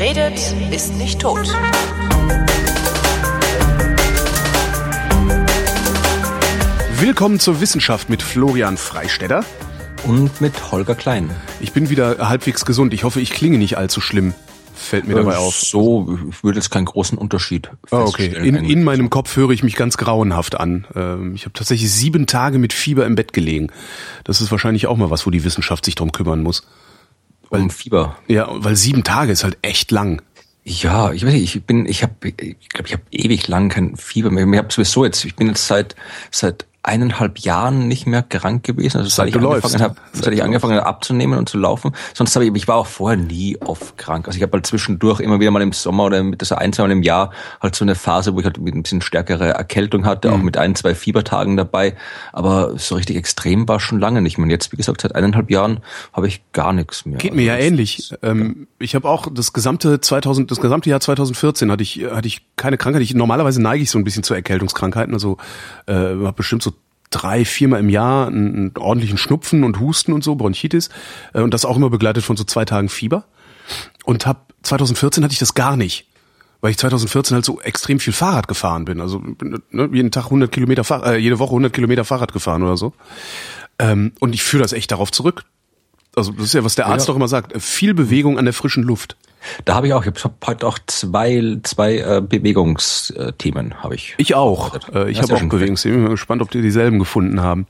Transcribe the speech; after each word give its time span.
Wer 0.00 0.16
redet, 0.16 0.54
ist 0.72 0.94
nicht 0.96 1.20
tot. 1.20 1.46
Willkommen 6.98 7.38
zur 7.38 7.60
Wissenschaft 7.60 8.08
mit 8.08 8.22
Florian 8.22 8.78
Freistetter. 8.78 9.44
Und 10.04 10.40
mit 10.40 10.72
Holger 10.72 10.94
Klein. 10.94 11.28
Ich 11.60 11.72
bin 11.72 11.90
wieder 11.90 12.26
halbwegs 12.30 12.64
gesund. 12.64 12.94
Ich 12.94 13.04
hoffe, 13.04 13.20
ich 13.20 13.30
klinge 13.30 13.58
nicht 13.58 13.76
allzu 13.76 14.00
schlimm. 14.00 14.32
Fällt 14.74 15.06
mir 15.06 15.16
dabei 15.16 15.36
auf. 15.36 15.54
So, 15.60 16.18
ich 16.30 16.42
würde 16.42 16.58
jetzt 16.58 16.70
keinen 16.70 16.86
großen 16.86 17.18
Unterschied 17.18 17.70
Oh, 17.90 17.98
okay. 17.98 18.28
In, 18.28 18.56
in 18.56 18.82
meinem 18.82 19.10
Kopf 19.10 19.36
höre 19.36 19.50
ich 19.50 19.62
mich 19.62 19.76
ganz 19.76 19.98
grauenhaft 19.98 20.58
an. 20.58 20.86
Ähm, 20.96 21.34
Ich 21.34 21.42
habe 21.42 21.52
tatsächlich 21.52 21.92
sieben 21.92 22.26
Tage 22.26 22.58
mit 22.58 22.72
Fieber 22.72 23.04
im 23.04 23.16
Bett 23.16 23.34
gelegen. 23.34 23.66
Das 24.24 24.40
ist 24.40 24.50
wahrscheinlich 24.50 24.86
auch 24.86 24.96
mal 24.96 25.10
was, 25.10 25.26
wo 25.26 25.30
die 25.30 25.44
Wissenschaft 25.44 25.84
sich 25.84 25.94
drum 25.94 26.12
kümmern 26.12 26.42
muss. 26.42 26.66
Um 27.58 27.70
Fieber. 27.70 28.16
Ja, 28.28 28.48
weil 28.50 28.76
sieben 28.76 29.04
Tage 29.04 29.32
ist 29.32 29.44
halt 29.44 29.58
echt 29.62 29.90
lang. 29.90 30.22
Ja, 30.62 31.12
ich 31.12 31.24
weiß 31.24 31.32
nicht, 31.32 31.54
ich 31.54 31.64
bin, 31.64 31.86
ich 31.86 32.02
habe, 32.02 32.14
ich 32.22 32.68
glaube, 32.68 32.86
ich 32.86 32.92
habe 32.92 33.02
ewig 33.10 33.48
lang 33.48 33.70
kein 33.70 33.96
Fieber 33.96 34.30
mehr. 34.30 34.46
Ich 34.46 34.58
habe 34.58 34.72
sowieso 34.72 35.04
jetzt, 35.04 35.24
ich 35.24 35.34
bin 35.34 35.48
jetzt 35.48 35.66
seit 35.66 35.96
seit 36.30 36.66
eineinhalb 36.82 37.38
Jahren 37.40 37.88
nicht 37.88 38.06
mehr 38.06 38.22
krank 38.22 38.62
gewesen. 38.64 38.98
Also 38.98 39.10
seit, 39.10 39.16
Seit 39.26 39.28
ich 39.28 39.34
läufst. 39.34 39.64
angefangen 39.66 39.82
habe, 39.84 39.96
seit 40.12 40.32
ich 40.32 40.42
angefangen 40.42 40.76
habe 40.76 40.86
abzunehmen 40.86 41.38
und 41.38 41.48
zu 41.48 41.58
laufen. 41.58 41.92
Sonst 42.14 42.34
habe 42.34 42.46
ich, 42.46 42.54
ich 42.54 42.68
war 42.68 42.76
auch 42.76 42.86
vorher 42.86 43.18
nie 43.18 43.58
oft 43.60 43.98
krank. 43.98 44.26
Also 44.26 44.36
ich 44.38 44.42
habe 44.42 44.52
halt 44.54 44.66
zwischendurch 44.66 45.20
immer 45.20 45.40
wieder 45.40 45.50
mal 45.50 45.60
im 45.62 45.72
Sommer 45.72 46.04
oder 46.04 46.22
mit 46.22 46.40
das 46.40 46.52
ein, 46.52 46.72
zwei 46.72 46.84
Mal 46.84 46.92
im 46.92 47.02
Jahr 47.02 47.32
halt 47.60 47.74
so 47.76 47.84
eine 47.84 47.94
Phase, 47.94 48.34
wo 48.34 48.38
ich 48.40 48.46
halt 48.46 48.56
ein 48.58 48.82
bisschen 48.82 49.02
stärkere 49.02 49.48
Erkältung 49.50 50.06
hatte, 50.06 50.32
auch 50.32 50.38
Mhm. 50.38 50.44
mit 50.44 50.56
ein, 50.56 50.74
zwei 50.74 50.94
Fiebertagen 50.94 51.56
dabei. 51.58 51.96
Aber 52.32 52.78
so 52.78 52.94
richtig 52.94 53.16
extrem 53.16 53.68
war 53.68 53.78
schon 53.78 54.00
lange 54.00 54.22
nicht 54.22 54.38
mehr. 54.38 54.44
Und 54.44 54.50
jetzt, 54.50 54.72
wie 54.72 54.76
gesagt, 54.76 55.02
seit 55.02 55.14
eineinhalb 55.14 55.50
Jahren 55.50 55.80
habe 56.14 56.28
ich 56.28 56.40
gar 56.52 56.72
nichts 56.72 57.04
mehr. 57.04 57.18
Geht 57.18 57.34
mir 57.34 57.42
ja 57.42 57.54
Also 57.54 57.66
ähnlich. 57.66 58.14
Ähm, 58.22 58.68
ich 58.78 58.94
habe 58.94 59.06
auch 59.08 59.26
das 59.30 59.52
gesamte 59.52 60.00
2000, 60.00 60.50
das 60.50 60.60
gesamte 60.60 60.88
Jahr 60.88 61.00
2014 61.00 61.70
hatte 61.70 61.82
ich 61.82 62.04
hatte 62.10 62.26
ich 62.26 62.46
keine 62.56 62.78
Krankheit. 62.78 63.02
Ich 63.02 63.14
normalerweise 63.14 63.60
neige 63.60 63.82
ich 63.82 63.90
so 63.90 63.98
ein 63.98 64.04
bisschen 64.04 64.22
zu 64.22 64.32
Erkältungskrankheiten. 64.32 65.12
Also 65.12 65.36
äh, 65.86 65.92
habe 65.94 66.32
bestimmt 66.32 66.62
so 66.62 66.69
drei, 67.10 67.44
viermal 67.44 67.80
im 67.80 67.88
Jahr 67.88 68.28
einen, 68.28 68.72
ordentlichen 68.76 69.18
Schnupfen 69.18 69.64
und 69.64 69.80
Husten 69.80 70.12
und 70.12 70.24
so 70.24 70.36
Bronchitis 70.36 70.88
äh, 71.34 71.40
und 71.40 71.52
das 71.52 71.64
auch 71.64 71.76
immer 71.76 71.90
begleitet 71.90 72.24
von 72.24 72.36
so 72.36 72.44
zwei 72.44 72.64
Tagen 72.64 72.88
Fieber. 72.88 73.24
Und 74.04 74.26
hab 74.26 74.52
2014 74.62 75.22
hatte 75.24 75.32
ich 75.32 75.38
das 75.38 75.54
gar 75.54 75.76
nicht. 75.76 76.06
Weil 76.60 76.72
ich 76.72 76.78
2014 76.78 77.34
halt 77.34 77.44
so 77.44 77.60
extrem 77.60 78.00
viel 78.00 78.12
Fahrrad 78.12 78.46
gefahren 78.46 78.84
bin. 78.84 79.00
Also 79.00 79.22
ne, 79.40 79.88
jeden 79.92 80.10
Tag 80.10 80.24
100 80.26 80.52
Kilometer, 80.52 80.84
Fahr 80.84 81.06
äh, 81.06 81.16
jede 81.16 81.38
Woche 81.38 81.50
100 81.50 81.72
Kilometer 81.72 82.04
Fahrrad 82.04 82.32
gefahren 82.32 82.62
oder 82.62 82.76
so. 82.76 82.92
Ähm, 83.78 84.12
und 84.20 84.34
ich 84.34 84.42
führe 84.42 84.62
das 84.62 84.74
echt 84.74 84.90
darauf 84.92 85.10
zurück. 85.10 85.44
Also 86.16 86.32
das 86.32 86.46
ist 86.46 86.54
ja, 86.54 86.64
was 86.64 86.74
der 86.74 86.86
Arzt 86.86 87.06
Ja. 87.06 87.12
doch 87.12 87.16
immer 87.16 87.28
sagt. 87.28 87.52
äh, 87.52 87.60
Viel 87.60 87.94
Bewegung 87.94 88.38
an 88.38 88.44
der 88.44 88.54
frischen 88.54 88.82
Luft. 88.82 89.16
Da 89.64 89.74
habe 89.74 89.86
ich 89.86 89.94
auch, 89.94 90.04
ich 90.04 90.08
habe 90.24 90.34
heute 90.46 90.66
auch 90.66 90.78
zwei, 90.86 91.58
zwei 91.62 91.96
äh, 91.98 92.20
Bewegungsthemen 92.20 93.82
habe 93.82 93.94
ich. 93.94 94.14
Ich 94.18 94.34
auch. 94.34 94.74
Äh, 94.92 95.10
ich 95.10 95.16
Das 95.18 95.26
ist 95.26 95.32
habe 95.32 95.40
ja 95.40 95.46
auch 95.46 95.50
Bewegungsthemen. 95.50 95.98
Ich 95.98 96.04
bin 96.04 96.10
gespannt, 96.10 96.42
ob 96.42 96.50
die 96.50 96.62
dieselben 96.62 96.98
gefunden 96.98 97.40
haben. 97.40 97.66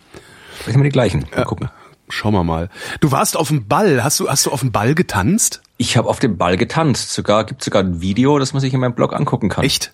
Vielleicht 0.55 0.75
haben 0.75 0.83
wir 0.83 0.91
die 0.91 0.93
gleichen. 0.93 1.27
Mal 1.35 1.45
gucken. 1.45 1.71
Schauen 2.09 2.35
wir 2.35 2.43
mal. 2.43 2.71
Du 3.01 3.13
warst 3.13 3.37
auf 3.37 3.49
dem 3.49 3.69
Ball. 3.69 4.03
Hast 4.03 4.19
du, 4.19 4.29
hast 4.29 4.47
du 4.47 4.51
auf 4.51 4.61
dem 4.61 4.73
Ball 4.73 4.95
getanzt? 4.97 5.61
Ich 5.77 5.97
habe 5.97 6.09
auf 6.09 6.19
dem 6.19 6.37
Ball 6.37 6.57
getanzt. 6.57 7.13
Sogar 7.15 7.45
gibt 7.45 7.63
sogar 7.63 7.83
ein 7.85 8.01
Video, 8.01 8.39
das 8.39 8.53
man 8.53 8.61
sich 8.61 8.75
in 8.75 8.81
meinem 8.81 8.95
Blog 8.95 9.15
angucken 9.15 9.49
kann. 9.49 9.65
Echt? 9.65 9.93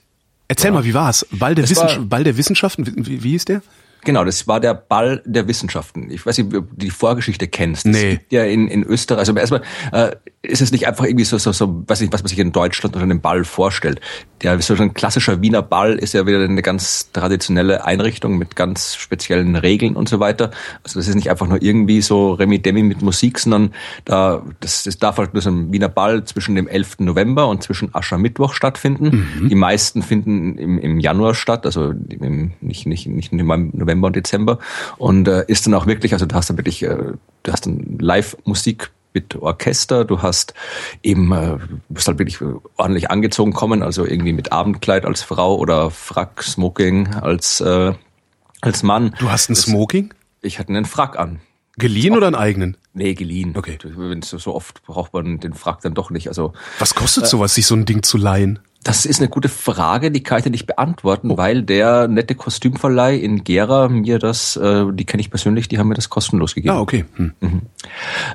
Erzähl 0.49 0.71
mal, 0.71 0.85
wie 0.85 0.95
war's? 0.95 1.27
Ball 1.31 1.55
der, 1.55 1.67
Das 1.67 1.77
war- 1.77 1.85
Wissenschaft, 1.85 2.09
Ball 2.09 2.25
der 2.25 2.37
Wissenschaften? 2.37 2.87
Wie, 3.07 3.23
wie 3.23 3.31
hieß 3.31 3.45
der? 3.47 3.61
Genau, 4.07 4.25
das 4.25 4.47
war 4.47 4.61
der 4.61 4.73
Ball 4.73 5.21
der 5.27 5.49
Wissenschaften. 5.49 6.11
Ich 6.13 6.25
weiß 6.25 6.39
nicht, 6.39 6.55
ob 6.55 6.71
du 6.71 6.77
die 6.77 6.91
Vorgeschichte 6.91 7.49
kennst. 7.49 7.85
Es 7.87 7.93
Nee. 7.93 8.11
gibt 8.13 8.33
ja 8.33 8.45
in, 8.45 8.69
in 8.69 8.85
Österreich, 8.85 9.19
also 9.19 9.35
erstmal 9.37 9.63
äh, 9.91 10.13
ist 10.43 10.63
es 10.63 10.71
nicht 10.71 10.87
einfach 10.87 11.05
irgendwie 11.05 11.25
so, 11.25 11.39
so, 11.39 11.51
so, 11.51 11.83
weiß 11.89 12.01
nicht, 12.01 12.13
was 12.13 12.23
man 12.23 12.29
sich 12.29 12.39
in 12.39 12.53
Deutschland 12.53 12.95
unter 12.95 13.03
einem 13.03 13.21
Ball 13.21 13.43
vorstellt. 13.43 14.01
Der 14.43 14.61
so 14.63 14.75
ein 14.75 14.95
klassischer 14.95 15.43
Wiener 15.43 15.61
Ball 15.63 15.95
ist 15.97 16.15
ja 16.15 16.25
wieder 16.25 16.45
eine 16.45 16.63
ganz 16.63 17.11
traditionelle 17.13 17.85
Einrichtung 17.85 18.39
mit 18.39 18.55
ganz 18.55 18.95
speziellen 18.95 19.57
Regeln 19.57 19.97
und 19.97 20.09
so 20.09 20.21
weiter. 20.21 20.53
Also 20.85 21.01
das 21.01 21.09
ist 21.09 21.17
nicht 21.17 21.31
einfach 21.31 21.49
nur 21.49 21.61
irgendwie 21.61 22.01
so 22.01 22.35
Remi-Demi 22.35 22.85
mit 22.85 23.03
Musik, 23.03 23.41
sondern 23.41 23.73
da, 24.05 24.45
das, 24.61 24.85
das 24.85 24.99
darf 24.99 25.19
halt 25.19 25.35
nur 25.35 25.43
so 25.43 25.51
ein 25.51 25.73
Wiener 25.73 25.89
Ball 25.89 26.23
zwischen 26.25 26.55
dem 26.55 26.69
11. 26.69 27.01
November 27.01 27.49
und 27.49 27.65
zwischen 27.65 27.93
Aschermittwoch 27.93 28.55
stattfinden. 28.55 29.49
Die 29.51 29.55
meisten 29.57 30.03
finden 30.03 30.59
im, 30.59 30.79
im 30.79 31.01
Januar 31.01 31.35
statt, 31.35 31.67
also 31.67 31.91
im, 32.09 32.53
nicht, 32.61 32.87
nicht, 32.87 33.09
nicht 33.09 33.33
im 33.33 33.39
November 33.73 33.96
und 34.05 34.17
Dezember. 34.17 34.59
Und 34.97 35.29
äh, 35.29 35.45
ist 35.47 35.67
dann 35.67 35.75
auch 35.75 35.87
wirklich, 35.87 36.13
also 36.13 36.27
du 36.27 36.35
hast 36.35 36.51
dann 36.51 36.59
wirklich, 36.59 36.83
äh, 36.83 36.97
du 37.43 37.53
hast 37.53 37.67
dann 37.67 37.99
Live-Musik 37.99 38.91
mit 39.13 39.35
Orchester, 39.37 40.05
du 40.05 40.21
hast 40.21 40.53
eben, 41.03 41.33
äh, 41.33 41.57
du 41.59 41.81
musst 41.89 42.07
halt 42.07 42.19
wirklich 42.19 42.39
ordentlich 42.77 43.11
angezogen 43.11 43.53
kommen, 43.53 43.83
also 43.83 44.05
irgendwie 44.05 44.35
mit 44.35 44.53
Abendkleid 44.53 45.07
als 45.07 45.23
Frau 45.23 45.57
oder 45.57 45.91
Frack, 45.91 46.43
Smoking 46.43 47.15
als, 47.15 47.61
äh, 47.61 47.95
als 48.61 48.83
Mann. 48.83 49.15
Du 49.19 49.31
hast 49.31 49.49
ein 49.49 49.57
Smoking? 49.57 50.13
Ich 50.43 50.59
hatte 50.59 50.69
einen 50.69 50.85
Frack 50.85 51.19
an. 51.19 51.41
Geliehen 51.79 52.15
oder 52.15 52.27
einen 52.27 52.37
eigenen? 52.37 52.77
Nee, 52.95 53.15
geliehen. 53.15 53.55
Okay. 53.57 53.79
So, 54.23 54.39
so 54.39 54.55
oft 54.55 54.83
braucht 54.85 55.13
man 55.13 55.41
den 55.41 55.53
Frack 55.53 55.83
dann 55.83 55.93
doch 55.93 56.11
nicht. 56.11 56.29
Also 56.29 56.55
Was 56.79 56.95
kostet 56.95 57.27
sowas, 57.27 57.55
sich 57.55 57.67
so 57.67 57.75
ein 57.75 57.85
Ding 57.85 58.03
zu 58.03 58.17
leihen? 58.17 58.61
Das 58.87 59.05
ist 59.05 59.21
eine 59.21 59.29
gute 59.29 59.49
Frage, 59.49 60.13
die 60.13 60.23
kann 60.23 60.39
ich 60.39 60.45
dir 60.45 60.51
nicht 60.51 60.67
beantworten, 60.67 61.33
Oh. 61.33 61.37
weil 61.37 61.63
der 61.63 62.07
nette 62.07 62.37
Kostümverleih 62.37 63.17
in 63.17 63.43
Gera 63.43 63.89
mir 63.89 64.21
das, 64.21 64.57
äh, 64.57 64.85
die 64.93 65.05
kenne 65.05 65.21
ich 65.21 65.31
persönlich, 65.31 65.67
die 65.67 65.79
haben 65.79 65.89
mir 65.89 65.95
das 65.95 66.09
kostenlos 66.09 66.55
gegeben. 66.55 66.77
Ah, 66.77 66.81
okay. 66.81 67.05
Hm. 67.17 67.33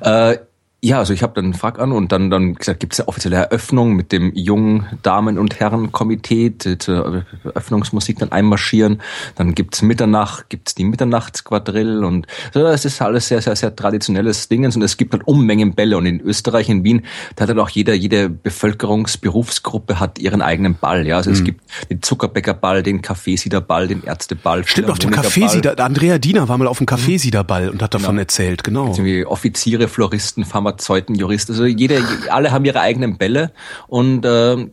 Äh, 0.02 0.38
ja, 0.84 0.98
also 0.98 1.14
ich 1.14 1.22
habe 1.22 1.34
dann 1.36 1.46
einen 1.46 1.54
Frack 1.54 1.78
an 1.78 1.92
und 1.92 2.12
dann 2.12 2.32
dann 2.32 2.56
gesagt, 2.56 2.80
gibt 2.80 2.94
es 2.94 3.00
eine 3.00 3.08
offizielle 3.08 3.36
Eröffnung 3.36 3.94
mit 3.94 4.12
dem 4.12 4.34
jungen 4.34 4.88
Damen- 5.04 5.38
und 5.38 5.60
Herrenkomitee 5.60 6.54
zur 6.80 7.24
Eröffnungsmusik 7.44 8.18
dann 8.18 8.32
einmarschieren. 8.32 9.00
Dann 9.36 9.54
gibt's 9.54 9.84
Mitternacht, 9.84 10.50
gibt's 10.50 10.74
die 10.74 10.84
Mitternachtsquadrille 10.84 12.06
und 12.06 12.26
so, 12.52 12.64
das 12.64 12.86
ist 12.86 13.00
alles 13.00 13.28
sehr, 13.28 13.44
sehr, 13.44 13.56
sehr 13.56 13.76
traditionelles 13.76 14.50
Dingens 14.50 14.76
und 14.76 14.82
es 14.82 14.98
gibt 14.98 15.14
halt 15.14 15.24
Unmengen 15.28 15.76
Bälle 15.76 15.98
und 15.98 16.08
in 16.08 16.20
Österreich, 16.20 16.68
in 16.68 16.84
Wien, 16.84 17.04
da 17.36 17.44
hat 17.44 17.50
halt 17.50 17.60
auch 17.60 17.70
jeder, 17.70 17.94
jede 17.94 18.30
Bevölkerungsberufsgruppe 18.30 20.00
hat 20.00 20.18
ihren 20.18 20.42
eigenen 20.42 20.76
Ball. 20.76 21.06
Ja, 21.06 21.18
also 21.18 21.30
Mhm. 21.30 21.36
es 21.36 21.44
gibt 21.44 21.62
den 21.92 22.02
Zuckerbäckerball, 22.02 22.82
den 22.82 23.04
Kaffeesiederball, 23.04 23.88
den 23.88 24.04
Ärzteball. 24.04 24.68
Stimmt, 24.68 24.90
auf 24.90 24.98
dem. 24.98 25.12
Kaffeesieder, 25.12 25.80
Andrea 25.80 26.18
Diener 26.18 26.50
war 26.50 26.58
mal 26.58 26.68
auf 26.68 26.80
dem 26.80 26.88
Kaffeesiederball 26.88 27.70
und 27.70 27.84
hat 27.84 27.94
davon 27.94 28.18
erzählt, 28.18 28.64
genau. 28.64 28.96
Offiziere, 29.28 29.88
Floristen, 29.88 30.44
Pharmazeuten, 30.44 30.71
Juristen, 31.16 31.54
also 31.54 31.66
jede, 31.66 32.04
alle 32.30 32.52
haben 32.52 32.66
ihre 32.66 32.82
eigenen 32.82 33.18
Bälle 33.18 33.52
und 33.88 34.26
ähm, 34.26 34.72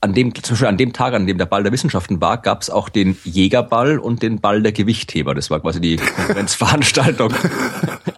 an 0.00 0.14
dem, 0.14 0.34
zum 0.34 0.54
Beispiel 0.54 0.68
an 0.68 0.76
dem 0.76 0.92
Tag, 0.92 1.14
an 1.14 1.26
dem 1.26 1.38
der 1.38 1.46
Ball 1.46 1.62
der 1.62 1.72
Wissenschaften 1.72 2.20
war, 2.20 2.38
gab 2.38 2.62
es 2.62 2.70
auch 2.70 2.88
den 2.88 3.16
Jägerball 3.24 3.98
und 3.98 4.22
den 4.22 4.40
Ball 4.40 4.62
der 4.62 4.72
Gewichtheber. 4.72 5.34
Das 5.34 5.50
war 5.50 5.60
quasi 5.60 5.80
die 5.80 5.96
Konkurrenzveranstaltung. 5.96 7.32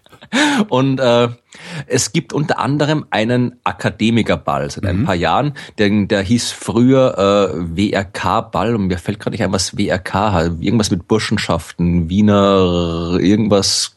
Und 0.68 1.00
äh, 1.00 1.28
es 1.86 2.12
gibt 2.12 2.32
unter 2.32 2.58
anderem 2.58 3.06
einen 3.10 3.56
Akademikerball 3.64 4.70
seit 4.70 4.86
ein 4.86 5.04
paar 5.04 5.14
Jahren, 5.14 5.54
der, 5.78 5.88
der 6.06 6.22
hieß 6.22 6.50
früher 6.50 7.16
äh, 7.18 7.76
WRK-Ball 7.76 8.74
und 8.74 8.86
mir 8.86 8.98
fällt 8.98 9.18
gerade 9.18 9.34
nicht 9.34 9.42
ein, 9.42 9.52
was 9.52 9.76
WRK 9.76 10.14
hat. 10.14 10.52
Irgendwas 10.60 10.90
mit 10.90 11.08
Burschenschaften, 11.08 12.08
Wiener, 12.08 13.18
irgendwas, 13.20 13.94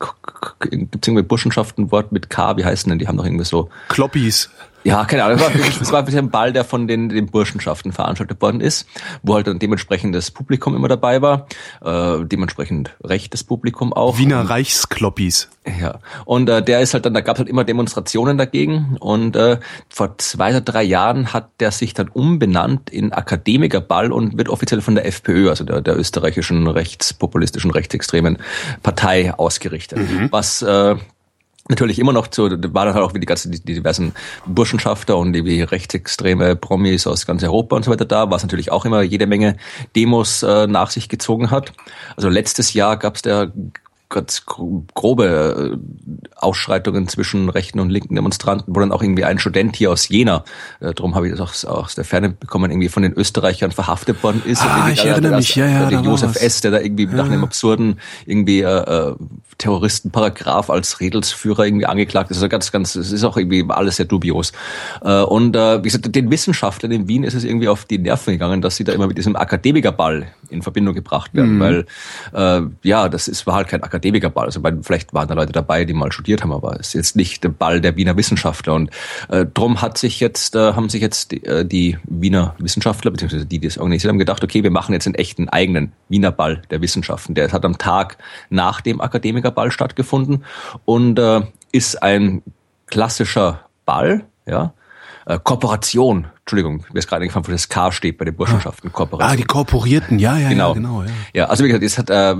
gibt 0.62 0.96
es 0.96 1.08
irgendwie 1.08 1.24
Burschenschaften, 1.24 1.92
Wort 1.92 2.12
mit 2.12 2.30
K, 2.30 2.58
wie 2.58 2.66
heißen 2.66 2.90
denn? 2.90 3.00
Die 3.00 3.08
haben 3.08 3.18
doch 3.18 3.26
irgendwie 3.26 3.46
so 3.46 3.70
Kloppis. 3.90 4.50
Ja, 4.84 5.06
keine 5.06 5.24
Ahnung. 5.24 5.40
Das 5.80 5.92
war, 5.92 6.08
ein 6.08 6.30
Ball, 6.30 6.54
der 6.54 6.64
von 6.64 6.88
den, 6.88 7.10
den 7.10 7.28
Burschenschaften 7.28 7.92
veranstaltet 7.92 8.42
worden 8.42 8.62
ist, 8.62 8.88
wo 9.22 9.36
halt 9.36 9.48
dann 9.48 9.60
dementsprechend 9.60 10.16
das 10.16 10.32
Publikum 10.32 10.76
immer 10.76 10.88
dabei 10.88 11.22
war, 11.22 11.48
äh, 11.84 12.26
dementsprechend 12.26 12.96
rechtes 13.04 13.44
Publikum 13.44 13.94
auch. 13.94 14.18
Wiener 14.18 14.50
Reichskloppis. 14.50 15.50
Ja, 15.80 16.00
und 16.26 16.50
äh, 16.50 16.64
der 16.64 16.82
ist 16.82 16.94
halt 16.96 17.06
dann, 17.06 17.14
da 17.14 17.22
gab 17.22 17.36
es 17.36 17.40
halt 17.40 17.50
immer 17.50 17.64
Demonstrationen 17.64 18.38
dagegen 18.38 18.98
und 19.00 19.36
äh, 19.36 19.60
vor 19.90 20.18
zwei 20.18 20.50
oder 20.50 20.62
drei 20.62 20.84
Jahren 20.84 21.34
hat 21.34 21.50
der 21.60 21.72
sich 21.72 21.94
dann 21.94 22.08
umbenannt 22.08 22.90
in 22.90 23.14
Akademikerball 23.14 24.12
und 24.12 24.38
wird 24.38 24.50
offiziell 24.50 24.82
von 24.82 24.96
der 24.96 25.06
FPÖ, 25.06 25.50
also 25.50 25.64
der, 25.64 25.82
der 25.82 25.98
österreichischen 25.98 26.68
rechtspopulistischen, 26.68 27.70
rechtsextremen 27.70 28.40
Partei 28.82 29.34
ausgerichtet. 29.34 30.00
Was 30.32 30.64
äh, 30.64 30.96
natürlich 31.70 32.00
immer 32.00 32.14
noch 32.14 32.28
zu, 32.28 32.50
da 32.50 32.74
waren 32.74 32.94
halt 32.94 33.04
auch 33.04 33.14
wie 33.14 33.20
die 33.20 33.26
ganzen, 33.26 33.52
die, 33.52 33.62
diversen 33.62 34.14
Burschenschafter 34.46 35.18
und 35.18 35.34
die 35.34 35.62
rechtsextreme 35.62 36.56
Promis 36.56 37.08
aus 37.08 37.26
ganz 37.26 37.44
Europa 37.44 37.76
und 37.76 37.86
so 37.86 37.92
weiter 37.92 38.06
da, 38.06 38.30
was 38.30 38.44
natürlich 38.44 38.72
auch 38.72 38.86
immer 38.86 39.02
jede 39.02 39.28
Menge 39.28 39.58
Demos 39.96 40.44
äh, 40.44 40.68
nach 40.68 40.92
sich 40.92 41.10
gezogen 41.10 41.52
hat. 41.52 41.74
Also 42.16 42.30
letztes 42.30 42.74
Jahr 42.74 42.98
gab 42.98 43.16
es 43.16 43.22
der 43.22 43.52
ganz 44.12 44.46
grobe 44.46 45.72
äh, 45.74 46.36
Ausschreitungen 46.36 47.08
zwischen 47.08 47.50
rechten 47.50 47.80
und 47.80 47.90
linken 47.90 48.16
Demonstranten, 48.16 48.76
wo 48.76 48.80
dann 48.80 48.92
auch 48.92 49.02
irgendwie 49.02 49.26
ein 49.26 49.40
Student 49.40 49.76
hier 49.76 49.92
aus 49.92 50.10
Jena, 50.10 50.44
äh, 50.80 50.94
darum 50.94 51.16
habe 51.16 51.28
ich 51.28 51.36
das 51.36 51.66
auch 51.66 51.86
aus 51.86 51.96
der 51.96 52.04
Ferne 52.04 52.30
bekommen, 52.30 52.70
irgendwie 52.70 52.90
von 52.90 53.04
den 53.04 53.14
Österreichern 53.14 53.72
verhaftet 53.72 54.22
worden 54.24 54.44
ist. 54.46 54.62
Ah, 54.62 54.90
ich 54.92 55.04
erinnere 55.04 55.38
mich, 55.38 55.56
ja, 55.56 55.68
ja. 55.68 55.90
Der 55.90 56.02
Josef 56.02 56.36
S., 56.36 56.62
der 56.62 56.72
da 56.72 56.80
irgendwie 56.80 57.06
ja. 57.06 57.14
nach 57.14 57.26
einem 57.26 57.44
absurden 57.44 58.00
irgendwie 58.26 58.62
äh, 58.62 59.16
Terroristenparagraph 59.58 60.70
als 60.70 61.00
Redelsführer 61.00 61.66
irgendwie 61.66 61.86
angeklagt 61.86 62.32
ist. 62.32 62.38
Also 62.38 62.50
ganz, 62.50 62.72
ganz, 62.72 62.96
es 62.96 63.12
ist 63.12 63.24
auch 63.24 63.38
irgendwie 63.38 63.66
alles 63.70 63.96
sehr 63.96 64.06
dubios. 64.06 64.52
Äh, 65.04 65.22
und 65.22 65.56
äh, 65.56 65.80
wie 65.80 65.84
gesagt, 65.84 66.14
den 66.14 66.32
Wissenschaftlern 66.32 66.92
in 66.92 67.08
Wien 67.08 67.24
ist 67.24 67.34
es 67.34 67.44
irgendwie 67.44 67.70
auf 67.70 67.86
die 67.86 67.98
Nerven 67.98 68.34
gegangen, 68.34 68.62
dass 68.62 68.76
sie 68.76 68.84
da 68.84 68.92
immer 68.92 69.08
mit 69.08 69.18
diesem 69.18 69.36
Akademikerball 69.36 70.28
in 70.50 70.62
Verbindung 70.62 70.96
gebracht 70.96 71.34
werden, 71.34 71.56
mhm. 71.56 71.60
weil 71.60 71.86
äh, 72.34 72.62
ja, 72.84 73.08
das 73.08 73.28
ist, 73.28 73.48
war 73.48 73.56
halt 73.56 73.68
kein 73.68 73.84
Akademikerball. 74.02 74.46
Also 74.46 74.62
vielleicht 74.82 75.14
waren 75.14 75.28
da 75.28 75.36
Leute 75.36 75.52
dabei, 75.52 75.86
die 75.86 75.94
mal 75.94 76.12
studiert 76.12 76.42
haben, 76.42 76.52
aber 76.52 76.80
es 76.80 76.88
ist 76.88 76.94
jetzt 76.94 77.16
nicht 77.16 77.44
der 77.44 77.50
Ball 77.50 77.82
der 77.82 77.96
Wiener 77.96 78.18
Wissenschaftler. 78.18 78.74
Und 78.74 78.90
äh, 79.30 79.46
drum 79.46 79.82
hat 79.82 79.98
sich 79.98 80.20
jetzt, 80.20 80.56
äh, 80.56 80.74
haben 80.74 80.90
sich 80.90 81.02
jetzt 81.02 81.32
die, 81.32 81.46
äh, 81.46 81.64
die 81.64 81.98
Wiener 82.06 82.56
Wissenschaftler, 82.58 83.12
beziehungsweise 83.12 83.46
die, 83.46 83.60
die 83.60 83.68
das 83.68 83.78
organisiert 83.78 84.10
haben, 84.10 84.20
gedacht, 84.20 84.44
okay, 84.44 84.64
wir 84.64 84.72
machen 84.72 84.94
jetzt 84.94 85.06
einen 85.06 85.16
echten 85.16 85.50
eigenen 85.50 85.92
Wiener 86.10 86.32
Ball 86.32 86.64
der 86.72 86.82
Wissenschaften. 86.82 87.36
Der 87.36 87.52
hat 87.52 87.64
am 87.64 87.78
Tag 87.78 88.18
nach 88.50 88.82
dem 88.82 89.00
Akademikerball 89.00 89.72
stattgefunden 89.72 90.44
und 90.86 91.20
äh, 91.20 91.42
ist 91.72 92.02
ein 92.02 92.42
klassischer 92.88 93.62
Ball, 93.86 94.26
ja, 94.46 94.74
äh, 95.26 95.40
Kooperation, 95.44 96.28
Entschuldigung, 96.40 96.84
mir 96.92 97.00
ist 97.00 97.08
gerade 97.08 97.22
eingefallen, 97.22 97.48
wo 97.48 97.52
das 97.52 97.70
K 97.70 97.92
steht 97.92 98.18
bei 98.18 98.26
den 98.26 98.36
Burschenschaften, 98.36 98.90
ah. 98.90 98.94
Kooperation. 98.94 99.34
Ah, 99.34 99.36
die 99.36 99.44
Kooperierten, 99.44 100.20
ja, 100.20 100.38
ja, 100.38 100.50
genau. 100.50 100.70
ja, 100.70 100.74
genau. 100.74 101.04
Ja. 101.04 101.10
ja, 101.34 101.46
also 101.46 101.64
wie 101.64 101.68
gesagt, 101.68 101.84
jetzt 101.84 101.98
hat, 101.98 102.10
äh, 102.10 102.36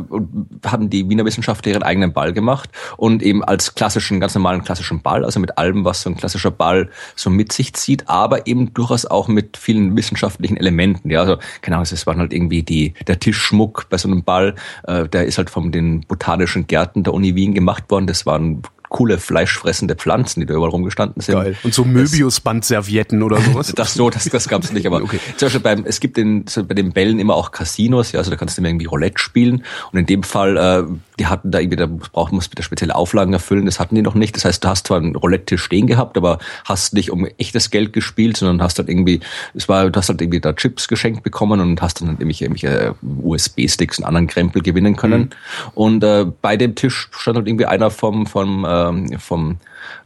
haben 0.66 0.90
die 0.90 1.08
Wiener 1.10 1.26
Wissenschaftler 1.26 1.72
ihren 1.72 1.84
eigenen 1.84 2.14
Ball 2.14 2.34
gemacht 2.34 2.70
und 2.98 3.24
eben 3.24 3.44
als 3.44 3.76
klassischen, 3.76 4.20
ganz 4.20 4.36
normalen 4.36 4.64
klassischen 4.64 5.02
Ball, 5.02 5.24
also 5.24 5.40
mit 5.40 5.58
allem, 5.58 5.86
was 5.86 6.02
so 6.02 6.10
ein 6.10 6.18
klassischer 6.18 6.52
Ball 6.52 6.90
so 7.16 7.30
mit 7.30 7.52
sich 7.52 7.74
zieht, 7.74 8.10
aber 8.10 8.48
eben 8.48 8.74
durchaus 8.74 9.06
auch 9.06 9.28
mit 9.28 9.58
vielen 9.58 9.96
wissenschaftlichen 9.96 10.58
Elementen. 10.58 11.10
Ja, 11.10 11.22
also 11.22 11.38
keine 11.62 11.78
Ahnung, 11.78 11.88
es 11.92 12.08
waren 12.08 12.20
halt 12.20 12.34
irgendwie 12.34 12.64
die 12.64 12.94
der 13.08 13.20
Tischschmuck 13.20 13.88
bei 13.90 13.98
so 13.98 14.08
einem 14.08 14.24
Ball, 14.24 14.56
äh, 14.84 15.08
der 15.08 15.26
ist 15.26 15.38
halt 15.38 15.50
von 15.50 15.72
den 15.72 16.02
botanischen 16.02 16.68
Gärten 16.68 17.04
der 17.04 17.14
Uni 17.14 17.36
Wien 17.36 17.54
gemacht 17.54 17.90
worden. 17.90 18.08
Das 18.08 18.26
waren 18.26 18.64
coole 18.92 19.20
fleischfressende 19.20 19.96
Pflanzen, 19.96 20.42
die 20.42 20.46
da 20.46 20.54
überall 20.54 20.70
rumgestanden 20.70 21.22
sind. 21.22 21.36
Geil. 21.36 21.56
Und 21.64 21.74
so 21.74 21.86
Möbiusbandservietten 21.86 23.24
oder 23.24 23.40
sowas? 23.40 23.72
das 23.76 23.94
so, 23.94 24.10
das, 24.10 24.26
das 24.26 24.50
gab's 24.50 24.74
nicht, 24.74 24.86
aber 24.86 24.98
okay. 25.02 25.20
zum 25.38 25.46
Beispiel 25.46 25.62
beim, 25.62 25.86
es 25.86 26.02
gibt 26.02 26.18
in, 26.18 26.46
so 26.48 26.66
bei 26.66 26.76
den 26.76 26.92
Bällen 26.92 27.18
immer 27.18 27.36
auch 27.36 27.52
Casinos, 27.52 28.12
ja, 28.12 28.20
also 28.20 28.30
da 28.30 28.38
kannst 28.38 28.58
du 28.58 28.62
immer 28.62 28.68
irgendwie 28.68 28.88
Roulette 28.88 29.18
spielen 29.18 29.64
und 29.94 30.00
in 30.00 30.06
dem 30.06 30.24
Fall, 30.24 30.58
äh, 30.58 30.84
die 31.22 31.28
hatten 31.28 31.52
da 31.52 31.60
irgendwie, 31.60 31.78
da 31.78 31.88
braucht, 31.88 32.34
musst 32.34 32.52
wieder 32.52 32.64
spezielle 32.64 32.96
Auflagen 32.96 33.32
erfüllen, 33.32 33.66
das 33.66 33.80
hatten 33.80 33.96
die 33.96 34.02
noch 34.02 34.16
nicht. 34.16 34.36
Das 34.36 34.44
heißt, 34.44 34.64
du 34.64 34.68
hast 34.68 34.88
zwar 34.88 34.98
einen 34.98 35.16
Roulette-Tisch 35.16 35.64
stehen 35.64 35.88
gehabt, 35.88 36.18
aber 36.18 36.40
hast 36.66 36.94
nicht 36.94 37.12
um 37.12 37.26
echtes 37.38 37.70
Geld 37.70 37.94
gespielt, 37.94 38.38
sondern 38.38 38.62
hast 38.62 38.78
halt 38.78 38.90
irgendwie, 38.90 39.22
es 39.54 39.70
war, 39.70 39.90
du 39.90 39.98
hast 39.98 40.10
halt 40.10 40.22
irgendwie 40.22 40.42
da 40.42 40.54
Chips 40.54 40.88
geschenkt 40.88 41.24
bekommen 41.24 41.60
und 41.60 41.82
hast 41.82 42.02
dann 42.02 42.10
halt 42.10 42.20
irgendwelche, 42.20 42.46
irgendwelche 42.46 42.96
USB-Sticks 43.02 44.00
und 44.00 44.06
anderen 44.06 44.28
Krempel 44.28 44.62
gewinnen 44.62 44.96
können. 44.96 45.22
Mhm. 45.22 45.30
Und 45.76 46.04
äh, 46.04 46.26
bei 46.42 46.58
dem 46.58 46.76
Tisch 46.76 47.10
stand 47.12 47.38
halt 47.38 47.48
irgendwie 47.48 47.66
einer 47.66 47.90
vom, 47.90 48.26
vom 48.26 48.66
äh, 48.66 48.82
ähm, 48.92 49.20
vom 49.20 49.58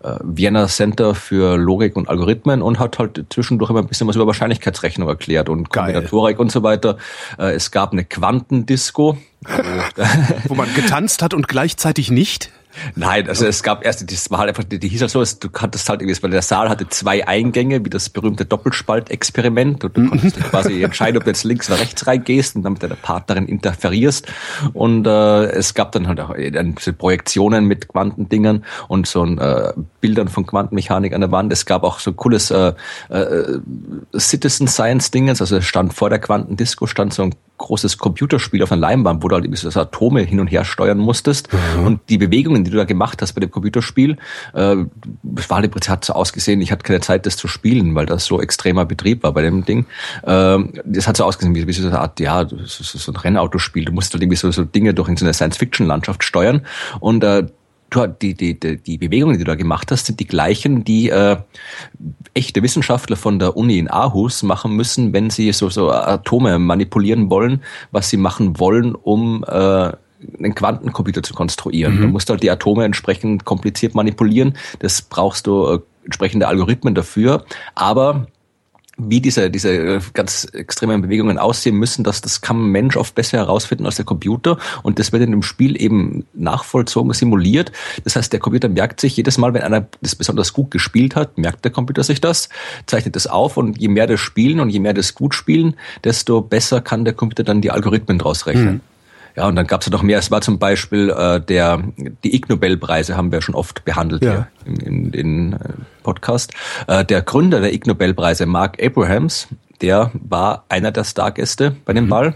äh, 0.03 0.15
Vienna 0.23 0.67
Center 0.67 1.15
für 1.15 1.57
Logik 1.57 1.95
und 1.95 2.09
Algorithmen 2.09 2.61
und 2.61 2.79
hat 2.79 2.99
halt 2.99 3.25
zwischendurch 3.29 3.69
immer 3.69 3.79
ein 3.79 3.87
bisschen 3.87 4.07
was 4.07 4.15
über 4.15 4.27
Wahrscheinlichkeitsrechnung 4.27 5.07
erklärt 5.07 5.49
und 5.49 5.69
Kombinatorik 5.69 6.39
und 6.39 6.51
so 6.51 6.63
weiter. 6.63 6.97
Äh, 7.37 7.53
es 7.53 7.71
gab 7.71 7.91
eine 7.91 8.05
Quantendisco. 8.05 9.17
Wo 10.47 10.55
man 10.55 10.73
getanzt 10.73 11.21
hat 11.21 11.33
und 11.33 11.47
gleichzeitig 11.47 12.09
nicht? 12.09 12.51
Nein, 12.95 13.27
also 13.27 13.45
es 13.45 13.63
gab 13.63 13.85
erst, 13.85 14.11
das 14.11 14.29
war 14.31 14.39
halt 14.39 14.49
einfach, 14.49 14.63
die, 14.63 14.79
die 14.79 14.87
hieß 14.87 15.01
halt 15.01 15.11
so, 15.11 15.23
du 15.23 15.49
hattest 15.59 15.89
halt 15.89 16.01
irgendwie, 16.01 16.21
weil 16.23 16.31
der 16.31 16.41
Saal 16.41 16.69
hatte 16.69 16.87
zwei 16.89 17.27
Eingänge, 17.27 17.83
wie 17.85 17.89
das 17.89 18.09
berühmte 18.09 18.45
Doppelspaltexperiment 18.45 19.83
und 19.83 19.97
du 19.97 20.01
mhm. 20.01 20.09
konntest 20.09 20.39
quasi 20.39 20.83
entscheiden, 20.83 21.17
ob 21.17 21.23
du 21.23 21.29
jetzt 21.29 21.43
links 21.43 21.69
oder 21.69 21.79
rechts 21.79 22.05
reingehst 22.07 22.55
und 22.55 22.63
dann 22.63 22.73
mit 22.73 22.83
deiner 22.83 22.95
Partnerin 22.95 23.47
interferierst 23.47 24.27
und 24.73 25.07
äh, 25.07 25.45
es 25.45 25.73
gab 25.73 25.91
dann 25.91 26.07
halt 26.07 26.19
auch 26.19 26.33
äh, 26.35 26.51
Projektionen 26.97 27.65
mit 27.65 27.87
Quantendingern 27.87 28.65
und 28.87 29.07
so 29.07 29.23
ein 29.23 29.37
äh, 29.37 29.73
Bildern 30.01 30.27
von 30.27 30.45
Quantenmechanik 30.45 31.13
an 31.13 31.21
der 31.21 31.31
Wand. 31.31 31.51
Es 31.51 31.65
gab 31.65 31.83
auch 31.83 31.99
so 31.99 32.11
ein 32.11 32.15
cooles 32.15 32.51
äh, 32.51 32.73
äh, 33.09 33.59
Citizen 34.17 34.67
Science 34.67 35.11
Dingens, 35.11 35.41
also 35.41 35.57
es 35.57 35.65
stand 35.65 35.93
vor 35.93 36.09
der 36.09 36.19
Quantendisco 36.19 36.87
stand 36.87 37.13
so 37.13 37.23
ein 37.23 37.35
großes 37.57 37.97
Computerspiel 37.97 38.61
auf 38.63 38.71
einer 38.71 38.81
Leinwand, 38.81 39.23
wo 39.23 39.29
du 39.29 39.35
halt 39.35 39.57
so 39.57 39.79
Atome 39.79 40.21
hin 40.21 40.39
und 40.39 40.47
her 40.47 40.65
steuern 40.65 40.97
musstest. 40.97 41.49
Mhm. 41.53 41.85
Und 41.85 42.01
die 42.09 42.17
Bewegungen, 42.17 42.64
die 42.65 42.71
du 42.71 42.77
da 42.77 42.83
gemacht 42.83 43.21
hast 43.21 43.33
bei 43.33 43.39
dem 43.39 43.51
Computerspiel, 43.51 44.17
äh, 44.53 44.75
war 45.23 45.63
im 45.63 45.71
Prinzip 45.71 45.89
hat 45.89 46.05
so 46.05 46.13
ausgesehen, 46.13 46.61
ich 46.61 46.71
hatte 46.71 46.83
keine 46.83 47.01
Zeit, 47.01 47.25
das 47.25 47.37
zu 47.37 47.47
spielen, 47.47 47.95
weil 47.95 48.05
das 48.05 48.25
so 48.25 48.41
extremer 48.41 48.85
Betrieb 48.85 49.23
war 49.23 49.33
bei 49.33 49.41
dem 49.41 49.65
Ding. 49.65 49.85
Äh, 50.23 50.57
das 50.85 51.07
hat 51.07 51.17
so 51.17 51.23
ausgesehen, 51.23 51.55
wie, 51.55 51.67
wie 51.67 51.73
so 51.73 51.87
eine 51.87 51.99
Art, 51.99 52.19
ja, 52.19 52.45
so, 52.47 53.11
ein 53.11 53.15
Rennautospiel. 53.15 53.85
Du 53.85 53.91
musst 53.91 54.13
halt 54.13 54.21
irgendwie 54.21 54.37
so, 54.37 54.51
so 54.51 54.63
Dinge 54.63 54.93
durch 54.93 55.09
in 55.09 55.17
so 55.17 55.25
eine 55.25 55.33
Science-Fiction-Landschaft 55.33 56.23
steuern. 56.23 56.61
Und 56.99 57.23
äh, 57.23 57.45
du, 57.89 58.07
die, 58.07 58.33
die, 58.33 58.59
die, 58.59 58.77
die 58.77 58.97
Bewegungen, 58.97 59.37
die 59.37 59.43
du 59.43 59.45
da 59.45 59.55
gemacht 59.55 59.91
hast, 59.91 60.07
sind 60.07 60.19
die 60.19 60.27
gleichen, 60.27 60.83
die 60.83 61.09
äh, 61.09 61.37
echte 62.33 62.61
Wissenschaftler 62.61 63.15
von 63.15 63.39
der 63.39 63.55
Uni 63.55 63.77
in 63.77 63.89
Aarhus 63.89 64.43
machen 64.43 64.75
müssen, 64.75 65.13
wenn 65.13 65.29
sie 65.29 65.51
so, 65.51 65.69
so 65.69 65.91
Atome 65.91 66.59
manipulieren 66.59 67.29
wollen, 67.29 67.61
was 67.91 68.09
sie 68.09 68.17
machen 68.17 68.59
wollen, 68.59 68.95
um 68.95 69.43
äh, 69.47 69.91
einen 70.37 70.55
Quantencomputer 70.55 71.23
zu 71.23 71.33
konstruieren. 71.33 71.97
Mhm. 71.97 72.01
Du 72.01 72.07
musst 72.07 72.29
halt 72.29 72.43
die 72.43 72.51
Atome 72.51 72.85
entsprechend 72.85 73.45
kompliziert 73.45 73.95
manipulieren. 73.95 74.57
Das 74.79 75.01
brauchst 75.01 75.47
du 75.47 75.67
äh, 75.67 75.79
entsprechende 76.05 76.47
Algorithmen 76.47 76.95
dafür. 76.95 77.45
Aber 77.73 78.27
wie 78.97 79.19
diese, 79.19 79.49
diese 79.49 79.71
äh, 79.73 79.99
ganz 80.13 80.45
extremen 80.45 81.01
Bewegungen 81.01 81.37
aussehen 81.37 81.75
müssen, 81.75 82.03
dass 82.03 82.21
das 82.21 82.41
kann 82.41 82.65
ein 82.65 82.71
Mensch 82.71 82.95
oft 82.95 83.13
besser 83.13 83.37
herausfinden 83.37 83.85
als 83.85 83.97
der 83.97 84.05
Computer 84.05 84.57
und 84.83 84.99
das 84.99 85.11
wird 85.11 85.23
in 85.23 85.31
dem 85.31 85.43
Spiel 85.43 85.79
eben 85.81 86.25
nachvollzogen, 86.33 87.11
simuliert. 87.13 87.71
Das 88.03 88.15
heißt, 88.15 88.31
der 88.31 88.39
Computer 88.39 88.69
merkt 88.69 89.01
sich 89.01 89.17
jedes 89.17 89.37
Mal, 89.37 89.53
wenn 89.53 89.63
einer 89.63 89.87
das 90.01 90.15
besonders 90.15 90.53
gut 90.53 90.71
gespielt 90.71 91.15
hat, 91.15 91.37
merkt 91.37 91.65
der 91.65 91.71
Computer 91.71 92.03
sich 92.03 92.21
das, 92.21 92.49
zeichnet 92.85 93.15
das 93.15 93.27
auf 93.27 93.57
und 93.57 93.77
je 93.77 93.89
mehr 93.89 94.07
das 94.07 94.19
spielen 94.19 94.59
und 94.59 94.69
je 94.69 94.79
mehr 94.79 94.93
das 94.93 95.13
gut 95.13 95.35
spielen, 95.35 95.75
desto 96.03 96.41
besser 96.41 96.79
kann 96.81 97.03
der 97.03 97.13
Computer 97.13 97.43
dann 97.43 97.61
die 97.61 97.71
Algorithmen 97.71 98.17
draus 98.17 98.45
rechnen. 98.45 98.75
Mhm. 98.75 98.81
Ja, 99.35 99.47
und 99.47 99.55
dann 99.55 99.67
gab 99.67 99.81
es 99.81 99.87
ja 99.87 99.91
noch 99.91 100.01
mehr. 100.01 100.17
Es 100.17 100.31
war 100.31 100.41
zum 100.41 100.59
Beispiel 100.59 101.09
äh, 101.09 101.41
der 101.41 101.83
die 102.23 102.35
Ig 102.35 102.47
Nobelpreise 102.47 103.17
haben 103.17 103.31
wir 103.31 103.41
schon 103.41 103.55
oft 103.55 103.83
behandelt 103.83 104.23
ja. 104.23 104.31
hier 104.31 104.47
in, 104.65 104.79
in, 104.79 105.13
in 105.13 105.53
äh, 105.53 105.57
Podcast. 106.03 106.53
Äh, 106.87 107.03
der 107.03 107.21
Gründer 107.21 107.59
der 107.59 107.73
Ig 107.73 107.85
Nobelpreise, 107.85 108.45
Mark 108.45 108.81
Abrahams, 108.81 109.47
der 109.81 110.11
war 110.13 110.63
einer 110.69 110.91
der 110.91 111.03
Stargäste 111.03 111.75
bei 111.83 111.93
dem 111.93 112.05
mhm. 112.05 112.09
Ball. 112.09 112.35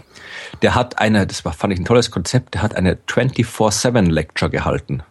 Der 0.62 0.74
hat 0.74 0.98
eine, 0.98 1.26
das 1.26 1.44
war 1.44 1.52
fand 1.52 1.72
ich 1.72 1.78
ein 1.78 1.84
tolles 1.84 2.10
Konzept. 2.10 2.54
Der 2.54 2.62
hat 2.62 2.76
eine 2.76 2.98
24/7 3.08 4.10
Lecture 4.10 4.50
gehalten. 4.50 5.02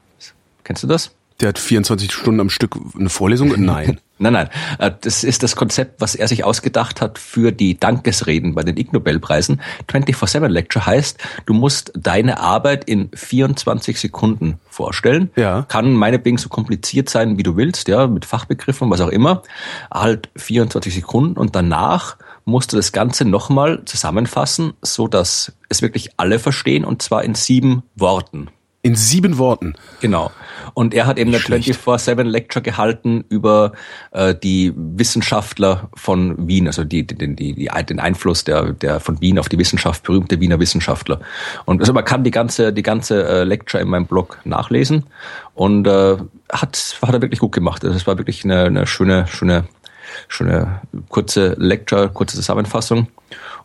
Kennst 0.63 0.84
du 0.84 0.88
das? 0.88 1.15
Der 1.39 1.50
hat 1.50 1.60
24 1.60 2.12
Stunden 2.12 2.41
am 2.41 2.50
Stück 2.50 2.75
eine 2.98 3.10
Vorlesung? 3.10 3.53
Nein. 3.58 4.00
nein, 4.17 4.34
nein. 4.34 4.50
Äh, 4.77 4.91
das 5.01 5.24
ist 5.24 5.41
das 5.41 5.55
Konzept, 5.55 6.01
was 6.01 6.15
er 6.15 6.27
sich 6.27 6.43
ausgedacht 6.43 7.00
hat 7.00 7.17
für 7.17 7.51
die 7.51 7.79
Dankesreden 7.79 8.55
bei 8.55 8.63
den 8.63 8.75
Ig 8.75 8.91
Nobelpreisen. 8.91 9.62
24-7 9.89 10.48
Lecture 10.48 10.86
heißt, 10.86 11.17
du 11.46 11.53
musst 11.53 11.93
deine 11.96 12.41
Arbeit 12.41 12.84
in 12.84 13.10
24 13.13 14.00
Sekunden 14.00 14.60
vorstellen. 14.69 15.31
Ja. 15.38 15.63
Kann 15.63 15.93
meinetwegen 15.93 16.38
so 16.38 16.50
kompliziert 16.50 17.10
sein, 17.10 17.38
wie 17.38 17.43
du 17.43 17.55
willst, 17.55 17.88
ja, 17.88 18.08
mit 18.08 18.25
Fachbegriffen, 18.25 18.89
was 18.89 19.00
auch 19.00 19.10
immer. 19.10 19.43
Halt 19.91 20.29
24 20.36 20.93
Sekunden 20.93 21.38
und 21.38 21.55
danach 21.55 22.17
musst 22.43 22.74
du 22.74 22.77
das 22.77 22.91
Ganze 22.91 23.24
nochmal 23.24 23.84
zusammenfassen, 23.86 24.74
so 24.81 25.08
dass 25.08 25.53
es 25.69 25.81
wirklich 25.81 26.10
alle 26.17 26.39
verstehen 26.39 26.84
und 26.84 27.01
zwar 27.01 27.24
in 27.24 27.36
sieben 27.36 27.84
Worten. 27.96 28.50
In 28.89 28.96
sieben 28.96 29.38
Worten. 29.38 29.75
Genau. 30.01 30.31
Und 30.74 30.96
er 30.96 31.05
hat 31.05 31.19
eben 31.19 31.29
eine 31.29 31.43
24-7 31.43 32.24
Lecture 32.24 32.63
gehalten 32.63 33.24
über 33.29 33.74
äh, 34.10 34.34
die 34.34 34.74
Wissenschaftler 34.75 35.89
von 35.93 36.48
Wien, 36.48 36.65
also 36.65 36.84
die, 36.84 37.05
die, 37.05 37.15
die, 37.15 37.53
die, 37.53 37.69
den 37.86 38.00
Einfluss 38.00 38.46
der, 38.46 38.74
der 38.74 39.00
von 39.00 39.22
Wien 39.22 39.38
auf 39.38 39.48
die 39.48 39.60
Wissenschaft, 39.60 40.01
berühmte 40.01 40.39
Wiener 40.39 40.60
Wissenschaftler. 40.60 41.19
Und 41.65 41.81
also 41.81 41.93
man 41.93 42.03
kann 42.03 42.24
die 42.24 42.31
ganze, 42.31 42.74
die 42.74 42.81
ganze 42.81 43.27
äh, 43.27 43.43
Lecture 43.43 43.79
in 43.79 43.89
meinem 43.89 44.08
Blog 44.08 44.39
nachlesen 44.43 45.03
und 45.53 45.86
äh, 45.86 46.17
hat, 46.51 46.98
hat 47.00 47.13
er 47.13 47.22
wirklich 47.22 47.41
gut 47.41 47.51
gemacht. 47.51 47.86
Also 47.86 47.96
es 47.96 48.08
war 48.08 48.17
wirklich 48.17 48.43
eine, 48.43 48.63
eine 48.63 48.88
schöne, 48.88 49.27
schöne, 49.27 49.65
schöne 50.27 50.81
kurze 51.10 51.53
Lecture, 51.60 52.10
kurze 52.10 52.38
Zusammenfassung. 52.38 53.08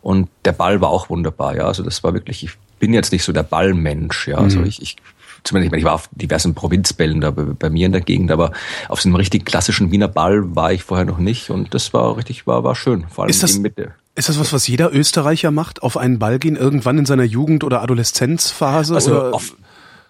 Und 0.01 0.29
der 0.45 0.51
Ball 0.51 0.81
war 0.81 0.89
auch 0.89 1.09
wunderbar, 1.09 1.55
ja. 1.55 1.63
Also 1.63 1.81
das 1.81 2.03
war 2.03 2.13
wirklich, 2.13 2.43
ich 2.43 2.51
bin 2.77 2.93
jetzt 2.93 3.11
nicht 3.11 3.23
so 3.23 3.33
der 3.33 3.43
Ballmensch, 3.43 4.27
ja. 4.27 4.37
Also 4.37 4.59
mhm. 4.59 4.65
ich, 4.65 4.81
ich 4.81 4.97
zumindest, 5.45 5.67
ich, 5.67 5.71
meine, 5.71 5.79
ich 5.79 5.85
war 5.85 5.93
auf 5.93 6.09
diversen 6.11 6.53
Provinzbällen 6.53 7.21
da 7.21 7.31
bei, 7.31 7.69
mir 7.69 7.85
in 7.85 7.91
der 7.91 8.01
Gegend, 8.01 8.31
aber 8.31 8.51
auf 8.89 9.01
so 9.01 9.07
einem 9.07 9.15
richtig 9.15 9.45
klassischen 9.45 9.91
Wiener 9.91 10.07
Ball 10.07 10.55
war 10.55 10.73
ich 10.73 10.83
vorher 10.83 11.05
noch 11.05 11.19
nicht 11.19 11.49
und 11.49 11.73
das 11.73 11.93
war 11.93 12.17
richtig, 12.17 12.45
war, 12.47 12.63
war 12.63 12.75
schön, 12.75 13.05
vor 13.09 13.23
allem 13.23 13.29
ist 13.29 13.43
das, 13.43 13.57
Mitte. 13.57 13.93
Ist 14.15 14.29
das 14.29 14.39
was, 14.39 14.53
was 14.53 14.67
jeder 14.67 14.93
Österreicher 14.93 15.51
macht? 15.51 15.83
Auf 15.83 15.97
einen 15.97 16.19
Ball 16.19 16.39
gehen, 16.39 16.55
irgendwann 16.55 16.97
in 16.97 17.05
seiner 17.05 17.25
Jugend- 17.25 17.63
oder 17.63 17.81
Adoleszenzphase? 17.81 18.95
Also 18.95 19.11
oder? 19.11 19.33
Auf, 19.33 19.55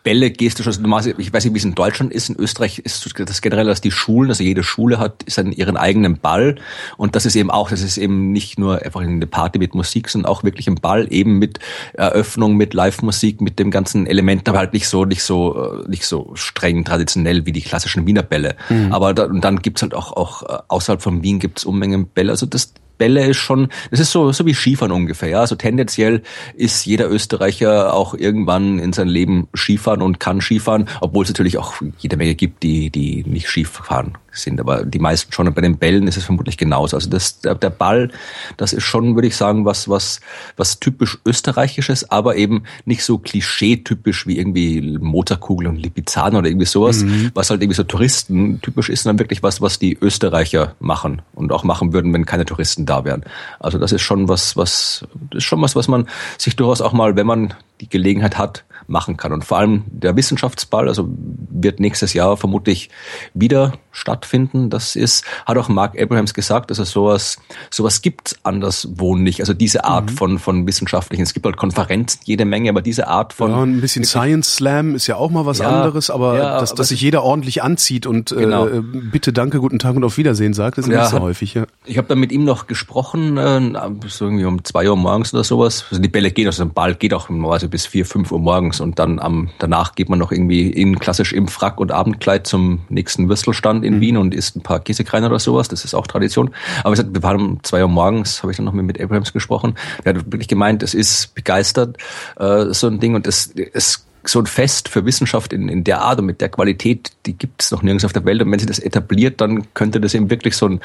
Bälle 0.06 0.30
gehst 0.30 0.60
du 0.60 0.64
schon, 0.64 0.74
ich 1.18 1.34
weiß 1.34 1.46
nicht, 1.46 1.54
wie 1.54 1.58
es 1.58 1.66
in 1.66 1.74
Deutschland 1.74 2.14
ist, 2.14 2.30
in 2.30 2.36
Österreich 2.36 2.78
ist 2.78 3.12
das 3.18 3.42
generell, 3.42 3.66
dass 3.66 3.82
die 3.82 3.90
Schulen, 3.90 4.30
also 4.30 4.44
jede 4.44 4.64
Schule 4.64 5.00
hat 5.00 5.26
seinen, 5.28 5.52
ihren 5.52 5.78
eigenen 5.78 6.20
Ball 6.20 6.56
und 6.96 7.16
das 7.16 7.26
ist 7.26 7.36
eben 7.36 7.50
auch, 7.50 7.72
das 7.72 7.82
ist 7.82 7.98
eben 7.98 8.32
nicht 8.32 8.60
nur 8.60 8.84
einfach 8.84 9.02
eine 9.02 9.26
Party 9.26 9.58
mit 9.58 9.74
Musik, 9.74 10.08
sondern 10.08 10.32
auch 10.32 10.44
wirklich 10.44 10.68
ein 10.68 10.76
Ball, 10.76 11.08
eben 11.10 11.40
mit 11.40 11.58
Eröffnung, 11.94 12.56
mit 12.56 12.76
Live-Musik, 12.76 13.42
mit 13.42 13.58
dem 13.58 13.72
ganzen 13.72 14.06
Element, 14.06 14.48
aber 14.48 14.60
halt 14.60 14.74
nicht 14.74 14.88
so, 14.88 15.06
nicht 15.06 15.24
so, 15.24 15.82
äh, 15.84 15.90
nicht 15.90 16.06
so 16.06 16.32
streng 16.36 16.86
traditionell 16.86 17.48
wie 17.48 17.52
die 17.52 17.62
klassischen 17.62 18.06
Wiener 18.06 18.24
Bälle. 18.24 18.56
Mhm. 18.70 18.94
Aber 18.94 19.16
da, 19.16 19.26
und 19.26 19.42
dann 19.42 19.60
gibt's 19.60 19.82
halt 19.82 19.96
auch, 19.96 20.14
auch 20.14 20.44
äh, 20.44 20.62
außerhalb 20.68 21.02
von 21.02 21.24
Wien 21.24 21.40
gibt's 21.40 21.66
Unmengen 21.66 22.06
Bälle, 22.06 22.32
also 22.32 22.46
das, 22.46 22.76
Bälle 22.98 23.28
ist 23.28 23.38
schon, 23.38 23.70
das 23.92 24.00
ist 24.00 24.12
so, 24.12 24.32
so 24.32 24.46
wie 24.46 24.54
Skifahren 24.54 24.92
ungefähr, 24.92 25.30
ja. 25.30 25.40
Also 25.40 25.56
tendenziell 25.56 26.22
ist 26.56 26.86
jeder 26.86 27.10
Österreicher 27.10 27.94
auch 27.94 28.14
irgendwann 28.14 28.80
in 28.80 28.94
seinem 28.94 29.10
Leben 29.10 29.48
Skifahren 29.56 30.02
und 30.02 30.20
kann 30.20 30.42
Skifahren, 30.42 30.88
obwohl 31.02 31.24
es 31.24 31.30
natürlich 31.30 31.58
auch 31.58 31.76
jede 31.98 32.18
Menge 32.18 32.36
gibt, 32.36 32.64
die, 32.64 32.90
die 32.90 33.24
nicht 33.28 33.48
Skifahren 33.48 34.18
sind. 34.36 34.60
Aber 34.60 34.86
die 34.86 35.00
meisten 35.00 35.32
schon. 35.32 35.48
Und 35.48 35.56
bei 35.56 35.62
den 35.62 35.78
Bällen 35.78 36.08
ist 36.08 36.18
es 36.18 36.26
vermutlich 36.26 36.58
genauso. 36.58 36.98
Also 36.98 37.10
das, 37.10 37.40
der, 37.42 37.56
der 37.56 37.70
Ball, 37.70 38.12
das 38.58 38.74
ist 38.74 38.84
schon, 38.84 39.16
würde 39.16 39.28
ich 39.28 39.36
sagen, 39.36 39.66
was, 39.66 39.90
was, 39.90 40.20
was 40.58 40.80
typisch 40.80 41.18
österreichisches, 41.26 42.10
aber 42.12 42.36
eben 42.36 42.64
nicht 42.86 43.04
so 43.04 43.18
klischee-typisch 43.18 44.28
wie 44.28 44.38
irgendwie 44.38 44.98
Motorkugel 45.00 45.68
und 45.68 45.78
Lipizzaner 45.78 46.40
oder 46.40 46.50
irgendwie 46.50 46.66
sowas, 46.66 47.04
mhm. 47.04 47.32
was 47.34 47.50
halt 47.50 47.62
irgendwie 47.62 47.76
so 47.76 47.84
Touristen 47.84 48.62
typisch 48.62 48.90
ist, 48.90 49.04
sondern 49.04 49.20
wirklich 49.20 49.44
was, 49.44 49.62
was 49.62 49.80
die 49.80 49.98
Österreicher 50.00 50.76
machen 50.80 51.22
und 51.34 51.52
auch 51.52 51.64
machen 51.64 51.94
würden, 51.94 52.14
wenn 52.14 52.26
keine 52.26 52.46
Touristen 52.46 52.86
da 52.86 53.06
wären. 53.06 53.24
Also 53.60 53.78
das 53.78 53.92
ist 53.92 54.02
schon 54.02 54.28
was, 54.28 54.58
was, 54.58 55.06
das 55.32 55.40
ist 55.40 55.44
schon 55.44 55.62
was, 55.62 55.76
was 55.76 55.88
man 55.88 56.08
sich 56.38 56.56
durchaus 56.56 56.82
auch 56.82 56.94
mal, 56.94 57.16
wenn 57.16 57.28
man 57.28 57.54
die 57.82 57.90
Gelegenheit 57.90 58.38
hat, 58.38 58.64
machen 58.88 59.18
kann. 59.18 59.34
Und 59.34 59.46
vor 59.46 59.58
allem 59.58 59.84
der 59.88 60.16
Wissenschaftsball, 60.16 60.88
also 60.88 61.08
wird 61.10 61.80
nächstes 61.80 62.14
Jahr 62.14 62.38
vermutlich 62.38 62.90
wieder 63.34 63.74
stattfinden. 63.92 64.70
Das 64.70 64.96
ist, 64.96 65.26
hat 65.46 65.58
auch 65.58 65.70
Mark 65.70 66.00
Abrahams 66.00 66.34
gesagt, 66.34 66.70
dass 66.70 66.80
es 66.80 66.92
sowas, 66.92 67.38
sowas 67.72 68.02
gibt 68.02 68.38
anderswo 68.44 69.16
nicht. 69.16 69.40
Also 69.40 69.54
diese 69.54 69.86
Art 69.86 70.12
mhm. 70.12 70.16
von, 70.16 70.40
von 70.40 70.68
wissenschaftlichen, 70.68 71.24
es 71.24 71.34
gibt 71.34 71.46
halt 71.46 71.58
Konferenzen, 71.58 72.20
jede 72.26 72.46
Menge, 72.46 72.70
aber 72.70 72.82
diese 72.82 73.08
Art 73.08 73.34
von. 73.34 73.52
Ja, 73.52 73.64
ein 73.64 73.82
bisschen 73.82 74.04
Science 74.04 74.56
Slam 74.56 74.96
ist 74.96 75.08
ja 75.08 75.16
auch 75.16 75.32
mal 75.32 75.46
was 75.46 75.60
ja, 75.60 75.70
anderes, 75.70 76.10
aber 76.10 76.38
ja, 76.38 76.60
dass, 76.60 76.74
dass 76.74 76.90
sich 76.90 77.02
jeder 77.02 77.24
ordentlich 77.24 77.64
anzieht 77.64 78.06
und 78.06 78.32
äh, 78.32 78.36
genau. 78.36 78.68
äh, 78.68 78.82
bitte, 78.82 79.32
danke, 79.34 79.60
guten 79.60 79.80
Tag 79.80 79.96
und 79.96 80.04
auf 80.04 80.18
Wiedersehen 80.18 80.54
sagt, 80.54 80.78
ist 80.78 80.88
ja, 80.88 81.02
nicht 81.02 81.12
so 81.12 81.20
häufig. 81.20 81.54
Ja. 81.54 81.66
Ich 81.86 81.98
habe 81.98 82.08
da 82.08 82.16
mit 82.16 82.32
ihm 82.32 82.44
noch 82.44 82.68
gesprochen, 82.68 83.38
äh, 83.38 83.62
so 84.08 84.26
irgendwie 84.26 84.46
um 84.46 84.64
zwei 84.64 84.90
Uhr 84.90 84.98
morgens 84.98 85.34
oder 85.34 85.44
sowas. 85.44 85.86
Also 85.90 86.02
die 86.02 86.10
Bälle 86.10 86.32
gehen, 86.32 86.48
also 86.48 86.64
ein 86.64 86.74
Ball 86.74 86.96
geht 86.96 87.14
auch 87.14 87.30
normalerweise 87.30 87.70
bis 87.70 87.86
vier, 87.86 88.06
fünf 88.06 88.32
Uhr 88.32 88.40
morgens 88.40 88.75
und 88.80 89.00
dann 89.00 89.20
am 89.20 89.50
danach 89.60 89.96
geht 89.96 90.10
man 90.10 90.20
noch 90.20 90.32
irgendwie 90.32 90.70
in 90.70 91.00
klassisch 91.00 91.34
im 91.34 91.48
Frack 91.48 91.80
und 91.80 91.92
Abendkleid 91.92 92.48
zum 92.48 92.82
nächsten 92.90 93.30
Würstelstand 93.30 93.84
in 93.84 93.96
mhm. 93.96 94.02
Wien 94.02 94.18
und 94.18 94.34
isst 94.34 94.56
ein 94.56 94.62
paar 94.62 94.80
Käsekreiner 94.80 95.28
oder 95.28 95.40
sowas. 95.40 95.68
Das 95.68 95.86
ist 95.86 95.94
auch 95.94 96.08
Tradition. 96.08 96.54
Aber 96.84 96.98
wir 96.98 97.24
waren 97.24 97.42
um 97.42 97.64
zwei 97.64 97.82
Uhr 97.82 97.88
morgens, 97.88 98.42
habe 98.44 98.52
ich 98.52 98.58
dann 98.58 98.66
noch 98.66 98.74
mit, 98.74 99.02
Abrahams 99.02 99.34
gesprochen. 99.34 99.76
Der 100.04 100.16
hat 100.16 100.26
wirklich 100.26 100.48
gemeint, 100.48 100.84
es 100.84 100.94
ist 100.94 101.36
begeistert, 101.36 101.98
äh, 102.38 102.66
so 102.74 102.88
ein 102.88 103.00
Ding 103.00 103.16
und 103.16 103.28
es, 103.28 103.54
es 103.74 104.06
so 104.24 104.40
ein 104.40 104.48
Fest 104.48 104.90
für 104.90 105.06
Wissenschaft 105.06 105.54
in, 105.54 105.70
in 105.70 105.84
der 105.84 106.02
Art 106.02 106.20
und 106.20 106.26
mit 106.26 106.42
der 106.42 106.50
Qualität, 106.50 107.12
die 107.26 107.34
gibt 107.34 107.62
es 107.62 107.72
noch 107.72 107.84
nirgends 107.84 108.06
auf 108.06 108.14
der 108.14 108.26
Welt. 108.26 108.42
Und 108.42 108.52
wenn 108.52 108.60
sie 108.60 108.66
das 108.66 108.80
etabliert, 108.80 109.42
dann 109.42 109.74
könnte 109.74 110.02
das 110.02 110.14
eben 110.14 110.30
wirklich 110.30 110.58
so 110.58 110.68
ein 110.68 110.82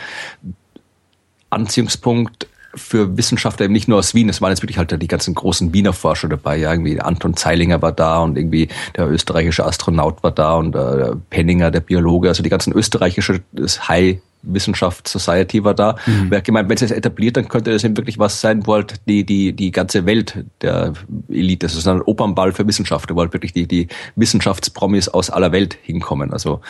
Anziehungspunkt 1.48 2.46
für 2.74 3.16
Wissenschaftler 3.16 3.64
eben 3.64 3.72
nicht 3.72 3.88
nur 3.88 3.98
aus 3.98 4.14
Wien, 4.14 4.28
es 4.28 4.40
waren 4.40 4.50
jetzt 4.50 4.62
wirklich 4.62 4.78
halt 4.78 5.00
die 5.00 5.08
ganzen 5.08 5.34
großen 5.34 5.72
Wiener 5.72 5.92
Forscher 5.92 6.28
dabei, 6.28 6.56
ja, 6.56 6.72
irgendwie 6.72 7.00
Anton 7.00 7.36
Zeilinger 7.36 7.82
war 7.82 7.92
da 7.92 8.20
und 8.20 8.36
irgendwie 8.38 8.68
der 8.96 9.08
österreichische 9.08 9.64
Astronaut 9.64 10.22
war 10.22 10.30
da 10.30 10.54
und 10.54 10.74
äh, 10.74 11.12
Penninger, 11.30 11.70
der 11.70 11.80
Biologe, 11.80 12.28
also 12.28 12.42
die 12.42 12.50
ganzen 12.50 12.72
österreichische 12.72 13.40
High 13.88 14.18
Wissenschaft 14.42 15.06
Society 15.06 15.64
war 15.64 15.74
da. 15.74 15.96
Mhm. 16.06 16.30
Wer 16.30 16.40
gemeint, 16.40 16.68
wenn 16.68 16.74
es 16.74 16.80
jetzt 16.80 16.92
etabliert, 16.92 17.36
dann 17.36 17.48
könnte 17.48 17.72
das 17.72 17.84
eben 17.84 17.96
wirklich 17.96 18.18
was 18.18 18.40
sein, 18.40 18.66
wo 18.66 18.74
halt 18.74 18.94
die, 19.06 19.24
die, 19.24 19.52
die 19.52 19.70
ganze 19.70 20.06
Welt 20.06 20.44
der 20.62 20.94
Elite, 21.28 21.66
das 21.66 21.74
ist 21.74 21.86
ein 21.86 22.00
Opernball 22.02 22.52
für 22.52 22.66
Wissenschaftler, 22.66 23.16
wo 23.16 23.20
halt 23.20 23.32
wirklich 23.32 23.52
die, 23.52 23.66
die 23.66 23.88
Wissenschaftspromis 24.16 25.08
aus 25.08 25.30
aller 25.30 25.52
Welt 25.52 25.76
hinkommen. 25.82 26.32
Also 26.32 26.60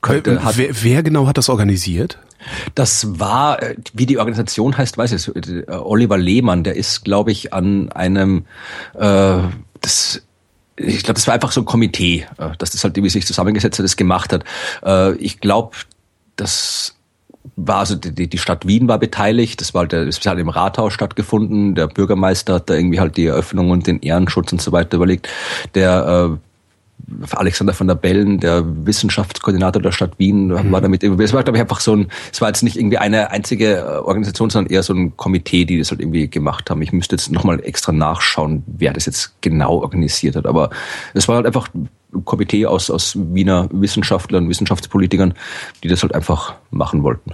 könnte, 0.00 0.44
hat, 0.44 0.56
wer, 0.56 0.70
wer 0.82 1.02
genau 1.02 1.26
hat 1.26 1.38
das 1.38 1.48
organisiert? 1.48 2.18
Das 2.74 3.18
war, 3.18 3.62
äh, 3.62 3.76
wie 3.92 4.06
die 4.06 4.18
Organisation 4.18 4.76
heißt, 4.76 4.98
weiß 4.98 5.12
ich, 5.12 5.46
äh, 5.46 5.70
Oliver 5.70 6.18
Lehmann, 6.18 6.64
der 6.64 6.76
ist, 6.76 7.04
glaube 7.04 7.32
ich, 7.32 7.52
an 7.52 7.90
einem, 7.92 8.44
äh, 8.94 9.38
das 9.80 10.22
ich 10.80 11.02
glaube, 11.02 11.14
das 11.14 11.26
war 11.26 11.34
einfach 11.34 11.50
so 11.50 11.62
ein 11.62 11.64
Komitee, 11.64 12.26
äh, 12.38 12.50
dass 12.58 12.70
das 12.70 12.84
halt 12.84 12.96
irgendwie 12.96 13.10
sich 13.10 13.26
zusammengesetzt 13.26 13.78
hat, 13.78 13.84
das 13.84 13.96
gemacht 13.96 14.32
hat. 14.32 14.44
Äh, 14.84 15.14
ich 15.16 15.40
glaube, 15.40 15.76
das 16.36 16.94
war 17.56 17.78
also 17.78 17.96
die, 17.96 18.28
die 18.28 18.38
Stadt 18.38 18.66
Wien 18.66 18.88
war 18.88 18.98
beteiligt, 18.98 19.60
das 19.60 19.74
war 19.74 19.80
halt, 19.80 19.92
das 19.92 20.24
hat 20.24 20.38
im 20.38 20.48
Rathaus 20.48 20.92
stattgefunden, 20.92 21.74
der 21.74 21.88
Bürgermeister 21.88 22.54
hat 22.54 22.70
da 22.70 22.74
irgendwie 22.74 23.00
halt 23.00 23.16
die 23.16 23.26
Eröffnung 23.26 23.70
und 23.70 23.86
den 23.86 24.00
Ehrenschutz 24.00 24.52
und 24.52 24.62
so 24.62 24.70
weiter 24.70 24.96
überlegt. 24.96 25.28
Der 25.74 26.38
Alexander 27.30 27.72
von 27.72 27.86
der 27.86 27.94
Bellen, 27.94 28.40
der 28.40 28.64
Wissenschaftskoordinator 28.86 29.80
der 29.80 29.92
Stadt 29.92 30.18
Wien, 30.18 30.48
mhm. 30.48 30.72
war 30.72 30.80
damit. 30.80 31.02
Es 31.02 31.32
war, 31.32 31.42
glaube 31.42 31.56
ich, 31.56 31.62
einfach 31.62 31.80
so 31.80 31.94
ein, 31.94 32.08
es 32.32 32.40
war 32.40 32.48
jetzt 32.48 32.62
nicht 32.62 32.76
irgendwie 32.76 32.98
eine 32.98 33.30
einzige 33.30 33.76
äh, 33.76 33.82
Organisation, 33.98 34.50
sondern 34.50 34.72
eher 34.72 34.82
so 34.82 34.92
ein 34.94 35.16
Komitee, 35.16 35.64
die 35.64 35.78
das 35.78 35.90
halt 35.90 36.00
irgendwie 36.00 36.28
gemacht 36.28 36.70
haben. 36.70 36.82
Ich 36.82 36.92
müsste 36.92 37.16
jetzt 37.16 37.30
nochmal 37.30 37.60
extra 37.64 37.92
nachschauen, 37.92 38.62
wer 38.66 38.92
das 38.92 39.06
jetzt 39.06 39.40
genau 39.40 39.78
organisiert 39.78 40.36
hat. 40.36 40.46
Aber 40.46 40.70
es 41.14 41.28
war 41.28 41.36
halt 41.36 41.46
einfach 41.46 41.68
ein 41.74 41.88
Komitee 42.24 42.66
aus, 42.66 42.90
aus 42.90 43.16
Wiener 43.16 43.68
Wissenschaftlern, 43.72 44.48
Wissenschaftspolitikern, 44.48 45.34
die 45.82 45.88
das 45.88 46.02
halt 46.02 46.14
einfach 46.14 46.54
machen 46.70 47.02
wollten. 47.02 47.32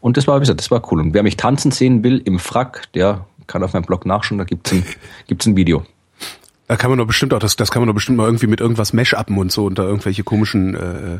Und 0.00 0.16
das 0.16 0.26
war, 0.26 0.36
wie 0.36 0.40
gesagt, 0.40 0.60
das 0.60 0.70
war 0.70 0.82
cool. 0.90 1.00
Und 1.00 1.14
wer 1.14 1.22
mich 1.22 1.36
tanzen 1.36 1.70
sehen 1.70 2.02
will 2.02 2.20
im 2.24 2.38
Frack, 2.38 2.92
der 2.94 3.26
kann 3.46 3.62
auf 3.62 3.72
meinem 3.72 3.84
Blog 3.84 4.06
nachschauen, 4.06 4.38
da 4.38 4.44
gibt's 4.44 4.72
ein, 4.72 4.84
gibt's 5.26 5.46
ein 5.46 5.56
Video. 5.56 5.84
Da 6.72 6.76
kann 6.76 6.88
man 6.88 6.98
doch 6.98 7.06
bestimmt 7.06 7.34
auch, 7.34 7.38
das, 7.38 7.56
das 7.56 7.70
kann 7.70 7.82
man 7.82 7.88
doch 7.88 7.94
bestimmt 7.94 8.16
mal 8.16 8.24
irgendwie 8.24 8.46
mit 8.46 8.58
irgendwas 8.58 8.94
Mesh-Uppen 8.94 9.36
und 9.36 9.52
so 9.52 9.66
unter 9.66 9.82
irgendwelche 9.82 10.24
komischen 10.24 10.74
äh, 10.74 11.18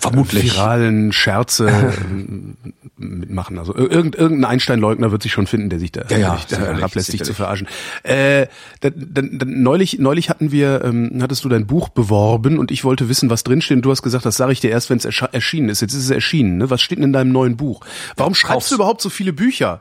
Vermutlich. 0.00 0.42
viralen 0.42 1.12
Scherze 1.12 1.68
äh, 1.68 2.70
mitmachen. 2.96 3.60
Also 3.60 3.76
irgend, 3.76 4.16
irgendein 4.16 4.50
Einstein-Leugner 4.50 5.12
wird 5.12 5.22
sich 5.22 5.30
schon 5.30 5.46
finden, 5.46 5.70
der 5.70 5.78
sich 5.78 5.92
da, 5.92 6.02
ja, 6.10 6.18
ja, 6.18 6.36
sich 6.36 6.46
da 6.46 6.56
herablässt, 6.56 7.12
sich 7.12 7.22
zu 7.22 7.32
verarschen. 7.32 7.68
Äh, 8.02 8.48
da, 8.80 8.90
da, 8.90 9.22
da, 9.22 9.46
neulich, 9.46 10.00
neulich 10.00 10.30
hatten 10.30 10.50
wir, 10.50 10.82
ähm, 10.82 11.16
hattest 11.22 11.44
du 11.44 11.48
dein 11.48 11.68
Buch 11.68 11.90
beworben 11.90 12.58
und 12.58 12.72
ich 12.72 12.82
wollte 12.82 13.08
wissen, 13.08 13.30
was 13.30 13.44
drinsteht. 13.44 13.76
Und 13.76 13.82
du 13.82 13.92
hast 13.92 14.02
gesagt, 14.02 14.26
das 14.26 14.36
sage 14.36 14.50
ich 14.50 14.58
dir 14.58 14.72
erst, 14.72 14.90
wenn 14.90 14.98
es 14.98 15.04
erschienen 15.04 15.68
ist. 15.68 15.80
Jetzt 15.80 15.94
ist 15.94 16.02
es 16.02 16.10
erschienen. 16.10 16.56
Ne? 16.56 16.70
Was 16.70 16.82
steht 16.82 16.98
denn 16.98 17.04
in 17.04 17.12
deinem 17.12 17.30
neuen 17.30 17.56
Buch? 17.56 17.82
Warum 18.16 18.34
schreibst 18.34 18.52
Kauf's. 18.52 18.68
du 18.70 18.74
überhaupt 18.74 19.00
so 19.00 19.10
viele 19.10 19.32
Bücher? 19.32 19.80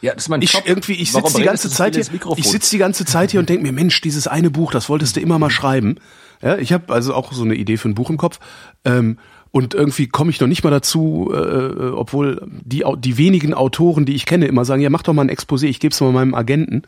Ja, 0.00 0.14
das 0.14 0.24
ist 0.24 0.28
mein 0.28 0.42
ich 0.42 0.52
Job. 0.52 0.62
irgendwie, 0.66 0.94
ich 0.94 1.12
sitze 1.12 1.36
die 1.36 1.42
ganze 1.42 1.70
Zeit 1.70 1.94
hier, 1.94 2.04
ich 2.36 2.48
sitze 2.48 2.70
die 2.70 2.78
ganze 2.78 3.04
Zeit 3.04 3.30
hier 3.30 3.40
und 3.40 3.48
denke 3.48 3.62
mir, 3.62 3.72
Mensch, 3.72 4.00
dieses 4.00 4.26
eine 4.26 4.45
Buch, 4.50 4.72
das 4.72 4.88
wolltest 4.88 5.16
du 5.16 5.20
immer 5.20 5.38
mal 5.38 5.50
schreiben. 5.50 5.96
Ja, 6.42 6.58
ich 6.58 6.72
habe 6.72 6.92
also 6.92 7.14
auch 7.14 7.32
so 7.32 7.44
eine 7.44 7.54
Idee 7.54 7.76
für 7.76 7.88
ein 7.88 7.94
Buch 7.94 8.10
im 8.10 8.16
Kopf. 8.16 8.38
Ähm, 8.84 9.18
und 9.52 9.72
irgendwie 9.72 10.06
komme 10.06 10.30
ich 10.30 10.40
noch 10.40 10.48
nicht 10.48 10.64
mal 10.64 10.70
dazu, 10.70 11.30
äh, 11.32 11.90
obwohl 11.90 12.46
die, 12.46 12.84
die 12.98 13.16
wenigen 13.16 13.54
Autoren, 13.54 14.04
die 14.04 14.14
ich 14.14 14.26
kenne, 14.26 14.46
immer 14.46 14.64
sagen, 14.64 14.82
ja, 14.82 14.90
mach 14.90 15.02
doch 15.02 15.14
mal 15.14 15.22
ein 15.22 15.30
Exposé, 15.30 15.64
ich 15.64 15.80
gebe 15.80 15.92
es 15.94 16.00
mal 16.00 16.12
meinem 16.12 16.34
Agenten. 16.34 16.82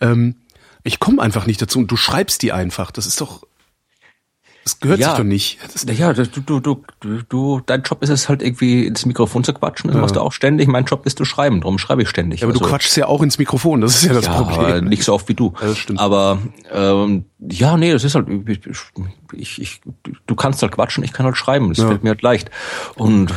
Ähm, 0.00 0.34
ich 0.82 1.00
komme 1.00 1.22
einfach 1.22 1.46
nicht 1.46 1.62
dazu 1.62 1.78
und 1.78 1.90
du 1.90 1.96
schreibst 1.96 2.42
die 2.42 2.52
einfach. 2.52 2.90
Das 2.90 3.06
ist 3.06 3.20
doch 3.20 3.44
das 4.64 4.78
gehört 4.78 5.00
ja. 5.00 5.08
sich 5.08 5.18
doch 5.18 5.24
nicht. 5.24 5.58
Ja, 5.98 6.12
du, 6.12 6.24
du, 6.24 6.60
du, 6.60 6.84
du, 7.28 7.60
dein 7.66 7.82
Job 7.82 8.02
ist 8.02 8.10
es 8.10 8.28
halt 8.28 8.42
irgendwie 8.42 8.86
ins 8.86 9.04
Mikrofon 9.06 9.42
zu 9.42 9.52
quatschen. 9.52 9.88
Das 9.88 9.96
ja. 9.96 10.00
machst 10.00 10.16
du 10.16 10.20
auch 10.20 10.32
ständig. 10.32 10.68
Mein 10.68 10.84
Job 10.84 11.04
ist 11.04 11.18
zu 11.18 11.24
schreiben. 11.24 11.60
Darum 11.60 11.78
schreibe 11.78 12.02
ich 12.02 12.08
ständig. 12.08 12.40
Ja, 12.40 12.46
aber 12.46 12.54
also, 12.54 12.64
du 12.64 12.70
quatschst 12.70 12.96
ja 12.96 13.06
auch 13.06 13.22
ins 13.22 13.38
Mikrofon. 13.38 13.80
Das 13.80 13.96
ist 13.96 14.04
ja 14.04 14.12
das 14.12 14.26
ja, 14.26 14.40
Problem. 14.40 14.84
Nicht 14.84 15.02
so 15.02 15.14
oft 15.14 15.28
wie 15.28 15.34
du. 15.34 15.52
Ja, 15.60 15.68
das 15.68 15.78
stimmt. 15.78 15.98
Aber 15.98 16.38
ähm, 16.72 17.24
ja, 17.50 17.76
nee, 17.76 17.92
das 17.92 18.04
ist 18.04 18.14
halt. 18.14 18.28
Ich, 19.32 19.60
ich, 19.60 19.80
du 20.26 20.34
kannst 20.34 20.62
halt 20.62 20.72
quatschen. 20.72 21.02
Ich 21.02 21.12
kann 21.12 21.26
halt 21.26 21.36
schreiben. 21.36 21.70
Das 21.70 21.84
fällt 21.84 22.04
mir 22.04 22.10
halt 22.10 22.22
leicht. 22.22 22.50
Und 22.94 23.32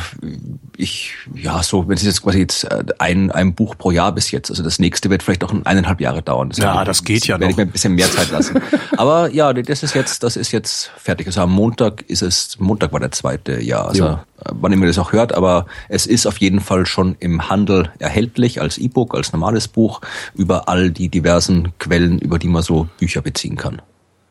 ich, 0.76 1.14
ja, 1.34 1.62
so, 1.62 1.88
wenn 1.88 1.96
es 1.96 2.02
jetzt 2.02 2.22
quasi 2.22 2.38
jetzt 2.38 2.64
äh, 2.64 2.84
ein, 2.98 3.32
ein 3.32 3.54
Buch 3.54 3.76
pro 3.76 3.90
Jahr 3.90 4.12
bis 4.12 4.30
jetzt. 4.30 4.50
Also 4.50 4.62
das 4.62 4.78
nächste 4.78 5.10
wird 5.10 5.22
vielleicht 5.22 5.42
auch 5.42 5.52
eineinhalb 5.64 6.00
Jahre 6.00 6.22
dauern. 6.22 6.50
Das 6.50 6.58
ja, 6.58 6.84
das 6.84 7.02
geht 7.02 7.26
ja 7.26 7.36
noch. 7.36 7.40
Werde 7.40 7.50
ich 7.50 7.56
mir 7.56 7.64
ein 7.64 7.70
bisschen 7.70 7.94
mehr 7.94 8.10
Zeit 8.10 8.30
lassen. 8.30 8.60
aber 8.96 9.30
ja, 9.32 9.52
das 9.52 9.82
ist 9.82 9.94
jetzt, 9.94 10.22
das 10.22 10.36
ist 10.36 10.52
jetzt 10.52 10.90
fertig. 10.96 11.26
Also 11.26 11.40
am 11.40 11.52
Montag 11.52 12.02
ist 12.02 12.22
es, 12.22 12.60
Montag 12.60 12.92
war 12.92 13.00
der 13.00 13.10
zweite 13.10 13.60
Jahr, 13.60 13.88
also 13.88 14.04
ja. 14.04 14.24
Äh, 14.44 14.50
wann 14.52 14.72
immer 14.72 14.86
das 14.86 14.98
auch 14.98 15.12
hört, 15.12 15.34
aber 15.34 15.66
es 15.88 16.06
ist 16.06 16.26
auf 16.26 16.38
jeden 16.38 16.60
Fall 16.60 16.86
schon 16.86 17.16
im 17.18 17.48
Handel 17.48 17.90
erhältlich 17.98 18.60
als 18.60 18.78
E-Book, 18.78 19.14
als 19.14 19.32
normales 19.32 19.66
Buch 19.66 20.00
über 20.34 20.68
all 20.68 20.90
die 20.90 21.08
diversen 21.08 21.72
Quellen, 21.78 22.18
über 22.18 22.38
die 22.38 22.48
man 22.48 22.62
so 22.62 22.88
Bücher 22.98 23.22
beziehen 23.22 23.56
kann. 23.56 23.82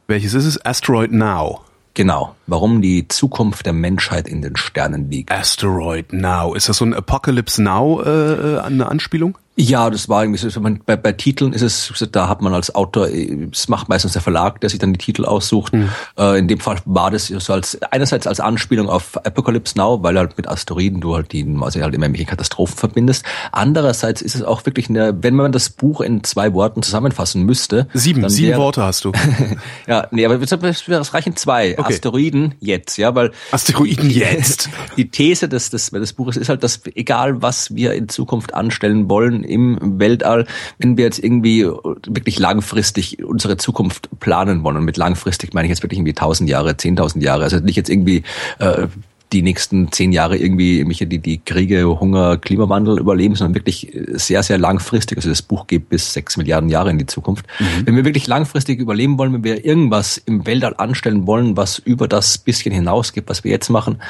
Welches 0.07 0.35
ist 0.35 0.45
es? 0.45 0.63
Asteroid 0.65 1.11
Now. 1.11 1.61
Genau. 1.95 2.35
Warum 2.47 2.81
die 2.81 3.07
Zukunft 3.07 3.65
der 3.65 3.73
Menschheit 3.73 4.27
in 4.27 4.41
den 4.41 4.55
Sternen 4.55 5.09
liegt. 5.09 5.31
Asteroid 5.31 6.13
Now. 6.13 6.53
Ist 6.53 6.69
das 6.69 6.77
so 6.77 6.85
ein 6.85 6.93
Apocalypse 6.93 7.61
Now 7.61 8.01
äh, 8.01 8.59
eine 8.59 8.87
Anspielung? 8.87 9.37
Ja, 9.57 9.89
das 9.89 10.09
war 10.09 10.23
irgendwie 10.23 10.49
so. 10.49 10.61
Bei, 10.85 10.97
bei 10.97 11.13
Titeln 11.13 11.53
ist 11.53 11.61
es, 11.61 12.09
da 12.11 12.27
hat 12.27 12.41
man 12.41 12.53
als 12.53 12.75
Autor, 12.75 13.07
es 13.07 13.69
macht 13.69 13.87
meistens 13.87 14.11
der 14.11 14.21
Verlag, 14.21 14.59
der 14.59 14.69
sich 14.69 14.79
dann 14.79 14.91
die 14.91 14.97
Titel 14.97 15.23
aussucht. 15.23 15.73
Mhm. 15.73 15.89
Äh, 16.17 16.39
in 16.39 16.49
dem 16.49 16.59
Fall 16.59 16.79
war 16.83 17.09
das 17.09 17.27
so 17.27 17.53
als 17.53 17.81
einerseits 17.83 18.27
als 18.27 18.41
Anspielung 18.41 18.89
auf 18.89 19.15
Apocalypse 19.25 19.77
Now, 19.77 20.03
weil 20.03 20.17
halt 20.17 20.35
mit 20.35 20.49
Asteroiden 20.49 20.99
du 20.99 21.15
halt 21.15 21.31
die, 21.31 21.45
also 21.61 21.79
halt 21.79 21.93
immer 21.93 22.05
irgendwelche 22.05 22.29
Katastrophen 22.29 22.75
verbindest. 22.75 23.23
Andererseits 23.53 24.21
ist 24.21 24.35
es 24.35 24.43
auch 24.43 24.65
wirklich 24.65 24.89
eine, 24.89 25.23
wenn 25.23 25.35
man 25.35 25.53
das 25.53 25.69
Buch 25.69 26.01
in 26.01 26.21
zwei 26.25 26.53
Worten 26.53 26.83
zusammenfassen 26.83 27.43
müsste. 27.43 27.87
Sieben, 27.93 28.27
sieben 28.27 28.49
wär, 28.49 28.57
Worte 28.57 28.83
hast 28.83 29.05
du. 29.05 29.13
ja, 29.87 30.07
nee, 30.11 30.25
aber 30.25 30.41
es 30.41 31.13
reichen 31.13 31.37
zwei. 31.37 31.77
Okay. 31.77 31.93
Asteroiden 31.93 32.34
jetzt, 32.59 32.97
ja, 32.97 33.15
weil. 33.15 33.31
Asteroiden 33.51 34.09
jetzt. 34.09 34.69
Die 34.97 35.09
These 35.09 35.49
des, 35.49 35.69
des, 35.69 35.91
des 35.91 36.13
Buches 36.13 36.37
ist 36.37 36.49
halt, 36.49 36.63
dass 36.63 36.81
egal 36.95 37.41
was 37.41 37.75
wir 37.75 37.93
in 37.93 38.09
Zukunft 38.09 38.53
anstellen 38.53 39.09
wollen, 39.09 39.43
im 39.43 39.99
Weltall, 39.99 40.45
wenn 40.77 40.97
wir 40.97 41.05
jetzt 41.05 41.19
irgendwie 41.19 41.65
wirklich 41.65 42.39
langfristig 42.39 43.23
unsere 43.23 43.57
Zukunft 43.57 44.09
planen 44.19 44.63
wollen. 44.63 44.77
Und 44.77 44.85
mit 44.85 44.97
langfristig 44.97 45.53
meine 45.53 45.67
ich 45.67 45.69
jetzt 45.69 45.83
wirklich 45.83 45.99
irgendwie 45.99 46.13
tausend 46.13 46.49
Jahre, 46.49 46.77
zehntausend 46.77 47.23
Jahre. 47.23 47.43
Also 47.43 47.59
nicht 47.59 47.75
jetzt 47.75 47.89
irgendwie 47.89 48.23
äh, 48.59 48.87
die 49.33 49.41
nächsten 49.41 49.91
zehn 49.91 50.11
Jahre 50.11 50.37
irgendwie 50.37 50.77
irgendwelche 50.77 51.07
die, 51.07 51.19
die 51.19 51.39
Kriege, 51.39 51.99
Hunger, 51.99 52.37
Klimawandel 52.37 52.99
überleben, 52.99 53.35
sondern 53.35 53.55
wirklich 53.55 53.91
sehr, 54.13 54.43
sehr 54.43 54.57
langfristig. 54.57 55.17
Also 55.17 55.29
das 55.29 55.41
Buch 55.41 55.67
geht 55.67 55.89
bis 55.89 56.13
sechs 56.13 56.37
Milliarden 56.37 56.69
Jahre 56.69 56.91
in 56.91 56.97
die 56.97 57.05
Zukunft. 57.05 57.45
Mhm. 57.59 57.85
Wenn 57.87 57.95
wir 57.95 58.05
wirklich 58.05 58.27
langfristig 58.27 58.79
überleben 58.79 59.17
wollen, 59.17 59.33
wenn 59.33 59.43
wir 59.43 59.65
irgendwas 59.65 60.17
im 60.17 60.45
Weltall 60.45 60.75
anstellen 60.77 61.25
wollen, 61.27 61.57
was 61.57 61.79
über 61.79 62.07
das 62.07 62.37
bisschen 62.37 62.73
hinausgeht, 62.73 63.25
was 63.27 63.43
wir 63.43 63.51
jetzt 63.51 63.69
machen, 63.69 64.01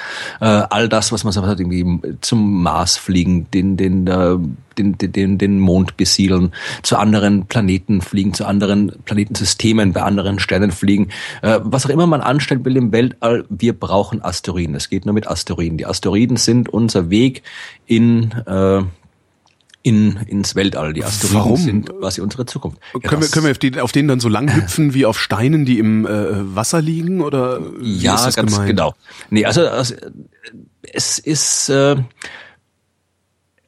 äh, 0.41 0.45
all 0.45 0.89
das, 0.89 1.11
was 1.11 1.23
man 1.23 1.33
so 1.33 1.45
hat, 1.45 1.59
irgendwie 1.59 1.85
zum 2.21 2.61
Mars 2.61 2.97
fliegen, 2.97 3.49
den, 3.51 3.77
den, 3.77 4.07
äh, 4.07 4.37
den, 4.77 4.97
den, 4.97 5.37
den 5.37 5.59
Mond 5.59 5.97
besiedeln, 5.97 6.53
zu 6.83 6.97
anderen 6.97 7.45
Planeten 7.45 8.01
fliegen, 8.01 8.33
zu 8.33 8.45
anderen 8.45 8.91
Planetensystemen, 9.05 9.93
bei 9.93 10.01
anderen 10.01 10.39
Sternen 10.39 10.71
fliegen. 10.71 11.09
Äh, 11.41 11.59
was 11.63 11.85
auch 11.85 11.89
immer 11.89 12.07
man 12.07 12.21
anstellen 12.21 12.63
will 12.65 12.77
im 12.77 12.91
Weltall, 12.91 13.45
wir 13.49 13.73
brauchen 13.73 14.23
Asteroiden. 14.23 14.75
Es 14.75 14.89
geht 14.89 15.05
nur 15.05 15.13
mit 15.13 15.27
Asteroiden. 15.27 15.77
Die 15.77 15.85
Asteroiden 15.85 16.37
sind 16.37 16.69
unser 16.69 17.09
Weg 17.09 17.43
in 17.85 18.31
äh, 18.45 18.83
in, 19.85 20.17
ins 20.25 20.55
Weltall. 20.55 20.93
Die 20.93 21.03
Asteroiden 21.03 21.39
Warum? 21.39 21.57
sind 21.57 21.89
quasi 21.99 22.19
unsere 22.19 22.47
Zukunft. 22.47 22.79
Ja, 22.95 23.07
können, 23.07 23.21
wir, 23.21 23.29
können 23.29 23.45
wir 23.45 23.51
auf, 23.51 23.59
die, 23.59 23.79
auf 23.79 23.91
denen 23.91 24.07
dann 24.07 24.19
so 24.19 24.29
lang 24.29 24.53
hüpfen 24.55 24.95
wie 24.95 25.05
auf 25.05 25.19
Steinen, 25.19 25.63
die 25.63 25.77
im 25.77 26.07
äh, 26.07 26.55
Wasser 26.55 26.81
liegen? 26.81 27.21
Oder 27.21 27.61
ja, 27.83 28.15
ganz 28.15 28.35
gemeint? 28.35 28.65
genau. 28.65 28.95
Nee, 29.29 29.45
also, 29.45 29.67
also 29.67 29.93
es 30.81 31.19
ist 31.19 31.69
äh, 31.69 31.97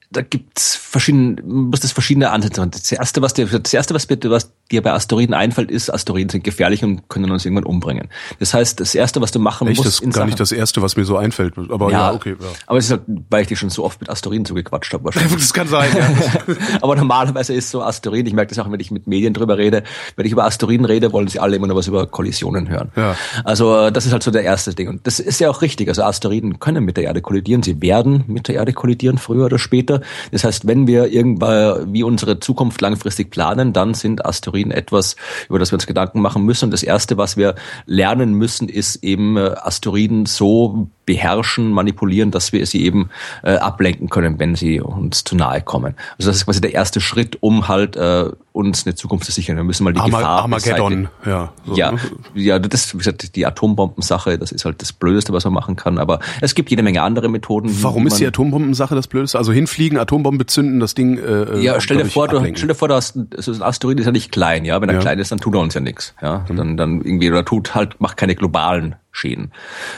da 0.09 0.21
gibt's 0.21 0.75
verschiedene, 0.75 1.41
muss 1.43 1.81
das 1.81 1.91
verschiedene 1.91 2.31
Ansätze 2.31 2.61
haben. 2.61 2.71
Das 2.71 2.91
erste, 2.91 3.21
was 3.21 3.33
dir, 3.33 3.45
das 3.45 3.73
erste, 3.73 3.93
was, 3.93 4.05
bitte, 4.05 4.29
was 4.29 4.51
dir 4.71 4.81
bei 4.81 4.93
Asteroiden 4.93 5.33
einfällt, 5.33 5.69
ist, 5.69 5.93
Asteroiden 5.93 6.29
sind 6.29 6.45
gefährlich 6.45 6.83
und 6.83 7.09
können 7.09 7.29
uns 7.29 7.45
irgendwann 7.45 7.65
umbringen. 7.65 8.07
Das 8.39 8.53
heißt, 8.53 8.79
das 8.79 8.95
erste, 8.95 9.21
was 9.21 9.31
du 9.31 9.39
machen 9.39 9.67
Echt, 9.67 9.77
musst, 9.77 9.87
das 9.87 9.99
ist 9.99 10.13
gar 10.13 10.25
nicht 10.25 10.39
das 10.39 10.53
erste, 10.53 10.81
was 10.81 10.95
mir 10.95 11.03
so 11.03 11.17
einfällt. 11.17 11.55
Aber 11.57 11.91
ja, 11.91 12.09
ja 12.09 12.13
okay. 12.13 12.35
Ja. 12.39 12.47
Aber 12.67 12.77
es 12.77 12.85
ist 12.85 12.91
halt, 12.91 13.01
weil 13.29 13.41
ich 13.41 13.47
dich 13.49 13.59
schon 13.59 13.69
so 13.69 13.83
oft 13.83 13.99
mit 13.99 14.09
Asteroiden 14.09 14.45
zugequatscht 14.45 14.93
habe. 14.93 15.03
Wahrscheinlich. 15.05 15.33
das 15.41 15.53
kann 15.53 15.67
sein. 15.67 15.89
Ja. 15.95 16.55
aber 16.81 16.95
normalerweise 16.95 17.53
ist 17.53 17.69
so 17.69 17.81
Asteroiden. 17.81 18.27
Ich 18.27 18.33
merke 18.33 18.55
das 18.55 18.65
auch, 18.65 18.71
wenn 18.71 18.79
ich 18.79 18.91
mit 18.91 19.07
Medien 19.07 19.33
drüber 19.33 19.57
rede. 19.57 19.83
Wenn 20.15 20.25
ich 20.25 20.31
über 20.31 20.45
Asteroiden 20.45 20.85
rede, 20.85 21.11
wollen 21.11 21.27
sie 21.27 21.39
alle 21.39 21.57
immer 21.57 21.67
nur 21.67 21.75
was 21.75 21.87
über 21.87 22.07
Kollisionen 22.07 22.69
hören. 22.69 22.91
Ja. 22.95 23.17
Also 23.43 23.89
das 23.89 24.05
ist 24.05 24.13
halt 24.13 24.23
so 24.23 24.31
der 24.31 24.43
erste 24.43 24.73
Ding. 24.73 24.87
Und 24.87 25.05
das 25.05 25.19
ist 25.19 25.39
ja 25.41 25.49
auch 25.49 25.61
richtig. 25.61 25.89
Also 25.89 26.03
Asteroiden 26.03 26.59
können 26.59 26.85
mit 26.85 26.95
der 26.95 27.03
Erde 27.03 27.21
kollidieren. 27.21 27.61
Sie 27.61 27.81
werden 27.81 28.23
mit 28.27 28.47
der 28.47 28.55
Erde 28.55 28.71
kollidieren, 28.71 29.17
früher 29.17 29.45
oder 29.45 29.59
später. 29.59 29.96
Das 30.31 30.43
heißt, 30.43 30.67
wenn 30.67 30.87
wir 30.87 31.11
irgendwann 31.11 31.93
wie 31.93 32.03
unsere 32.03 32.39
Zukunft 32.39 32.81
langfristig 32.81 33.29
planen, 33.31 33.73
dann 33.73 33.93
sind 33.93 34.25
Asteroiden 34.25 34.71
etwas, 34.71 35.15
über 35.49 35.59
das 35.59 35.71
wir 35.71 35.75
uns 35.75 35.87
Gedanken 35.87 36.21
machen 36.21 36.43
müssen. 36.43 36.65
Und 36.65 36.71
das 36.71 36.83
Erste, 36.83 37.17
was 37.17 37.37
wir 37.37 37.55
lernen 37.85 38.33
müssen, 38.33 38.69
ist 38.69 39.03
eben 39.03 39.37
äh, 39.37 39.51
Asteroiden 39.61 40.25
so 40.25 40.89
beherrschen, 41.07 41.71
manipulieren, 41.71 42.31
dass 42.31 42.51
wir 42.51 42.65
sie 42.67 42.83
eben 42.83 43.09
äh, 43.41 43.55
ablenken 43.55 44.09
können, 44.09 44.39
wenn 44.39 44.55
sie 44.55 44.81
uns 44.81 45.23
zu 45.23 45.35
nahe 45.35 45.61
kommen. 45.61 45.95
Also 46.19 46.29
das 46.29 46.35
ist 46.35 46.45
quasi 46.45 46.59
der 46.59 46.73
erste 46.73 46.99
Schritt, 46.99 47.37
um 47.39 47.69
halt 47.69 47.95
äh, 47.95 48.29
uns 48.51 48.85
eine 48.85 48.95
Zukunft 48.95 49.25
zu 49.25 49.31
sichern. 49.31 49.55
Wir 49.55 49.63
müssen 49.63 49.85
mal 49.85 49.93
die 49.93 49.99
Arma 49.99 50.17
Gefahr 50.17 50.41
Armageddon, 50.41 51.07
ja. 51.25 51.53
So. 51.65 51.75
Ja, 51.75 51.93
ja, 52.35 52.59
das 52.59 52.93
wie 52.93 52.97
gesagt, 52.97 53.35
die 53.35 53.45
Atombombensache, 53.45 54.37
das 54.37 54.51
ist 54.51 54.65
halt 54.65 54.81
das 54.81 54.91
Blödeste, 54.91 55.31
was 55.31 55.45
man 55.45 55.53
machen 55.53 55.77
kann. 55.77 55.97
Aber 55.97 56.19
es 56.41 56.55
gibt 56.55 56.69
jede 56.71 56.83
Menge 56.83 57.01
andere 57.03 57.29
Methoden. 57.29 57.69
Warum 57.81 58.05
ist 58.07 58.19
die 58.19 58.27
Atombombensache 58.27 58.93
das 58.93 59.07
Blödeste? 59.07 59.37
Also 59.37 59.53
hinfliegen, 59.53 59.86
Atombomben 59.95 60.37
bezünden, 60.37 60.79
das 60.79 60.95
Ding. 60.95 61.17
Äh, 61.17 61.59
ja, 61.59 61.79
stell 61.79 61.97
dir 61.97 62.05
vor, 62.05 62.27
du, 62.27 62.39
stell 62.55 62.67
dir 62.67 62.75
vor, 62.75 62.89
du 62.89 62.95
hast 62.95 63.17
so 63.37 63.53
ein 63.53 63.61
Asteroid 63.61 63.99
ist 63.99 64.05
ja 64.07 64.11
nicht 64.11 64.31
klein, 64.31 64.65
ja. 64.65 64.81
Wenn 64.81 64.89
er 64.89 64.95
ja. 64.95 65.01
klein 65.01 65.19
ist, 65.19 65.31
dann 65.31 65.39
tut 65.39 65.53
er 65.53 65.61
uns 65.61 65.73
ja 65.73 65.79
nichts, 65.81 66.13
ja. 66.21 66.45
Mhm. 66.49 66.55
Dann, 66.57 66.77
dann 66.77 67.01
irgendwie 67.01 67.29
oder 67.29 67.45
tut 67.45 67.75
halt 67.75 68.01
macht 68.01 68.17
keine 68.17 68.35
globalen 68.35 68.95
Schäden. 69.11 69.51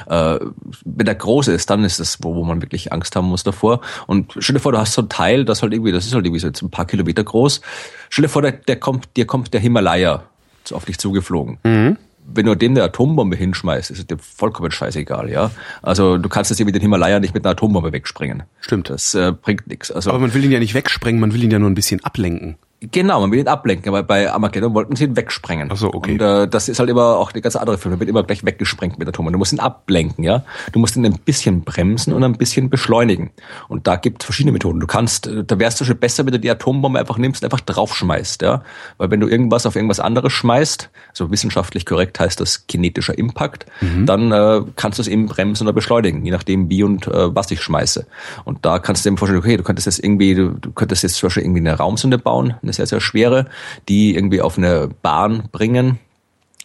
Äh, 0.08 0.39
wenn 0.86 1.06
der 1.06 1.15
groß 1.15 1.47
ist, 1.47 1.69
dann 1.69 1.84
ist 1.84 1.99
das, 1.99 2.19
wo, 2.21 2.36
wo 2.36 2.43
man 2.43 2.62
wirklich 2.62 2.93
Angst 2.93 3.15
haben 3.15 3.28
muss 3.28 3.43
davor. 3.43 3.82
Und 4.06 4.34
stell 4.38 4.54
dir 4.56 4.60
vor, 4.60 4.71
du 4.71 4.78
hast 4.78 4.93
so 4.93 5.02
ein 5.02 5.10
Teil, 5.10 5.45
das 5.45 5.63
halt 5.63 5.73
irgendwie, 5.73 5.91
das 5.91 6.06
ist 6.06 6.13
halt 6.13 6.25
irgendwie 6.25 6.39
so 6.39 6.47
jetzt 6.47 6.62
ein 6.62 6.69
paar 6.69 6.86
Kilometer 6.86 7.23
groß. 7.23 7.62
Stell 8.10 8.23
dir 8.23 8.30
vor, 8.30 8.43
der, 8.43 8.52
der 8.52 8.75
kommt, 8.75 9.08
dir 9.17 9.25
kommt 9.25 9.54
der 9.54 9.62
Himalaya 9.62 10.23
auf 10.71 10.86
dich 10.86 10.99
zugeflogen. 10.99 11.58
Mhm 11.63 11.97
wenn 12.34 12.46
du 12.46 12.56
dem 12.56 12.74
eine 12.74 12.84
Atombombe 12.84 13.36
hinschmeißt, 13.36 13.92
ist 13.92 14.00
es 14.00 14.08
dir 14.08 14.18
vollkommen 14.18 14.72
scheißegal, 14.72 15.30
ja. 15.30 15.52
Also 15.82 16.18
du 16.18 16.30
kannst 16.30 16.52
jetzt 16.52 16.60
irgendwie 16.60 16.74
den 16.74 16.82
Himalaya 16.82 17.20
nicht 17.20 17.34
mit 17.34 17.46
einer 17.46 17.52
Atombombe 17.52 17.92
wegspringen. 17.92 18.44
Stimmt. 18.62 18.89
Das 18.89 19.13
äh, 19.15 19.32
bringt 19.32 19.68
nichts. 19.68 19.92
Also, 19.92 20.10
Aber 20.10 20.20
man 20.20 20.34
will 20.34 20.44
ihn 20.44 20.52
ja 20.52 20.60
nicht 20.60 20.74
wegsprengen, 20.74 21.20
man 21.20 21.34
will 21.34 21.44
ihn 21.44 21.52
ja 21.52 21.60
nur 21.60 21.70
ein 21.70 21.76
bisschen 21.76 22.04
ablenken. 22.04 22.58
Genau, 22.82 23.20
man 23.20 23.32
will 23.32 23.39
ihn 23.39 23.48
ablenken, 23.50 23.89
aber 23.89 24.04
bei 24.04 24.32
Armageddon 24.32 24.74
wollten 24.74 24.96
sie 24.96 25.04
ihn 25.04 25.18
wegsprengen. 25.18 25.70
Ach 25.70 25.76
so, 25.76 25.94
okay. 25.94 26.13
Und 26.13 26.22
äh, 26.22 26.48
das 26.48 26.70
ist 26.70 26.80
halt 26.80 26.89
immer 26.89 27.18
auch 27.18 27.34
eine 27.34 27.42
ganz 27.42 27.58
andere 27.58 27.78
Film. 27.78 27.92
Man 27.92 28.00
wird 28.00 28.10
immer 28.10 28.24
gleich 28.24 28.46
weggesprengt 28.46 28.98
mit 28.98 29.06
Atomen. 29.06 29.34
Du 29.34 29.39
musst 29.39 29.52
ihn 29.52 29.60
ablenken, 29.60 30.24
ja. 30.24 30.44
Du 30.72 30.80
musst 30.80 30.96
ihn 30.96 31.06
ein 31.06 31.20
bisschen 31.20 31.63
bremsen 31.63 32.13
und 32.13 32.24
ein 32.24 32.38
bisschen 32.38 32.70
beschleunigen. 32.70 33.32
Und 33.68 33.88
da 33.88 33.98
gibt 33.98 34.22
es 34.22 34.26
verschiedene 34.26 34.54
Methoden. 34.54 34.80
Du 34.80 34.88
kannst, 34.88 35.28
äh, 35.28 35.44
da 35.44 35.60
wärst 35.60 35.82
du 35.82 35.86
schon 35.86 35.98
besser, 35.98 36.26
wenn 36.26 36.32
du 36.32 36.39
die 36.39 36.50
Atombombe 36.50 36.98
einfach 36.98 37.18
nimmst, 37.18 37.44
und 37.44 37.48
einfach 37.52 37.60
draufschmeißt, 37.60 38.44
ja. 38.44 38.63
Weil 38.98 39.12
wenn 39.12 39.20
du 39.20 39.28
irgendwas 39.28 39.65
auf 39.65 39.76
irgendwas 39.76 40.00
anderes 40.00 40.32
schmeißt, 40.32 40.89
also 41.10 41.32
wissenschaftlich 41.32 41.86
korrekt 41.86 42.18
heißt 42.22 42.39
das 42.39 42.65
kinetischer 42.68 43.18
Impact, 43.18 43.65
mhm. 43.82 44.06
dann 44.06 44.32
äh, 44.32 44.62
kannst 44.78 45.00
du 45.00 45.02
es 45.02 45.10
eben 45.10 45.26
bremsen 45.26 45.68
oder 45.68 45.74
beschleunigen, 45.74 46.24
je 46.24 46.32
nachdem 46.32 46.70
wie 46.70 46.84
und 46.84 47.08
äh, 47.08 47.36
was 47.36 47.52
ich 47.52 47.62
schmeiße. 47.62 48.08
Und 48.46 48.65
da 48.65 48.80
kannst 48.80 49.06
du 49.06 49.10
dir 49.10 49.18
vorstellen, 49.18 49.42
okay, 49.42 49.58
du 49.58 49.63
könntest 49.63 49.86
jetzt 49.86 50.02
irgendwie, 50.02 50.34
du, 50.34 50.52
du 50.52 50.72
könntest 50.72 51.04
jetzt 51.04 51.15
zum 51.15 51.28
Beispiel 51.28 51.44
irgendwie 51.44 51.60
eine 51.60 51.74
Raumsonde 51.74 52.18
bauen, 52.18 52.56
eine 52.70 52.74
sehr, 52.74 52.88
sehr 52.88 53.02
schwere, 53.02 53.48
die 53.88 54.16
irgendwie 54.16 54.42
auf 54.42 54.58
eine 54.58 54.90
Bahn 55.02 55.50
bringen, 55.52 56.00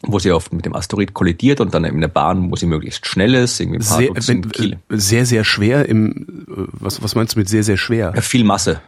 wo 0.03 0.19
sie 0.19 0.33
oft 0.33 0.53
mit 0.53 0.67
dem 0.67 0.75
Asteroid 0.75 1.14
kollidiert 1.14 1.61
und 1.61 1.75
dann 1.75 1.85
in 1.85 1.97
eine 1.97 2.09
Bahn, 2.09 2.51
wo 2.51 2.57
sie 2.57 2.67
möglichst 2.67 3.07
schnell 3.07 3.35
ist, 3.35 3.59
irgendwie 3.59 3.79
ein 3.79 4.12
paar 4.12 4.23
sehr, 4.23 4.37
wenn, 4.37 5.01
sehr, 5.01 5.27
sehr 5.27 5.45
schwer 5.45 5.88
im, 5.88 6.45
was, 6.47 7.03
was 7.03 7.14
meinst 7.14 7.35
du 7.35 7.38
mit 7.38 7.49
sehr, 7.49 7.62
sehr 7.62 7.77
schwer? 7.77 8.12
Ja, 8.14 8.21
viel 8.21 8.45
Masse 8.45 8.81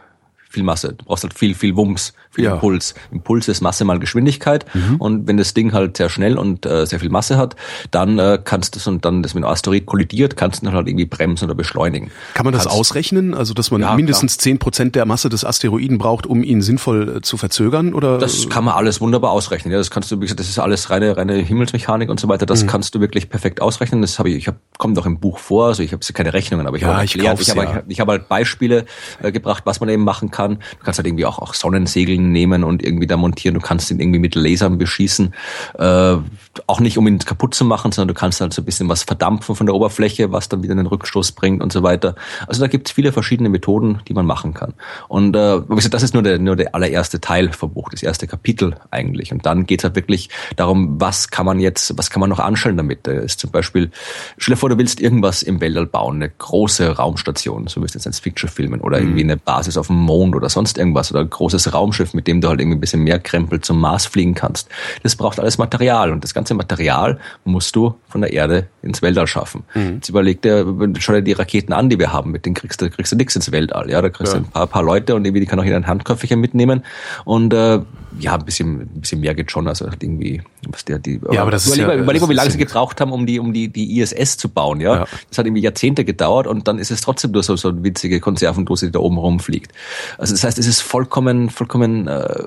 viel 0.49 0.63
Masse. 0.63 0.93
Du 0.93 1.05
brauchst 1.05 1.23
halt 1.23 1.33
viel, 1.33 1.55
viel 1.55 1.75
Wumms, 1.75 2.13
viel 2.29 2.45
ja. 2.45 2.53
Impuls. 2.53 2.95
Impuls 3.11 3.47
ist 3.47 3.61
Masse 3.61 3.85
mal 3.85 3.99
Geschwindigkeit. 3.99 4.65
Mhm. 4.73 4.95
Und 4.97 5.27
wenn 5.27 5.37
das 5.37 5.53
Ding 5.53 5.73
halt 5.73 5.97
sehr 5.97 6.09
schnell 6.09 6.37
und 6.37 6.65
äh, 6.65 6.85
sehr 6.85 6.99
viel 6.99 7.09
Masse 7.09 7.37
hat, 7.37 7.55
dann 7.91 8.19
äh, 8.19 8.39
kannst 8.43 8.75
du 8.75 8.79
es 8.79 8.87
und 8.87 9.03
dann 9.05 9.23
das 9.23 9.33
mit 9.33 9.43
einem 9.43 9.51
Asteroid 9.51 9.85
kollidiert, 9.85 10.37
kannst 10.37 10.65
du 10.65 10.71
halt 10.71 10.87
irgendwie 10.87 11.05
bremsen 11.05 11.45
oder 11.45 11.55
beschleunigen. 11.55 12.11
Kann 12.33 12.45
man 12.45 12.53
das 12.53 12.63
kannst, 12.63 12.77
ausrechnen? 12.77 13.33
Also, 13.33 13.53
dass 13.53 13.71
man 13.71 13.81
ja, 13.81 13.95
mindestens 13.95 14.37
zehn 14.37 14.59
Prozent 14.59 14.95
der 14.95 15.05
Masse 15.05 15.29
des 15.29 15.43
Asteroiden 15.43 15.97
braucht, 15.97 16.25
um 16.25 16.43
ihn 16.43 16.61
sinnvoll 16.61 17.17
äh, 17.17 17.21
zu 17.21 17.37
verzögern? 17.37 17.93
Oder? 17.93 18.17
Das 18.17 18.49
kann 18.49 18.63
man 18.63 18.75
alles 18.75 19.01
wunderbar 19.01 19.31
ausrechnen. 19.31 19.71
Ja, 19.71 19.77
das 19.77 19.91
kannst 19.91 20.11
du, 20.11 20.17
wie 20.17 20.21
gesagt, 20.21 20.39
das 20.39 20.49
ist 20.49 20.59
alles 20.59 20.89
reine, 20.89 21.17
reine 21.17 21.35
Himmelsmechanik 21.35 22.09
und 22.09 22.19
so 22.19 22.27
weiter. 22.27 22.45
Das 22.45 22.63
mhm. 22.63 22.67
kannst 22.67 22.95
du 22.95 23.01
wirklich 23.01 23.29
perfekt 23.29 23.61
ausrechnen. 23.61 24.01
Das 24.01 24.19
habe 24.19 24.29
ich, 24.29 24.37
ich 24.37 24.47
hab, 24.47 24.55
kommt 24.77 24.97
auch 24.97 25.05
im 25.05 25.19
Buch 25.19 25.39
vor. 25.39 25.67
Also 25.67 25.83
ich 25.83 25.91
habe 25.91 26.05
keine 26.13 26.33
Rechnungen, 26.33 26.67
aber 26.67 26.77
ich 26.77 26.83
ja, 26.83 26.89
habe 26.89 27.01
erklärt, 27.01 27.39
ich, 27.41 27.47
ich 27.49 27.55
habe 27.55 27.63
ja. 27.63 27.83
ich 27.87 27.99
hab 27.99 28.07
halt 28.07 28.29
Beispiele 28.29 28.85
äh, 29.21 29.31
gebracht, 29.31 29.63
was 29.65 29.79
man 29.79 29.89
eben 29.89 30.03
machen 30.03 30.31
kann. 30.31 30.46
Du 30.55 30.83
kannst 30.83 30.99
halt 30.99 31.07
irgendwie 31.07 31.25
auch, 31.25 31.39
auch 31.39 31.53
Sonnensegeln 31.53 32.31
nehmen 32.31 32.63
und 32.63 32.83
irgendwie 32.83 33.07
da 33.07 33.17
montieren. 33.17 33.55
Du 33.55 33.61
kannst 33.61 33.91
ihn 33.91 33.99
irgendwie 33.99 34.19
mit 34.19 34.35
Lasern 34.35 34.77
beschießen. 34.77 35.33
Äh, 35.77 36.17
auch 36.65 36.79
nicht, 36.79 36.97
um 36.97 37.07
ihn 37.07 37.19
kaputt 37.19 37.53
zu 37.53 37.65
machen, 37.65 37.91
sondern 37.91 38.13
du 38.13 38.19
kannst 38.19 38.41
halt 38.41 38.53
so 38.53 38.61
ein 38.61 38.65
bisschen 38.65 38.89
was 38.89 39.03
verdampfen 39.03 39.55
von 39.55 39.67
der 39.67 39.75
Oberfläche, 39.75 40.31
was 40.31 40.49
dann 40.49 40.63
wieder 40.63 40.73
einen 40.73 40.87
Rückstoß 40.87 41.33
bringt 41.33 41.61
und 41.61 41.71
so 41.71 41.83
weiter. 41.83 42.15
Also 42.47 42.61
da 42.61 42.67
gibt 42.67 42.87
es 42.87 42.93
viele 42.93 43.11
verschiedene 43.11 43.49
Methoden, 43.49 43.99
die 44.07 44.13
man 44.13 44.25
machen 44.25 44.53
kann. 44.53 44.73
Und 45.07 45.35
äh, 45.35 45.61
wie 45.69 45.89
das 45.89 46.03
ist 46.03 46.13
nur 46.13 46.23
der, 46.23 46.39
nur 46.39 46.55
der 46.55 46.73
allererste 46.75 47.21
Teil 47.21 47.51
vom 47.53 47.73
Buch, 47.73 47.89
das 47.89 48.03
erste 48.03 48.27
Kapitel 48.27 48.75
eigentlich. 48.91 49.31
Und 49.31 49.45
dann 49.45 49.65
geht 49.65 49.81
es 49.81 49.83
halt 49.83 49.95
wirklich 49.95 50.29
darum, 50.55 50.99
was 50.99 51.29
kann 51.29 51.45
man 51.45 51.59
jetzt, 51.59 51.97
was 51.97 52.09
kann 52.09 52.19
man 52.19 52.29
noch 52.29 52.39
anstellen 52.39 52.77
damit. 52.77 53.07
Da 53.07 53.11
ist 53.11 53.39
zum 53.39 53.51
Beispiel, 53.51 53.91
stell 54.37 54.55
dir 54.55 54.59
vor, 54.59 54.69
du 54.69 54.77
willst 54.77 54.99
irgendwas 54.99 55.43
im 55.43 55.61
Weltall 55.61 55.85
bauen, 55.85 56.17
eine 56.17 56.29
große 56.29 56.97
Raumstation, 56.97 57.67
so 57.67 57.81
wirst 57.81 57.95
du 57.95 57.97
jetzt 57.97 58.03
Science-Fiction 58.03 58.49
filmen, 58.49 58.81
oder 58.81 58.97
mhm. 58.97 59.05
irgendwie 59.05 59.23
eine 59.23 59.37
Basis 59.37 59.77
auf 59.77 59.87
dem 59.87 59.97
Mond 59.97 60.26
Mond 60.27 60.35
oder 60.35 60.49
sonst 60.49 60.77
irgendwas 60.77 61.11
oder 61.11 61.21
ein 61.21 61.29
großes 61.29 61.73
Raumschiff, 61.73 62.13
mit 62.13 62.27
dem 62.27 62.41
du 62.41 62.49
halt 62.49 62.59
irgendwie 62.59 62.77
ein 62.77 62.81
bisschen 62.81 63.03
mehr 63.03 63.19
Krempel 63.19 63.61
zum 63.61 63.79
Mars 63.79 64.05
fliegen 64.05 64.33
kannst. 64.33 64.69
Das 65.03 65.15
braucht 65.15 65.39
alles 65.39 65.57
Material 65.57 66.11
und 66.11 66.23
das 66.23 66.33
ganze 66.33 66.53
Material 66.53 67.19
musst 67.45 67.75
du 67.75 67.95
von 68.07 68.21
der 68.21 68.33
Erde 68.33 68.67
ins 68.81 69.01
Weltall 69.01 69.27
schaffen. 69.27 69.63
Mhm. 69.73 69.95
Jetzt 69.95 70.09
überleg 70.09 70.41
dir, 70.41 70.65
schau 70.99 71.13
dir 71.13 71.21
die 71.21 71.33
Raketen 71.33 71.73
an, 71.73 71.89
die 71.89 71.99
wir 71.99 72.13
haben, 72.13 72.31
mit 72.31 72.45
denen 72.45 72.55
kriegst 72.55 72.81
du, 72.81 72.89
kriegst 72.89 73.11
du 73.11 73.15
nichts 73.15 73.35
ins 73.35 73.51
Weltall. 73.51 73.89
Ja, 73.89 74.01
da 74.01 74.09
kriegst 74.09 74.33
ja. 74.33 74.39
du 74.39 74.45
ein 74.45 74.51
paar, 74.51 74.67
paar 74.67 74.83
Leute 74.83 75.15
und 75.15 75.25
irgendwie 75.25 75.41
die 75.41 75.45
kann 75.47 75.59
auch 75.59 75.63
jeder 75.63 75.77
ein 75.77 75.87
Handköpfchen 75.87 76.39
mitnehmen 76.39 76.83
und 77.25 77.53
äh, 77.53 77.79
ja, 78.19 78.35
ein 78.35 78.45
bisschen, 78.45 78.81
ein 78.81 79.01
bisschen 79.01 79.19
mehr 79.19 79.35
geht 79.35 79.51
schon, 79.51 79.67
also 79.67 79.89
halt 79.89 80.01
irgendwie, 80.01 80.41
was 80.69 80.85
der, 80.85 80.99
die, 80.99 81.19
ja, 81.31 81.41
aber 81.41 81.51
das 81.51 81.67
überleg, 81.67 81.85
ist 81.85 81.93
ja, 81.93 82.01
überleg 82.01 82.21
mal, 82.21 82.29
wie 82.29 82.33
lange 82.33 82.51
sie 82.51 82.57
gebraucht 82.57 83.01
haben, 83.01 83.11
um 83.11 83.25
die, 83.25 83.39
um 83.39 83.53
die, 83.53 83.67
die 83.67 83.99
ISS 83.99 84.37
zu 84.37 84.49
bauen, 84.49 84.79
ja? 84.79 84.95
ja. 84.95 85.07
Das 85.29 85.37
hat 85.37 85.45
irgendwie 85.45 85.61
Jahrzehnte 85.61 86.05
gedauert 86.05 86.47
und 86.47 86.67
dann 86.67 86.79
ist 86.79 86.91
es 86.91 87.01
trotzdem 87.01 87.31
nur 87.31 87.43
so, 87.43 87.55
so 87.55 87.69
eine 87.69 87.83
winzige 87.83 88.19
Konservendose, 88.19 88.87
die 88.87 88.91
da 88.91 88.99
oben 88.99 89.17
rumfliegt. 89.17 89.71
Also 90.17 90.33
das 90.33 90.43
heißt, 90.43 90.57
es 90.57 90.67
ist 90.67 90.81
vollkommen, 90.81 91.49
vollkommen, 91.49 92.07
äh, 92.07 92.43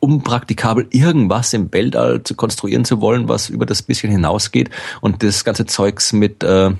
unpraktikabel, 0.00 0.86
irgendwas 0.90 1.52
im 1.52 1.72
Weltall 1.72 2.22
zu 2.22 2.34
konstruieren 2.34 2.84
zu 2.84 3.00
wollen, 3.00 3.28
was 3.28 3.48
über 3.48 3.66
das 3.66 3.82
bisschen 3.82 4.10
hinausgeht 4.10 4.70
und 5.00 5.22
das 5.22 5.44
ganze 5.44 5.66
Zeugs 5.66 6.12
mit, 6.12 6.42
äh, 6.44 6.70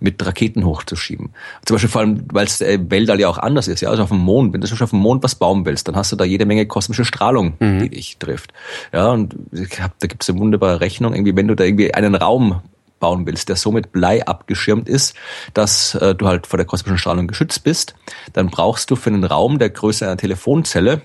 mit 0.00 0.24
Raketen 0.24 0.64
hochzuschieben. 0.64 1.30
Zum 1.64 1.74
Beispiel 1.74 1.90
vor 1.90 2.00
allem, 2.02 2.24
weil 2.32 2.46
es 2.46 2.60
äh, 2.60 2.78
Weltall 2.88 3.20
ja 3.20 3.28
auch 3.28 3.38
anders 3.38 3.68
ist. 3.68 3.80
Ja, 3.80 3.90
also 3.90 4.02
auf 4.02 4.10
dem 4.10 4.18
Mond, 4.18 4.52
wenn 4.52 4.60
du 4.60 4.66
schon 4.66 4.82
auf 4.82 4.90
dem 4.90 5.00
Mond 5.00 5.22
was 5.22 5.34
bauen 5.34 5.64
willst, 5.64 5.88
dann 5.88 5.96
hast 5.96 6.12
du 6.12 6.16
da 6.16 6.24
jede 6.24 6.46
Menge 6.46 6.66
kosmische 6.66 7.04
Strahlung, 7.04 7.54
mhm. 7.58 7.80
die 7.80 7.88
dich 7.90 8.18
trifft. 8.18 8.52
Ja, 8.92 9.10
und 9.12 9.34
ich 9.52 9.80
hab, 9.80 9.98
da 9.98 10.06
gibt 10.06 10.22
es 10.22 10.30
eine 10.30 10.38
wunderbare 10.38 10.80
Rechnung, 10.80 11.14
irgendwie, 11.14 11.36
wenn 11.36 11.48
du 11.48 11.54
da 11.54 11.64
irgendwie 11.64 11.94
einen 11.94 12.14
Raum 12.14 12.60
bauen 12.98 13.26
willst, 13.26 13.48
der 13.48 13.56
so 13.56 13.72
mit 13.72 13.92
Blei 13.92 14.26
abgeschirmt 14.26 14.88
ist, 14.88 15.14
dass 15.54 15.94
äh, 15.96 16.14
du 16.14 16.26
halt 16.26 16.46
vor 16.46 16.56
der 16.56 16.66
kosmischen 16.66 16.98
Strahlung 16.98 17.26
geschützt 17.26 17.62
bist, 17.64 17.94
dann 18.32 18.48
brauchst 18.48 18.90
du 18.90 18.96
für 18.96 19.10
einen 19.10 19.24
Raum 19.24 19.58
der 19.58 19.70
Größe 19.70 20.06
einer 20.06 20.16
Telefonzelle 20.16 21.02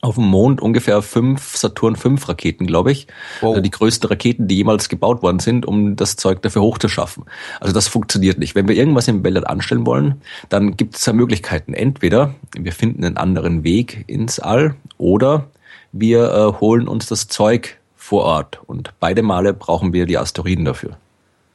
auf 0.00 0.16
dem 0.16 0.24
Mond 0.24 0.60
ungefähr 0.60 1.02
fünf 1.02 1.56
Saturn 1.56 1.96
5 1.96 2.28
Raketen, 2.28 2.66
glaube 2.66 2.92
ich. 2.92 3.06
Wow. 3.40 3.50
Also 3.50 3.60
die 3.62 3.70
größten 3.70 4.08
Raketen, 4.08 4.46
die 4.46 4.56
jemals 4.56 4.88
gebaut 4.88 5.22
worden 5.22 5.38
sind, 5.38 5.66
um 5.66 5.96
das 5.96 6.16
Zeug 6.16 6.42
dafür 6.42 6.62
hochzuschaffen. 6.62 7.24
Also 7.60 7.72
das 7.72 7.88
funktioniert 7.88 8.38
nicht. 8.38 8.54
Wenn 8.54 8.68
wir 8.68 8.76
irgendwas 8.76 9.08
im 9.08 9.24
Weltall 9.24 9.46
anstellen 9.46 9.86
wollen, 9.86 10.20
dann 10.48 10.76
gibt 10.76 10.96
es 10.96 11.04
da 11.04 11.12
Möglichkeiten. 11.12 11.74
Entweder 11.74 12.34
wir 12.56 12.72
finden 12.72 13.04
einen 13.04 13.16
anderen 13.16 13.64
Weg 13.64 14.04
ins 14.06 14.38
All 14.38 14.76
oder 14.98 15.48
wir 15.92 16.32
äh, 16.32 16.60
holen 16.60 16.88
uns 16.88 17.06
das 17.06 17.28
Zeug 17.28 17.78
vor 17.96 18.24
Ort. 18.24 18.60
Und 18.66 18.92
beide 19.00 19.22
Male 19.22 19.54
brauchen 19.54 19.92
wir 19.92 20.06
die 20.06 20.18
Asteroiden 20.18 20.64
dafür. 20.64 20.96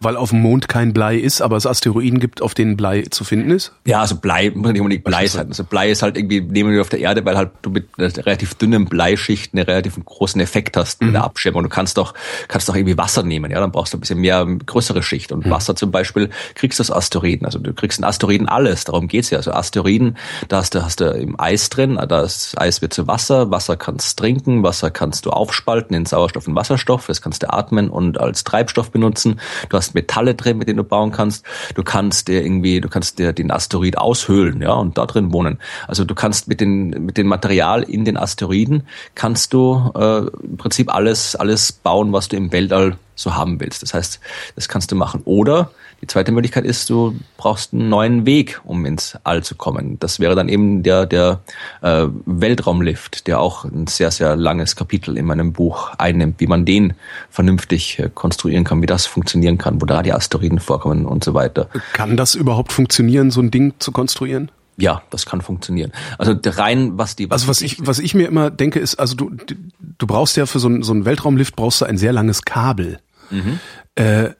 Weil 0.03 0.17
auf 0.17 0.31
dem 0.31 0.41
Mond 0.41 0.67
kein 0.67 0.93
Blei 0.93 1.15
ist, 1.15 1.41
aber 1.41 1.57
es 1.57 1.67
Asteroiden 1.67 2.19
gibt, 2.19 2.41
auf 2.41 2.55
denen 2.55 2.75
Blei 2.75 3.03
zu 3.03 3.23
finden 3.23 3.51
ist? 3.51 3.71
Ja, 3.85 4.01
also 4.01 4.15
Blei, 4.15 4.51
muss 4.53 4.71
nicht 4.71 4.81
unbedingt 4.81 5.03
Blei 5.03 5.27
sein. 5.27 5.49
Also 5.49 5.63
Blei 5.63 5.91
ist 5.91 6.01
halt 6.01 6.17
irgendwie, 6.17 6.41
nehmen 6.41 6.73
wir 6.73 6.81
auf 6.81 6.89
der 6.89 6.99
Erde, 6.99 7.23
weil 7.23 7.37
halt 7.37 7.51
du 7.61 7.69
mit 7.69 7.87
einer 7.97 8.07
relativ 8.25 8.55
dünnen 8.55 8.85
Bleischicht 8.85 9.53
einen 9.53 9.63
relativ 9.63 10.03
großen 10.03 10.41
Effekt 10.41 10.75
hast 10.75 11.01
mit 11.01 11.11
mhm. 11.11 11.13
der 11.13 11.23
Abschirmung. 11.23 11.61
Du 11.61 11.69
kannst 11.69 11.99
doch, 11.99 12.15
kannst 12.47 12.67
doch 12.67 12.75
irgendwie 12.75 12.97
Wasser 12.97 13.21
nehmen, 13.21 13.51
ja, 13.51 13.59
dann 13.59 13.71
brauchst 13.71 13.93
du 13.93 13.97
ein 13.97 13.99
bisschen 13.99 14.19
mehr, 14.19 14.43
größere 14.65 15.03
Schicht. 15.03 15.31
Und 15.31 15.45
mhm. 15.45 15.51
Wasser 15.51 15.75
zum 15.75 15.91
Beispiel 15.91 16.31
kriegst 16.55 16.79
du 16.79 16.81
aus 16.81 16.91
Asteroiden. 16.91 17.45
Also 17.45 17.59
du 17.59 17.71
kriegst 17.71 17.99
in 17.99 18.03
Asteroiden 18.03 18.49
alles, 18.49 18.85
darum 18.85 19.07
geht's 19.07 19.29
ja. 19.29 19.37
Also 19.37 19.51
Asteroiden, 19.51 20.17
da 20.47 20.57
hast 20.57 20.73
du, 20.73 20.83
hast 20.83 20.99
du 20.99 21.05
im 21.11 21.39
Eis 21.39 21.69
drin, 21.69 21.99
das 22.09 22.57
Eis 22.57 22.81
wird 22.81 22.93
zu 22.93 23.05
Wasser, 23.05 23.51
Wasser 23.51 23.77
kannst 23.77 24.17
trinken, 24.17 24.63
Wasser 24.63 24.89
kannst 24.89 25.27
du 25.27 25.29
aufspalten 25.29 25.95
in 25.95 26.07
Sauerstoff 26.07 26.47
und 26.47 26.55
Wasserstoff, 26.55 27.05
das 27.05 27.21
kannst 27.21 27.43
du 27.43 27.53
atmen 27.53 27.89
und 27.89 28.19
als 28.19 28.43
Treibstoff 28.43 28.89
benutzen. 28.89 29.39
Du 29.69 29.77
hast 29.77 29.90
Metalle 29.93 30.35
drin, 30.35 30.57
mit 30.57 30.67
denen 30.67 30.77
du 30.77 30.83
bauen 30.83 31.11
kannst. 31.11 31.45
Du 31.75 31.83
kannst 31.83 32.27
dir 32.27 32.43
irgendwie, 32.43 32.81
du 32.81 32.89
kannst 32.89 33.19
dir 33.19 33.33
den 33.33 33.51
Asteroid 33.51 33.97
aushöhlen, 33.97 34.61
ja, 34.61 34.73
und 34.73 34.97
da 34.97 35.05
drin 35.05 35.31
wohnen. 35.33 35.59
Also 35.87 36.05
du 36.05 36.15
kannst 36.15 36.47
mit 36.47 36.61
den 36.61 37.05
mit 37.05 37.17
dem 37.17 37.27
Material 37.27 37.83
in 37.83 38.05
den 38.05 38.17
Asteroiden 38.17 38.83
kannst 39.15 39.53
du 39.53 39.91
äh, 39.95 40.19
im 40.43 40.57
Prinzip 40.57 40.93
alles 40.93 41.35
alles 41.35 41.71
bauen, 41.71 42.13
was 42.13 42.27
du 42.27 42.37
im 42.37 42.51
Weltall 42.51 42.97
so 43.15 43.35
haben 43.35 43.59
willst. 43.59 43.83
Das 43.83 43.93
heißt, 43.93 44.19
das 44.55 44.67
kannst 44.67 44.91
du 44.91 44.95
machen. 44.95 45.21
Oder 45.25 45.71
die 46.01 46.07
zweite 46.07 46.31
Möglichkeit 46.31 46.65
ist, 46.65 46.89
du 46.89 47.15
brauchst 47.37 47.73
einen 47.73 47.89
neuen 47.89 48.25
Weg, 48.25 48.59
um 48.63 48.85
ins 48.85 49.17
All 49.23 49.43
zu 49.43 49.55
kommen. 49.55 49.99
Das 49.99 50.19
wäre 50.19 50.35
dann 50.35 50.49
eben 50.49 50.81
der, 50.81 51.05
der 51.05 51.41
äh, 51.81 52.07
Weltraumlift, 52.25 53.27
der 53.27 53.39
auch 53.39 53.65
ein 53.65 53.85
sehr, 53.87 54.09
sehr 54.09 54.35
langes 54.35 54.75
Kapitel 54.75 55.15
in 55.17 55.25
meinem 55.25 55.53
Buch 55.53 55.91
einnimmt, 55.97 56.39
wie 56.39 56.47
man 56.47 56.65
den 56.65 56.93
vernünftig 57.29 57.99
äh, 57.99 58.09
konstruieren 58.13 58.63
kann, 58.63 58.81
wie 58.81 58.87
das 58.87 59.05
funktionieren 59.05 59.59
kann, 59.59 59.79
wo 59.79 59.85
da 59.85 60.01
die 60.01 60.13
Asteroiden 60.13 60.59
vorkommen 60.59 61.05
und 61.05 61.23
so 61.23 61.35
weiter. 61.35 61.69
Kann 61.93 62.17
das 62.17 62.33
überhaupt 62.33 62.71
funktionieren, 62.71 63.29
so 63.29 63.41
ein 63.41 63.51
Ding 63.51 63.73
zu 63.77 63.91
konstruieren? 63.91 64.49
Ja, 64.77 65.03
das 65.11 65.27
kann 65.27 65.41
funktionieren. 65.41 65.91
Also 66.17 66.33
rein, 66.43 66.97
was 66.97 67.15
die. 67.15 67.29
Was 67.29 67.41
also 67.41 67.49
was 67.49 67.61
ich 67.61 67.85
was 67.85 67.99
ich 67.99 68.15
mir 68.15 68.27
immer 68.27 68.49
denke 68.49 68.79
ist, 68.79 68.95
also 68.95 69.15
du 69.15 69.31
du 69.79 70.07
brauchst 70.07 70.37
ja 70.37 70.47
für 70.47 70.59
so 70.59 70.67
einen 70.67 70.81
so 70.81 70.93
einen 70.93 71.05
Weltraumlift 71.05 71.55
brauchst 71.55 71.81
du 71.81 71.85
ein 71.85 71.97
sehr 71.97 72.13
langes 72.13 72.43
Kabel. 72.43 72.97
Mhm. 73.29 73.59
Äh, 73.95 74.31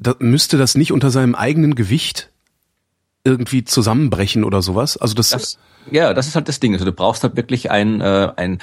da, 0.00 0.16
müsste 0.18 0.58
das 0.58 0.74
nicht 0.74 0.92
unter 0.92 1.10
seinem 1.10 1.34
eigenen 1.34 1.74
Gewicht 1.74 2.30
irgendwie 3.22 3.64
zusammenbrechen 3.64 4.44
oder 4.44 4.62
sowas? 4.62 4.96
Also 4.96 5.14
das, 5.14 5.30
das 5.30 5.58
ja, 5.90 6.14
das 6.14 6.28
ist 6.28 6.36
halt 6.36 6.48
das 6.48 6.60
Ding. 6.60 6.72
Also 6.74 6.84
du 6.84 6.92
brauchst 6.92 7.22
halt 7.22 7.36
wirklich 7.36 7.70
ein, 7.70 8.00
äh, 8.00 8.32
ein, 8.36 8.58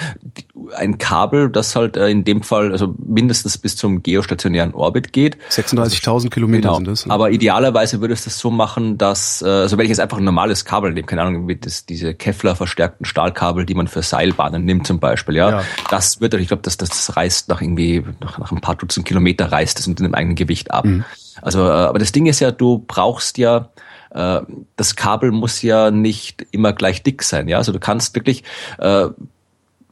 ein 0.75 0.97
Kabel, 0.97 1.49
das 1.49 1.75
halt 1.75 1.97
äh, 1.97 2.09
in 2.09 2.23
dem 2.23 2.41
Fall 2.41 2.71
also 2.71 2.95
mindestens 3.05 3.57
bis 3.57 3.75
zum 3.75 4.03
geostationären 4.03 4.73
Orbit 4.73 5.13
geht. 5.13 5.37
36.000 5.49 5.79
also, 5.79 6.29
Kilometer 6.29 6.61
genau. 6.61 6.75
sind 6.75 6.87
das. 6.87 7.05
Ne? 7.05 7.13
Aber 7.13 7.31
idealerweise 7.31 8.01
würdest 8.01 8.25
du 8.25 8.29
das 8.29 8.39
so 8.39 8.51
machen, 8.51 8.97
dass, 8.97 9.41
äh, 9.41 9.47
also 9.47 9.77
wenn 9.77 9.85
ich 9.85 9.89
jetzt 9.89 9.99
einfach 9.99 10.17
ein 10.17 10.23
normales 10.23 10.63
Kabel 10.63 10.93
nehme, 10.93 11.05
keine 11.05 11.23
Ahnung, 11.23 11.47
wie 11.47 11.55
das, 11.55 11.85
diese 11.85 12.13
Kevlar 12.13 12.55
verstärkten 12.55 13.05
Stahlkabel, 13.05 13.65
die 13.65 13.73
man 13.73 13.87
für 13.87 14.03
Seilbahnen 14.03 14.63
nimmt 14.63 14.87
zum 14.87 14.99
Beispiel, 14.99 15.35
ja, 15.35 15.49
ja. 15.49 15.63
das 15.89 16.21
wird, 16.21 16.33
ich 16.35 16.47
glaube, 16.47 16.63
das, 16.63 16.77
das 16.77 17.15
reißt 17.15 17.49
nach 17.49 17.61
irgendwie, 17.61 18.03
nach, 18.21 18.37
nach 18.37 18.51
ein 18.51 18.61
paar 18.61 18.75
Dutzend 18.75 19.05
Kilometer 19.05 19.51
reißt 19.51 19.77
das 19.77 19.87
mit 19.87 19.99
dem 19.99 20.13
eigenen 20.13 20.35
Gewicht 20.35 20.71
ab. 20.71 20.85
Mhm. 20.85 21.03
Also, 21.41 21.61
äh, 21.61 21.71
aber 21.71 21.99
das 21.99 22.11
Ding 22.11 22.25
ist 22.25 22.39
ja, 22.39 22.51
du 22.51 22.83
brauchst 22.85 23.37
ja, 23.37 23.69
äh, 24.11 24.41
das 24.75 24.95
Kabel 24.95 25.31
muss 25.31 25.61
ja 25.61 25.91
nicht 25.91 26.45
immer 26.51 26.73
gleich 26.73 27.03
dick 27.03 27.23
sein. 27.23 27.47
Ja, 27.47 27.57
also 27.57 27.71
du 27.71 27.79
kannst 27.79 28.15
wirklich 28.15 28.43
äh, 28.79 29.07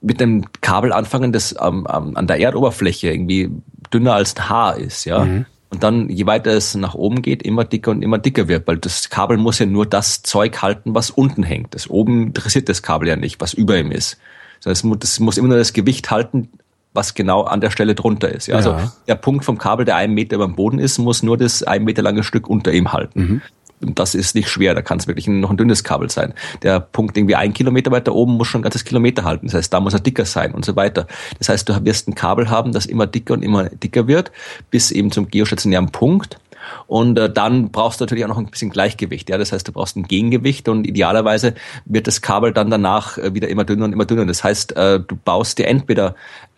mit 0.01 0.21
einem 0.21 0.45
Kabel 0.62 0.93
anfangen, 0.93 1.31
das 1.31 1.55
ähm, 1.60 1.88
an 1.88 2.27
der 2.27 2.39
Erdoberfläche 2.39 3.12
irgendwie 3.12 3.49
dünner 3.93 4.13
als 4.13 4.36
ein 4.38 4.49
Haar 4.49 4.77
ist. 4.77 5.05
Ja. 5.05 5.25
Mhm. 5.25 5.45
Und 5.69 5.84
dann, 5.84 6.10
je 6.10 6.25
weiter 6.25 6.51
es 6.51 6.75
nach 6.75 6.93
oben 6.93 7.21
geht, 7.21 7.43
immer 7.43 7.65
dicker 7.65 7.91
und 7.91 8.01
immer 8.01 8.17
dicker 8.17 8.47
wird, 8.47 8.67
weil 8.67 8.77
das 8.77 9.10
Kabel 9.10 9.38
muss 9.38 9.60
ja 9.60 9.65
nur 9.65 9.86
das 9.86 10.21
Zeug 10.21 10.62
halten, 10.62 10.93
was 10.93 11.10
unten 11.10 11.43
hängt. 11.43 11.73
Das 11.73 11.89
oben 11.89 12.27
interessiert 12.27 12.69
das 12.69 12.81
Kabel 12.81 13.10
ja 13.10 13.15
nicht, 13.15 13.41
was 13.41 13.53
über 13.53 13.77
ihm 13.77 13.91
ist. 13.91 14.17
Das 14.63 14.84
muss, 14.84 14.99
das 14.99 15.19
muss 15.19 15.38
immer 15.38 15.49
nur 15.49 15.58
das 15.58 15.73
Gewicht 15.73 16.10
halten, 16.12 16.49
was 16.95 17.13
genau 17.13 17.43
an 17.43 17.62
der 17.62 17.69
Stelle 17.69 17.93
drunter 17.93 18.29
ist. 18.29 18.47
Ja? 18.47 18.55
Also 18.55 18.71
ja. 18.71 18.91
der 19.08 19.15
Punkt 19.15 19.45
vom 19.45 19.58
Kabel, 19.58 19.86
der 19.86 19.97
einen 19.97 20.13
Meter 20.13 20.38
über 20.38 20.45
dem 20.45 20.55
Boden 20.55 20.79
ist, 20.79 20.97
muss 20.97 21.21
nur 21.21 21.38
das 21.38 21.62
ein 21.63 21.84
Meter 21.84 22.01
lange 22.01 22.23
Stück 22.23 22.47
unter 22.47 22.71
ihm 22.71 22.93
halten. 22.93 23.19
Mhm. 23.19 23.41
Das 23.81 24.15
ist 24.15 24.36
nicht 24.36 24.49
schwer, 24.49 24.73
da 24.73 24.81
kann 24.81 24.99
es 24.99 25.08
wirklich 25.08 25.27
noch 25.27 25.49
ein 25.49 25.58
dünnes 25.58 25.84
Kabel 25.84 26.10
sein. 26.10 26.34
Der 26.63 26.79
Punkt 26.79 27.17
irgendwie 27.17 27.36
ein 27.36 27.53
Kilometer 27.53 27.91
weiter 27.91 28.15
oben 28.15 28.38
muss 28.38 28.47
schon 28.47 28.62
ein 28.62 28.63
ganzes 28.63 28.86
Kilometer 28.86 29.25
halten. 29.25 29.47
Das 29.47 29.53
heißt, 29.53 29.73
da 29.73 29.81
muss 29.81 29.93
er 29.93 29.99
dicker 29.99 30.23
sein 30.23 30.53
und 30.53 30.63
so 30.63 30.77
weiter. 30.77 31.08
Das 31.39 31.49
heißt, 31.49 31.67
du 31.67 31.84
wirst 31.84 32.08
ein 32.08 32.15
Kabel 32.15 32.49
haben, 32.49 32.71
das 32.71 32.86
immer 32.86 33.05
dicker 33.05 33.34
und 33.34 33.43
immer 33.43 33.65
dicker 33.65 34.08
wird, 34.08 34.31
bis 34.71 34.91
eben 34.91 35.12
zum 35.12 35.27
geostationären 35.27 35.91
Punkt. 35.91 36.39
Und 36.88 37.17
äh, 37.17 37.32
dann 37.32 37.71
brauchst 37.71 38.00
du 38.00 38.04
natürlich 38.04 38.24
auch 38.26 38.30
noch 38.30 38.38
ein 38.38 38.48
bisschen 38.48 38.69
Gleichgewicht. 38.69 39.30
Ja, 39.30 39.38
das 39.38 39.52
heißt, 39.52 39.67
du 39.67 39.71
brauchst 39.71 39.95
ein 39.95 40.04
Gegengewicht 40.04 40.67
und 40.69 40.86
idealerweise 40.86 41.56
wird 41.86 42.08
das 42.08 42.21
Kabel 42.21 42.54
dann 42.54 42.69
danach 42.69 43.17
äh, 43.17 43.34
wieder 43.34 43.48
immer 43.48 43.63
dünner 43.63 43.86
und 43.86 43.93
immer 43.93 44.06
dünner. 44.06 44.26
Das 44.26 44.43
heißt, 44.43 44.76
äh, 44.76 45.00
du 45.00 45.15
baust 45.15 45.58
dir 45.58 45.67
entweder 45.67 46.15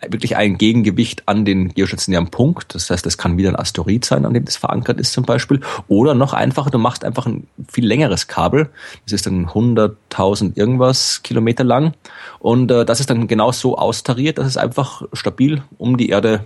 wirklich 0.08 0.36
ein 0.36 0.58
Gegengewicht 0.58 1.24
an 1.28 1.46
den 1.46 1.74
geostationären 1.74 2.30
Punkt. 2.30 2.76
Das 2.76 2.90
heißt, 2.90 3.06
das 3.06 3.18
kann 3.18 3.38
wieder 3.38 3.50
ein 3.50 3.56
Asteroid 3.56 4.06
sein, 4.06 4.26
an 4.26 4.34
dem 4.34 4.46
das 4.46 4.58
verankert 4.58 5.00
ist 5.00 5.13
zum 5.13 5.26
Beispiel. 5.26 5.62
Oder 5.88 6.13
noch 6.13 6.34
einfacher, 6.34 6.70
du 6.70 6.78
machst 6.78 7.04
einfach 7.04 7.26
ein 7.26 7.48
viel 7.72 7.86
längeres 7.86 8.28
Kabel. 8.28 8.70
Das 9.06 9.13
ist 9.13 9.26
dann 9.26 9.48
100.000 9.48 10.56
irgendwas 10.56 11.24
Kilometer 11.24 11.63
lang. 11.63 11.94
Und 12.40 12.70
äh, 12.72 12.86
das 12.86 13.00
ist 13.00 13.10
dann 13.10 13.28
genau 13.28 13.52
so 13.52 13.78
austariert, 13.78 14.38
dass 14.38 14.48
es 14.48 14.58
einfach 14.58 15.04
stabil 15.13 15.63
um 15.78 15.98
die 15.98 16.10
Erde 16.10 16.46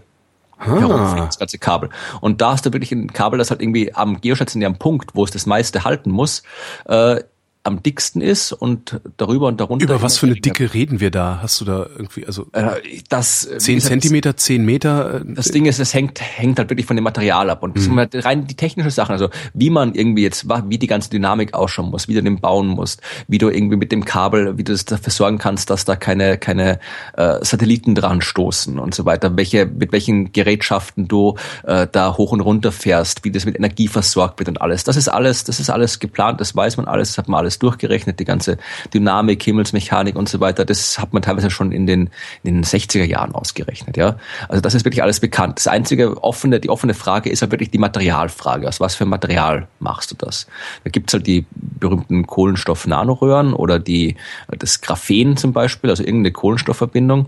herumfliegt, 0.66 1.28
das 1.28 1.40
ganze 1.40 1.58
Kabel. 1.58 1.90
Und 2.22 2.42
da 2.42 2.52
hast 2.52 2.66
du 2.66 2.74
wirklich 2.74 2.92
ein 2.92 3.12
Kabel, 3.12 3.38
das 3.38 3.52
halt 3.52 3.62
irgendwie 3.62 3.94
am 3.94 4.22
geostationären 4.22 4.78
Punkt, 4.78 5.12
wo 5.16 5.24
es 5.24 5.32
das 5.32 5.46
meiste 5.46 5.84
halten 5.84 6.12
muss, 6.12 6.44
äh, 6.86 7.22
am 7.64 7.84
dicksten 7.84 8.22
ist 8.22 8.54
und 8.54 9.00
darüber 9.18 9.48
und 9.48 9.60
darunter. 9.60 9.86
Über 9.86 10.02
was 10.02 10.18
für 10.18 10.26
eine 10.26 10.36
Dicke 10.36 10.74
reden 10.74 11.00
wir 11.00 11.12
da? 11.12 11.40
Hast 11.42 11.62
du 11.62 11.66
da 11.66 11.86
irgendwie, 11.96 12.26
also 12.26 12.48
äh, 12.54 12.82
das 13.10 13.46
äh, 13.46 13.60
zehn 13.60 13.80
Zentimeter, 13.80 14.36
zehn 14.36 14.66
Meter? 14.66 15.22
Äh, 15.22 15.26
das 15.36 15.50
Ding 15.50 15.66
ist, 15.66 15.80
es 15.80 15.94
hängt 15.94 16.20
hängt 16.20 16.58
halt 16.58 16.70
wirklich 16.70 16.88
von 16.88 16.96
dem 16.96 17.04
Material 17.04 17.50
ab 17.50 17.62
und 17.62 17.76
mhm. 17.76 17.98
halt 17.98 18.26
rein 18.26 18.48
die 18.48 18.56
technische 18.56 18.90
Sachen, 18.90 19.12
also 19.12 19.30
wie 19.54 19.70
man 19.70 19.94
irgendwie 19.94 20.24
jetzt, 20.24 20.48
wie 20.50 20.78
die 20.80 20.88
ganze 20.88 21.12
Dynamik 21.12 21.54
ausschauen 21.54 21.92
muss, 21.92 22.08
wie 22.08 22.16
du 22.16 22.24
den 22.24 22.40
bauen 22.40 22.68
musst, 22.68 23.02
wie 23.28 23.38
du 23.38 23.50
irgendwie 23.50 23.78
mit 23.78 23.92
dem 23.92 24.06
Kabel, 24.06 24.58
wie 24.58 24.64
du 24.64 24.72
das 24.72 24.86
dafür 24.86 25.12
sorgen 25.12 25.38
kannst, 25.38 25.70
dass 25.70 25.86
da 25.86 25.96
keine 25.96 26.40
keine 26.40 26.80
äh, 27.16 27.44
Satelliten 27.46 27.94
dran 27.94 28.22
stoßen 28.22 28.80
und 28.80 28.96
so 28.96 29.06
weiter, 29.06 29.38
welche 29.38 29.68
mit 29.68 29.92
welchen 29.92 30.32
Gerätschaften 30.32 31.08
du 31.08 31.36
äh, 31.64 31.88
da 31.92 32.18
hoch 32.18 32.32
und 32.32 32.42
runter 32.42 32.72
fährst, 32.72 33.24
wie 33.24 33.32
das 33.32 33.46
mit 33.46 33.56
Energie 33.56 33.88
versorgt 33.88 34.40
wird 34.40 34.50
und 34.50 34.62
alles. 34.62 34.84
Das 34.84 34.98
ist 34.98 35.10
alles, 35.10 35.44
das 35.44 35.60
ist 35.60 35.70
alles 35.70 36.00
geplant, 36.00 36.42
das 36.42 36.56
weiß 36.56 36.78
man 36.78 36.88
alles, 36.88 37.10
das 37.10 37.18
hat 37.20 37.28
man 37.28 37.40
alles 37.40 37.51
alles 37.52 37.60
durchgerechnet, 37.60 38.20
die 38.20 38.26
ganze 38.26 38.58
Dynamik, 38.94 39.44
Himmelsmechanik 39.44 40.16
und 40.16 40.30
so 40.30 40.40
weiter. 40.40 40.66
Das 40.66 40.98
hat 41.00 41.14
man 41.14 41.22
teilweise 41.22 41.50
schon 41.50 41.72
in 41.72 41.86
den, 41.86 42.10
in 42.44 42.56
den 42.56 42.64
60er 42.64 43.04
Jahren 43.04 43.36
ausgerechnet, 43.36 43.98
ja. 43.98 44.16
Also 44.48 44.62
das 44.62 44.74
ist 44.74 44.86
wirklich 44.86 45.04
alles 45.04 45.20
bekannt. 45.20 45.58
Das 45.58 45.68
einzige 45.68 46.24
offene, 46.24 46.60
die 46.60 46.70
offene 46.70 46.94
Frage 46.94 47.30
ist 47.30 47.42
halt 47.42 47.52
wirklich 47.52 47.72
die 47.72 47.78
Materialfrage. 47.78 48.68
Aus 48.68 48.80
was 48.80 48.96
für 48.96 49.06
Material 49.06 49.68
machst 49.80 50.12
du 50.12 50.16
das? 50.16 50.48
Da 50.84 50.90
gibt's 50.90 51.14
halt 51.14 51.28
die 51.28 51.46
berühmten 51.52 52.26
Kohlenstoff-Nanoröhren 52.26 53.54
oder 53.54 53.80
die, 53.80 54.16
das 54.58 54.82
Graphen 54.82 55.36
zum 55.38 55.52
Beispiel, 55.52 55.90
also 55.90 56.04
irgendeine 56.04 56.32
Kohlenstoffverbindung, 56.32 57.26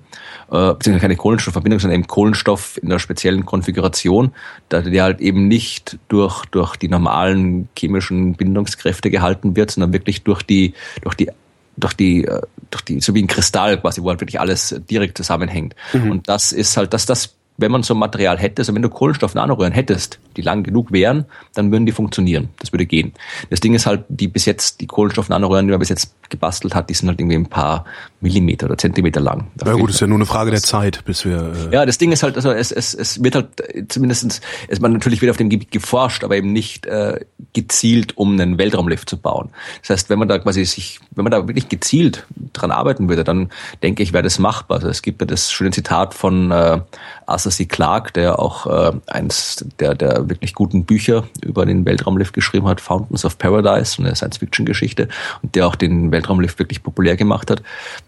äh, 0.52 0.74
beziehungsweise 0.74 1.00
keine 1.00 1.16
Kohlenstoffverbindung, 1.16 1.80
sondern 1.80 2.00
eben 2.00 2.08
Kohlenstoff 2.08 2.80
in 2.82 2.90
einer 2.90 3.00
speziellen 3.00 3.46
Konfiguration, 3.46 4.32
da 4.70 4.82
der 4.82 5.04
halt 5.04 5.22
eben 5.22 5.48
nicht 5.48 5.98
durch, 6.08 6.46
durch 6.46 6.76
die 6.76 6.88
normalen 6.88 7.68
chemischen 7.78 8.36
Bindungskräfte 8.36 9.10
gehalten 9.10 9.56
wird, 9.56 9.72
sondern 9.72 9.94
wirklich 9.94 10.13
durch 10.22 10.44
die, 10.44 10.74
durch 11.02 11.16
die 11.16 11.32
durch 11.76 11.96
die, 11.96 12.26
äh, 12.26 12.42
durch 12.70 12.84
die, 12.84 13.02
so 13.02 13.16
wie 13.16 13.24
ein 13.24 13.28
Kristall 13.28 13.80
quasi, 13.80 14.04
wo 14.04 14.10
halt 14.10 14.22
wirklich 14.22 14.40
alles 14.40 14.80
direkt 14.90 15.18
zusammenhängt. 15.18 15.76
Mhm. 15.94 16.12
Und 16.12 16.30
das 16.30 16.52
ist 16.52 16.78
halt, 16.78 16.94
dass 16.94 17.08
das 17.08 17.36
wenn 17.58 17.72
man 17.72 17.84
so 17.84 17.94
ein 17.94 18.00
Material 18.00 18.38
hätte, 18.38 18.62
also 18.62 18.74
wenn 18.74 18.82
du 18.82 18.90
Kohlenstoff-Nanoröhren 18.90 19.74
hättest, 19.74 20.20
die 20.38 20.42
lang 20.42 20.64
genug 20.64 20.92
wären, 20.92 21.26
dann 21.54 21.72
würden 21.72 21.86
die 21.86 21.92
funktionieren. 21.92 22.50
Das 22.60 22.72
würde 22.72 22.86
gehen. 22.86 23.14
Das 23.50 23.60
Ding 23.60 23.76
ist 23.76 23.86
halt, 23.86 24.06
die 24.10 24.28
bis 24.28 24.46
jetzt, 24.46 24.82
die 24.82 24.88
Kohlenstoff-Nanoröhren, 24.88 25.68
die 25.68 25.72
man 25.72 25.80
bis 25.80 25.90
jetzt 25.90 26.16
gebastelt 26.30 26.74
hat, 26.74 26.90
die 26.90 26.94
sind 26.94 27.10
halt 27.10 27.20
irgendwie 27.20 27.38
ein 27.38 27.46
paar 27.46 27.86
Millimeter 28.24 28.66
oder 28.68 28.78
Zentimeter 28.78 29.20
lang. 29.20 29.52
Na 29.56 29.72
ja, 29.72 29.74
gut, 29.74 29.90
ist 29.90 30.00
ja 30.00 30.08
nur 30.08 30.18
eine 30.18 30.26
Frage 30.26 30.50
der 30.50 30.62
Zeit, 30.62 31.04
bis 31.06 31.26
wir. 31.26 31.54
Äh 31.72 31.76
ja, 31.76 31.86
das 31.86 31.98
Ding 31.98 32.12
ist 32.12 32.24
halt, 32.24 32.38
also 32.38 32.52
es, 32.52 32.72
es, 32.72 32.94
es 32.94 33.24
wird 33.24 33.36
halt 33.36 33.50
zumindestens, 33.90 34.42
es 34.70 34.80
man 34.80 34.94
natürlich 34.94 35.22
wird 35.22 35.30
auf 35.30 35.38
dem 35.38 35.50
Gebiet 35.50 35.72
geforscht, 35.72 36.24
aber 36.24 36.36
eben 36.36 36.52
nicht 36.52 36.86
äh, 36.86 37.20
gezielt, 37.52 38.18
um 38.18 38.34
einen 38.34 38.58
Weltraumlift 38.58 39.10
zu 39.10 39.18
bauen. 39.18 39.50
Das 39.82 39.92
heißt, 39.92 40.10
wenn 40.10 40.20
man 40.20 40.28
da 40.28 40.40
quasi 40.40 40.64
sich, 40.66 41.00
wenn 41.12 41.24
man 41.24 41.32
da 41.32 41.48
wirklich 41.48 41.70
gezielt 41.70 42.26
dran 42.54 42.72
arbeiten 42.72 43.10
würde, 43.10 43.24
dann 43.24 43.50
denke 43.84 44.02
ich, 44.02 44.14
wäre 44.14 44.24
das 44.24 44.40
machbar. 44.40 44.78
Also 44.78 44.88
es 44.88 45.02
gibt 45.02 45.22
ja 45.22 45.28
das 45.28 45.52
schöne 45.52 45.72
Zitat 45.72 46.14
von 46.14 46.52
äh, 46.52 46.80
Arthur 47.26 47.52
C. 47.52 47.66
Clarke, 47.66 48.14
der 48.14 48.40
auch 48.40 48.68
äh, 48.68 48.94
eins 49.08 49.66
der, 49.80 49.96
der 49.96 50.30
wirklich 50.30 50.54
guten 50.54 50.86
Bücher 50.86 51.26
über 51.44 51.66
den 51.66 51.86
Weltraumlift 51.86 52.34
geschrieben 52.34 52.68
hat, 52.68 52.82
Fountains 52.82 53.26
of 53.26 53.38
Paradise, 53.38 54.02
eine 54.02 54.16
Science-Fiction-Geschichte, 54.16 55.08
und 55.42 55.56
der 55.56 55.68
auch 55.68 55.76
den 55.76 56.12
Weltraumlift 56.12 56.60
wirklich 56.60 56.84
populär 56.84 57.16
gemacht 57.16 57.52
hat. 57.52 57.62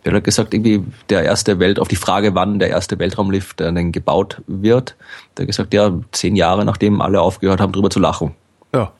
Der 0.05 0.13
hat 0.13 0.23
gesagt, 0.23 0.53
irgendwie 0.53 0.83
der 1.09 1.23
erste 1.23 1.59
Welt, 1.59 1.79
auf 1.79 1.87
die 1.87 1.95
Frage, 1.95 2.35
wann 2.35 2.59
der 2.59 2.69
erste 2.69 2.99
Weltraumlift 2.99 3.59
äh, 3.59 3.73
denn 3.73 3.91
gebaut 3.91 4.41
wird, 4.45 4.95
der 5.35 5.43
hat 5.43 5.47
gesagt, 5.47 5.73
ja, 5.73 5.91
zehn 6.11 6.35
Jahre 6.35 6.63
nachdem 6.63 7.01
alle 7.01 7.21
aufgehört 7.21 7.59
haben, 7.59 7.73
drüber 7.73 7.89
zu 7.89 7.99
lachen. 7.99 8.35
Ja, 8.73 8.91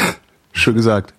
schön 0.52 0.74
gesagt. 0.74 1.14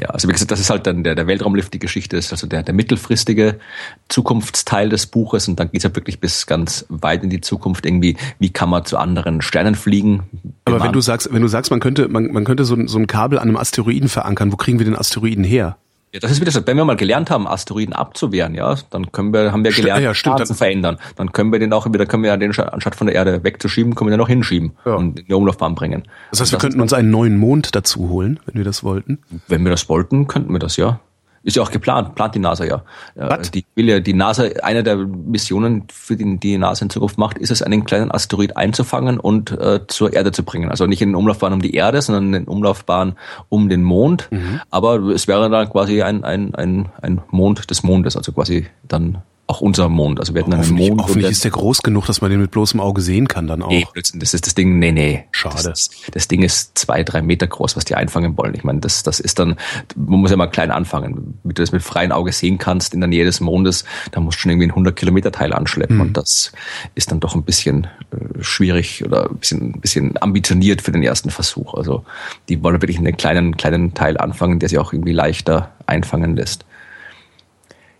Ja, 0.00 0.08
also 0.08 0.26
wie 0.26 0.32
gesagt, 0.32 0.50
das 0.50 0.58
ist 0.58 0.70
halt 0.70 0.86
dann 0.86 1.04
der, 1.04 1.14
der 1.14 1.26
Weltraumlift, 1.26 1.72
die 1.74 1.78
Geschichte 1.78 2.16
ist 2.16 2.32
also 2.32 2.46
der, 2.46 2.62
der 2.62 2.74
mittelfristige 2.74 3.60
Zukunftsteil 4.08 4.88
des 4.88 5.06
Buches 5.06 5.48
und 5.48 5.60
dann 5.60 5.70
geht's 5.70 5.84
ja 5.84 5.94
wirklich 5.94 6.18
bis 6.18 6.46
ganz 6.46 6.86
weit 6.88 7.22
in 7.22 7.30
die 7.30 7.40
Zukunft 7.40 7.84
irgendwie, 7.84 8.16
wie 8.38 8.50
kann 8.50 8.70
man 8.70 8.84
zu 8.84 8.96
anderen 8.96 9.42
Sternen 9.42 9.74
fliegen. 9.74 10.24
Aber 10.64 10.82
wenn 10.82 10.92
du 10.92 11.00
sagst, 11.00 11.32
wenn 11.32 11.42
du 11.42 11.48
sagst, 11.48 11.70
man 11.70 11.80
könnte, 11.80 12.08
man, 12.08 12.32
man 12.32 12.44
könnte 12.44 12.64
so, 12.64 12.76
so 12.86 12.98
ein 12.98 13.06
Kabel 13.06 13.38
an 13.38 13.48
einem 13.48 13.56
Asteroiden 13.56 14.08
verankern, 14.08 14.50
wo 14.50 14.56
kriegen 14.56 14.78
wir 14.78 14.86
den 14.86 14.96
Asteroiden 14.96 15.44
her? 15.44 15.76
Ja, 16.12 16.20
das 16.20 16.30
ist 16.30 16.42
wieder 16.42 16.50
so, 16.50 16.60
wenn 16.66 16.76
wir 16.76 16.84
mal 16.84 16.96
gelernt 16.96 17.30
haben, 17.30 17.46
Asteroiden 17.46 17.94
abzuwehren, 17.94 18.54
ja, 18.54 18.76
dann 18.90 19.10
können 19.12 19.32
wir, 19.32 19.50
haben 19.50 19.64
wir 19.64 19.72
gelernt, 19.72 20.02
ja, 20.04 20.12
stimmt, 20.12 20.46
zu 20.46 20.52
verändern. 20.52 20.98
Dann 21.16 21.32
können 21.32 21.50
wir 21.52 21.58
den 21.58 21.72
auch 21.72 21.86
wieder, 21.86 22.04
können 22.04 22.22
wir 22.22 22.36
den 22.36 22.54
anstatt 22.58 22.94
von 22.94 23.06
der 23.06 23.16
Erde 23.16 23.42
wegzuschieben, 23.44 23.94
können 23.94 24.10
wir 24.10 24.16
den 24.16 24.20
noch 24.20 24.28
hinschieben 24.28 24.72
ja. 24.84 24.94
und 24.94 25.20
in 25.20 25.26
die 25.26 25.32
Umlaufbahn 25.32 25.74
bringen. 25.74 26.02
Das 26.30 26.40
heißt, 26.40 26.52
wir 26.52 26.56
das 26.56 26.62
könnten 26.62 26.82
uns 26.82 26.92
einen 26.92 27.10
neuen 27.10 27.38
Mond 27.38 27.74
dazu 27.74 28.10
holen, 28.10 28.40
wenn 28.44 28.56
wir 28.56 28.64
das 28.64 28.84
wollten? 28.84 29.20
Wenn 29.48 29.64
wir 29.64 29.70
das 29.70 29.88
wollten, 29.88 30.26
könnten 30.26 30.52
wir 30.52 30.58
das, 30.58 30.76
ja. 30.76 31.00
Ist 31.44 31.56
ja 31.56 31.62
auch 31.62 31.70
geplant, 31.70 32.14
plant 32.14 32.34
die 32.34 32.38
NASA 32.38 32.64
ja. 32.64 32.82
Was? 33.14 33.50
Die 33.50 33.64
will 33.74 33.88
ja, 33.88 34.00
die 34.00 34.14
NASA, 34.14 34.44
eine 34.62 34.82
der 34.82 34.96
Missionen, 34.96 35.84
für 35.92 36.16
die 36.16 36.38
die 36.38 36.56
NASA 36.56 36.84
in 36.84 36.90
Zukunft 36.90 37.18
macht, 37.18 37.38
ist 37.38 37.50
es, 37.50 37.62
einen 37.62 37.84
kleinen 37.84 38.10
Asteroid 38.12 38.56
einzufangen 38.56 39.18
und 39.18 39.50
äh, 39.50 39.80
zur 39.88 40.12
Erde 40.12 40.30
zu 40.30 40.44
bringen. 40.44 40.70
Also 40.70 40.86
nicht 40.86 41.02
in 41.02 41.10
den 41.10 41.16
Umlaufbahn 41.16 41.52
um 41.52 41.60
die 41.60 41.74
Erde, 41.74 42.00
sondern 42.00 42.26
in 42.26 42.32
den 42.32 42.44
Umlaufbahn 42.44 43.16
um 43.48 43.68
den 43.68 43.82
Mond. 43.82 44.28
Mhm. 44.30 44.60
Aber 44.70 45.00
es 45.10 45.26
wäre 45.26 45.50
dann 45.50 45.68
quasi 45.68 46.02
ein, 46.02 46.22
ein, 46.22 46.54
ein, 46.54 46.88
ein 47.00 47.20
Mond 47.30 47.70
des 47.70 47.82
Mondes, 47.82 48.16
also 48.16 48.32
quasi 48.32 48.66
dann 48.86 49.22
auch 49.48 49.60
unser 49.60 49.88
Mond. 49.88 50.20
Also 50.20 50.34
wir 50.34 50.40
hätten 50.40 50.52
einen 50.52 50.62
hoffentlich, 50.62 50.88
Mond. 50.88 51.02
Hoffentlich 51.02 51.30
ist 51.30 51.44
der 51.44 51.50
groß 51.50 51.82
genug, 51.82 52.06
dass 52.06 52.20
man 52.20 52.30
den 52.30 52.40
mit 52.40 52.52
bloßem 52.52 52.80
Auge 52.80 53.02
sehen 53.02 53.28
kann 53.28 53.48
dann 53.48 53.62
auch. 53.62 53.70
Nee, 53.70 53.86
das 53.94 54.34
ist 54.34 54.46
das 54.46 54.54
Ding, 54.54 54.78
nee, 54.78 54.92
nee. 54.92 55.24
Schade. 55.32 55.62
Das, 55.64 55.90
das, 56.12 56.28
Ding 56.28 56.42
ist 56.42 56.78
zwei, 56.78 57.02
drei 57.02 57.22
Meter 57.22 57.46
groß, 57.48 57.76
was 57.76 57.84
die 57.84 57.94
einfangen 57.94 58.38
wollen. 58.38 58.54
Ich 58.54 58.64
meine, 58.64 58.80
das, 58.80 59.02
das 59.02 59.20
ist 59.20 59.38
dann, 59.38 59.56
man 59.96 60.20
muss 60.20 60.30
ja 60.30 60.36
mal 60.36 60.46
klein 60.46 60.70
anfangen. 60.70 61.38
Wenn 61.42 61.54
du 61.54 61.62
das 61.62 61.72
mit 61.72 61.82
freiem 61.82 62.12
Auge 62.12 62.32
sehen 62.32 62.58
kannst 62.58 62.94
in 62.94 63.00
der 63.00 63.08
Nähe 63.08 63.24
des 63.24 63.40
Mondes, 63.40 63.84
da 64.12 64.20
musst 64.20 64.38
du 64.38 64.42
schon 64.42 64.52
irgendwie 64.52 64.68
ein 64.68 64.70
100 64.70 64.94
Kilometer 64.94 65.32
Teil 65.32 65.52
anschleppen. 65.52 65.96
Mhm. 65.96 66.02
Und 66.02 66.16
das 66.16 66.52
ist 66.94 67.10
dann 67.10 67.20
doch 67.20 67.34
ein 67.34 67.42
bisschen 67.42 67.88
äh, 68.12 68.42
schwierig 68.42 69.04
oder 69.04 69.28
ein 69.28 69.36
bisschen, 69.36 69.74
ein 69.74 69.80
bisschen 69.80 70.22
ambitioniert 70.22 70.82
für 70.82 70.92
den 70.92 71.02
ersten 71.02 71.30
Versuch. 71.30 71.74
Also 71.74 72.04
die 72.48 72.62
wollen 72.62 72.80
wirklich 72.80 72.98
einen 72.98 73.16
kleinen, 73.16 73.56
kleinen 73.56 73.92
Teil 73.92 74.16
anfangen, 74.18 74.60
der 74.60 74.68
sich 74.68 74.78
auch 74.78 74.92
irgendwie 74.92 75.12
leichter 75.12 75.72
einfangen 75.86 76.36
lässt. 76.36 76.64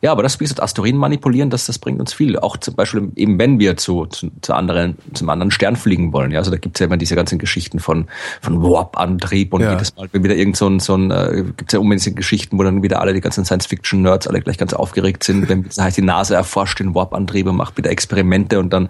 Ja, 0.03 0.11
aber 0.11 0.25
das, 0.25 0.41
wie 0.41 0.45
gesagt, 0.45 0.61
Asteroiden 0.61 0.99
manipulieren, 0.99 1.49
das, 1.49 1.67
das 1.67 1.79
bringt 1.79 2.01
uns 2.01 2.13
viel. 2.13 2.37
Auch 2.37 2.57
zum 2.57 2.75
Beispiel 2.75 3.13
eben, 3.15 3.39
wenn 3.39 3.61
wir 3.61 3.77
zu, 3.77 4.07
zu, 4.07 4.33
zu 4.41 4.53
anderen, 4.53 4.99
zum 5.15 5.31
anderen 5.31 5.53
Stern 5.53 5.77
fliegen 5.77 6.13
wollen. 6.13 6.33
Ja, 6.33 6.41
also 6.41 6.51
da 6.51 6.57
gibt's 6.57 6.81
ja 6.81 6.87
immer 6.87 6.97
diese 6.97 7.15
ganzen 7.15 7.39
Geschichten 7.39 7.79
von, 7.79 8.07
von 8.41 8.63
Warp-Antrieb 8.63 9.55
und 9.55 9.61
ja. 9.61 9.71
jedes 9.71 9.95
Mal, 9.95 10.09
wenn 10.11 10.25
wieder 10.25 10.35
irgend 10.35 10.57
so 10.57 10.67
ein, 10.69 10.81
so 10.81 10.97
ein 10.97 11.13
äh, 11.13 11.45
gibt's 11.57 11.73
ja 11.73 11.79
unbedingt 11.79 12.17
Geschichten, 12.17 12.59
wo 12.59 12.65
dann 12.65 12.83
wieder 12.83 13.01
alle, 13.01 13.15
die 13.15 13.21
ganzen 13.21 13.45
Science-Fiction-Nerds 13.45 14.27
alle 14.27 14.41
gleich 14.41 14.59
ganz 14.59 14.75
aufgeregt 14.75 15.23
sind, 15.23 15.49
wenn 15.49 15.63
das 15.63 15.79
heißt, 15.79 15.97
die 15.97 16.03
NASA 16.03 16.35
erforscht 16.35 16.81
den 16.81 16.97
Warp-Antrieb 16.97 17.47
und 17.47 17.55
macht 17.55 17.77
wieder 17.79 17.91
Experimente 17.91 18.59
und 18.59 18.73
dann 18.73 18.89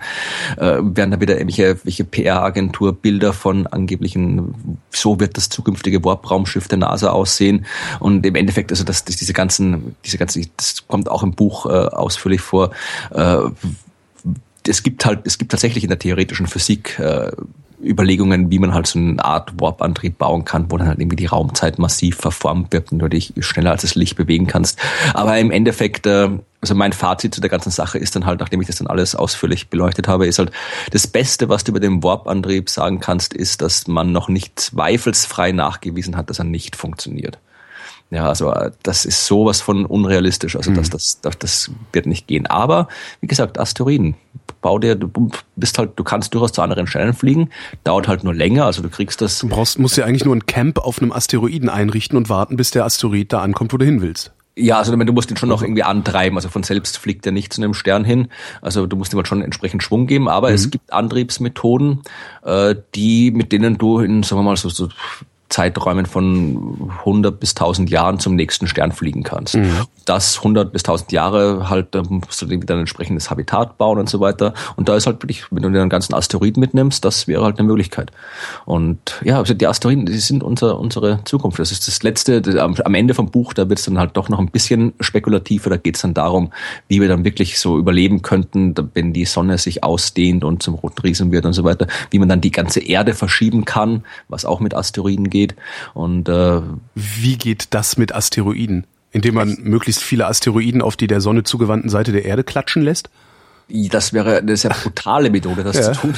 äh, 0.57 0.79
werden 0.81 1.11
da 1.11 1.21
wieder 1.21 1.35
irgendwelche, 1.35 1.79
welche 1.85 2.05
PR-Agentur 2.05 2.95
Bilder 2.95 3.35
von 3.35 3.67
angeblichen, 3.67 4.79
so 4.91 5.21
wird 5.21 5.37
das 5.37 5.51
zukünftige 5.51 6.03
Warp-Raumschiff 6.03 6.69
der 6.69 6.79
NASA 6.79 7.11
aussehen. 7.11 7.67
Und 8.01 8.25
im 8.25 8.35
Endeffekt, 8.35 8.71
also 8.71 8.85
das, 8.85 9.05
das 9.05 9.17
diese 9.17 9.35
ganzen, 9.35 9.95
diese 10.05 10.17
ganzen, 10.17 10.47
das 10.57 10.87
kommt 10.87 11.02
kommt 11.03 11.11
auch 11.11 11.23
im 11.23 11.33
Buch 11.33 11.67
äh, 11.67 11.71
ausführlich 11.71 12.41
vor. 12.41 12.71
Äh, 13.11 13.39
es 14.67 14.83
gibt 14.83 15.05
halt, 15.05 15.21
es 15.25 15.39
gibt 15.39 15.51
tatsächlich 15.51 15.83
in 15.83 15.89
der 15.89 15.99
theoretischen 15.99 16.47
Physik 16.47 16.99
äh, 16.99 17.33
Überlegungen, 17.83 18.49
wie 18.53 18.61
man 18.61 18.73
halt 18.73 18.87
so 18.87 18.97
eine 18.97 19.25
Art 19.25 19.61
Warp-Antrieb 19.61 20.17
bauen 20.17 20.45
kann, 20.45 20.71
wo 20.71 20.77
dann 20.77 20.87
halt 20.87 21.01
irgendwie 21.01 21.17
die 21.17 21.27
Raumzeit 21.27 21.81
massiv 21.81 22.17
verformt 22.17 22.73
wird 22.73 22.93
und 22.93 23.01
du 23.01 23.09
dich 23.09 23.33
schneller 23.41 23.73
als 23.73 23.83
das 23.83 23.97
Licht 23.97 24.17
bewegen 24.17 24.47
kannst. 24.47 24.79
Aber 25.15 25.37
im 25.41 25.51
Endeffekt, 25.51 26.07
äh, 26.07 26.29
also 26.61 26.77
mein 26.77 26.93
Fazit 26.93 27.35
zu 27.35 27.41
der 27.41 27.51
ganzen 27.51 27.71
Sache 27.71 27.99
ist 27.99 28.15
dann 28.15 28.25
halt, 28.25 28.39
nachdem 28.39 28.61
ich 28.61 28.69
das 28.69 28.77
dann 28.77 28.87
alles 28.87 29.17
ausführlich 29.17 29.69
beleuchtet 29.69 30.07
habe, 30.07 30.29
ist 30.29 30.39
halt 30.39 30.53
das 30.93 31.09
Beste, 31.09 31.49
was 31.49 31.65
du 31.65 31.73
über 31.73 31.81
den 31.81 32.05
Warp-Antrieb 32.05 32.71
sagen 32.71 33.01
kannst, 33.01 33.35
ist, 33.35 33.63
dass 33.63 33.89
man 33.89 34.13
noch 34.13 34.29
nicht 34.29 34.61
zweifelsfrei 34.61 35.51
nachgewiesen 35.51 36.17
hat, 36.17 36.31
dass 36.31 36.39
er 36.39 36.45
nicht 36.45 36.77
funktioniert. 36.77 37.41
Ja, 38.13 38.29
also 38.29 38.53
das 38.83 39.07
ist 39.07 39.27
sowas 39.27 39.63
von 39.63 39.87
unrealistisch. 39.87 40.55
Also 40.55 40.71
das, 40.73 40.89
mhm. 40.89 40.93
das, 40.93 41.21
das, 41.23 41.39
das 41.39 41.71
wird 41.95 42.05
nicht 42.05 42.27
gehen. 42.27 42.47
Aber 42.47 42.89
wie 43.23 43.27
gesagt, 43.27 43.59
Asteroiden. 43.59 44.15
Bau 44.61 44.79
dir, 44.79 44.95
du 44.95 45.31
bist 45.57 45.79
halt, 45.79 45.93
du 45.97 46.05
kannst 46.05 46.35
durchaus 46.35 46.53
zu 46.53 46.63
anderen 46.63 46.87
Sternen 46.87 47.15
fliegen, 47.15 47.49
dauert 47.83 48.07
halt 48.07 48.23
nur 48.23 48.33
länger, 48.33 48.65
also 48.67 48.81
du 48.81 48.91
kriegst 48.91 49.21
das. 49.21 49.41
Du 49.41 49.49
brauchst, 49.49 49.79
musst 49.81 49.97
ja 49.97 50.05
eigentlich 50.05 50.25
nur 50.25 50.37
ein 50.37 50.47
Camp 50.47 50.79
auf 50.79 51.01
einem 51.01 51.11
Asteroiden 51.11 51.69
einrichten 51.69 52.17
und 52.17 52.29
warten, 52.29 52.57
bis 52.57 52.71
der 52.71 52.85
Asteroid 52.85 53.33
da 53.33 53.41
ankommt, 53.41 53.73
wo 53.73 53.77
du 53.77 53.85
hin 53.85 54.03
willst. 54.03 54.31
Ja, 54.55 54.79
also 54.79 54.95
du 54.95 55.13
musst 55.13 55.31
ihn 55.31 55.39
schon 55.39 55.49
noch 55.49 55.63
irgendwie 55.63 55.83
antreiben. 55.83 56.37
Also 56.37 56.51
von 56.51 56.63
selbst 56.63 56.99
fliegt 56.99 57.25
er 57.25 57.33
nicht 57.33 57.53
zu 57.55 57.63
einem 57.63 57.73
Stern 57.73 58.05
hin. 58.05 58.29
Also 58.61 58.87
du 58.87 58.97
musst 58.97 59.15
ihm 59.15 59.17
halt 59.17 59.27
schon 59.27 59.41
entsprechend 59.41 59.83
Schwung 59.83 60.07
geben. 60.07 60.29
Aber 60.29 60.51
mhm. 60.51 60.55
es 60.55 60.71
gibt 60.71 60.93
Antriebsmethoden, 60.93 62.03
äh, 62.45 62.75
die 62.95 63.31
mit 63.31 63.51
denen 63.51 63.79
du 63.79 64.01
in, 64.01 64.23
sagen 64.23 64.41
wir 64.41 64.45
mal, 64.45 64.57
so, 64.59 64.69
so 64.69 64.91
Zeiträumen 65.53 66.07
von 66.07 66.91
100 67.01 67.39
bis 67.39 67.51
1000 67.51 67.91
Jahren 67.91 68.19
zum 68.19 68.35
nächsten 68.35 68.67
Stern 68.67 68.91
fliegen 68.91 69.23
kannst. 69.23 69.55
Mhm. 69.55 69.83
Das 70.07 70.39
100 70.39 70.73
bis 70.73 70.83
1000 70.83 71.13
Jahre 71.13 71.69
halt, 71.69 71.89
da 71.95 72.03
musst 72.03 72.41
du 72.41 72.47
dann 72.47 72.81
entsprechendes 72.81 73.31
Habitat 73.31 73.77
bauen 73.77 73.99
und 73.99 74.09
so 74.09 74.19
weiter. 74.19 74.55
Und 74.77 74.89
da 74.89 74.97
ist 74.97 75.07
halt 75.07 75.23
wirklich, 75.23 75.45
wenn 75.51 75.63
du 75.63 75.71
den 75.71 75.91
ganzen 75.91 76.15
Asteroid 76.15 76.57
mitnimmst, 76.57 77.05
das 77.05 77.29
wäre 77.29 77.45
halt 77.45 77.59
eine 77.59 77.69
Möglichkeit. 77.69 78.11
Und 78.65 79.21
ja, 79.25 79.39
also 79.39 79.53
die 79.53 79.67
Asteroiden, 79.67 80.07
die 80.07 80.19
sind 80.19 80.43
unser, 80.43 80.81
unsere 80.81 81.23
Zukunft. 81.25 81.59
Das 81.59 81.71
ist 81.71 81.87
das 81.87 82.03
Letzte, 82.03 82.41
das, 82.41 82.57
am 82.57 82.95
Ende 82.95 83.13
vom 83.13 83.31
Buch, 83.31 83.53
da 83.53 83.69
wird 83.69 83.79
es 83.79 83.85
dann 83.85 83.99
halt 83.99 84.17
doch 84.17 84.31
noch 84.31 84.39
ein 84.39 84.49
bisschen 84.49 84.95
spekulativer. 85.01 85.69
Da 85.69 85.77
geht 85.77 85.97
es 85.97 86.03
dann 86.03 86.15
darum, 86.15 86.51
wie 86.89 87.01
wir 87.01 87.09
dann 87.09 87.25
wirklich 87.25 87.61
so 87.61 87.79
überleben 87.79 88.23
könnten, 88.23 88.75
wenn 88.95 89.13
die 89.13 89.27
Sonne 89.27 89.59
sich 89.59 89.85
ausdehnt 89.85 90.45
und 90.45 90.63
zum 90.63 90.75
roten 90.77 91.03
Riesen 91.03 91.31
wird 91.31 91.45
und 91.45 91.53
so 91.53 91.63
weiter, 91.63 91.87
wie 92.11 92.19
man 92.19 92.31
dann 92.31 92.41
die 92.41 92.53
ganze 92.53 92.81
Erde 92.81 93.13
verschieben 93.13 93.67
kann, 93.67 94.05
was 94.29 94.47
auch 94.47 94.61
mit 94.61 94.75
Asteroiden 94.75 95.29
geht 95.29 95.42
geht. 95.43 95.57
Und 95.95 96.29
äh, 96.29 96.61
wie 96.95 97.37
geht 97.37 97.75
das 97.75 97.97
mit 97.97 98.15
Asteroiden? 98.15 98.87
Indem 99.11 99.35
man 99.35 99.59
möglichst 99.61 100.03
viele 100.03 100.27
Asteroiden 100.27 100.81
auf 100.81 100.97
die 100.97 101.07
der 101.07 101.21
Sonne 101.21 101.43
zugewandten 101.43 101.91
Seite 101.91 102.13
der 102.13 102.25
Erde 102.25 102.45
klatschen 102.45 102.83
lässt? 102.83 103.11
Das 103.69 104.13
wäre 104.13 104.39
eine 104.39 104.57
sehr 104.57 104.71
brutale 104.71 105.31
Methode, 105.31 105.65
das 105.65 105.77
ja. 105.77 105.93
zu 105.93 106.01
tun. 106.01 106.15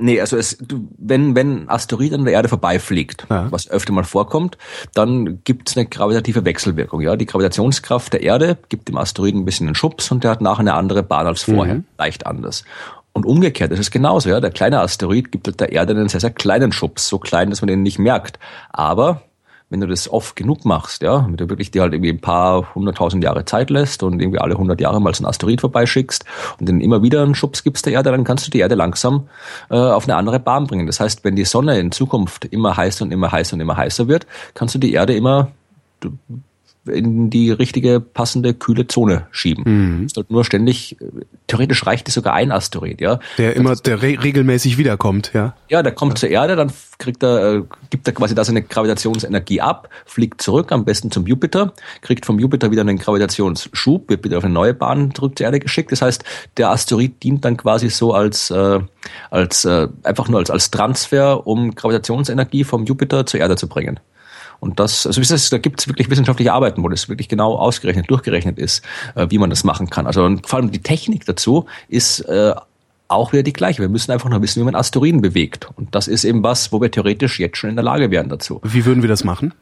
nee, 0.00 0.20
also 0.20 0.36
es, 0.36 0.58
wenn, 0.98 1.36
wenn 1.36 1.64
ein 1.64 1.68
Asteroid 1.68 2.12
an 2.12 2.24
der 2.24 2.34
Erde 2.34 2.48
vorbeifliegt, 2.48 3.26
ja. 3.30 3.50
was 3.52 3.68
öfter 3.68 3.92
mal 3.92 4.04
vorkommt, 4.04 4.58
dann 4.94 5.42
gibt 5.44 5.68
es 5.68 5.76
eine 5.76 5.86
gravitative 5.86 6.44
Wechselwirkung. 6.44 7.00
Ja, 7.02 7.16
Die 7.16 7.26
Gravitationskraft 7.26 8.12
der 8.12 8.22
Erde 8.22 8.58
gibt 8.68 8.88
dem 8.88 8.96
Asteroiden 8.96 9.42
ein 9.42 9.44
bisschen 9.44 9.68
einen 9.68 9.76
Schubs 9.76 10.10
und 10.10 10.24
der 10.24 10.30
hat 10.30 10.40
nachher 10.40 10.60
eine 10.60 10.74
andere 10.74 11.02
Bahn 11.02 11.26
als 11.26 11.42
vorher, 11.42 11.76
mhm. 11.76 11.84
leicht 11.98 12.26
anders. 12.26 12.64
Und 13.14 13.24
umgekehrt 13.26 13.70
ist 13.70 13.78
es 13.78 13.90
genauso. 13.90 14.28
Ja, 14.28 14.40
Der 14.40 14.50
kleine 14.50 14.80
Asteroid 14.80 15.30
gibt 15.32 15.46
halt 15.46 15.60
der 15.60 15.72
Erde 15.72 15.92
einen 15.94 16.08
sehr, 16.08 16.20
sehr 16.20 16.30
kleinen 16.30 16.72
Schubs, 16.72 17.08
so 17.08 17.18
klein, 17.18 17.48
dass 17.48 17.62
man 17.62 17.68
den 17.68 17.82
nicht 17.82 17.98
merkt. 17.98 18.40
Aber 18.70 19.22
wenn 19.70 19.80
du 19.80 19.86
das 19.86 20.10
oft 20.10 20.36
genug 20.36 20.64
machst, 20.64 21.02
ja, 21.02 21.24
wenn 21.26 21.36
du 21.36 21.48
wirklich 21.48 21.70
dir 21.70 21.82
halt 21.82 21.94
irgendwie 21.94 22.10
ein 22.10 22.20
paar 22.20 22.74
hunderttausend 22.74 23.24
Jahre 23.24 23.44
Zeit 23.44 23.70
lässt 23.70 24.02
und 24.02 24.20
irgendwie 24.20 24.38
alle 24.38 24.58
hundert 24.58 24.80
Jahre 24.80 25.00
mal 25.00 25.14
so 25.14 25.22
einen 25.22 25.30
Asteroid 25.30 25.60
vorbeischickst 25.60 26.24
und 26.60 26.68
dann 26.68 26.80
immer 26.80 27.02
wieder 27.02 27.22
einen 27.22 27.34
Schubs 27.34 27.62
gibst 27.62 27.86
der 27.86 27.92
Erde, 27.92 28.10
dann 28.10 28.24
kannst 28.24 28.46
du 28.46 28.50
die 28.50 28.58
Erde 28.58 28.74
langsam 28.74 29.28
äh, 29.70 29.76
auf 29.76 30.04
eine 30.04 30.16
andere 30.16 30.40
Bahn 30.40 30.66
bringen. 30.66 30.86
Das 30.86 31.00
heißt, 31.00 31.24
wenn 31.24 31.36
die 31.36 31.44
Sonne 31.44 31.78
in 31.78 31.92
Zukunft 31.92 32.44
immer 32.46 32.76
heißer 32.76 33.04
und 33.04 33.12
immer 33.12 33.32
heißer 33.32 33.54
und 33.54 33.60
immer 33.60 33.76
heißer 33.76 34.06
wird, 34.08 34.26
kannst 34.54 34.74
du 34.74 34.78
die 34.78 34.92
Erde 34.92 35.14
immer 35.14 35.52
in 36.86 37.30
die 37.30 37.50
richtige 37.50 38.00
passende 38.00 38.54
kühle 38.54 38.86
Zone 38.86 39.26
schieben. 39.30 39.64
Mhm. 39.66 40.08
Halt 40.14 40.30
nur 40.30 40.44
ständig, 40.44 40.96
theoretisch 41.46 41.86
reicht 41.86 42.08
es 42.08 42.14
sogar 42.14 42.34
ein 42.34 42.52
Asteroid, 42.52 43.00
ja. 43.00 43.20
Der 43.38 43.56
immer, 43.56 43.74
der 43.76 44.02
re 44.02 44.18
regelmäßig 44.22 44.78
wiederkommt, 44.78 45.32
ja. 45.34 45.54
Ja, 45.68 45.82
der 45.82 45.92
kommt 45.92 46.12
ja. 46.12 46.16
zur 46.16 46.28
Erde, 46.28 46.56
dann 46.56 46.72
kriegt 46.98 47.22
er, 47.22 47.54
äh, 47.54 47.62
gibt 47.90 48.06
er 48.06 48.12
quasi 48.12 48.34
da 48.34 48.44
seine 48.44 48.62
Gravitationsenergie 48.62 49.60
ab, 49.60 49.88
fliegt 50.04 50.42
zurück, 50.42 50.72
am 50.72 50.84
besten 50.84 51.10
zum 51.10 51.26
Jupiter, 51.26 51.72
kriegt 52.02 52.26
vom 52.26 52.38
Jupiter 52.38 52.70
wieder 52.70 52.82
einen 52.82 52.98
Gravitationsschub, 52.98 54.10
wird 54.10 54.24
wieder 54.24 54.38
auf 54.38 54.44
eine 54.44 54.52
neue 54.52 54.74
Bahn 54.74 55.14
zurück 55.14 55.38
zur 55.38 55.46
Erde 55.46 55.60
geschickt. 55.60 55.90
Das 55.92 56.02
heißt, 56.02 56.24
der 56.56 56.70
Asteroid 56.70 57.22
dient 57.22 57.44
dann 57.44 57.56
quasi 57.56 57.88
so 57.88 58.12
als, 58.12 58.50
äh, 58.50 58.80
als 59.30 59.64
äh, 59.64 59.88
einfach 60.02 60.28
nur 60.28 60.38
als, 60.40 60.50
als 60.50 60.70
Transfer, 60.70 61.46
um 61.46 61.74
Gravitationsenergie 61.74 62.64
vom 62.64 62.84
Jupiter 62.84 63.26
zur 63.26 63.40
Erde 63.40 63.56
zu 63.56 63.68
bringen. 63.68 64.00
Und 64.60 64.80
das, 64.80 65.06
also 65.06 65.20
das, 65.20 65.50
da 65.50 65.58
gibt 65.58 65.80
es 65.80 65.88
wirklich 65.88 66.10
wissenschaftliche 66.10 66.52
Arbeiten, 66.52 66.82
wo 66.82 66.88
das 66.88 67.08
wirklich 67.08 67.28
genau 67.28 67.56
ausgerechnet, 67.56 68.10
durchgerechnet 68.10 68.58
ist, 68.58 68.84
äh, 69.14 69.26
wie 69.30 69.38
man 69.38 69.50
das 69.50 69.64
machen 69.64 69.90
kann. 69.90 70.06
Also 70.06 70.24
und 70.24 70.46
vor 70.46 70.58
allem 70.58 70.70
die 70.70 70.82
Technik 70.82 71.24
dazu 71.26 71.66
ist 71.88 72.20
äh, 72.20 72.54
auch 73.08 73.32
wieder 73.32 73.42
die 73.42 73.52
gleiche. 73.52 73.82
Wir 73.82 73.88
müssen 73.88 74.10
einfach 74.12 74.30
nur 74.30 74.42
wissen, 74.42 74.60
wie 74.60 74.64
man 74.64 74.74
Asteroiden 74.74 75.20
bewegt. 75.20 75.68
Und 75.76 75.94
das 75.94 76.08
ist 76.08 76.24
eben 76.24 76.42
was, 76.42 76.72
wo 76.72 76.80
wir 76.80 76.90
theoretisch 76.90 77.38
jetzt 77.38 77.58
schon 77.58 77.70
in 77.70 77.76
der 77.76 77.84
Lage 77.84 78.10
wären 78.10 78.28
dazu. 78.28 78.60
Wie 78.62 78.84
würden 78.84 79.02
wir 79.02 79.08
das 79.08 79.24
machen? 79.24 79.54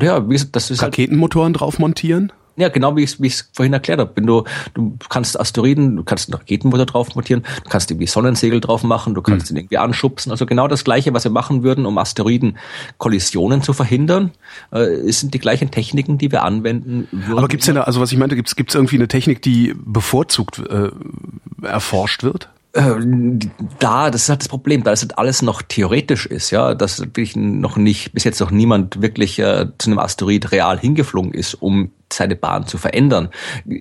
Ja, 0.00 0.28
wie, 0.28 0.40
das 0.50 0.70
ist 0.70 0.82
halt 0.82 0.92
Raketenmotoren 0.92 1.48
halt, 1.48 1.60
drauf 1.60 1.78
montieren? 1.78 2.32
Ja, 2.56 2.68
genau 2.68 2.96
wie 2.96 3.04
ich 3.04 3.18
es 3.20 3.50
vorhin 3.52 3.72
erklärt 3.72 3.98
habe. 4.00 4.12
Wenn 4.14 4.26
du, 4.26 4.44
du 4.74 4.96
kannst 5.08 5.40
Asteroiden, 5.40 5.96
du 5.96 6.04
kannst 6.04 6.28
einen 6.28 6.38
Raketenmotor 6.38 6.86
drauf 6.86 7.14
montieren, 7.14 7.44
du 7.64 7.70
kannst 7.70 7.90
irgendwie 7.90 8.06
Sonnensegel 8.06 8.60
drauf 8.60 8.82
machen, 8.82 9.14
du 9.14 9.22
kannst 9.22 9.50
mhm. 9.50 9.56
ihn 9.56 9.60
irgendwie 9.60 9.78
anschubsen. 9.78 10.30
Also 10.30 10.44
genau 10.44 10.68
das 10.68 10.84
Gleiche, 10.84 11.14
was 11.14 11.24
wir 11.24 11.30
machen 11.30 11.62
würden, 11.62 11.86
um 11.86 11.96
Asteroiden-Kollisionen 11.96 13.62
zu 13.62 13.72
verhindern, 13.72 14.32
äh, 14.70 15.10
sind 15.10 15.32
die 15.32 15.38
gleichen 15.38 15.70
Techniken, 15.70 16.18
die 16.18 16.30
wir 16.30 16.42
anwenden 16.42 17.08
würden. 17.10 17.38
Aber 17.38 17.48
gibt's 17.48 17.66
denn 17.66 17.76
da, 17.76 17.82
also 17.82 18.00
was 18.00 18.12
ich 18.12 18.18
meinte, 18.18 18.36
gibt's 18.36 18.54
gibt's 18.54 18.74
irgendwie 18.74 18.96
eine 18.96 19.08
Technik, 19.08 19.40
die 19.40 19.74
bevorzugt 19.74 20.58
äh, 20.58 20.90
erforscht 21.62 22.22
wird? 22.22 22.48
Äh, 22.74 22.94
da, 23.78 24.10
das 24.10 24.22
ist 24.22 24.28
halt 24.30 24.40
das 24.40 24.48
Problem, 24.48 24.82
da 24.82 24.92
es 24.92 25.02
halt 25.02 25.18
alles 25.18 25.42
noch 25.42 25.60
theoretisch 25.60 26.24
ist, 26.24 26.50
ja, 26.50 26.74
dass 26.74 27.00
wirklich 27.00 27.36
noch 27.36 27.76
nicht, 27.76 28.12
bis 28.12 28.24
jetzt 28.24 28.40
noch 28.40 28.50
niemand 28.50 29.02
wirklich 29.02 29.38
äh, 29.38 29.66
zu 29.78 29.90
einem 29.90 29.98
Asteroid 29.98 30.52
real 30.52 30.78
hingeflogen 30.78 31.34
ist, 31.34 31.54
um 31.54 31.90
seine 32.12 32.36
Bahn 32.36 32.66
zu 32.66 32.78
verändern, 32.78 33.28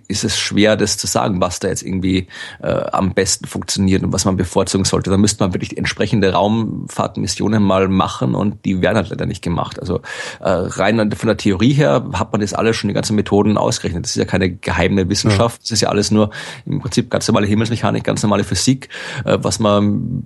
ist 0.08 0.24
es 0.24 0.38
schwer, 0.38 0.76
das 0.76 0.98
zu 0.98 1.08
sagen, 1.08 1.42
was 1.42 1.60
da 1.60 1.68
jetzt 1.68 1.84
irgendwie 1.84 2.28
äh, 2.62 2.72
am 2.92 3.14
besten 3.14 3.48
funktioniert 3.48 4.04
und 4.04 4.14
was 4.14 4.26
man 4.26 4.38
bevorzugen 4.38 4.86
sollte. 4.86 5.10
Da 5.10 5.18
müsste 5.18 5.44
man 5.44 5.54
wirklich 5.54 5.78
entsprechende 5.78 6.34
Raumfahrtmissionen 6.34 7.62
mal 7.62 7.88
machen 7.88 8.36
und 8.36 8.66
die 8.66 8.82
werden 8.82 8.98
halt 8.98 9.10
leider 9.10 9.26
nicht 9.26 9.42
gemacht. 9.42 9.80
Also 9.80 10.02
äh, 10.40 10.50
rein 10.50 11.12
von 11.12 11.28
der 11.28 11.38
Theorie 11.38 11.74
her 11.74 12.06
hat 12.14 12.32
man 12.32 12.42
das 12.42 12.54
alles 12.54 12.76
schon 12.76 12.88
die 12.88 12.94
ganzen 12.94 13.16
Methoden 13.16 13.58
ausgerechnet. 13.58 14.06
Das 14.06 14.12
ist 14.12 14.18
ja 14.18 14.26
keine 14.26 14.52
geheime 14.52 15.10
Wissenschaft, 15.10 15.58
ja. 15.58 15.62
das 15.64 15.72
ist 15.72 15.82
ja 15.82 15.90
alles 15.90 16.12
nur 16.12 16.32
im 16.66 16.80
Prinzip 16.80 17.10
ganz 17.10 17.28
normale 17.28 17.48
Himmelsmechanik, 17.48 18.04
ganz 18.04 18.24
normale 18.24 18.44
Physik, 18.44 18.90
äh, 19.26 19.38
was 19.42 19.60
man 19.60 20.26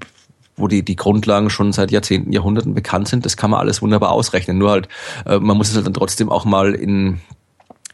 wo 0.57 0.67
die, 0.67 0.83
die 0.83 0.95
Grundlagen 0.95 1.49
schon 1.49 1.73
seit 1.73 1.91
Jahrzehnten, 1.91 2.31
Jahrhunderten 2.31 2.73
bekannt 2.73 3.07
sind, 3.07 3.25
das 3.25 3.37
kann 3.37 3.51
man 3.51 3.59
alles 3.59 3.81
wunderbar 3.81 4.11
ausrechnen. 4.11 4.57
Nur 4.57 4.71
halt, 4.71 4.87
äh, 5.25 5.39
man 5.39 5.57
muss 5.57 5.69
es 5.69 5.75
halt 5.75 5.85
dann 5.85 5.93
trotzdem 5.93 6.29
auch 6.29 6.45
mal 6.45 6.73
in 6.73 7.19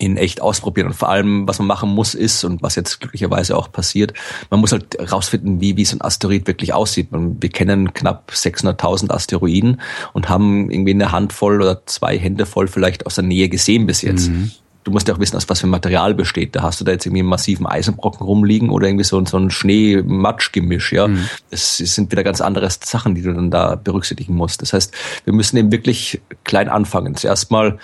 in 0.02 0.18
echt 0.18 0.42
ausprobieren. 0.42 0.88
Und 0.88 0.94
vor 0.94 1.10
allem, 1.10 1.48
was 1.48 1.60
man 1.60 1.68
machen 1.68 1.90
muss, 1.90 2.16
ist, 2.16 2.44
und 2.44 2.64
was 2.64 2.76
jetzt 2.76 3.00
glücklicherweise 3.00 3.56
auch 3.56 3.72
passiert, 3.72 4.14
man 4.50 4.60
muss 4.60 4.72
halt 4.72 4.98
rausfinden, 5.12 5.62
wie, 5.62 5.78
wie 5.78 5.86
so 5.86 5.96
ein 5.96 6.02
Asteroid 6.02 6.48
wirklich 6.48 6.74
aussieht. 6.74 7.10
Wir 7.12 7.50
kennen 7.50 7.94
knapp 7.94 8.32
600.000 8.34 9.12
Asteroiden 9.12 9.80
und 10.14 10.28
haben 10.28 10.72
irgendwie 10.72 10.92
eine 10.92 11.12
Handvoll 11.12 11.62
oder 11.62 11.86
zwei 11.86 12.18
Hände 12.18 12.48
voll 12.48 12.68
vielleicht 12.68 13.06
aus 13.06 13.16
der 13.16 13.26
Nähe 13.26 13.48
gesehen 13.48 13.86
bis 13.86 14.02
jetzt. 14.02 14.30
Mhm. 14.30 14.52
Du 14.84 14.90
musst 14.90 15.08
ja 15.08 15.14
auch 15.14 15.20
wissen, 15.20 15.38
aus 15.38 15.48
was 15.48 15.60
für 15.60 15.68
Material 15.68 16.16
besteht. 16.16 16.56
Da 16.56 16.64
hast 16.64 16.82
du 16.82 16.86
da 16.86 16.92
jetzt 16.92 17.06
irgendwie 17.06 17.20
einen 17.20 17.30
massiven 17.30 17.68
Eisenbrocken 17.68 18.26
rumliegen 18.26 18.72
oder 18.72 18.88
irgendwie 18.88 19.04
so, 19.04 19.24
so 19.24 19.38
ein 19.38 19.52
Schnee-Matsch-Gemisch, 19.52 20.94
ja. 20.94 21.08
Mhm. 21.08 21.30
Das 21.52 21.78
sind 21.78 22.12
wieder 22.12 22.24
ganz 22.24 22.42
andere 22.42 22.68
Sachen, 22.72 23.14
die 23.14 23.22
du 23.22 23.32
dann 23.32 23.52
da 23.52 23.76
berücksichtigen 23.76 24.34
musst. 24.34 24.64
Das 24.64 24.74
heißt, 24.74 24.92
wir 25.26 25.34
müssen 25.34 25.58
eben 25.58 25.72
wirklich 25.72 26.20
klein 26.44 26.70
anfangen. 26.70 27.14
Zuerst 27.14 27.52
mal 27.52 27.78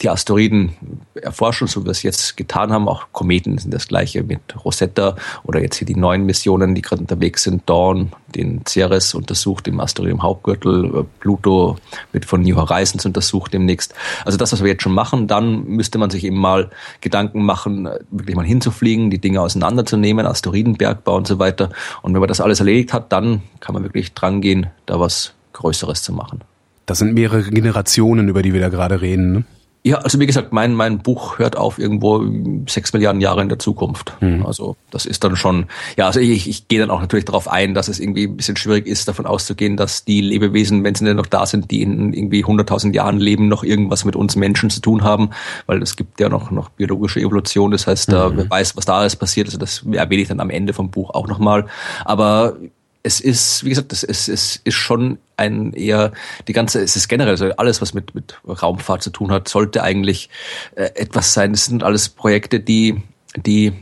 die 0.00 0.08
Asteroiden 0.08 0.72
erforschen, 1.14 1.66
so 1.66 1.82
wie 1.82 1.86
wir 1.86 1.90
es 1.90 2.02
jetzt 2.02 2.36
getan 2.36 2.72
haben. 2.72 2.88
Auch 2.88 3.06
Kometen 3.12 3.58
sind 3.58 3.72
das 3.74 3.88
gleiche 3.88 4.22
mit 4.22 4.40
Rosetta 4.64 5.16
oder 5.44 5.60
jetzt 5.60 5.76
hier 5.76 5.86
die 5.86 5.94
neuen 5.94 6.24
Missionen, 6.24 6.74
die 6.74 6.82
gerade 6.82 7.02
unterwegs 7.02 7.42
sind. 7.42 7.68
Dawn, 7.68 8.12
den 8.34 8.62
Ceres 8.66 9.14
untersucht 9.14 9.68
im 9.68 9.80
Asteroiden 9.80 10.22
Hauptgürtel. 10.22 11.06
Pluto 11.20 11.76
wird 12.12 12.24
von 12.24 12.42
New 12.42 12.56
Horizons 12.56 13.04
untersucht 13.04 13.52
demnächst. 13.52 13.94
Also 14.24 14.38
das, 14.38 14.52
was 14.52 14.62
wir 14.62 14.70
jetzt 14.70 14.82
schon 14.82 14.94
machen, 14.94 15.28
dann 15.28 15.64
müsste 15.64 15.98
man 15.98 16.10
sich 16.10 16.24
eben 16.24 16.38
mal 16.38 16.70
Gedanken 17.00 17.44
machen, 17.44 17.88
wirklich 18.10 18.36
mal 18.36 18.46
hinzufliegen, 18.46 19.10
die 19.10 19.18
Dinge 19.18 19.40
auseinanderzunehmen, 19.42 20.26
Asteroidenbergbau 20.26 21.16
und 21.16 21.26
so 21.26 21.38
weiter. 21.38 21.70
Und 22.00 22.14
wenn 22.14 22.20
man 22.20 22.28
das 22.28 22.40
alles 22.40 22.60
erledigt 22.60 22.92
hat, 22.92 23.12
dann 23.12 23.42
kann 23.60 23.74
man 23.74 23.84
wirklich 23.84 24.14
drangehen, 24.14 24.68
da 24.86 24.98
was 24.98 25.34
Größeres 25.52 26.02
zu 26.02 26.12
machen. 26.12 26.40
Das 26.86 26.98
sind 26.98 27.14
mehrere 27.14 27.42
Generationen, 27.42 28.28
über 28.28 28.42
die 28.42 28.52
wir 28.52 28.60
da 28.60 28.68
gerade 28.68 29.00
reden. 29.00 29.32
Ne? 29.32 29.44
Ja, 29.84 29.96
also 29.98 30.20
wie 30.20 30.26
gesagt, 30.26 30.52
mein, 30.52 30.74
mein 30.74 30.98
Buch 30.98 31.40
hört 31.40 31.56
auf 31.56 31.80
irgendwo 31.80 32.24
sechs 32.68 32.92
Milliarden 32.92 33.20
Jahre 33.20 33.42
in 33.42 33.48
der 33.48 33.58
Zukunft. 33.58 34.14
Mhm. 34.20 34.46
Also 34.46 34.76
das 34.92 35.06
ist 35.06 35.24
dann 35.24 35.34
schon, 35.34 35.66
ja, 35.96 36.06
also 36.06 36.20
ich, 36.20 36.48
ich 36.48 36.68
gehe 36.68 36.78
dann 36.78 36.90
auch 36.90 37.00
natürlich 37.00 37.24
darauf 37.24 37.48
ein, 37.48 37.74
dass 37.74 37.88
es 37.88 37.98
irgendwie 37.98 38.28
ein 38.28 38.36
bisschen 38.36 38.56
schwierig 38.56 38.86
ist, 38.86 39.08
davon 39.08 39.26
auszugehen, 39.26 39.76
dass 39.76 40.04
die 40.04 40.20
Lebewesen, 40.20 40.84
wenn 40.84 40.94
sie 40.94 41.04
denn 41.04 41.16
noch 41.16 41.26
da 41.26 41.46
sind, 41.46 41.72
die 41.72 41.82
in 41.82 42.12
irgendwie 42.12 42.44
hunderttausend 42.44 42.94
Jahren 42.94 43.18
leben, 43.18 43.48
noch 43.48 43.64
irgendwas 43.64 44.04
mit 44.04 44.14
uns 44.14 44.36
Menschen 44.36 44.70
zu 44.70 44.80
tun 44.80 45.02
haben, 45.02 45.30
weil 45.66 45.82
es 45.82 45.96
gibt 45.96 46.20
ja 46.20 46.28
noch, 46.28 46.52
noch 46.52 46.68
biologische 46.68 47.18
Evolution, 47.18 47.72
das 47.72 47.88
heißt, 47.88 48.12
mhm. 48.12 48.36
wer 48.36 48.50
weiß, 48.50 48.76
was 48.76 48.84
da 48.84 48.98
alles 48.98 49.16
passiert, 49.16 49.48
also 49.48 49.58
das 49.58 49.84
erwähne 49.90 50.22
ich 50.22 50.28
dann 50.28 50.38
am 50.38 50.50
Ende 50.50 50.74
vom 50.74 50.90
Buch 50.90 51.10
auch 51.10 51.26
nochmal. 51.26 51.66
Aber 52.04 52.56
es 53.02 53.20
ist, 53.20 53.64
wie 53.64 53.70
gesagt, 53.70 53.92
es 53.92 54.02
ist, 54.02 54.28
es 54.28 54.56
ist 54.62 54.74
schon 54.74 55.18
ein 55.36 55.72
eher 55.72 56.12
die 56.46 56.52
ganze, 56.52 56.80
es 56.80 56.96
ist 56.96 57.08
generell 57.08 57.36
so 57.36 57.50
alles, 57.56 57.80
was 57.80 57.94
mit 57.94 58.14
mit 58.14 58.38
Raumfahrt 58.46 59.02
zu 59.02 59.10
tun 59.10 59.32
hat, 59.32 59.48
sollte 59.48 59.82
eigentlich 59.82 60.30
äh, 60.76 60.90
etwas 60.94 61.34
sein. 61.34 61.52
Es 61.52 61.66
sind 61.66 61.82
alles 61.82 62.08
Projekte, 62.08 62.60
die 62.60 63.02
die 63.34 63.72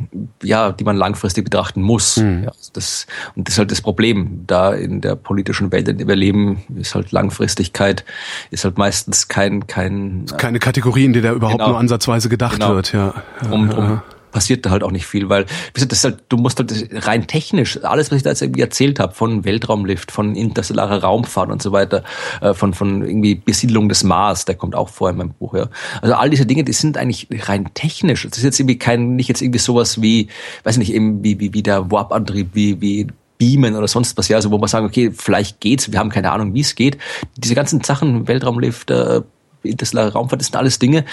ja, 0.42 0.70
die 0.72 0.84
man 0.84 0.96
langfristig 0.96 1.44
betrachten 1.44 1.82
muss. 1.82 2.16
Mhm. 2.18 2.44
Ja, 2.44 2.52
das 2.72 3.06
und 3.34 3.48
das 3.48 3.54
ist 3.54 3.58
halt 3.58 3.70
das 3.70 3.82
Problem. 3.82 4.44
Da 4.46 4.72
in 4.72 5.00
der 5.00 5.16
politischen 5.16 5.72
Welt, 5.72 5.88
in 5.88 5.98
der 5.98 6.06
wir 6.06 6.16
leben, 6.16 6.62
ist 6.76 6.94
halt 6.94 7.12
Langfristigkeit 7.12 8.04
ist 8.50 8.64
halt 8.64 8.78
meistens 8.78 9.28
kein 9.28 9.66
kein 9.66 10.24
keine 10.38 10.60
Kategorie, 10.60 11.04
in 11.04 11.12
der 11.12 11.22
da 11.22 11.32
überhaupt 11.32 11.58
genau, 11.58 11.70
nur 11.70 11.78
ansatzweise 11.78 12.28
gedacht 12.28 12.54
genau, 12.54 12.74
wird. 12.74 12.92
Ja. 12.92 13.22
Um, 13.50 13.70
um 13.70 14.02
passiert 14.30 14.66
da 14.66 14.70
halt 14.70 14.82
auch 14.82 14.90
nicht 14.90 15.06
viel, 15.06 15.28
weil 15.28 15.46
halt, 15.76 16.22
du 16.28 16.36
musst 16.36 16.58
halt 16.58 16.88
rein 17.06 17.26
technisch, 17.26 17.82
alles, 17.82 18.10
was 18.10 18.18
ich 18.18 18.22
da 18.22 18.30
jetzt 18.30 18.42
irgendwie 18.42 18.62
erzählt 18.62 18.98
habe, 18.98 19.14
von 19.14 19.44
Weltraumlift, 19.44 20.10
von 20.12 20.34
interstellarer 20.34 21.02
Raumfahrt 21.02 21.50
und 21.50 21.62
so 21.62 21.72
weiter, 21.72 22.04
äh, 22.40 22.54
von, 22.54 22.74
von 22.74 23.02
irgendwie 23.02 23.34
Besiedlung 23.34 23.88
des 23.88 24.04
Mars, 24.04 24.44
der 24.44 24.54
kommt 24.54 24.74
auch 24.74 24.88
vor 24.88 25.10
in 25.10 25.16
meinem 25.16 25.32
Buch, 25.32 25.54
ja. 25.54 25.68
Also 26.02 26.14
all 26.14 26.30
diese 26.30 26.46
Dinge, 26.46 26.64
die 26.64 26.72
sind 26.72 26.96
eigentlich 26.96 27.28
rein 27.48 27.70
technisch. 27.74 28.26
Das 28.28 28.38
ist 28.38 28.44
jetzt 28.44 28.60
irgendwie 28.60 28.78
kein, 28.78 29.16
nicht 29.16 29.28
jetzt 29.28 29.42
irgendwie 29.42 29.58
sowas 29.58 30.00
wie, 30.02 30.28
weiß 30.64 30.76
nicht, 30.78 30.92
eben 30.92 31.22
wie, 31.24 31.40
wie, 31.40 31.52
wie 31.52 31.62
der 31.62 31.90
Warp-Antrieb, 31.90 32.50
wie, 32.52 32.80
wie 32.80 33.06
Beamen 33.38 33.74
oder 33.74 33.88
sonst 33.88 34.18
was, 34.18 34.28
ja, 34.28 34.36
also 34.36 34.50
wo 34.50 34.58
man 34.58 34.68
sagen, 34.68 34.86
okay, 34.86 35.10
vielleicht 35.16 35.60
geht's, 35.60 35.90
wir 35.90 35.98
haben 35.98 36.10
keine 36.10 36.30
Ahnung, 36.30 36.54
wie 36.54 36.60
es 36.60 36.74
geht. 36.74 36.98
Diese 37.38 37.54
ganzen 37.54 37.82
Sachen, 37.82 38.28
Weltraumlift, 38.28 38.90
äh, 38.90 39.22
interstellare 39.62 40.12
Raumfahrt, 40.12 40.40
das 40.40 40.48
sind 40.48 40.56
alles 40.56 40.78
Dinge, 40.78 41.04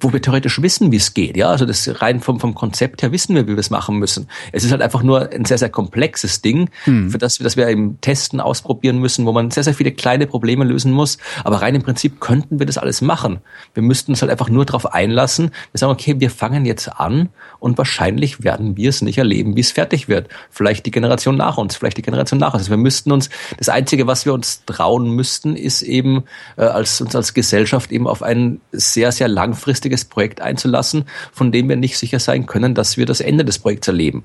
wo 0.00 0.12
wir 0.12 0.22
theoretisch 0.22 0.60
wissen, 0.62 0.92
wie 0.92 0.96
es 0.96 1.14
geht. 1.14 1.36
Ja, 1.36 1.48
also 1.50 1.66
das 1.66 2.00
rein 2.00 2.20
vom, 2.20 2.40
vom 2.40 2.54
Konzept 2.54 3.02
her 3.02 3.12
wissen 3.12 3.34
wir, 3.34 3.46
wie 3.46 3.52
wir 3.52 3.58
es 3.58 3.70
machen 3.70 3.96
müssen. 3.96 4.28
Es 4.52 4.64
ist 4.64 4.70
halt 4.70 4.82
einfach 4.82 5.02
nur 5.02 5.32
ein 5.32 5.44
sehr, 5.44 5.58
sehr 5.58 5.70
komplexes 5.70 6.42
Ding, 6.42 6.70
hm. 6.84 7.10
für 7.10 7.18
das, 7.18 7.38
das 7.38 7.56
wir 7.56 7.68
im 7.68 8.00
Testen 8.00 8.40
ausprobieren 8.40 8.98
müssen, 8.98 9.26
wo 9.26 9.32
man 9.32 9.50
sehr, 9.50 9.64
sehr 9.64 9.74
viele 9.74 9.92
kleine 9.92 10.26
Probleme 10.26 10.64
lösen 10.64 10.92
muss. 10.92 11.18
Aber 11.44 11.62
rein 11.62 11.74
im 11.74 11.82
Prinzip 11.82 12.20
könnten 12.20 12.58
wir 12.58 12.66
das 12.66 12.78
alles 12.78 13.00
machen. 13.00 13.40
Wir 13.74 13.82
müssten 13.82 14.12
uns 14.12 14.22
halt 14.22 14.30
einfach 14.30 14.48
nur 14.48 14.64
darauf 14.64 14.92
einlassen. 14.92 15.50
Wir 15.72 15.78
sagen, 15.78 15.92
okay, 15.92 16.16
wir 16.18 16.30
fangen 16.30 16.64
jetzt 16.64 16.88
an 16.88 17.28
und 17.58 17.78
wahrscheinlich 17.78 18.44
werden 18.44 18.76
wir 18.76 18.90
es 18.90 19.02
nicht 19.02 19.18
erleben, 19.18 19.56
wie 19.56 19.60
es 19.60 19.72
fertig 19.72 20.08
wird. 20.08 20.28
Vielleicht 20.50 20.86
die 20.86 20.90
Generation 20.90 21.36
nach 21.36 21.56
uns, 21.56 21.76
vielleicht 21.76 21.96
die 21.96 22.02
Generation 22.02 22.38
nach 22.38 22.54
uns. 22.54 22.62
Also 22.62 22.70
wir 22.70 22.76
müssten 22.76 23.12
uns, 23.12 23.30
das 23.58 23.68
Einzige, 23.68 24.06
was 24.06 24.26
wir 24.26 24.32
uns 24.32 24.64
trauen 24.64 25.10
müssten, 25.10 25.56
ist 25.56 25.82
eben 25.82 26.24
äh, 26.56 26.62
als 26.62 27.00
uns 27.00 27.14
als 27.14 27.34
Gesellschaft 27.34 27.92
eben 27.96 28.06
auf 28.06 28.22
ein 28.22 28.60
sehr, 28.70 29.10
sehr 29.10 29.26
langfristiges 29.26 30.04
Projekt 30.04 30.40
einzulassen, 30.40 31.06
von 31.32 31.50
dem 31.50 31.68
wir 31.68 31.76
nicht 31.76 31.98
sicher 31.98 32.20
sein 32.20 32.46
können, 32.46 32.74
dass 32.74 32.96
wir 32.96 33.06
das 33.06 33.20
Ende 33.20 33.44
des 33.44 33.58
Projekts 33.58 33.88
erleben. 33.88 34.24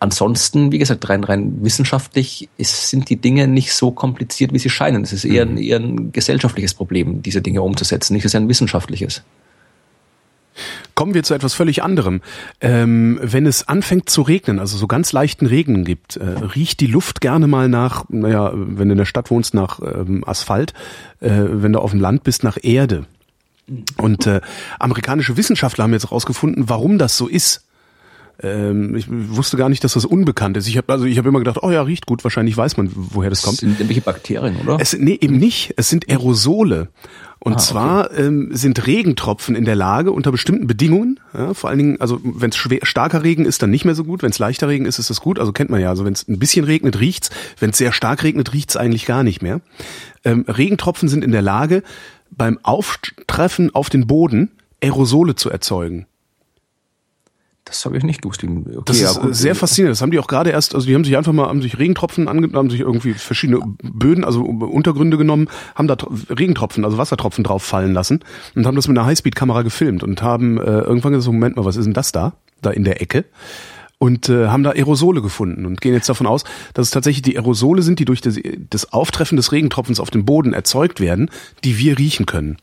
Ansonsten, 0.00 0.70
wie 0.70 0.78
gesagt, 0.78 1.08
rein, 1.08 1.24
rein 1.24 1.58
wissenschaftlich 1.60 2.48
ist, 2.56 2.88
sind 2.88 3.10
die 3.10 3.16
Dinge 3.16 3.48
nicht 3.48 3.72
so 3.74 3.90
kompliziert, 3.90 4.52
wie 4.52 4.60
sie 4.60 4.70
scheinen. 4.70 5.02
Es 5.02 5.12
ist 5.12 5.24
eher, 5.24 5.42
ein, 5.42 5.52
mhm. 5.52 5.58
eher 5.58 5.80
ein 5.80 6.12
gesellschaftliches 6.12 6.72
Problem, 6.72 7.20
diese 7.20 7.42
Dinge 7.42 7.62
umzusetzen, 7.62 8.14
nicht 8.14 8.22
so 8.22 8.28
sehr 8.28 8.40
ein 8.40 8.48
wissenschaftliches. 8.48 9.22
Kommen 10.98 11.14
wir 11.14 11.22
zu 11.22 11.32
etwas 11.32 11.54
völlig 11.54 11.84
anderem. 11.84 12.22
Ähm, 12.60 13.20
wenn 13.22 13.46
es 13.46 13.68
anfängt 13.68 14.10
zu 14.10 14.22
regnen, 14.22 14.58
also 14.58 14.76
so 14.76 14.88
ganz 14.88 15.12
leichten 15.12 15.46
Regen 15.46 15.84
gibt, 15.84 16.16
äh, 16.16 16.24
riecht 16.24 16.80
die 16.80 16.88
Luft 16.88 17.20
gerne 17.20 17.46
mal 17.46 17.68
nach, 17.68 18.06
naja, 18.08 18.50
wenn 18.52 18.88
du 18.88 18.94
in 18.94 18.98
der 18.98 19.04
Stadt 19.04 19.30
wohnst, 19.30 19.54
nach 19.54 19.78
ähm, 19.78 20.24
Asphalt, 20.26 20.72
äh, 21.20 21.30
wenn 21.30 21.72
du 21.72 21.78
auf 21.78 21.92
dem 21.92 22.00
Land 22.00 22.24
bist, 22.24 22.42
nach 22.42 22.58
Erde. 22.60 23.06
Und 23.96 24.26
äh, 24.26 24.40
amerikanische 24.80 25.36
Wissenschaftler 25.36 25.84
haben 25.84 25.92
jetzt 25.92 26.06
herausgefunden, 26.06 26.68
warum 26.68 26.98
das 26.98 27.16
so 27.16 27.28
ist. 27.28 27.67
Ähm, 28.40 28.94
ich 28.94 29.06
wusste 29.08 29.56
gar 29.56 29.68
nicht, 29.68 29.82
dass 29.82 29.94
das 29.94 30.04
unbekannt 30.04 30.56
ist. 30.56 30.68
Ich 30.68 30.76
habe 30.76 30.92
also 30.92 31.06
ich 31.06 31.18
habe 31.18 31.28
immer 31.28 31.40
gedacht, 31.40 31.58
oh 31.62 31.70
ja, 31.70 31.82
riecht 31.82 32.06
gut. 32.06 32.24
Wahrscheinlich 32.24 32.56
weiß 32.56 32.76
man, 32.76 32.90
woher 32.94 33.30
das 33.30 33.42
kommt. 33.42 33.56
Das 33.56 33.60
sind 33.60 33.72
irgendwelche 33.72 34.00
Bakterien, 34.00 34.56
oder? 34.62 34.78
Es, 34.80 34.96
nee, 34.96 35.18
eben 35.20 35.38
nicht. 35.38 35.74
Es 35.76 35.88
sind 35.88 36.08
Aerosole. 36.08 36.88
Und 37.40 37.54
ah, 37.54 37.58
zwar 37.58 38.10
okay. 38.10 38.26
ähm, 38.26 38.48
sind 38.52 38.86
Regentropfen 38.86 39.54
in 39.54 39.64
der 39.64 39.76
Lage, 39.76 40.10
unter 40.10 40.32
bestimmten 40.32 40.66
Bedingungen, 40.66 41.20
ja, 41.32 41.54
vor 41.54 41.70
allen 41.70 41.78
Dingen, 41.78 42.00
also 42.00 42.20
wenn 42.22 42.50
es 42.50 42.56
starker 42.82 43.22
Regen 43.22 43.44
ist, 43.44 43.62
dann 43.62 43.70
nicht 43.70 43.84
mehr 43.84 43.94
so 43.94 44.02
gut, 44.02 44.22
wenn 44.22 44.30
es 44.30 44.40
leichter 44.40 44.66
Regen 44.66 44.86
ist, 44.86 44.98
ist 44.98 45.08
es 45.08 45.20
gut, 45.20 45.38
also 45.38 45.52
kennt 45.52 45.70
man 45.70 45.80
ja, 45.80 45.88
also 45.88 46.04
wenn 46.04 46.14
es 46.14 46.26
ein 46.26 46.40
bisschen 46.40 46.64
regnet, 46.64 46.98
riecht's, 46.98 47.30
wenn 47.60 47.70
es 47.70 47.78
sehr 47.78 47.92
stark 47.92 48.24
regnet, 48.24 48.52
riecht's 48.52 48.76
eigentlich 48.76 49.06
gar 49.06 49.22
nicht 49.22 49.40
mehr. 49.40 49.60
Ähm, 50.24 50.46
Regentropfen 50.48 51.08
sind 51.08 51.22
in 51.22 51.30
der 51.30 51.42
Lage, 51.42 51.84
beim 52.30 52.58
Auftreffen 52.64 53.72
auf 53.72 53.88
den 53.88 54.08
Boden 54.08 54.50
Aerosole 54.82 55.36
zu 55.36 55.48
erzeugen. 55.48 56.06
Das 57.68 57.84
habe 57.84 57.96
ich 57.96 58.02
nicht 58.02 58.22
gewusst. 58.22 58.42
Okay, 58.42 58.62
das 58.84 58.96
ist 58.96 59.02
ja, 59.02 59.32
sehr 59.32 59.54
faszinierend. 59.54 59.94
Das 59.94 60.02
haben 60.02 60.10
die 60.10 60.18
auch 60.18 60.26
gerade 60.26 60.50
erst, 60.50 60.74
also 60.74 60.86
die 60.86 60.94
haben 60.94 61.04
sich 61.04 61.16
einfach 61.16 61.32
mal, 61.32 61.48
haben 61.48 61.62
sich 61.62 61.78
Regentropfen 61.78 62.28
angenommen, 62.28 62.56
haben 62.56 62.70
sich 62.70 62.80
irgendwie 62.80 63.14
verschiedene 63.14 63.60
Böden, 63.82 64.24
also 64.24 64.42
Untergründe 64.42 65.18
genommen, 65.18 65.48
haben 65.74 65.88
da 65.88 65.96
Regentropfen, 66.30 66.84
also 66.84 66.98
Wassertropfen 66.98 67.44
drauf 67.44 67.62
fallen 67.62 67.92
lassen 67.92 68.20
und 68.54 68.66
haben 68.66 68.76
das 68.76 68.88
mit 68.88 68.96
einer 68.98 69.06
Highspeed-Kamera 69.06 69.62
gefilmt 69.62 70.02
und 70.02 70.22
haben 70.22 70.58
äh, 70.58 70.80
irgendwann 70.80 71.12
gesagt, 71.12 71.32
Moment 71.32 71.56
mal, 71.56 71.64
was 71.64 71.76
ist 71.76 71.84
denn 71.84 71.94
das 71.94 72.12
da? 72.12 72.34
Da 72.60 72.70
in 72.70 72.84
der 72.84 73.00
Ecke 73.00 73.24
und 73.98 74.28
äh, 74.28 74.46
haben 74.46 74.62
da 74.62 74.70
Aerosole 74.70 75.22
gefunden 75.22 75.66
und 75.66 75.80
gehen 75.80 75.92
jetzt 75.92 76.08
davon 76.08 76.26
aus, 76.26 76.44
dass 76.74 76.86
es 76.86 76.90
tatsächlich 76.90 77.22
die 77.22 77.36
Aerosole 77.36 77.82
sind, 77.82 77.98
die 77.98 78.04
durch 78.04 78.20
das, 78.20 78.36
das 78.70 78.92
Auftreffen 78.92 79.36
des 79.36 79.52
Regentropfens 79.52 80.00
auf 80.00 80.10
dem 80.10 80.24
Boden 80.24 80.52
erzeugt 80.52 81.00
werden, 81.00 81.30
die 81.64 81.78
wir 81.78 81.98
riechen 81.98 82.26
können. 82.26 82.58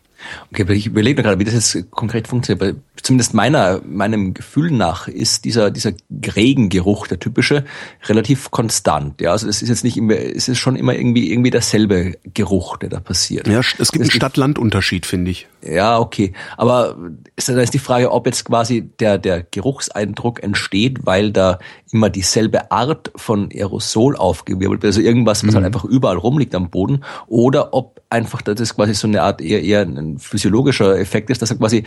Okay, 0.52 0.72
ich 0.74 0.88
überlege 0.88 1.18
mir 1.18 1.24
gerade, 1.24 1.40
wie 1.40 1.44
das 1.44 1.54
jetzt 1.54 1.92
konkret 1.92 2.28
funktioniert. 2.28 2.78
zumindest 3.02 3.34
meiner, 3.34 3.82
meinem 3.86 4.34
Gefühl 4.34 4.72
nach 4.72 5.08
ist 5.08 5.46
dieser, 5.46 5.72
dieser 5.72 5.94
Regengeruch, 6.36 7.08
der 7.08 7.20
typische, 7.20 7.66
relativ 8.08 8.52
konstant. 8.52 9.22
Ja, 9.22 9.32
also 9.32 9.48
es 9.48 9.62
ist 9.62 9.70
jetzt 9.70 9.84
nicht 9.84 9.98
immer, 9.98 10.16
es 10.16 10.48
ist 10.48 10.58
schon 10.58 10.76
immer 10.76 10.94
irgendwie, 10.94 11.32
irgendwie 11.32 11.52
derselbe 11.52 12.18
Geruch, 12.34 12.78
der 12.78 12.90
da 12.90 13.00
passiert. 13.00 13.48
Ja, 13.48 13.60
es 13.60 13.92
gibt 13.92 14.04
einen 14.04 14.12
Stadt-Land-Unterschied, 14.12 15.06
finde 15.06 15.32
ich. 15.32 15.48
Ja, 15.62 16.00
okay. 16.00 16.34
Aber 16.58 16.98
ist, 17.36 17.50
da 17.50 17.60
ist 17.60 17.74
die 17.74 17.80
Frage, 17.80 18.12
ob 18.12 18.26
jetzt 18.26 18.46
quasi 18.46 18.90
der, 19.00 19.18
der 19.18 19.44
Geruchseindruck 19.44 20.44
entsteht, 20.44 21.06
weil 21.06 21.32
da 21.32 21.60
immer 21.92 22.10
dieselbe 22.10 22.72
Art 22.72 23.12
von 23.16 23.50
Aerosol 23.52 24.16
aufgewirbelt 24.16 24.84
wird, 24.84 24.94
also 24.94 25.02
irgendwas, 25.02 25.40
was 25.40 25.48
halt 25.48 25.52
mhm. 25.52 25.56
halt 25.56 25.66
einfach 25.66 25.86
überall 25.86 26.18
rumliegt 26.18 26.54
am 26.56 26.70
Boden, 26.70 27.04
oder 27.28 27.74
ob 27.74 28.02
einfach 28.10 28.42
das 28.42 28.76
quasi 28.76 28.94
so 28.94 29.08
eine 29.08 29.24
Art 29.24 29.42
eher, 29.42 29.64
eher 29.64 29.82
ein 29.82 30.15
physiologischer 30.18 30.98
Effekt 31.00 31.30
ist, 31.30 31.42
dass 31.42 31.52
er 31.52 31.58
quasi 31.58 31.84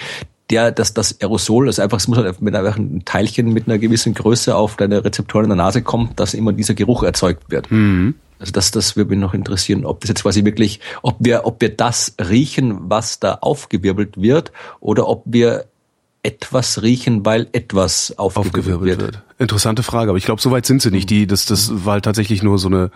der, 0.50 0.72
dass 0.72 0.94
das 0.94 1.20
Aerosol, 1.20 1.66
also 1.66 1.82
einfach, 1.82 1.98
es 1.98 2.08
muss 2.08 2.18
halt 2.18 2.40
mit 2.40 2.54
einfach 2.54 2.76
ein 2.76 3.04
Teilchen 3.04 3.52
mit 3.52 3.68
einer 3.68 3.78
gewissen 3.78 4.14
Größe 4.14 4.54
auf 4.56 4.76
deine 4.76 5.04
Rezeptoren 5.04 5.44
in 5.44 5.50
der 5.50 5.56
Nase 5.56 5.82
kommt, 5.82 6.18
dass 6.18 6.34
immer 6.34 6.52
dieser 6.52 6.74
Geruch 6.74 7.02
erzeugt 7.02 7.50
wird. 7.50 7.70
Mhm. 7.70 8.14
Also 8.38 8.52
das, 8.52 8.70
das 8.70 8.96
würde 8.96 9.10
mich 9.10 9.18
noch 9.18 9.34
interessieren, 9.34 9.84
ob 9.84 10.00
das 10.00 10.08
jetzt 10.08 10.22
quasi 10.22 10.44
wirklich, 10.44 10.80
ob 11.02 11.16
wir, 11.18 11.44
ob 11.44 11.60
wir 11.60 11.74
das 11.74 12.14
riechen, 12.20 12.78
was 12.82 13.18
da 13.18 13.34
aufgewirbelt 13.34 14.20
wird, 14.20 14.52
oder 14.80 15.08
ob 15.08 15.22
wir 15.26 15.64
etwas 16.22 16.82
riechen, 16.82 17.24
weil 17.24 17.48
etwas 17.52 18.16
aufgewirbelt, 18.16 18.56
aufgewirbelt 18.56 19.00
wird. 19.00 19.12
wird. 19.14 19.22
Interessante 19.38 19.82
Frage, 19.82 20.10
aber 20.10 20.18
ich 20.18 20.24
glaube, 20.24 20.40
so 20.40 20.50
weit 20.50 20.66
sind 20.66 20.82
sie 20.82 20.90
nicht. 20.90 21.10
Die, 21.10 21.26
das, 21.26 21.46
das 21.46 21.84
war 21.84 21.94
halt 21.94 22.04
tatsächlich 22.04 22.42
nur 22.42 22.58
so 22.58 22.68
eine 22.68 22.90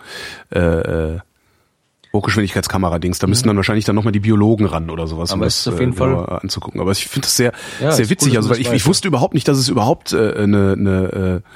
äh, 0.51 0.59
äh 0.59 1.19
Hochgeschwindigkeitskamera-Dings. 2.15 3.19
Da 3.19 3.27
müssten 3.27 3.47
dann 3.47 3.57
wahrscheinlich 3.57 3.85
dann 3.85 3.95
nochmal 3.95 4.11
die 4.11 4.19
Biologen 4.19 4.67
ran 4.67 4.89
oder 4.89 5.07
sowas, 5.07 5.31
um 5.33 5.41
das 5.41 5.67
auf 5.67 5.79
jeden 5.79 5.93
äh, 5.93 5.95
Fall 5.95 6.39
anzugucken. 6.41 6.79
Aber 6.79 6.91
ich 6.91 7.07
finde 7.07 7.25
das 7.25 7.35
sehr, 7.35 7.53
ja, 7.79 7.91
sehr 7.91 8.09
witzig. 8.09 8.33
Cool, 8.33 8.37
also 8.37 8.49
weil 8.51 8.61
ich, 8.61 8.71
ich 8.71 8.85
wusste 8.85 9.07
überhaupt 9.07 9.33
nicht, 9.33 9.47
dass 9.47 9.57
es 9.57 9.67
überhaupt 9.67 10.13
äh, 10.13 10.33
eine, 10.33 10.73
eine, 10.73 11.41
äh, 11.43 11.49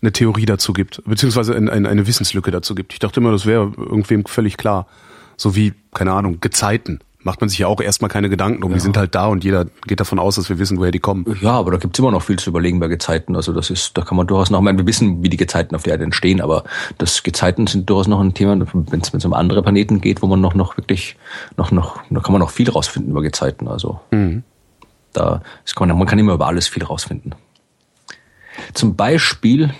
eine 0.00 0.12
Theorie 0.12 0.46
dazu 0.46 0.72
gibt, 0.72 1.02
beziehungsweise 1.04 1.54
eine, 1.54 1.70
eine 1.70 2.06
Wissenslücke 2.06 2.50
dazu 2.50 2.74
gibt. 2.74 2.94
Ich 2.94 2.98
dachte 3.00 3.20
immer, 3.20 3.32
das 3.32 3.44
wäre 3.44 3.72
irgendwem 3.76 4.24
völlig 4.24 4.56
klar. 4.56 4.86
So 5.36 5.54
wie, 5.54 5.74
keine 5.92 6.12
Ahnung, 6.12 6.38
Gezeiten 6.40 7.00
macht 7.28 7.42
man 7.42 7.50
sich 7.50 7.58
ja 7.58 7.66
auch 7.66 7.78
erstmal 7.78 8.08
keine 8.08 8.30
Gedanken 8.30 8.64
um. 8.64 8.70
Ja. 8.70 8.76
Die 8.76 8.80
sind 8.80 8.96
halt 8.96 9.14
da 9.14 9.26
und 9.26 9.44
jeder 9.44 9.66
geht 9.86 10.00
davon 10.00 10.18
aus, 10.18 10.36
dass 10.36 10.48
wir 10.48 10.58
wissen, 10.58 10.78
woher 10.78 10.90
die 10.90 10.98
kommen. 10.98 11.26
Ja, 11.42 11.50
aber 11.50 11.72
da 11.72 11.76
gibt's 11.76 11.98
immer 11.98 12.10
noch 12.10 12.22
viel 12.22 12.38
zu 12.38 12.48
überlegen 12.48 12.80
bei 12.80 12.88
Gezeiten. 12.88 13.36
Also 13.36 13.52
das 13.52 13.68
ist, 13.68 13.98
da 13.98 14.02
kann 14.02 14.16
man 14.16 14.26
durchaus 14.26 14.48
noch, 14.48 14.60
ich 14.60 14.64
meine, 14.64 14.78
wir 14.78 14.86
wissen, 14.86 15.22
wie 15.22 15.28
die 15.28 15.36
Gezeiten 15.36 15.76
auf 15.76 15.82
der 15.82 15.92
Erde 15.92 16.04
entstehen, 16.04 16.40
aber 16.40 16.64
das 16.96 17.22
Gezeiten 17.22 17.66
sind 17.66 17.90
durchaus 17.90 18.08
noch 18.08 18.20
ein 18.20 18.32
Thema, 18.32 18.58
wenn 18.72 19.00
es 19.02 19.24
um 19.26 19.34
andere 19.34 19.62
Planeten 19.62 20.00
geht, 20.00 20.22
wo 20.22 20.26
man 20.26 20.40
noch, 20.40 20.54
noch 20.54 20.78
wirklich, 20.78 21.16
noch, 21.58 21.70
noch, 21.70 22.00
da 22.08 22.20
kann 22.20 22.32
man 22.32 22.40
noch 22.40 22.48
viel 22.48 22.70
rausfinden 22.70 23.10
über 23.10 23.20
Gezeiten. 23.20 23.68
Also 23.68 24.00
mhm. 24.10 24.42
da 25.12 25.42
ist, 25.66 25.76
kann 25.76 25.88
man, 25.88 25.98
man 25.98 26.06
kann 26.06 26.18
immer 26.18 26.32
über 26.32 26.46
alles 26.46 26.66
viel 26.66 26.82
rausfinden. 26.82 27.34
Zum 28.72 28.96
Beispiel 28.96 29.74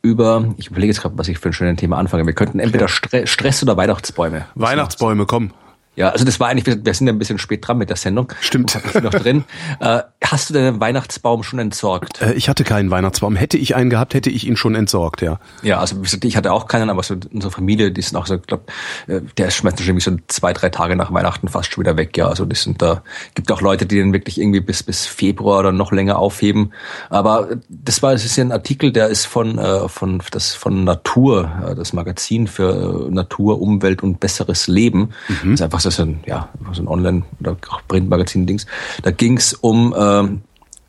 über, 0.00 0.54
ich 0.56 0.68
überlege 0.68 0.92
jetzt 0.92 1.02
gerade, 1.02 1.18
was 1.18 1.28
ich 1.28 1.38
für 1.38 1.50
ein 1.50 1.52
schönes 1.52 1.76
Thema 1.76 1.98
anfange. 1.98 2.24
Wir 2.24 2.32
könnten 2.32 2.58
entweder 2.58 2.88
Stre 2.88 3.26
Stress 3.26 3.62
oder 3.62 3.76
Weihnachtsbäume. 3.76 4.46
Weihnachtsbäume, 4.54 5.26
komm. 5.26 5.52
Ja, 5.96 6.10
also 6.10 6.24
das 6.24 6.38
war 6.38 6.48
eigentlich, 6.48 6.66
wir 6.84 6.94
sind 6.94 7.06
ja 7.06 7.12
ein 7.12 7.18
bisschen 7.18 7.38
spät 7.38 7.66
dran 7.66 7.78
mit 7.78 7.88
der 7.88 7.96
Sendung. 7.96 8.32
Stimmt. 8.40 8.78
Noch 9.02 9.10
drin. 9.10 9.44
Äh, 9.80 10.02
hast 10.24 10.48
du 10.48 10.54
deinen 10.54 10.80
Weihnachtsbaum 10.80 11.42
schon 11.42 11.58
entsorgt? 11.58 12.22
Äh, 12.22 12.32
ich 12.34 12.48
hatte 12.48 12.64
keinen 12.64 12.90
Weihnachtsbaum. 12.90 13.36
Hätte 13.36 13.58
ich 13.58 13.76
einen 13.76 13.90
gehabt, 13.90 14.14
hätte 14.14 14.30
ich 14.30 14.46
ihn 14.46 14.56
schon 14.56 14.74
entsorgt, 14.74 15.20
ja. 15.22 15.38
Ja, 15.62 15.80
also 15.80 15.96
ich 16.22 16.36
hatte 16.36 16.52
auch 16.52 16.66
keinen, 16.66 16.88
aber 16.88 17.02
so 17.02 17.14
unsere 17.32 17.50
Familie, 17.50 17.90
die 17.90 18.00
sind 18.00 18.16
auch 18.16 18.26
so, 18.26 18.36
ich 18.36 18.42
glaube, 18.42 18.64
äh, 19.06 19.20
der 19.36 19.50
schmeißt 19.50 19.78
wahrscheinlich 19.78 20.04
so 20.04 20.16
zwei, 20.28 20.52
drei 20.52 20.70
Tage 20.70 20.96
nach 20.96 21.12
Weihnachten 21.12 21.48
fast 21.48 21.72
schon 21.72 21.84
wieder 21.84 21.96
weg, 21.96 22.16
ja. 22.16 22.28
Also 22.28 22.44
das 22.44 22.62
sind 22.62 22.80
da, 22.80 23.02
gibt 23.34 23.50
auch 23.52 23.60
Leute, 23.60 23.86
die 23.86 23.96
den 23.96 24.12
wirklich 24.12 24.40
irgendwie 24.40 24.60
bis, 24.60 24.82
bis 24.82 25.06
Februar 25.06 25.60
oder 25.60 25.72
noch 25.72 25.92
länger 25.92 26.18
aufheben. 26.18 26.72
Aber 27.10 27.48
das 27.68 28.02
war, 28.02 28.12
das 28.12 28.24
ist 28.24 28.36
ja 28.36 28.44
ein 28.44 28.52
Artikel, 28.52 28.92
der 28.92 29.08
ist 29.08 29.26
von, 29.26 29.58
äh, 29.58 29.88
von, 29.88 30.22
das, 30.30 30.54
von 30.54 30.84
Natur, 30.84 31.50
äh, 31.70 31.74
das 31.74 31.92
Magazin 31.92 32.46
für 32.46 33.08
Natur, 33.10 33.60
Umwelt 33.60 34.02
und 34.02 34.20
besseres 34.20 34.66
Leben. 34.68 35.10
Mhm. 35.28 35.50
Das 35.50 35.52
ist 35.52 35.62
einfach 35.62 35.80
so 35.80 35.85
ein, 36.02 36.20
ja, 36.26 36.48
so 36.72 36.82
ein 36.82 36.88
Online- 36.88 37.22
oder 37.40 37.56
Printmagazin-Dings. 37.88 38.66
Da 39.02 39.10
ging 39.10 39.36
es 39.36 39.54
um 39.54 39.94
ähm, 39.96 40.42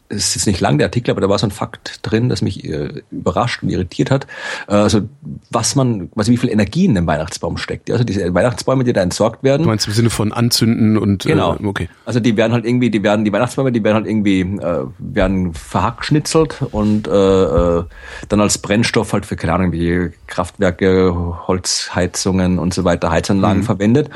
es 0.09 0.27
ist 0.29 0.35
jetzt 0.35 0.47
nicht 0.47 0.61
lang 0.61 0.77
der 0.77 0.87
Artikel, 0.87 1.11
aber 1.11 1.21
da 1.21 1.29
war 1.29 1.37
so 1.37 1.47
ein 1.47 1.51
Fakt 1.51 1.99
drin, 2.01 2.29
das 2.29 2.41
mich 2.41 2.63
äh, 2.63 3.01
überrascht 3.11 3.63
und 3.63 3.69
irritiert 3.69 4.09
hat. 4.09 4.25
Äh, 4.67 4.73
also 4.73 5.01
was 5.49 5.75
man, 5.75 6.09
also 6.15 6.31
wie 6.31 6.37
viel 6.37 6.49
Energie 6.49 6.85
in 6.85 6.97
einem 6.97 7.07
Weihnachtsbaum 7.07 7.57
steckt. 7.57 7.91
Also 7.91 8.03
diese 8.03 8.33
Weihnachtsbäume, 8.33 8.83
die 8.83 8.93
da 8.93 9.01
entsorgt 9.01 9.43
werden. 9.43 9.63
Du 9.63 9.69
meinst 9.69 9.87
im 9.87 9.93
Sinne 9.93 10.09
von 10.09 10.31
anzünden 10.31 10.97
und 10.97 11.25
äh, 11.25 11.29
genau. 11.29 11.55
Äh, 11.55 11.65
okay. 11.65 11.89
Also 12.05 12.19
die 12.19 12.37
werden 12.37 12.53
halt 12.53 12.65
irgendwie, 12.65 12.89
die 12.89 13.03
werden 13.03 13.25
die 13.25 13.33
Weihnachtsbäume, 13.33 13.71
die 13.71 13.83
werden 13.83 13.95
halt 13.95 14.07
irgendwie 14.07 14.41
äh, 14.41 14.85
werden 14.97 15.53
verhackschnitzelt 15.53 16.61
und 16.71 17.07
äh, 17.07 17.11
äh, 17.11 17.83
dann 18.29 18.41
als 18.41 18.57
Brennstoff 18.59 19.13
halt 19.13 19.25
für 19.25 19.35
keine 19.35 19.53
Ahnung 19.53 19.71
wie 19.71 20.11
Kraftwerke, 20.27 21.13
Holzheizungen 21.47 22.59
und 22.59 22.73
so 22.73 22.83
weiter, 22.83 23.11
Heizanlagen 23.11 23.61
mhm. 23.61 23.65
verwendet. 23.65 24.09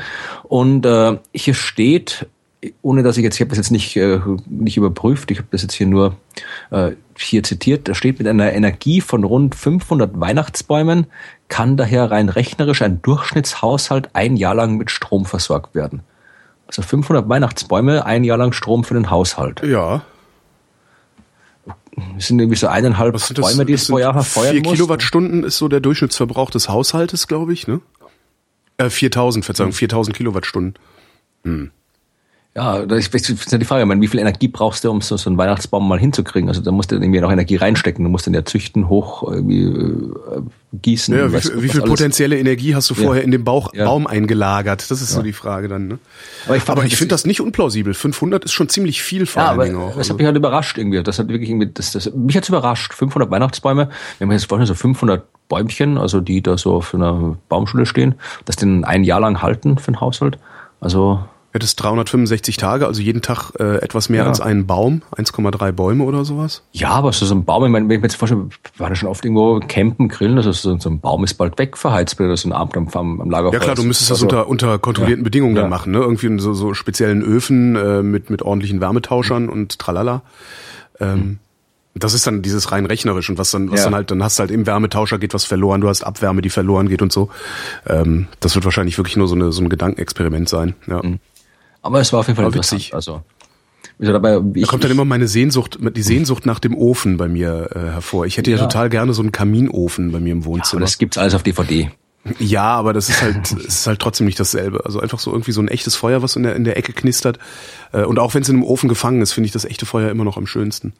Und 0.44 0.86
äh, 0.86 1.18
hier 1.32 1.54
steht 1.54 2.26
ohne 2.82 3.02
dass 3.02 3.16
ich 3.16 3.24
jetzt, 3.24 3.36
ich 3.36 3.40
habe 3.40 3.50
das 3.50 3.58
jetzt 3.58 3.70
nicht, 3.70 3.96
äh, 3.96 4.20
nicht 4.46 4.76
überprüft, 4.76 5.30
ich 5.30 5.38
habe 5.38 5.48
das 5.50 5.62
jetzt 5.62 5.74
hier 5.74 5.86
nur 5.86 6.16
äh, 6.70 6.92
hier 7.16 7.42
zitiert, 7.42 7.88
da 7.88 7.94
steht 7.94 8.18
mit 8.18 8.28
einer 8.28 8.52
Energie 8.52 9.00
von 9.00 9.24
rund 9.24 9.54
500 9.54 10.18
Weihnachtsbäumen 10.18 11.06
kann 11.48 11.76
daher 11.76 12.10
rein 12.10 12.28
rechnerisch 12.28 12.82
ein 12.82 13.02
Durchschnittshaushalt 13.02 14.10
ein 14.14 14.36
Jahr 14.36 14.54
lang 14.54 14.76
mit 14.76 14.90
Strom 14.90 15.26
versorgt 15.26 15.74
werden. 15.74 16.00
Also 16.66 16.82
500 16.82 17.28
Weihnachtsbäume, 17.28 18.06
ein 18.06 18.24
Jahr 18.24 18.38
lang 18.38 18.52
Strom 18.52 18.84
für 18.84 18.94
den 18.94 19.10
Haushalt. 19.10 19.62
Ja. 19.62 20.02
Das 22.16 22.28
sind 22.28 22.38
irgendwie 22.38 22.56
so 22.56 22.68
eineinhalb 22.68 23.12
das? 23.12 23.34
Bäume, 23.34 23.66
die 23.66 23.74
es 23.74 23.88
pro 23.88 23.98
Jahr 23.98 24.14
verfeuern 24.14 24.52
Vier 24.52 24.62
muss. 24.62 24.72
Kilowattstunden 24.72 25.44
ist 25.44 25.58
so 25.58 25.68
der 25.68 25.80
Durchschnittsverbrauch 25.80 26.50
des 26.50 26.70
Haushaltes, 26.70 27.26
glaube 27.26 27.52
ich, 27.52 27.68
ne? 27.68 27.82
Äh, 28.78 28.88
4000, 28.88 29.44
Verzeihung, 29.44 29.72
4000 29.72 30.16
Kilowattstunden. 30.16 30.74
Ja, 32.54 32.84
das 32.84 32.98
ist 32.98 33.14
das 33.14 33.30
ist 33.30 33.50
ja 33.50 33.56
die 33.56 33.64
Frage, 33.64 33.80
ich 33.82 33.88
meine, 33.88 34.02
wie 34.02 34.08
viel 34.08 34.20
Energie 34.20 34.46
brauchst 34.46 34.84
du, 34.84 34.90
um 34.90 35.00
so, 35.00 35.16
so 35.16 35.30
einen 35.30 35.38
Weihnachtsbaum 35.38 35.88
mal 35.88 35.98
hinzukriegen? 35.98 36.50
Also 36.50 36.60
da 36.60 36.70
musst 36.70 36.90
du 36.90 36.96
irgendwie 36.96 37.18
noch 37.18 37.32
Energie 37.32 37.56
reinstecken. 37.56 38.04
Du 38.04 38.10
musst 38.10 38.26
den 38.26 38.34
ja 38.34 38.44
züchten, 38.44 38.90
hoch 38.90 39.22
irgendwie 39.22 39.62
äh, 39.62 40.42
gießen. 40.74 41.16
Ja, 41.16 41.30
wie, 41.30 41.32
weißt 41.32 41.62
wie 41.62 41.70
viel 41.70 41.80
alles. 41.80 41.90
potenzielle 41.90 42.38
Energie 42.38 42.74
hast 42.74 42.90
du 42.90 42.94
Ja. 42.94 43.04
vorher 43.04 43.22
in 43.24 43.30
den 43.30 43.42
Bauch, 43.42 43.72
Ja. 43.72 43.86
Baum 43.86 44.06
eingelagert? 44.06 44.90
Das 44.90 45.00
ist 45.00 45.12
so 45.12 45.22
die 45.22 45.32
Frage 45.32 45.68
dann, 45.68 45.88
ne? 45.88 45.98
Aber 46.44 46.56
ich 46.58 46.68
Aber 46.68 46.84
ich 46.84 46.96
finde 46.96 47.14
das 47.14 47.24
nicht 47.24 47.40
unplausibel. 47.40 47.94
500 47.94 48.44
ist 48.44 48.52
schon 48.52 48.68
ziemlich 48.68 49.02
viel 49.02 49.24
vor 49.24 49.42
Ja, 49.44 49.48
allen 49.48 49.54
aber 49.58 49.64
Dingen 49.64 49.76
auch. 49.78 49.88
das 49.88 49.96
Also, 49.96 50.10
hat 50.10 50.18
mich 50.18 50.26
halt 50.26 50.36
überrascht 50.36 50.76
irgendwie. 50.76 51.02
Das 51.02 51.18
hat 51.18 51.28
wirklich 51.28 51.48
irgendwie, 51.48 51.70
das, 51.72 51.92
das, 51.92 52.12
mich 52.14 52.36
hat's 52.36 52.50
überrascht. 52.50 52.92
500 52.92 53.30
Weihnachtsbäume. 53.30 53.88
Wenn 54.18 54.28
man 54.28 54.36
jetzt 54.36 54.44
vorstellen, 54.46 54.66
so 54.66 54.74
500 54.74 55.24
Bäumchen, 55.48 55.96
also 55.96 56.20
die 56.20 56.42
da 56.42 56.58
so 56.58 56.74
auf 56.74 56.94
einer 56.94 57.38
Baumschule 57.48 57.86
stehen, 57.86 58.14
dass 58.44 58.56
den 58.56 58.84
ein 58.84 59.04
Jahr 59.04 59.20
lang 59.20 59.40
halten 59.40 59.78
für 59.78 59.90
den 59.90 60.02
Haushalt. 60.02 60.36
Also, 60.80 61.20
hättest 61.52 61.82
365 61.82 62.56
Tage, 62.56 62.86
also 62.86 63.00
jeden 63.02 63.20
Tag 63.22 63.52
äh, 63.60 63.76
etwas 63.82 64.08
mehr 64.08 64.22
Ja. 64.22 64.28
als 64.28 64.40
einen 64.40 64.66
Baum, 64.66 65.02
1,3 65.16 65.72
Bäume 65.72 66.04
oder 66.04 66.24
sowas. 66.24 66.62
ja, 66.72 66.90
aber 66.90 67.12
so, 67.12 67.32
ein 67.34 67.44
Baum, 67.44 67.64
ich 67.66 67.70
meine, 67.70 67.88
wenn 67.88 67.96
ich 67.96 68.00
mir 68.00 68.06
jetzt 68.06 68.16
vorstelle, 68.16 68.44
wir 68.48 68.50
waren 68.78 68.90
ja 68.92 68.96
schon 68.96 69.08
oft 69.08 69.24
irgendwo 69.24 69.60
campen, 69.60 70.08
grillen, 70.08 70.36
also 70.38 70.52
so, 70.52 70.70
ein 70.88 71.00
Baum 71.00 71.24
ist 71.24 71.34
bald 71.34 71.58
weg 71.58 71.76
verheizt, 71.76 72.18
oder 72.20 72.36
so 72.36 72.48
ein 72.48 72.52
Abend 72.52 72.76
am, 72.76 72.88
am, 72.94 73.20
am 73.20 73.30
Lagerfeuer. 73.30 73.60
Ja 73.60 73.64
klar, 73.64 73.74
du 73.76 73.82
müsstest 73.84 74.10
das 74.10 74.22
Also, 74.22 74.26
unter, 74.26 74.48
unter 74.48 74.78
kontrollierten 74.78 75.22
Ja. 75.22 75.24
Bedingungen 75.24 75.54
dann 75.54 75.68
machen, 75.70 75.92
ne? 75.92 75.98
Irgendwie 75.98 76.26
in 76.26 76.38
so, 76.38 76.54
so 76.54 76.74
speziellen 76.74 77.22
Öfen 77.22 77.76
äh, 77.76 78.02
mit, 78.02 78.30
mit 78.30 78.42
ordentlichen 78.42 78.80
Wärmetauschern 78.80 79.48
und 79.48 79.78
tralala. 79.78 80.22
Ähm, 81.00 81.38
Das 81.94 82.14
ist 82.14 82.26
dann 82.26 82.40
dieses 82.40 82.72
rein 82.72 82.86
rechnerisch 82.86 83.28
und 83.28 83.36
was 83.36 83.50
dann, 83.50 83.70
was 83.70 83.80
Ja. 83.80 83.84
dann 83.84 83.94
halt, 83.96 84.10
dann 84.10 84.22
hast 84.22 84.38
du 84.38 84.40
halt 84.40 84.50
im 84.50 84.66
Wärmetauscher 84.66 85.18
geht 85.18 85.34
was 85.34 85.44
verloren, 85.44 85.82
du 85.82 85.88
hast 85.90 86.02
Abwärme, 86.04 86.40
die 86.40 86.48
verloren 86.48 86.88
geht 86.88 87.02
und 87.02 87.12
so. 87.12 87.28
Ähm, 87.86 88.28
das 88.40 88.54
wird 88.54 88.64
wahrscheinlich 88.64 88.96
wirklich 88.96 89.18
nur 89.18 89.28
so, 89.28 89.34
eine, 89.34 89.52
so 89.52 89.60
ein 89.62 89.68
Gedankenexperiment 89.68 90.48
sein. 90.48 90.74
Ja. 90.86 91.02
Aber 91.82 92.00
es 92.00 92.12
war 92.12 92.20
auf 92.20 92.28
jeden 92.28 92.36
Fall 92.36 92.54
witzig. 92.54 92.94
Also, 92.94 93.22
gesagt, 93.98 94.14
dabei, 94.14 94.40
ich, 94.54 94.62
Da 94.64 94.68
kommt 94.70 94.84
dann 94.84 94.90
immer 94.90 95.04
meine 95.04 95.28
Sehnsucht, 95.28 95.78
die 95.80 96.02
Sehnsucht 96.02 96.46
nach 96.46 96.58
dem 96.60 96.76
Ofen 96.76 97.16
bei 97.16 97.28
mir 97.28 97.70
äh, 97.74 97.78
hervor. 97.92 98.26
Ich 98.26 98.36
hätte 98.38 98.50
ja, 98.50 98.56
Ja. 98.56 98.62
total 98.64 98.88
gerne 98.88 99.12
so 99.14 99.22
einen 99.22 99.32
Kaminofen 99.32 100.12
bei 100.12 100.20
mir 100.20 100.32
im 100.32 100.38
aber 100.38 100.46
Wohnzimmer. 100.46 100.80
das 100.80 100.98
gibt's 100.98 101.18
alles 101.18 101.34
auf 101.34 101.42
DVD. 101.42 101.90
Ja, 102.38 102.74
aber 102.76 102.92
das 102.92 103.08
ist 103.08 103.20
halt, 103.20 103.50
es 103.52 103.52
ist 103.80 103.86
halt 103.86 103.98
trotzdem 104.00 104.26
nicht 104.26 104.38
dasselbe. 104.38 104.84
Also 104.84 105.00
einfach 105.00 105.18
so 105.18 105.32
irgendwie 105.32 105.50
so 105.52 105.60
ein 105.60 105.68
echtes 105.68 105.96
Feuer, 105.96 106.22
was 106.22 106.36
in 106.36 106.44
der, 106.44 106.54
in 106.54 106.62
der 106.64 106.76
Ecke 106.76 106.92
knistert. 106.92 107.38
Äh, 107.92 108.04
Und 108.04 108.18
auch 108.20 108.34
wenn 108.34 108.42
es 108.42 108.48
in 108.48 108.56
einem 108.56 108.64
Ofen 108.64 108.88
gefangen 108.88 109.20
ist, 109.22 109.32
finde 109.32 109.46
ich 109.46 109.52
das 109.52 109.64
echte 109.64 109.86
Feuer 109.86 110.10
immer 110.10 110.24
noch 110.24 110.36
am 110.36 110.46
schönsten. 110.46 110.92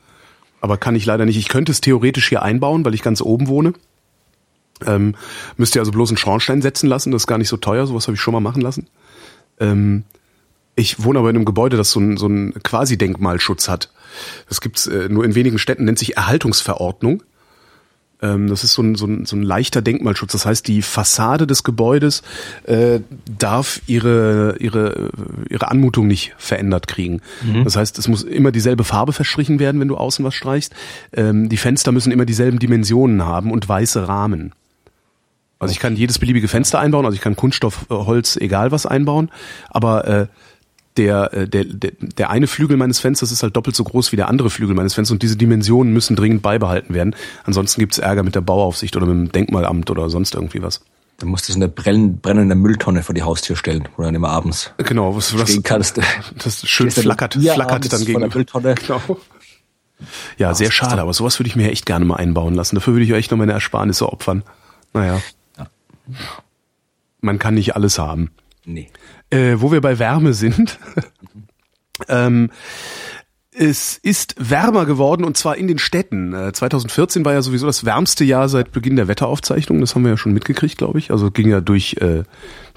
Aber 0.61 0.77
kann 0.79 0.95
ich 0.97 1.07
leider 1.07 1.25
nicht. 1.25 1.37
Ich 1.39 1.49
könnte 1.49 1.71
es 1.73 1.81
theoretisch 1.81 2.29
hier 2.29 2.43
einbauen, 2.43 2.85
weil 2.85 2.95
ich 2.95 3.03
ganz 3.03 3.21
oben 3.21 3.47
wohne. 3.49 3.73
Ähm, 4.85 5.15
müsst 5.57 5.77
ihr 5.77 5.81
also 5.81 5.93
bloß 5.93 6.11
einen 6.11 6.17
Schornstein 6.19 6.61
setzen 6.63 6.89
lassen. 6.89 7.13
Das 7.13 7.23
ist 7.23 7.27
gar 7.29 7.39
nicht 7.39 7.49
so 7.49 7.57
teuer. 7.57 7.87
Sowas 7.87 8.07
habe 8.09 8.15
ich 8.17 8.21
schon 8.21 8.33
mal 8.35 8.41
machen 8.41 8.63
lassen. 8.63 8.89
Ähm, 9.61 10.05
ich 10.75 11.03
wohne 11.03 11.19
aber 11.19 11.31
in 11.31 11.37
einem 11.37 11.45
Gebäude, 11.45 11.77
das 11.77 11.91
so 11.91 12.01
einen 12.01 12.17
so 12.17 12.27
einen 12.27 12.55
quasi 12.63 12.97
Denkmalschutz 12.97 13.69
hat. 13.69 13.91
Das 14.49 14.61
gibt's 14.61 14.87
äh, 14.87 15.09
nur 15.09 15.25
in 15.25 15.35
wenigen 15.35 15.59
Städten, 15.59 15.85
nennt 15.85 15.99
sich 15.99 16.17
Erhaltungsverordnung. 16.17 17.23
Ähm, 18.23 18.49
das 18.49 18.65
ist 18.65 18.73
so 18.75 18.83
ein, 18.83 18.95
so, 18.95 19.07
ein, 19.07 19.27
so 19.27 19.37
ein 19.37 19.43
leichter 19.43 19.83
Denkmalschutz. 19.83 20.33
Das 20.33 20.47
heißt, 20.47 20.67
die 20.69 20.81
Fassade 20.81 21.47
des 21.47 21.65
Gebäudes 21.65 22.23
äh, 22.65 23.01
darf 23.39 23.83
ihre, 23.87 24.57
ihre, 24.61 25.11
ihre 25.51 25.69
Anmutung 25.69 26.07
nicht 26.07 26.35
verändert 26.39 26.89
kriegen. 26.89 27.21
Das 27.65 27.77
heißt, 27.77 27.99
es 27.99 28.09
muss 28.09 28.23
immer 28.23 28.53
dieselbe 28.53 28.85
Farbe 28.85 29.13
verstrichen 29.13 29.59
werden, 29.59 29.81
wenn 29.81 29.89
du 29.89 29.97
außen 29.97 30.25
was 30.25 30.35
streichst. 30.35 30.73
Ähm, 31.13 31.49
die 31.49 31.57
Fenster 31.57 31.93
müssen 31.93 32.13
immer 32.13 32.25
dieselben 32.25 32.59
Dimensionen 32.59 33.25
haben 33.25 33.51
und 33.51 33.69
weiße 33.69 34.07
Rahmen. 34.07 34.53
Also 35.59 35.73
ich 35.73 35.79
kann 35.79 35.95
jedes 35.95 36.19
beliebige 36.19 36.49
Fenster 36.49 36.81
einbauen, 36.81 37.05
also 37.05 37.15
ich 37.15 37.21
kann 37.21 37.37
Kunststoff, 37.37 37.87
äh, 37.89 37.95
Holz, 37.95 38.37
egal 38.37 38.73
was 38.73 38.85
einbauen, 38.85 39.31
aber 39.71 40.09
äh, 40.09 40.27
der, 40.97 41.33
äh, 41.33 41.49
der, 41.49 41.65
der, 41.65 41.93
der 42.01 42.31
eine 42.31 42.47
Flügel 42.47 42.77
meines 42.77 43.01
Fensters 43.01 43.33
ist 43.33 43.43
halt 43.43 43.57
doppelt 43.57 43.75
so 43.77 43.85
groß 43.85 44.13
wie 44.13 44.17
der 44.17 44.29
andere 44.29 44.51
Flügel 44.51 44.75
meines 44.75 44.95
Fensters 44.95 45.13
und 45.13 45.23
diese 45.23 45.37
Dimensionen 45.37 45.93
müssen 45.93 46.17
dringend 46.17 46.43
beibehalten 46.43 46.93
werden. 46.95 47.15
Ansonsten 47.45 47.81
gibt's 47.81 47.99
Ärger 47.99 48.23
mit 48.23 48.35
der 48.35 48.41
Bauaufsicht 48.43 48.97
oder 48.97 49.07
mit 49.07 49.15
dem 49.29 49.33
Denkmalamt 49.33 49.91
oder 49.91 50.11
sonst 50.11 50.35
irgendwie 50.35 50.63
was. 50.63 50.83
Dann 51.19 51.29
musst 51.29 51.49
du 51.49 51.53
so 51.53 51.59
eine 51.59 51.69
brenn- 51.69 52.21
brennende 52.21 52.55
Mülltonne 52.55 53.03
vor 53.03 53.15
die 53.15 53.23
Haustür 53.23 53.55
stellen, 53.57 53.89
wo 53.97 54.03
du 54.03 54.07
dann 54.07 54.15
immer 54.15 54.31
abends 54.31 54.73
Genau, 54.79 55.15
was, 55.17 55.37
was 55.39 55.51
stehen 55.51 55.63
kannst. 55.63 55.99
das 55.99 56.67
schön 56.69 56.87
Stehst 56.91 56.99
dann 56.99 57.05
flackert, 57.05 57.35
flackert 57.35 57.93
dann 57.93 58.05
gegen. 58.05 58.21
Mülltonne. 58.21 58.75
Genau. 58.75 59.01
Ja, 60.37 60.53
sehr 60.53 60.73
schade, 60.73 61.01
aber 61.01 61.13
sowas 61.15 61.39
würde 61.39 61.49
ich 61.49 61.55
mir 61.55 61.71
echt 61.71 61.87
gerne 61.87 62.05
mal 62.05 62.17
einbauen 62.17 62.55
lassen. 62.55 62.75
Dafür 62.75 62.95
würde 62.95 63.05
ich 63.05 63.13
echt 63.13 63.31
noch 63.31 63.39
meine 63.39 63.53
Ersparnisse 63.53 64.09
opfern. 64.13 64.43
Naja. 64.93 65.21
Ja. 65.57 65.67
Man 67.21 67.39
kann 67.39 67.55
nicht 67.55 67.77
alles 67.77 67.99
haben. 68.01 68.31
Nee. 68.65 68.91
Äh, 69.33 69.61
wo 69.61 69.73
wir 69.73 69.81
bei 69.81 69.99
Wärme 69.99 70.35
sind. 70.35 70.79
ähm, 72.09 72.51
es 73.55 73.99
ist 73.99 74.35
wärmer 74.39 74.87
geworden 74.87 75.25
und 75.25 75.37
zwar 75.37 75.57
in 75.57 75.69
den 75.69 75.79
Städten. 75.79 76.33
Äh, 76.33 76.53
2014 76.53 77.25
war 77.25 77.35
ja 77.35 77.43
sowieso 77.43 77.67
das 77.67 77.85
wärmste 77.85 78.25
Jahr 78.25 78.49
seit 78.49 78.73
Beginn 78.73 78.97
der 78.97 79.09
Wetteraufzeichnung. 79.09 79.81
Das 79.81 79.95
haben 79.95 80.05
wir 80.05 80.13
ja 80.13 80.17
schon 80.17 80.33
mitgekriegt, 80.33 80.79
glaube 80.79 80.99
ich. 80.99 81.11
Also 81.11 81.31
ging 81.31 81.49
ja 81.49 81.61
durch 81.61 81.97
äh, 82.01 82.23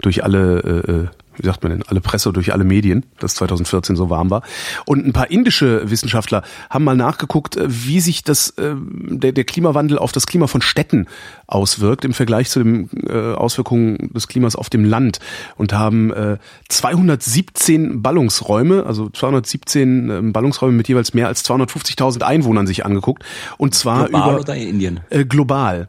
durch 0.01 0.23
alle 0.23 0.59
äh, 0.59 0.91
äh, 0.91 1.07
wie 1.37 1.45
sagt 1.45 1.63
man 1.63 1.71
denn, 1.71 1.83
alle 1.87 2.01
Presse, 2.01 2.31
durch 2.33 2.53
alle 2.53 2.63
Medien, 2.63 3.05
dass 3.19 3.35
2014 3.35 3.95
so 3.95 4.09
warm 4.09 4.29
war. 4.29 4.41
Und 4.85 5.05
ein 5.05 5.13
paar 5.13 5.29
indische 5.31 5.89
Wissenschaftler 5.89 6.43
haben 6.69 6.83
mal 6.83 6.95
nachgeguckt, 6.95 7.57
äh, 7.57 7.65
wie 7.67 7.99
sich 7.99 8.23
das, 8.23 8.49
äh, 8.51 8.75
der, 8.75 9.31
der 9.31 9.43
Klimawandel 9.43 9.97
auf 9.97 10.11
das 10.11 10.27
Klima 10.27 10.47
von 10.47 10.61
Städten 10.61 11.07
auswirkt 11.47 12.05
im 12.05 12.13
Vergleich 12.13 12.49
zu 12.49 12.63
den 12.63 12.89
äh, 13.07 13.33
Auswirkungen 13.33 14.11
des 14.13 14.27
Klimas 14.27 14.55
auf 14.55 14.69
dem 14.69 14.85
Land 14.85 15.19
und 15.57 15.73
haben 15.73 16.11
äh, 16.11 16.37
217 16.69 18.01
Ballungsräume, 18.01 18.85
also 18.85 19.09
217 19.09 20.09
ähm, 20.09 20.33
Ballungsräume 20.33 20.73
mit 20.73 20.87
jeweils 20.87 21.13
mehr 21.13 21.27
als 21.27 21.45
250.000 21.45 22.21
Einwohnern 22.23 22.67
sich 22.67 22.85
angeguckt. 22.85 23.23
Und 23.57 23.75
zwar 23.75 24.07
Global 24.07 24.31
über 24.31 24.39
oder 24.39 24.55
in 24.55 24.69
Indien? 24.69 24.99
äh, 25.09 25.25
global. 25.25 25.87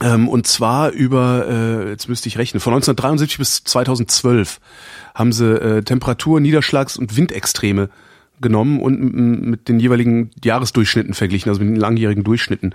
Ähm, 0.00 0.28
und 0.28 0.46
zwar 0.46 0.90
über, 0.90 1.46
äh, 1.48 1.90
jetzt 1.90 2.08
müsste 2.08 2.28
ich 2.28 2.38
rechnen, 2.38 2.60
von 2.60 2.72
1973 2.72 3.38
bis 3.38 3.64
2012 3.64 4.60
haben 5.14 5.32
sie 5.32 5.52
äh, 5.54 5.82
Temperatur, 5.82 6.38
Niederschlags- 6.40 6.96
und 6.96 7.16
Windextreme 7.16 7.90
genommen 8.40 8.80
und 8.80 9.00
mit 9.50 9.68
den 9.68 9.80
jeweiligen 9.80 10.30
Jahresdurchschnitten 10.44 11.14
verglichen, 11.14 11.48
also 11.48 11.60
mit 11.60 11.70
den 11.70 11.80
langjährigen 11.80 12.22
Durchschnitten 12.22 12.74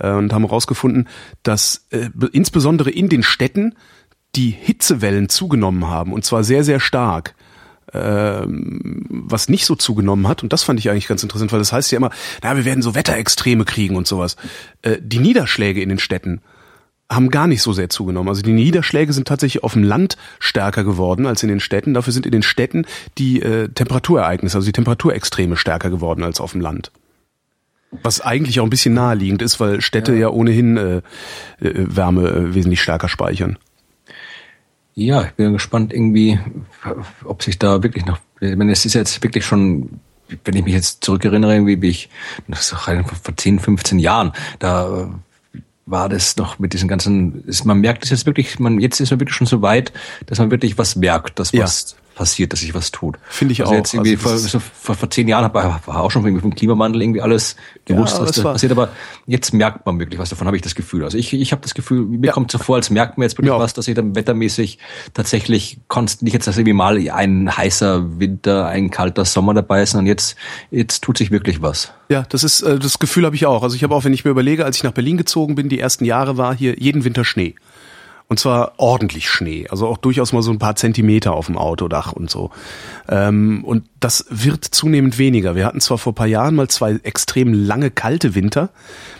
äh, 0.00 0.10
und 0.10 0.32
haben 0.32 0.44
herausgefunden, 0.44 1.06
dass 1.44 1.86
äh, 1.90 2.10
be- 2.12 2.30
insbesondere 2.32 2.90
in 2.90 3.08
den 3.08 3.22
Städten 3.22 3.74
die 4.34 4.50
Hitzewellen 4.50 5.28
zugenommen 5.28 5.86
haben 5.86 6.12
und 6.12 6.24
zwar 6.24 6.42
sehr, 6.42 6.64
sehr 6.64 6.80
stark 6.80 7.36
ähm, 7.92 9.04
was 9.08 9.48
nicht 9.48 9.66
so 9.66 9.76
zugenommen 9.76 10.26
hat, 10.26 10.42
und 10.42 10.52
das 10.52 10.64
fand 10.64 10.80
ich 10.80 10.90
eigentlich 10.90 11.06
ganz 11.06 11.22
interessant, 11.22 11.52
weil 11.52 11.60
das 11.60 11.72
heißt 11.72 11.92
ja 11.92 11.98
immer, 11.98 12.10
na, 12.42 12.56
wir 12.56 12.64
werden 12.64 12.82
so 12.82 12.94
Wetterextreme 12.96 13.64
kriegen 13.64 13.94
und 13.94 14.08
sowas. 14.08 14.36
Äh, 14.82 14.96
die 15.00 15.20
Niederschläge 15.20 15.80
in 15.80 15.90
den 15.90 15.98
Städten 16.00 16.40
haben 17.14 17.30
gar 17.30 17.46
nicht 17.46 17.62
so 17.62 17.72
sehr 17.72 17.88
zugenommen. 17.88 18.28
Also 18.28 18.42
die 18.42 18.52
Niederschläge 18.52 19.12
sind 19.12 19.28
tatsächlich 19.28 19.64
auf 19.64 19.74
dem 19.74 19.84
Land 19.84 20.16
stärker 20.38 20.84
geworden 20.84 21.26
als 21.26 21.42
in 21.42 21.48
den 21.48 21.60
Städten. 21.60 21.94
Dafür 21.94 22.12
sind 22.12 22.26
in 22.26 22.32
den 22.32 22.42
Städten 22.42 22.86
die 23.18 23.42
äh, 23.42 23.68
Temperaturereignisse, 23.68 24.56
also 24.56 24.66
die 24.66 24.72
Temperaturextreme 24.72 25.56
stärker 25.56 25.90
geworden 25.90 26.22
als 26.22 26.40
auf 26.40 26.52
dem 26.52 26.60
Land. 26.60 26.90
Was 28.02 28.20
eigentlich 28.20 28.60
auch 28.60 28.64
ein 28.64 28.70
bisschen 28.70 28.94
naheliegend 28.94 29.42
ist, 29.42 29.60
weil 29.60 29.80
Städte 29.80 30.14
ja, 30.14 30.28
ohnehin 30.28 30.76
äh, 30.76 30.96
äh, 30.96 31.02
Wärme 31.60 32.28
äh, 32.28 32.54
wesentlich 32.54 32.82
stärker 32.82 33.08
speichern. 33.08 33.58
Ja, 34.94 35.24
ich 35.24 35.32
bin 35.32 35.52
gespannt 35.52 35.92
irgendwie, 35.92 36.38
ob 37.24 37.42
sich 37.42 37.58
da 37.58 37.82
wirklich 37.82 38.06
noch, 38.06 38.18
ich 38.40 38.56
meine, 38.56 38.72
es 38.72 38.84
ist 38.84 38.94
jetzt 38.94 39.22
wirklich 39.22 39.44
schon, 39.44 40.00
wenn 40.44 40.54
ich 40.54 40.64
mich 40.64 40.74
jetzt 40.74 41.04
zurückerinnere, 41.04 41.54
irgendwie, 41.54 41.82
wie 41.82 41.88
ich, 41.88 42.08
das 42.46 42.72
ist 42.72 42.78
vor 42.78 43.36
10, 43.36 43.58
15 43.58 43.98
Jahren, 43.98 44.32
da 44.60 45.02
äh, 45.02 45.06
war 45.86 46.08
das 46.08 46.36
noch 46.36 46.58
mit 46.58 46.72
diesen 46.72 46.88
ganzen, 46.88 47.44
ist, 47.44 47.64
man 47.64 47.80
merkt 47.80 48.04
es 48.04 48.10
jetzt 48.10 48.26
wirklich, 48.26 48.58
man, 48.58 48.80
jetzt 48.80 49.00
ist 49.00 49.10
man 49.10 49.20
wirklich 49.20 49.36
schon 49.36 49.46
so 49.46 49.62
weit, 49.62 49.92
dass 50.26 50.38
man 50.38 50.50
wirklich 50.50 50.78
was 50.78 50.96
merkt, 50.96 51.38
dass 51.38 51.52
Ja. 51.52 51.64
Passiert, 52.14 52.52
dass 52.52 52.60
sich 52.60 52.74
was 52.74 52.90
tut. 52.90 53.16
Finde 53.28 53.52
ich 53.52 53.60
also 53.60 53.72
auch. 53.72 53.76
Jetzt 53.76 53.94
irgendwie 53.94 54.16
Also 54.24 54.58
vor, 54.58 54.70
vor, 54.80 54.94
vor 54.94 55.10
zehn 55.10 55.28
Jahren 55.28 55.52
war, 55.52 55.82
auch 55.86 56.10
schon 56.10 56.24
irgendwie 56.24 56.42
vom 56.42 56.54
Klimawandel 56.54 57.02
irgendwie 57.02 57.20
alles 57.20 57.56
gewusst, 57.84 58.16
Ja, 58.16 58.22
was 58.22 58.32
da 58.32 58.42
passiert, 58.42 58.72
aber 58.72 58.90
jetzt 59.26 59.52
merkt 59.52 59.84
man 59.86 59.98
wirklich 59.98 60.18
was 60.18 60.30
davon, 60.30 60.46
habe 60.46 60.56
ich 60.56 60.62
das 60.62 60.74
Gefühl. 60.74 61.04
Also 61.04 61.18
ich, 61.18 61.32
ich 61.32 61.52
habe 61.52 61.62
das 61.62 61.74
Gefühl, 61.74 62.04
mir 62.04 62.32
kommt 62.32 62.50
so 62.50 62.58
vor, 62.58 62.76
als 62.76 62.90
merkt 62.90 63.18
man 63.18 63.24
jetzt 63.24 63.36
wirklich 63.36 63.52
auch. 63.52 63.60
was, 63.60 63.74
dass 63.74 63.86
sich 63.86 63.94
dann 63.94 64.14
wettermäßig 64.14 64.78
tatsächlich 65.12 65.78
konst 65.88 66.22
nicht 66.22 66.32
jetzt, 66.32 66.46
dass 66.46 66.56
irgendwie 66.56 66.72
mal 66.72 66.96
ein 67.10 67.54
heißer 67.56 68.18
Winter, 68.18 68.66
ein 68.66 68.90
kalter 68.90 69.24
Sommer 69.24 69.54
dabei 69.54 69.82
ist, 69.82 69.90
sondern 69.90 70.06
jetzt, 70.06 70.36
jetzt 70.70 71.02
tut 71.02 71.18
sich 71.18 71.30
wirklich 71.30 71.62
was. 71.62 71.92
Ja, 72.08 72.24
das 72.28 72.44
ist 72.44 72.62
äh, 72.62 72.78
das 72.78 72.98
Gefühl 72.98 73.24
habe 73.24 73.36
ich 73.36 73.46
auch. 73.46 73.62
Also 73.62 73.76
ich 73.76 73.82
habe 73.82 73.94
auch, 73.94 74.04
wenn 74.04 74.12
ich 74.12 74.24
mir 74.24 74.30
überlege, 74.30 74.64
als 74.64 74.76
ich 74.76 74.82
nach 74.82 74.92
Berlin 74.92 75.16
gezogen 75.16 75.54
bin, 75.54 75.68
die 75.68 75.80
ersten 75.80 76.04
Jahre 76.04 76.36
war 76.36 76.54
hier 76.54 76.78
jeden 76.78 77.04
Winter 77.04 77.24
Schnee. 77.24 77.54
Und 78.26 78.38
zwar 78.38 78.72
ordentlich 78.78 79.28
Schnee, 79.28 79.66
also 79.68 79.86
auch 79.86 79.98
durchaus 79.98 80.32
mal 80.32 80.42
so 80.42 80.50
ein 80.50 80.58
paar 80.58 80.76
Zentimeter 80.76 81.34
auf 81.34 81.46
dem 81.46 81.58
Autodach 81.58 82.12
und 82.12 82.30
so. 82.30 82.50
Ähm, 83.08 83.62
und 83.64 83.84
das 84.00 84.24
wird 84.30 84.64
zunehmend 84.64 85.18
weniger. 85.18 85.54
Wir 85.54 85.66
hatten 85.66 85.80
zwar 85.80 85.98
vor 85.98 86.14
paar 86.14 86.26
Jahren 86.26 86.54
mal 86.54 86.68
zwei 86.68 86.98
extrem 87.02 87.52
lange 87.52 87.90
kalte 87.90 88.34
Winter 88.34 88.70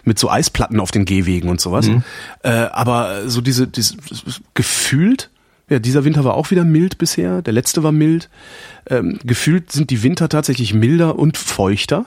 mit 0.05 0.19
so 0.19 0.31
Eisplatten 0.31 0.81
auf 0.81 0.91
den 0.91 1.05
Gehwegen 1.05 1.51
und 1.51 1.61
sowas, 1.61 1.89
mhm. 1.89 2.03
äh, 2.43 2.49
aber 2.49 3.29
so 3.29 3.41
diese, 3.43 3.69
diese 3.69 3.97
gefühlt 4.55 5.31
ja, 5.69 5.79
dieser 5.79 6.05
Winter 6.05 6.25
war 6.25 6.35
auch 6.35 6.51
wieder 6.51 6.65
mild 6.65 6.99
bisher. 6.99 7.41
Der 7.41 7.53
letzte 7.53 7.83
war 7.83 7.93
mild. 7.93 8.29
Ähm, 8.89 9.19
gefühlt 9.25 9.73
sind 9.73 9.91
die 9.91 10.03
Winter 10.03 10.29
tatsächlich 10.29 10.75
milder 10.75 11.19
und 11.19 11.39
feuchter 11.39 12.07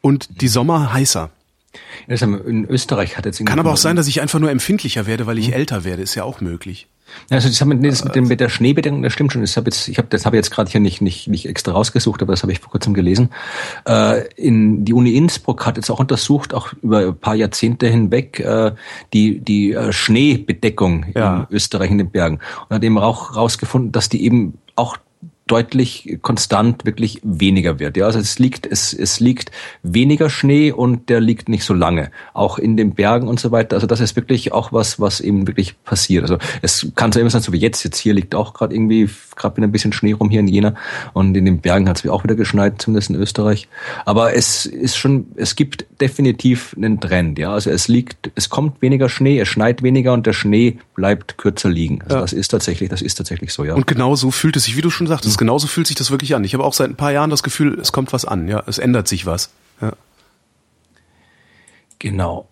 und 0.00 0.40
die 0.40 0.48
Sommer 0.48 0.92
heißer. 0.92 1.30
In 2.06 2.66
Österreich 2.68 3.16
hat 3.16 3.24
jetzt 3.24 3.44
kann 3.44 3.58
aber 3.58 3.72
auch 3.72 3.76
sein, 3.76 3.96
dass 3.96 4.06
ich 4.06 4.20
einfach 4.20 4.38
nur 4.38 4.50
empfindlicher 4.50 5.06
werde, 5.06 5.26
weil 5.26 5.38
ich 5.38 5.46
hm. 5.46 5.54
älter 5.54 5.84
werde. 5.84 6.02
Ist 6.02 6.14
ja 6.14 6.24
auch 6.24 6.40
möglich. 6.40 6.88
Also 7.30 7.48
das, 7.48 7.64
mit, 7.64 7.84
das 7.84 8.04
mit, 8.04 8.14
dem, 8.14 8.26
mit 8.26 8.40
der 8.40 8.48
Schneebedeckung, 8.48 9.02
das 9.02 9.12
stimmt 9.12 9.32
schon. 9.32 9.42
Das 9.42 9.56
habe 9.56 9.70
jetzt, 9.70 9.88
ich 9.88 9.98
habe 9.98 10.08
das 10.08 10.26
habe 10.26 10.36
jetzt 10.36 10.50
gerade 10.50 10.70
hier 10.70 10.80
nicht 10.80 11.00
nicht 11.00 11.28
nicht 11.28 11.46
extra 11.46 11.72
rausgesucht, 11.72 12.22
aber 12.22 12.32
das 12.32 12.42
habe 12.42 12.52
ich 12.52 12.60
vor 12.60 12.70
kurzem 12.70 12.94
gelesen. 12.94 13.30
Äh, 13.86 14.26
in 14.34 14.84
die 14.84 14.92
Uni 14.92 15.14
Innsbruck 15.14 15.66
hat 15.66 15.76
jetzt 15.76 15.90
auch 15.90 16.00
untersucht, 16.00 16.54
auch 16.54 16.72
über 16.82 16.98
ein 17.00 17.16
paar 17.16 17.34
Jahrzehnte 17.34 17.86
hinweg 17.88 18.40
äh, 18.40 18.72
die 19.12 19.40
die 19.40 19.72
äh, 19.72 19.92
Schneebedeckung 19.92 21.06
ja. 21.14 21.46
in 21.50 21.56
Österreich 21.56 21.90
in 21.90 21.98
den 21.98 22.10
Bergen 22.10 22.40
und 22.68 22.76
hat 22.76 22.82
eben 22.82 22.98
auch 22.98 23.36
rausgefunden, 23.36 23.92
dass 23.92 24.08
die 24.08 24.24
eben 24.24 24.58
auch 24.74 24.96
deutlich 25.52 26.18
konstant 26.22 26.86
wirklich 26.86 27.20
weniger 27.22 27.78
wird. 27.78 27.98
Ja, 27.98 28.06
also 28.06 28.18
es 28.18 28.38
liegt, 28.38 28.64
es, 28.64 28.94
es 28.94 29.20
liegt 29.20 29.50
weniger 29.82 30.30
Schnee 30.30 30.72
und 30.72 31.10
der 31.10 31.20
liegt 31.20 31.50
nicht 31.50 31.64
so 31.64 31.74
lange. 31.74 32.10
Auch 32.32 32.58
in 32.58 32.78
den 32.78 32.94
Bergen 32.94 33.28
und 33.28 33.38
so 33.38 33.50
weiter. 33.50 33.76
Also 33.76 33.86
das 33.86 34.00
ist 34.00 34.16
wirklich 34.16 34.52
auch 34.52 34.72
was, 34.72 34.98
was 34.98 35.20
eben 35.20 35.46
wirklich 35.46 35.74
passiert. 35.84 36.22
Also 36.22 36.38
es 36.62 36.86
kann 36.96 37.12
so 37.12 37.20
immer 37.20 37.28
sein, 37.28 37.42
so 37.42 37.52
wie 37.52 37.58
jetzt. 37.58 37.84
Jetzt 37.84 37.98
hier 37.98 38.14
liegt 38.14 38.34
auch 38.34 38.54
gerade 38.54 38.74
irgendwie, 38.74 39.10
gerade 39.36 39.58
wieder 39.58 39.66
ein 39.66 39.72
bisschen 39.72 39.92
Schnee 39.92 40.12
rum 40.12 40.30
hier 40.30 40.40
in 40.40 40.48
Jena. 40.48 40.74
Und 41.12 41.36
in 41.36 41.44
den 41.44 41.60
Bergen 41.60 41.86
hat 41.86 42.02
es 42.02 42.10
auch 42.10 42.24
wieder 42.24 42.34
geschneit, 42.34 42.80
zumindest 42.80 43.10
in 43.10 43.16
Österreich. 43.16 43.68
Aber 44.06 44.34
es 44.34 44.64
ist 44.64 44.96
schon, 44.96 45.26
es 45.36 45.54
gibt 45.54 45.84
definitiv 46.00 46.74
einen 46.78 46.98
Trend. 46.98 47.38
Ja, 47.38 47.52
also 47.52 47.68
es 47.68 47.88
liegt, 47.88 48.30
es 48.36 48.48
kommt 48.48 48.80
weniger 48.80 49.10
Schnee, 49.10 49.38
es 49.38 49.48
schneit 49.48 49.82
weniger 49.82 50.14
und 50.14 50.26
der 50.26 50.32
Schnee 50.32 50.78
bleibt 50.94 51.36
kürzer 51.36 51.68
liegen. 51.68 52.00
Also 52.04 52.16
ja. 52.16 52.22
das 52.22 52.32
ist 52.32 52.48
tatsächlich, 52.48 52.88
das 52.88 53.02
ist 53.02 53.16
tatsächlich 53.16 53.52
so, 53.52 53.64
ja. 53.64 53.74
Und 53.74 53.86
genau 53.86 54.16
so 54.16 54.30
fühlt 54.30 54.56
es 54.56 54.64
sich, 54.64 54.78
wie 54.78 54.80
du 54.80 54.88
schon 54.88 55.06
sagtest, 55.06 55.36
genauso 55.42 55.66
fühlt 55.66 55.88
sich 55.88 55.96
das 55.96 56.12
wirklich 56.12 56.36
an. 56.36 56.44
Ich 56.44 56.54
habe 56.54 56.62
auch 56.62 56.72
seit 56.72 56.88
ein 56.88 56.94
paar 56.94 57.10
Jahren 57.10 57.28
das 57.28 57.42
Gefühl, 57.42 57.76
es 57.80 57.90
kommt 57.90 58.12
was 58.12 58.24
an, 58.24 58.46
ja, 58.46 58.62
es 58.68 58.78
ändert 58.78 59.08
sich 59.08 59.26
was. 59.26 59.50
Ja. 59.80 59.92
Genau. 61.98 62.46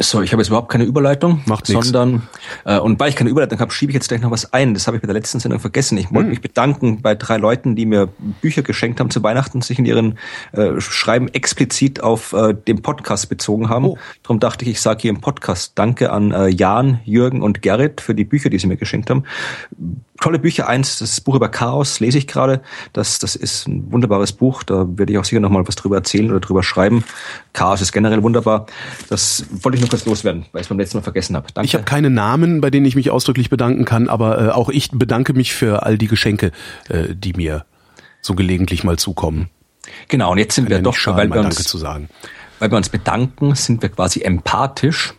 So, 0.00 0.22
ich 0.22 0.32
habe 0.32 0.42
jetzt 0.42 0.48
überhaupt 0.48 0.68
keine 0.68 0.82
Überleitung, 0.82 1.42
Macht 1.46 1.68
sondern 1.68 2.26
äh, 2.64 2.80
und 2.80 2.98
weil 2.98 3.10
ich 3.10 3.14
keine 3.14 3.30
Überleitung 3.30 3.60
habe, 3.60 3.70
schiebe 3.70 3.92
ich 3.92 3.94
jetzt 3.94 4.08
gleich 4.08 4.20
noch 4.20 4.32
was 4.32 4.52
ein. 4.52 4.74
Das 4.74 4.88
habe 4.88 4.96
ich 4.96 5.00
bei 5.00 5.06
der 5.06 5.14
letzten 5.14 5.38
Sendung 5.38 5.60
vergessen. 5.60 5.96
Ich 5.98 6.10
wollte 6.10 6.24
hm. 6.24 6.30
mich 6.30 6.40
bedanken 6.40 7.00
bei 7.00 7.14
drei 7.14 7.36
Leuten, 7.36 7.76
die 7.76 7.86
mir 7.86 8.08
Bücher 8.40 8.62
geschenkt 8.62 8.98
haben 8.98 9.10
zu 9.10 9.22
Weihnachten, 9.22 9.62
sich 9.62 9.78
in 9.78 9.84
ihren 9.84 10.18
äh, 10.50 10.80
Schreiben 10.80 11.28
explizit 11.28 12.02
auf 12.02 12.32
äh, 12.32 12.54
den 12.54 12.82
Podcast 12.82 13.28
bezogen 13.28 13.68
haben. 13.68 13.84
Oh. 13.84 13.98
Darum 14.24 14.40
dachte 14.40 14.64
ich, 14.64 14.72
ich 14.72 14.80
sage 14.80 15.02
hier 15.02 15.10
im 15.10 15.20
Podcast 15.20 15.72
Danke 15.76 16.10
an 16.10 16.32
äh, 16.32 16.48
Jan, 16.48 16.98
Jürgen 17.04 17.40
und 17.40 17.62
Gerrit 17.62 18.00
für 18.00 18.16
die 18.16 18.24
Bücher, 18.24 18.50
die 18.50 18.58
sie 18.58 18.66
mir 18.66 18.78
geschenkt 18.78 19.08
haben 19.10 19.22
tolle 20.22 20.38
Bücher. 20.38 20.68
Eins, 20.68 20.98
das 20.98 21.20
Buch 21.20 21.34
über 21.34 21.48
Chaos 21.48 22.00
lese 22.00 22.16
ich 22.16 22.26
gerade. 22.26 22.62
Das, 22.92 23.18
das 23.18 23.36
ist 23.36 23.68
ein 23.68 23.92
wunderbares 23.92 24.32
Buch. 24.32 24.62
Da 24.62 24.86
werde 24.96 25.12
ich 25.12 25.18
auch 25.18 25.24
sicher 25.24 25.40
noch 25.40 25.50
mal 25.50 25.66
was 25.66 25.76
drüber 25.76 25.96
erzählen 25.96 26.30
oder 26.30 26.40
drüber 26.40 26.62
schreiben. 26.62 27.04
Chaos 27.52 27.80
ist 27.80 27.92
generell 27.92 28.22
wunderbar. 28.22 28.66
Das 29.08 29.44
wollte 29.50 29.76
ich 29.76 29.82
nur 29.82 29.90
kurz 29.90 30.06
loswerden, 30.06 30.46
weil 30.52 30.60
ich 30.60 30.66
es 30.66 30.68
beim 30.68 30.78
letzten 30.78 30.98
Mal 30.98 31.02
vergessen 31.02 31.36
habe. 31.36 31.48
Danke. 31.52 31.66
Ich 31.66 31.74
habe 31.74 31.84
keine 31.84 32.08
Namen, 32.08 32.60
bei 32.60 32.70
denen 32.70 32.86
ich 32.86 32.96
mich 32.96 33.10
ausdrücklich 33.10 33.50
bedanken 33.50 33.84
kann, 33.84 34.08
aber 34.08 34.40
äh, 34.40 34.50
auch 34.50 34.68
ich 34.68 34.90
bedanke 34.92 35.34
mich 35.34 35.52
für 35.52 35.82
all 35.82 35.98
die 35.98 36.08
Geschenke, 36.08 36.52
äh, 36.88 37.14
die 37.14 37.34
mir 37.34 37.64
so 38.20 38.34
gelegentlich 38.34 38.84
mal 38.84 38.98
zukommen. 38.98 39.50
Genau, 40.08 40.32
und 40.32 40.38
jetzt 40.38 40.54
sind 40.54 40.66
kann 40.66 40.78
wir 40.78 40.82
doch, 40.82 40.94
schaden, 40.94 41.30
weil 41.30 41.34
wir 41.34 41.44
uns, 41.44 41.74
weil 42.60 42.70
wir 42.70 42.76
uns 42.76 42.88
bedanken, 42.88 43.54
sind 43.56 43.82
wir 43.82 43.88
quasi 43.88 44.22
empathisch 44.22 45.14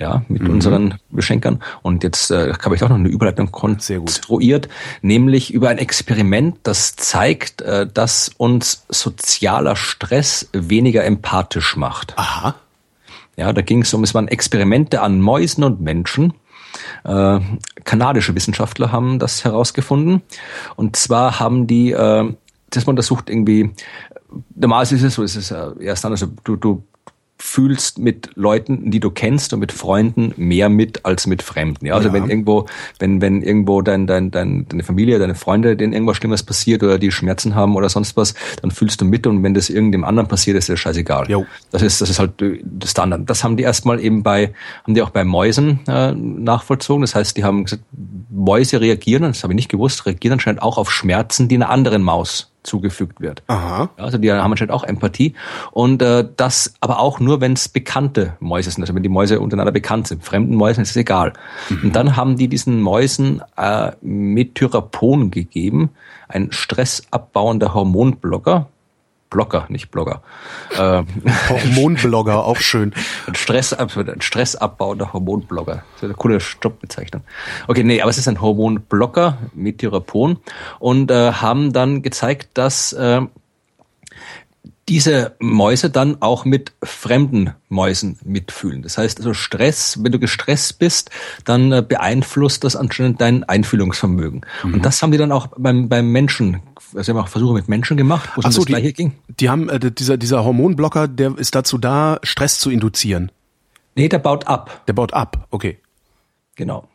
ja, 0.00 0.24
mit 0.28 0.42
mhm. 0.42 0.50
unseren 0.50 0.94
Beschenkern. 1.10 1.62
Und 1.82 2.02
jetzt 2.02 2.30
äh, 2.30 2.54
habe 2.64 2.74
ich 2.74 2.82
auch 2.82 2.88
noch 2.88 2.96
eine 2.96 3.08
Überleitung 3.08 3.52
konstruiert, 3.52 4.68
nämlich 5.02 5.52
über 5.52 5.68
ein 5.68 5.78
Experiment, 5.78 6.56
das 6.62 6.96
zeigt, 6.96 7.60
äh, 7.60 7.86
dass 7.86 8.30
uns 8.38 8.84
sozialer 8.88 9.76
Stress 9.76 10.48
weniger 10.52 11.04
empathisch 11.04 11.76
macht. 11.76 12.14
Aha. 12.16 12.54
Ja, 13.36 13.52
da 13.52 13.60
ging 13.60 13.82
es 13.82 13.92
um, 13.94 14.02
es 14.02 14.14
waren 14.14 14.28
Experimente 14.28 15.02
an 15.02 15.20
Mäusen 15.20 15.64
und 15.64 15.80
Menschen. 15.80 16.32
Äh, 17.04 17.40
kanadische 17.84 18.34
Wissenschaftler 18.34 18.92
haben 18.92 19.18
das 19.18 19.44
herausgefunden. 19.44 20.22
Und 20.76 20.96
zwar 20.96 21.40
haben 21.40 21.66
die 21.66 21.92
äh, 21.92 22.32
das 22.70 22.86
man 22.86 22.92
untersucht 22.94 23.28
irgendwie, 23.28 23.70
normalerweise 24.54 24.96
ist 24.96 25.02
es 25.02 25.14
so, 25.14 25.22
ist 25.22 25.36
es 25.36 25.50
erst 25.80 26.04
dann, 26.04 26.12
also 26.12 26.28
du, 26.44 26.56
du 26.56 26.84
fühlst 27.42 27.98
mit 27.98 28.30
Leuten, 28.34 28.90
die 28.90 29.00
du 29.00 29.10
kennst 29.10 29.54
und 29.54 29.60
mit 29.60 29.72
Freunden 29.72 30.34
mehr 30.36 30.68
mit 30.68 31.06
als 31.06 31.26
mit 31.26 31.42
Fremden. 31.42 31.86
Ja, 31.86 31.94
also 31.94 32.08
ja. 32.08 32.14
wenn 32.14 32.28
irgendwo, 32.28 32.66
wenn 32.98 33.22
wenn 33.22 33.42
irgendwo 33.42 33.80
dein, 33.80 34.06
dein, 34.06 34.30
dein 34.30 34.68
deine 34.68 34.82
Familie, 34.82 35.18
deine 35.18 35.34
Freunde, 35.34 35.74
denen 35.74 35.94
irgendwas 35.94 36.18
Schlimmes 36.18 36.42
passiert 36.42 36.82
oder 36.82 36.98
die 36.98 37.10
Schmerzen 37.10 37.54
haben 37.54 37.76
oder 37.76 37.88
sonst 37.88 38.16
was, 38.16 38.34
dann 38.60 38.70
fühlst 38.70 39.00
du 39.00 39.06
mit 39.06 39.26
und 39.26 39.42
wenn 39.42 39.54
das 39.54 39.70
irgendeinem 39.70 40.04
anderen 40.04 40.28
passiert, 40.28 40.58
ist 40.58 40.68
das 40.68 40.78
scheißegal. 40.78 41.30
Jo. 41.30 41.46
Das 41.70 41.80
ist 41.80 42.02
das 42.02 42.10
ist 42.10 42.18
halt 42.18 42.32
das 42.62 42.90
Standard. 42.90 43.28
Das 43.28 43.42
haben 43.42 43.56
die 43.56 43.62
erstmal 43.62 44.00
eben 44.00 44.22
bei 44.22 44.52
haben 44.84 44.94
die 44.94 45.00
auch 45.00 45.10
bei 45.10 45.24
Mäusen 45.24 45.80
äh, 45.88 46.12
nachvollzogen. 46.12 47.00
Das 47.00 47.14
heißt, 47.14 47.38
die 47.38 47.44
haben 47.44 47.64
gesagt, 47.64 47.82
Mäuse 48.28 48.82
reagieren, 48.82 49.22
das 49.22 49.42
habe 49.42 49.54
ich 49.54 49.56
nicht 49.56 49.70
gewusst, 49.70 50.04
reagieren 50.04 50.34
anscheinend 50.34 50.62
auch 50.62 50.76
auf 50.76 50.90
Schmerzen, 50.90 51.48
die 51.48 51.56
einer 51.56 51.70
anderen 51.70 52.02
Maus 52.02 52.49
zugefügt 52.62 53.20
wird. 53.20 53.42
Aha. 53.46 53.90
Also 53.96 54.18
die 54.18 54.30
haben 54.32 54.50
anscheinend 54.50 54.72
auch 54.72 54.84
Empathie. 54.84 55.34
Und 55.72 56.02
äh, 56.02 56.26
das 56.36 56.74
aber 56.80 57.00
auch 57.00 57.20
nur, 57.20 57.40
wenn 57.40 57.54
es 57.54 57.68
bekannte 57.68 58.36
Mäuse 58.40 58.70
sind, 58.70 58.82
also 58.82 58.94
wenn 58.94 59.02
die 59.02 59.08
Mäuse 59.08 59.40
untereinander 59.40 59.72
bekannt 59.72 60.08
sind. 60.08 60.24
Fremden 60.24 60.54
Mäusen 60.54 60.82
ist 60.82 60.90
es 60.90 60.96
egal. 60.96 61.32
Mhm. 61.68 61.80
Und 61.84 61.96
dann 61.96 62.16
haben 62.16 62.36
die 62.36 62.48
diesen 62.48 62.80
Mäusen 62.80 63.42
äh, 63.56 63.92
Methyrapon 64.00 65.30
gegeben, 65.30 65.90
ein 66.28 66.52
stressabbauender 66.52 67.74
Hormonblocker, 67.74 68.68
Blogger, 69.30 69.66
nicht 69.68 69.90
Blogger. 69.90 70.22
Ähm, 70.78 71.06
Hormonblogger, 71.48 72.44
auch 72.46 72.58
schön. 72.58 72.94
Ein, 73.26 73.34
Stress, 73.34 73.72
ein 73.72 74.20
stressabbauender 74.20 75.12
Hormonblogger. 75.12 75.82
Das 75.94 75.96
ist 75.96 76.04
eine 76.04 76.14
coole 76.14 76.38
Jobbezeichnung. 76.62 77.22
Okay, 77.66 77.82
nee, 77.82 78.00
aber 78.00 78.10
es 78.10 78.18
ist 78.18 78.28
ein 78.28 78.40
Hormonblocker 78.40 79.36
mit 79.52 79.78
Therapon 79.78 80.38
und 80.78 81.10
äh, 81.10 81.32
haben 81.32 81.72
dann 81.72 82.02
gezeigt, 82.02 82.50
dass 82.54 82.92
äh, 82.92 83.22
diese 84.90 85.36
Mäuse 85.38 85.88
dann 85.88 86.20
auch 86.20 86.44
mit 86.44 86.72
fremden 86.82 87.54
Mäusen 87.68 88.18
mitfühlen. 88.24 88.82
Das 88.82 88.98
heißt 88.98 89.18
also 89.18 89.32
Stress, 89.34 90.00
wenn 90.02 90.10
du 90.10 90.18
gestresst 90.18 90.80
bist, 90.80 91.10
dann 91.44 91.70
äh, 91.70 91.82
beeinflusst 91.86 92.64
das 92.64 92.74
anscheinend 92.74 93.20
dein 93.20 93.44
Einfühlungsvermögen. 93.44 94.42
Mhm. 94.64 94.74
Und 94.74 94.84
das 94.84 95.00
haben 95.00 95.12
die 95.12 95.18
dann 95.18 95.30
auch 95.30 95.46
beim, 95.56 95.88
beim 95.88 96.10
Menschen 96.10 96.60
also 96.94 97.12
haben 97.12 97.20
auch 97.20 97.28
Versuche 97.28 97.54
mit 97.54 97.68
Menschen 97.68 97.96
gemacht, 97.96 98.30
wo 98.34 98.40
es 98.40 98.52
so, 98.52 98.62
das 98.62 98.66
Gleiche 98.66 98.92
ging. 98.92 99.12
Die 99.28 99.48
haben, 99.48 99.68
äh, 99.68 99.78
dieser, 99.78 100.16
dieser 100.16 100.44
Hormonblocker, 100.44 101.06
der 101.06 101.38
ist 101.38 101.54
dazu 101.54 101.78
da, 101.78 102.18
Stress 102.24 102.58
zu 102.58 102.68
induzieren. 102.68 103.30
Nee, 103.94 104.08
der 104.08 104.18
baut 104.18 104.48
ab. 104.48 104.82
Der 104.88 104.92
baut 104.92 105.14
ab, 105.14 105.46
okay. 105.50 105.78
Genau. 106.56 106.88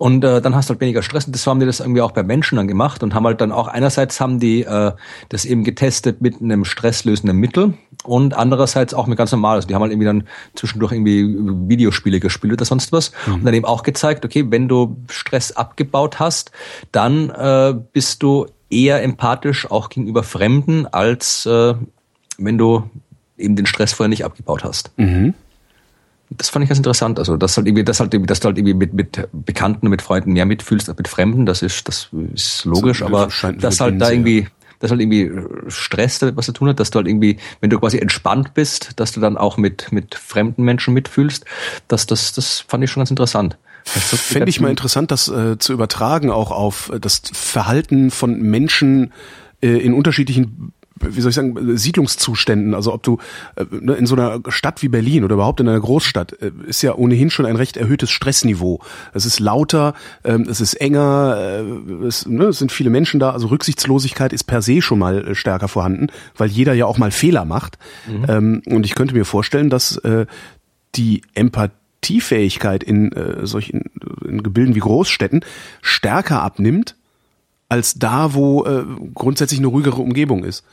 Und 0.00 0.24
äh, 0.24 0.40
dann 0.40 0.54
hast 0.54 0.70
du 0.70 0.72
halt 0.72 0.80
weniger 0.80 1.02
Stress. 1.02 1.26
Und 1.26 1.34
das 1.34 1.46
haben 1.46 1.60
die 1.60 1.66
das 1.66 1.80
irgendwie 1.80 2.00
auch 2.00 2.12
bei 2.12 2.22
Menschen 2.22 2.56
dann 2.56 2.66
gemacht 2.66 3.02
und 3.02 3.12
haben 3.12 3.26
halt 3.26 3.42
dann 3.42 3.52
auch 3.52 3.68
einerseits 3.68 4.18
haben 4.18 4.40
die 4.40 4.62
äh, 4.62 4.92
das 5.28 5.44
eben 5.44 5.62
getestet 5.62 6.22
mit 6.22 6.40
einem 6.40 6.64
stresslösenden 6.64 7.36
Mittel 7.36 7.74
und 8.04 8.32
andererseits 8.32 8.94
auch 8.94 9.06
mit 9.06 9.18
ganz 9.18 9.30
normal. 9.30 9.56
Also 9.56 9.68
die 9.68 9.74
haben 9.74 9.82
halt 9.82 9.92
irgendwie 9.92 10.06
dann 10.06 10.24
zwischendurch 10.54 10.92
irgendwie 10.92 11.26
Videospiele 11.68 12.18
gespielt 12.18 12.54
oder 12.54 12.64
sonst 12.64 12.92
was 12.92 13.12
mhm. 13.26 13.34
und 13.34 13.44
dann 13.44 13.52
eben 13.52 13.66
auch 13.66 13.82
gezeigt, 13.82 14.24
okay, 14.24 14.46
wenn 14.48 14.68
du 14.68 14.96
Stress 15.10 15.52
abgebaut 15.52 16.18
hast, 16.18 16.50
dann 16.92 17.28
äh, 17.28 17.74
bist 17.92 18.22
du 18.22 18.46
eher 18.70 19.02
empathisch 19.02 19.70
auch 19.70 19.90
gegenüber 19.90 20.22
Fremden, 20.22 20.86
als 20.86 21.44
äh, 21.44 21.74
wenn 22.38 22.56
du 22.56 22.88
eben 23.36 23.54
den 23.54 23.66
Stress 23.66 23.92
vorher 23.92 24.08
nicht 24.08 24.24
abgebaut 24.24 24.64
hast. 24.64 24.92
Mhm. 24.96 25.34
Das 26.30 26.48
fand 26.48 26.62
ich 26.62 26.68
ganz 26.68 26.78
interessant. 26.78 27.18
Also, 27.18 27.36
dass 27.36 27.56
halt 27.56 27.66
irgendwie, 27.66 27.84
dass 27.84 27.98
halt 27.98 28.14
irgendwie, 28.14 28.28
dass 28.28 28.40
du 28.40 28.46
halt 28.46 28.56
irgendwie 28.56 28.74
mit, 28.74 28.94
mit 28.94 29.28
Bekannten 29.32 29.86
und 29.86 29.90
mit 29.90 30.00
Freunden 30.00 30.32
mehr 30.32 30.46
mitfühlst 30.46 30.88
als 30.88 30.96
mit 30.96 31.08
Fremden, 31.08 31.44
das 31.44 31.62
ist, 31.62 31.88
das 31.88 32.08
ist 32.34 32.64
logisch, 32.64 33.02
aber 33.02 33.28
dass 33.58 33.80
halt 33.80 34.00
da 34.00 34.10
irgendwie, 34.10 34.46
dass 34.78 34.92
halt 34.92 35.00
irgendwie 35.00 35.30
Stress 35.68 36.20
damit 36.20 36.36
was 36.36 36.46
zu 36.46 36.52
tun 36.52 36.68
hat, 36.68 36.78
dass 36.78 36.90
du 36.90 36.98
halt 36.98 37.08
irgendwie, 37.08 37.38
wenn 37.60 37.70
du 37.70 37.80
quasi 37.80 37.98
entspannt 37.98 38.54
bist, 38.54 38.92
dass 38.96 39.10
du 39.12 39.20
dann 39.20 39.36
auch 39.36 39.56
mit, 39.56 39.90
mit 39.90 40.14
fremden 40.14 40.62
Menschen 40.62 40.94
mitfühlst, 40.94 41.44
das, 41.88 42.06
das, 42.06 42.32
das 42.32 42.60
fand 42.60 42.84
ich 42.84 42.90
schon 42.90 43.00
ganz 43.00 43.10
interessant. 43.10 43.58
Fände 43.84 44.50
ich 44.50 44.60
mal 44.60 44.70
interessant, 44.70 45.10
das 45.10 45.28
äh, 45.28 45.58
zu 45.58 45.72
übertragen 45.72 46.30
auch 46.30 46.50
auf 46.50 46.90
äh, 46.92 47.00
das 47.00 47.22
Verhalten 47.32 48.10
von 48.10 48.40
Menschen 48.40 49.12
äh, 49.62 49.68
in 49.68 49.94
unterschiedlichen 49.94 50.72
wie 51.00 51.20
soll 51.20 51.30
ich 51.30 51.34
sagen, 51.36 51.76
Siedlungszuständen, 51.76 52.74
also 52.74 52.92
ob 52.92 53.02
du 53.02 53.18
äh, 53.56 53.64
ne, 53.70 53.94
in 53.94 54.06
so 54.06 54.14
einer 54.14 54.40
Stadt 54.48 54.82
wie 54.82 54.88
Berlin 54.88 55.24
oder 55.24 55.34
überhaupt 55.34 55.60
in 55.60 55.68
einer 55.68 55.80
Großstadt, 55.80 56.40
äh, 56.40 56.52
ist 56.66 56.82
ja 56.82 56.94
ohnehin 56.94 57.30
schon 57.30 57.46
ein 57.46 57.56
recht 57.56 57.76
erhöhtes 57.76 58.10
Stressniveau. 58.10 58.80
Es 59.12 59.24
ist 59.24 59.40
lauter, 59.40 59.94
ähm, 60.24 60.46
es 60.48 60.60
ist 60.60 60.74
enger, 60.74 61.36
äh, 61.38 62.06
es, 62.06 62.26
ne, 62.26 62.44
es 62.44 62.58
sind 62.58 62.72
viele 62.72 62.90
Menschen 62.90 63.20
da, 63.20 63.30
also 63.30 63.48
Rücksichtslosigkeit 63.48 64.32
ist 64.32 64.44
per 64.44 64.62
se 64.62 64.82
schon 64.82 64.98
mal 64.98 65.34
stärker 65.34 65.68
vorhanden, 65.68 66.08
weil 66.36 66.48
jeder 66.48 66.74
ja 66.74 66.86
auch 66.86 66.98
mal 66.98 67.10
Fehler 67.10 67.44
macht. 67.44 67.78
Mhm. 68.06 68.24
Ähm, 68.28 68.62
und 68.66 68.84
ich 68.84 68.94
könnte 68.94 69.14
mir 69.14 69.24
vorstellen, 69.24 69.70
dass 69.70 70.00
die 70.94 71.22
Empathiefähigkeit 71.34 72.82
in 72.82 73.12
äh, 73.12 73.46
solchen 73.46 73.90
in 74.24 74.42
Gebilden 74.42 74.74
wie 74.74 74.80
Großstädten 74.80 75.44
stärker 75.82 76.42
abnimmt 76.42 76.96
als 77.70 77.94
da, 77.94 78.34
wo 78.34 78.64
äh, 78.66 78.84
grundsätzlich 79.14 79.60
eine 79.60 79.68
ruhigere 79.68 80.02
Umgebung 80.02 80.44
ist. 80.44 80.64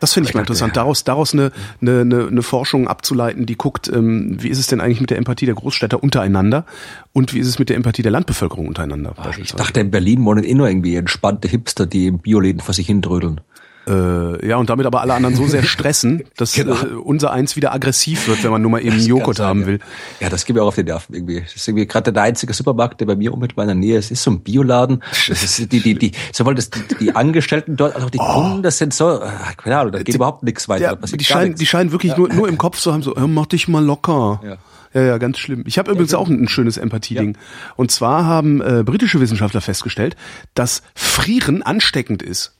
Das 0.00 0.12
finde 0.12 0.28
ich 0.28 0.34
mal 0.34 0.40
interessant, 0.40 0.76
daraus, 0.76 1.02
daraus 1.02 1.34
eine, 1.34 1.50
eine, 1.80 2.28
eine, 2.30 2.42
Forschung 2.42 2.86
abzuleiten, 2.86 3.46
die 3.46 3.56
guckt, 3.56 3.88
ähm, 3.88 4.36
wie 4.40 4.48
ist 4.48 4.58
es 4.58 4.68
denn 4.68 4.80
eigentlich 4.80 5.00
mit 5.00 5.10
der 5.10 5.18
Empathie 5.18 5.46
der 5.46 5.56
Großstädter 5.56 6.00
untereinander 6.00 6.64
und 7.12 7.34
wie 7.34 7.40
ist 7.40 7.48
es 7.48 7.58
mit 7.58 7.68
der 7.68 7.76
Empathie 7.76 8.02
der 8.02 8.12
Landbevölkerung 8.12 8.68
untereinander. 8.68 9.14
Ach, 9.16 9.36
ich 9.36 9.52
dachte, 9.52 9.80
in 9.80 9.90
Berlin 9.90 10.24
wohnen 10.24 10.44
eh 10.44 10.54
nur 10.54 10.68
irgendwie 10.68 10.94
entspannte 10.94 11.48
Hipster, 11.48 11.86
die 11.86 12.06
im 12.06 12.20
Bioläden 12.20 12.60
vor 12.60 12.74
sich 12.74 12.86
hindrödeln. 12.86 13.40
Äh, 13.88 14.46
ja, 14.46 14.56
und 14.56 14.68
damit 14.68 14.86
aber 14.86 15.00
alle 15.00 15.14
anderen 15.14 15.34
so 15.34 15.46
sehr 15.46 15.62
stressen, 15.64 16.24
dass 16.36 16.52
genau. 16.52 16.74
äh, 16.74 16.94
unser 16.94 17.32
eins 17.32 17.56
wieder 17.56 17.72
aggressiv 17.72 18.28
wird, 18.28 18.44
wenn 18.44 18.50
man 18.50 18.60
nur 18.60 18.70
mal 18.70 18.80
eben 18.80 18.92
einen 18.92 19.06
Joghurt 19.06 19.40
haben 19.40 19.66
will. 19.66 19.80
Ja, 20.20 20.28
das 20.28 20.44
geht 20.44 20.56
mir 20.56 20.62
auch 20.62 20.68
auf 20.68 20.74
die 20.74 20.84
Nerven 20.84 21.14
irgendwie. 21.14 21.40
Das 21.40 21.56
ist 21.56 21.66
irgendwie 21.66 21.86
gerade 21.86 22.12
der 22.12 22.22
einzige 22.22 22.52
Supermarkt, 22.52 23.00
der 23.00 23.06
bei 23.06 23.16
mir 23.16 23.32
unmittelbar 23.32 23.64
in 23.64 23.68
der 23.68 23.76
Nähe 23.76 23.98
ist. 23.98 24.10
ist 24.10 24.22
so 24.22 24.30
ein 24.30 24.40
Bioladen. 24.40 25.02
Das 25.28 25.42
ist 25.42 25.72
die, 25.72 25.80
die, 25.80 25.94
die, 25.94 26.12
sowohl 26.32 26.54
das, 26.54 26.70
die, 26.70 26.82
die 27.00 27.16
Angestellten 27.16 27.76
dort 27.76 27.94
als 27.94 28.04
auch 28.04 28.10
die 28.10 28.18
oh. 28.18 28.32
Kunden, 28.32 28.62
das 28.62 28.78
sind 28.78 28.92
so, 28.92 29.22
ach, 29.22 29.56
keine 29.56 29.78
Ahnung, 29.78 29.92
da 29.92 29.98
geht 29.98 30.08
die, 30.08 30.16
überhaupt 30.16 30.42
nichts 30.42 30.68
weiter. 30.68 30.84
Ja, 30.84 30.94
die, 30.94 31.24
scheinen, 31.24 31.54
die 31.54 31.66
scheinen 31.66 31.92
wirklich 31.92 32.12
ja. 32.12 32.18
nur, 32.18 32.28
nur 32.28 32.48
im 32.48 32.58
Kopf 32.58 32.78
zu 32.78 32.92
haben, 32.92 33.02
so, 33.02 33.14
mach 33.14 33.46
dich 33.46 33.68
mal 33.68 33.84
locker. 33.84 34.40
Ja. 34.44 34.58
Ja, 34.94 35.02
ja, 35.02 35.18
ganz 35.18 35.38
schlimm. 35.38 35.64
Ich 35.66 35.78
habe 35.78 35.90
übrigens 35.90 36.14
auch 36.14 36.28
ein, 36.28 36.42
ein 36.42 36.48
schönes 36.48 36.78
Empathieding. 36.78 37.34
Ja. 37.34 37.40
Und 37.76 37.90
zwar 37.90 38.24
haben 38.24 38.62
äh, 38.62 38.82
britische 38.84 39.20
Wissenschaftler 39.20 39.60
festgestellt, 39.60 40.16
dass 40.54 40.82
Frieren 40.94 41.62
ansteckend 41.62 42.22
ist. 42.22 42.57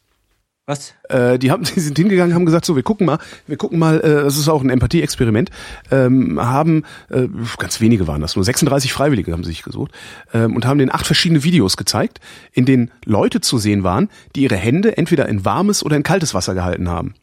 Was? 0.69 0.93
Äh, 1.09 1.39
die 1.39 1.51
haben, 1.51 1.63
die 1.75 1.81
sind 1.81 1.97
hingegangen, 1.97 2.35
haben 2.35 2.45
gesagt, 2.45 2.67
so, 2.67 2.77
wir 2.77 2.83
gucken 2.83 3.07
mal, 3.07 3.19
wir 3.47 3.57
gucken 3.57 3.79
mal, 3.79 4.01
äh, 4.01 4.23
das 4.25 4.37
ist 4.37 4.49
auch 4.49 4.63
ein 4.63 4.69
Empathie-Experiment, 4.69 5.51
ähm, 5.91 6.39
haben, 6.39 6.85
äh, 7.09 7.27
ganz 7.57 7.81
wenige 7.81 8.07
waren 8.07 8.21
das, 8.21 8.37
nur 8.37 8.45
36 8.45 8.93
Freiwillige 8.93 9.33
haben 9.33 9.45
sich 9.45 9.63
gesucht, 9.63 9.93
ähm, 10.35 10.55
und 10.55 10.67
haben 10.67 10.79
den 10.79 10.93
acht 10.93 11.07
verschiedene 11.07 11.43
Videos 11.43 11.79
gezeigt, 11.79 12.21
in 12.53 12.67
denen 12.67 12.91
Leute 13.07 13.41
zu 13.41 13.57
sehen 13.57 13.83
waren, 13.83 14.11
die 14.37 14.43
ihre 14.43 14.57
Hände 14.57 14.99
entweder 14.99 15.27
in 15.27 15.47
warmes 15.47 15.83
oder 15.83 15.97
in 15.97 16.03
kaltes 16.03 16.35
Wasser 16.35 16.53
gehalten 16.53 16.91
haben. 16.91 17.15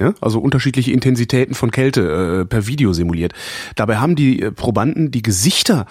Ja, 0.00 0.14
also 0.22 0.40
unterschiedliche 0.40 0.90
Intensitäten 0.90 1.54
von 1.54 1.70
Kälte 1.70 2.40
äh, 2.40 2.44
per 2.46 2.66
Video 2.66 2.94
simuliert. 2.94 3.34
Dabei 3.76 3.98
haben 3.98 4.16
die 4.16 4.40
äh, 4.40 4.50
Probanden 4.50 5.10
die 5.10 5.22
Gesichter 5.22 5.86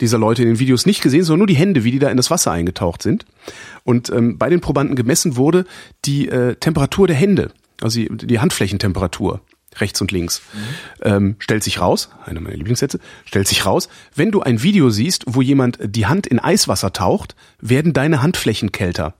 dieser 0.00 0.18
Leute 0.18 0.42
in 0.42 0.48
den 0.48 0.58
Videos 0.58 0.86
nicht 0.86 1.02
gesehen, 1.02 1.24
sondern 1.24 1.40
nur 1.40 1.46
die 1.46 1.56
Hände, 1.56 1.84
wie 1.84 1.90
die 1.90 1.98
da 1.98 2.08
in 2.08 2.16
das 2.16 2.30
Wasser 2.30 2.52
eingetaucht 2.52 3.02
sind. 3.02 3.26
Und 3.84 4.10
ähm, 4.10 4.38
bei 4.38 4.48
den 4.48 4.60
Probanden 4.60 4.96
gemessen 4.96 5.36
wurde 5.36 5.64
die 6.04 6.28
äh, 6.28 6.54
Temperatur 6.56 7.06
der 7.06 7.16
Hände, 7.16 7.52
also 7.80 8.00
die, 8.00 8.08
die 8.26 8.38
Handflächentemperatur 8.38 9.40
rechts 9.78 10.00
und 10.00 10.10
links. 10.10 10.42
Mhm. 10.52 10.58
Ähm, 11.02 11.36
stellt 11.38 11.62
sich 11.62 11.80
raus, 11.80 12.10
einer 12.24 12.40
meiner 12.40 12.56
Lieblingssätze, 12.56 12.98
stellt 13.24 13.46
sich 13.46 13.66
raus, 13.66 13.88
wenn 14.14 14.30
du 14.30 14.40
ein 14.40 14.62
Video 14.62 14.90
siehst, 14.90 15.24
wo 15.26 15.42
jemand 15.42 15.78
die 15.82 16.06
Hand 16.06 16.26
in 16.26 16.40
Eiswasser 16.40 16.92
taucht, 16.92 17.36
werden 17.60 17.92
deine 17.92 18.22
Handflächen 18.22 18.72
kälter. 18.72 19.14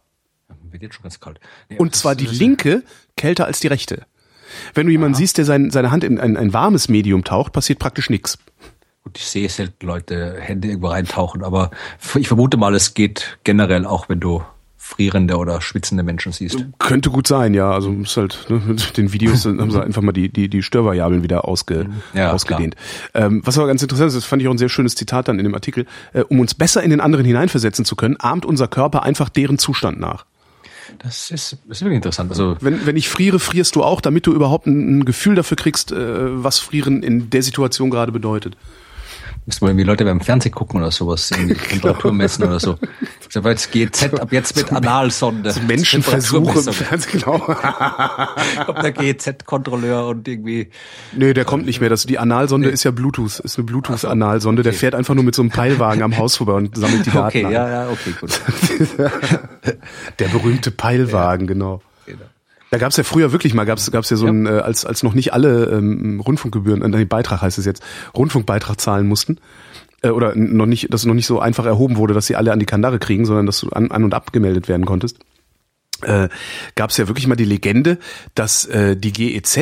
Wird 0.71 0.83
jetzt 0.83 0.95
schon 0.95 1.03
ganz 1.03 1.21
kalt. 1.21 1.41
Nee, 1.69 1.79
und 1.79 1.95
zwar 1.95 2.15
die 2.15 2.27
linke 2.27 2.83
kälter 3.17 3.47
als 3.47 3.61
die 3.61 3.69
rechte. 3.69 4.07
Wenn 4.75 4.87
du 4.87 4.93
jemanden 4.93 5.15
Aha. 5.15 5.19
siehst, 5.21 5.39
der 5.39 5.45
sein, 5.45 5.71
seine 5.71 5.91
Hand 5.91 6.05
in 6.05 6.19
ein, 6.19 6.37
ein 6.37 6.53
warmes 6.53 6.89
Medium 6.89 7.25
taucht, 7.25 7.53
passiert 7.53 7.79
praktisch 7.79 8.11
nichts. 8.11 8.39
Gut, 9.05 9.17
ich 9.17 9.27
sehe 9.27 9.49
selten 9.49 9.87
Leute 9.87 10.37
Hände 10.39 10.69
irgendwo 10.69 10.89
reintauchen, 10.89 11.43
aber 11.43 11.71
ich 12.15 12.29
vermute 12.29 12.57
mal, 12.57 12.75
es 12.75 12.95
geht 12.95 13.39
generell 13.45 13.87
auch, 13.87 14.09
wenn 14.09 14.21
du 14.21 14.43
frierende 14.91 15.37
oder 15.37 15.61
schwitzende 15.61 16.03
Menschen 16.03 16.33
siehst. 16.33 16.67
Könnte 16.79 17.11
gut 17.11 17.27
sein, 17.27 17.55
ja. 17.55 17.71
Also 17.71 17.93
ist 17.93 18.17
halt 18.17 18.47
ne, 18.49 18.61
mit 18.67 18.97
den 18.97 19.13
Videos 19.13 19.45
haben 19.45 19.71
sie 19.71 19.83
einfach 19.83 20.03
mal 20.03 20.13
die 20.13 20.29
die 20.29 20.49
die 20.49 20.63
Störvariablen 20.63 21.23
wieder 21.23 21.47
ausge, 21.47 21.89
ja, 22.13 22.33
ausgedehnt. 22.33 22.75
Ähm, 23.15 23.41
was 23.45 23.57
aber 23.57 23.69
ganz 23.69 23.83
interessant 23.83 24.09
ist, 24.09 24.17
das 24.17 24.25
fand 24.25 24.43
ich 24.43 24.49
auch 24.49 24.53
ein 24.53 24.59
sehr 24.59 24.69
schönes 24.69 24.97
Zitat 24.97 25.29
dann 25.29 25.39
in 25.39 25.45
dem 25.45 25.55
Artikel. 25.55 25.87
Äh, 26.13 26.23
um 26.23 26.41
uns 26.41 26.55
besser 26.55 26.83
in 26.83 26.91
den 26.91 27.01
anderen 27.01 27.25
hineinversetzen 27.25 27.85
zu 27.85 27.95
können, 27.95 28.17
ahmt 28.19 28.45
unser 28.45 28.67
Körper 28.67 29.05
einfach 29.05 29.29
deren 29.29 29.59
Zustand 29.59 30.01
nach. 30.01 30.27
Das 30.99 31.31
ist, 31.31 31.59
das 31.69 31.79
ist 31.79 31.83
wirklich 31.83 31.97
interessant. 31.97 32.31
Also 32.31 32.57
wenn, 32.61 32.85
wenn 32.85 32.97
ich 32.97 33.09
friere, 33.09 33.39
frierst 33.39 33.77
du 33.77 33.85
auch, 33.85 34.01
damit 34.01 34.27
du 34.27 34.33
überhaupt 34.33 34.67
ein, 34.67 34.99
ein 34.99 35.05
Gefühl 35.05 35.37
dafür 35.37 35.57
kriegst, 35.57 35.93
äh, 35.93 36.43
was 36.43 36.59
Frieren 36.59 37.03
in 37.03 37.31
der 37.31 37.43
Situation 37.43 37.91
gerade 37.91 38.11
bedeutet. 38.11 38.57
Müssen 39.47 39.63
wir 39.63 39.69
irgendwie 39.69 39.85
Leute 39.85 40.05
beim 40.05 40.21
Fernsehen 40.21 40.53
gucken 40.53 40.81
oder 40.81 40.91
sowas, 40.91 41.31
irgendwie 41.37 41.55
Temperatur 41.55 42.13
messen 42.13 42.45
oder 42.45 42.61
so. 42.61 42.77
So 43.29 43.41
jetzt 43.41 43.73
GZ 43.73 44.21
ab 44.21 44.33
jetzt 44.33 44.57
mit 44.57 44.73
Analsonde. 44.73 45.53
So 45.53 45.61
Menschenversuche 45.61 46.59
im 46.59 46.73
Fernsehen, 46.73 47.21
genau. 47.21 47.39
kommt 47.39 48.83
der 48.83 48.93
GEZ-Kontrolleur 48.93 50.09
und 50.09 50.27
irgendwie. 50.27 50.71
Nee, 51.13 51.33
der 51.33 51.45
kommt 51.45 51.65
nicht 51.65 51.81
mehr. 51.81 51.89
Das, 51.89 52.07
die 52.07 52.19
Analsonde 52.19 52.69
nee. 52.69 52.75
ist 52.75 52.85
ja 52.85 52.91
Bluetooth, 52.91 53.41
ist 53.41 53.57
eine 53.57 53.65
Bluetooth-Analsonde. 53.67 54.61
Okay. 54.61 54.71
Der 54.71 54.79
fährt 54.79 54.95
einfach 54.95 55.15
nur 55.15 55.25
mit 55.25 55.35
so 55.35 55.43
einem 55.43 55.51
Peilwagen 55.51 56.03
am 56.03 56.17
Haus 56.19 56.37
vorbei 56.37 56.55
und 56.55 56.77
sammelt 56.77 57.07
die 57.07 57.11
Daten. 57.11 57.27
Okay, 57.27 57.53
ja, 57.53 57.69
ja, 57.69 57.89
okay, 57.91 58.15
gut. 58.21 58.41
der 60.19 60.29
berühmte 60.29 60.71
Peilwagen, 60.71 61.47
ja. 61.47 61.53
genau. 61.53 61.83
genau. 62.07 62.25
Da 62.71 62.79
gab's 62.79 62.97
ja 62.97 63.05
früher 63.05 63.33
wirklich 63.33 63.53
mal, 63.53 63.65
gab's 63.65 63.91
gab's 63.91 64.11
ja 64.11 64.17
so 64.17 64.27
ja. 64.27 64.33
ein, 64.33 64.47
äh, 64.47 64.51
als, 64.51 64.85
als 64.85 65.03
noch 65.03 65.15
nicht 65.15 65.33
alle 65.33 65.65
ähm, 65.67 66.21
Rundfunkgebühren, 66.21 66.95
äh, 66.95 67.05
Beitrag 67.05 67.43
heißt 67.43 67.59
es 67.59 67.65
jetzt, 67.65 67.83
Rundfunkbeitrag 68.15 68.81
zahlen 68.81 69.09
mussten, 69.09 69.39
äh, 70.03 70.11
oder 70.11 70.35
noch 70.37 70.67
nicht, 70.67 70.93
dass 70.93 71.05
noch 71.05 71.15
nicht 71.15 71.27
so 71.27 71.41
einfach 71.41 71.67
erhoben 71.67 71.97
wurde, 71.97 72.15
dass 72.15 72.27
sie 72.27 72.37
alle 72.37 72.53
an 72.53 72.61
die 72.61 72.67
Kandare 72.67 72.99
kriegen, 72.99 73.25
sondern 73.25 73.47
dass 73.47 73.61
du 73.61 73.71
an, 73.71 73.91
an 73.91 74.05
und 74.05 74.15
abgemeldet 74.15 74.69
werden 74.69 74.87
konntest, 74.87 75.19
äh, 76.03 76.29
gab 76.75 76.91
es 76.91 76.97
ja 76.97 77.09
wirklich 77.09 77.27
mal 77.27 77.37
die 77.37 77.45
Legende, 77.45 77.99
dass 78.35 78.65
äh, 78.67 78.97
die 78.97 79.13
GEZ 79.13 79.57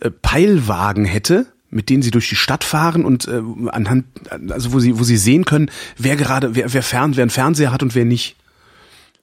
äh, 0.00 0.10
Peilwagen 0.10 1.04
hätte, 1.04 1.46
mit 1.70 1.90
denen 1.90 2.02
sie 2.02 2.12
durch 2.12 2.28
die 2.28 2.36
Stadt 2.36 2.62
fahren 2.62 3.04
und 3.04 3.26
äh, 3.26 3.42
anhand, 3.68 4.06
also 4.50 4.72
wo 4.72 4.78
sie, 4.78 4.98
wo 4.98 5.02
sie 5.02 5.16
sehen 5.16 5.44
können, 5.44 5.70
wer 5.98 6.16
gerade, 6.16 6.54
wer, 6.54 6.72
wer 6.72 6.82
fern, 6.82 7.16
wer 7.16 7.22
einen 7.22 7.30
Fernseher 7.30 7.72
hat 7.72 7.82
und 7.82 7.94
wer 7.94 8.04
nicht. 8.04 8.36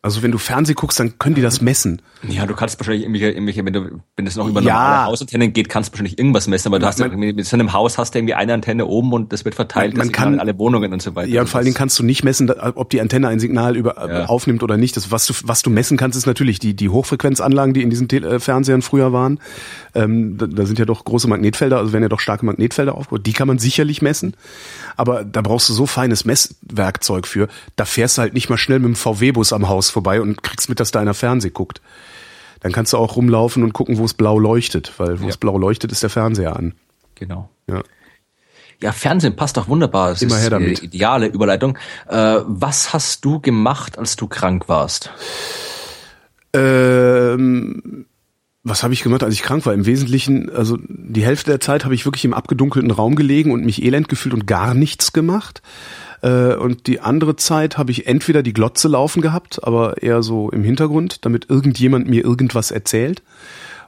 Also 0.04 0.24
wenn 0.24 0.32
du 0.32 0.40
Fernseh 0.40 0.74
guckst, 0.74 1.00
dann 1.00 1.20
können 1.20 1.36
die 1.36 1.44
das 1.44 1.62
messen. 1.62 2.02
Ja, 2.28 2.48
du 2.48 2.56
kannst 2.56 2.80
wahrscheinlich 2.80 3.04
irgendwelche, 3.04 3.30
irgendwelche 3.30 3.64
wenn 3.64 3.74
du, 3.74 4.02
wenn 4.18 4.26
es 4.26 4.36
noch 4.36 4.48
über 4.48 4.60
ja. 4.62 4.74
normale 4.74 5.06
Hausantennen 5.06 5.54
geht, 5.54 5.70
kannst 5.70 5.90
du 5.90 5.94
wahrscheinlich 5.94 6.18
irgendwas 6.18 6.48
messen, 6.48 6.70
aber 6.70 6.80
du 6.80 6.88
hast 6.88 6.98
man, 6.98 7.20
mit 7.20 7.46
so 7.46 7.56
einem 7.56 7.72
Haus 7.72 8.00
hast 8.00 8.16
du 8.16 8.20
irgendwie 8.20 8.34
eine 8.34 8.56
Antenne 8.56 8.88
oben 8.88 9.14
und 9.14 9.32
das 9.32 9.46
wird 9.46 9.54
verteilt, 9.54 9.96
man, 9.96 10.08
man 10.08 10.12
kann 10.12 10.40
alle 10.40 10.58
Wohnungen 10.58 10.92
und 10.92 11.04
so 11.04 11.14
weiter. 11.14 11.30
Ja, 11.30 11.42
und 11.42 11.48
vor 11.48 11.60
allen 11.60 11.66
Dingen 11.66 11.76
kannst 11.76 12.00
du 12.00 12.04
nicht 12.04 12.24
messen, 12.24 12.50
ob 12.50 12.90
die 12.90 13.00
Antenne 13.00 13.28
ein 13.28 13.40
Signal 13.40 13.78
über, 13.78 13.96
ja. 14.10 14.26
aufnimmt 14.26 14.64
oder 14.64 14.78
nicht. 14.78 14.98
Das, 14.98 15.12
was 15.12 15.28
du, 15.28 15.36
was 15.44 15.62
du 15.62 15.70
messen 15.70 15.98
kannst, 15.98 16.18
ist 16.18 16.26
natürlich 16.26 16.58
die, 16.58 16.76
die 16.76 16.90
Hochfrequenzanlagen, 16.90 17.76
die 17.76 17.84
in 17.84 17.92
diesen 17.92 18.08
Tele 18.08 18.28
äh, 18.28 18.40
Fernsehern 18.40 18.82
früher 18.82 19.14
waren. 19.14 19.40
Ähm, 19.94 20.36
da, 20.40 20.48
da 20.48 20.66
sind 20.66 20.80
ja 20.80 20.86
doch 20.86 21.06
große 21.06 21.28
Magnetfelder, 21.28 21.78
also 21.78 21.94
werden 21.94 22.04
ja 22.04 22.10
doch 22.10 22.22
starke 22.22 22.44
Magnetfelder 22.44 22.96
aufgebaut. 22.96 23.28
Die 23.28 23.34
kann 23.34 23.48
man 23.48 23.60
sicherlich 23.60 24.02
messen. 24.02 24.36
Aber 24.98 25.24
da 25.24 25.42
brauchst 25.42 25.70
du 25.70 25.74
so 25.74 25.86
feines 25.86 26.26
Messwerkzeug 26.26 27.28
für. 27.28 27.48
Da 27.76 27.86
fährst 27.86 28.18
du 28.18 28.22
halt 28.22 28.34
nicht 28.34 28.50
mal 28.50 28.58
schnell 28.58 28.80
mit 28.80 28.88
dem 28.88 28.96
VW-Bus 28.96 29.54
am 29.54 29.70
Haus 29.70 29.90
vorbei 29.90 30.22
und 30.22 30.44
kriegst 30.44 30.70
mit, 30.70 30.80
dass 30.80 30.92
da 30.92 31.00
einer 31.00 31.14
Fernseh 31.14 31.50
guckt. 31.50 31.82
Dann 32.62 32.72
kannst 32.72 32.94
du 32.94 32.98
auch 32.98 33.16
rumlaufen 33.16 33.64
und 33.64 33.74
gucken, 33.74 33.98
wo 33.98 34.06
es 34.06 34.14
blau 34.14 34.38
leuchtet, 34.38 34.94
weil 34.98 35.20
wo 35.20 35.24
ja. 35.24 35.30
es 35.30 35.38
blau 35.38 35.58
leuchtet, 35.58 35.92
ist 35.92 36.04
der 36.04 36.10
Fernseher 36.10 36.56
an. 36.56 36.74
Genau. 37.16 37.50
Ja. 37.68 37.82
Ja, 38.82 38.92
Fernsehen 38.92 39.36
passt 39.36 39.58
doch 39.58 39.68
wunderbar. 39.68 40.10
Das 40.10 40.22
Immer 40.22 40.38
ist 40.38 40.42
her 40.42 40.50
damit. 40.50 40.80
Eine 40.80 40.88
ideale 40.88 41.28
Überleitung. 41.28 41.78
Äh, 42.08 42.40
was 42.46 42.94
hast 42.94 43.24
du 43.24 43.40
gemacht, 43.40 43.98
als 44.00 44.16
du 44.16 44.28
krank 44.28 44.68
warst? 44.70 45.12
Ähm, 46.54 48.06
was 48.64 48.84
habe 48.84 48.94
ich 48.94 49.02
gemacht, 49.02 49.24
als 49.24 49.34
ich 49.34 49.42
krank 49.42 49.66
war? 49.66 49.74
Im 49.74 49.86
Wesentlichen, 49.86 50.50
also 50.50 50.78
die 50.88 51.24
Hälfte 51.26 51.50
der 51.50 51.60
Zeit 51.60 51.84
habe 51.84 51.96
ich 51.96 52.06
wirklich 52.06 52.26
im 52.26 52.34
abgedunkelten 52.34 52.92
Raum 52.92 53.16
gelegen 53.16 53.52
und 53.52 53.66
mich 53.66 53.84
elend 53.84 54.08
gefühlt 54.08 54.36
und 54.36 54.46
gar 54.46 54.74
nichts 54.74 55.14
gemacht. 55.14 55.62
Äh, 56.22 56.54
und 56.54 56.86
die 56.86 57.00
andere 57.00 57.36
Zeit 57.36 57.78
habe 57.78 57.92
ich 57.92 58.06
entweder 58.06 58.44
die 58.44 58.54
Glotze 58.54 58.88
laufen 58.88 59.22
gehabt, 59.22 59.64
aber 59.64 60.04
eher 60.04 60.22
so 60.22 60.52
im 60.52 60.64
Hintergrund, 60.64 61.26
damit 61.26 61.50
irgendjemand 61.50 62.08
mir 62.08 62.24
irgendwas 62.24 62.70
erzählt, 62.70 63.24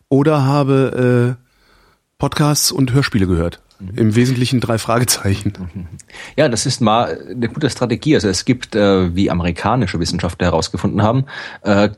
oder 0.10 0.44
habe 0.44 1.38
äh, 1.38 1.44
Podcasts 2.18 2.72
und 2.72 2.94
Hörspiele 2.94 3.28
gehört. 3.28 3.62
Mhm. 3.80 3.98
Im 3.98 4.16
Wesentlichen 4.16 4.60
drei 4.60 4.80
Fragezeichen. 4.80 5.54
Ja, 6.36 6.50
das 6.50 6.66
ist 6.66 6.82
mal 6.82 7.20
eine 7.30 7.48
gute 7.48 7.70
Strategie. 7.70 8.16
Also 8.16 8.28
es 8.28 8.46
gibt, 8.46 8.76
äh, 8.76 9.16
wie 9.16 9.30
amerikanische 9.30 10.00
Wissenschaftler 10.00 10.48
herausgefunden 10.48 11.04
haben, 11.04 11.26
äh, 11.62 11.90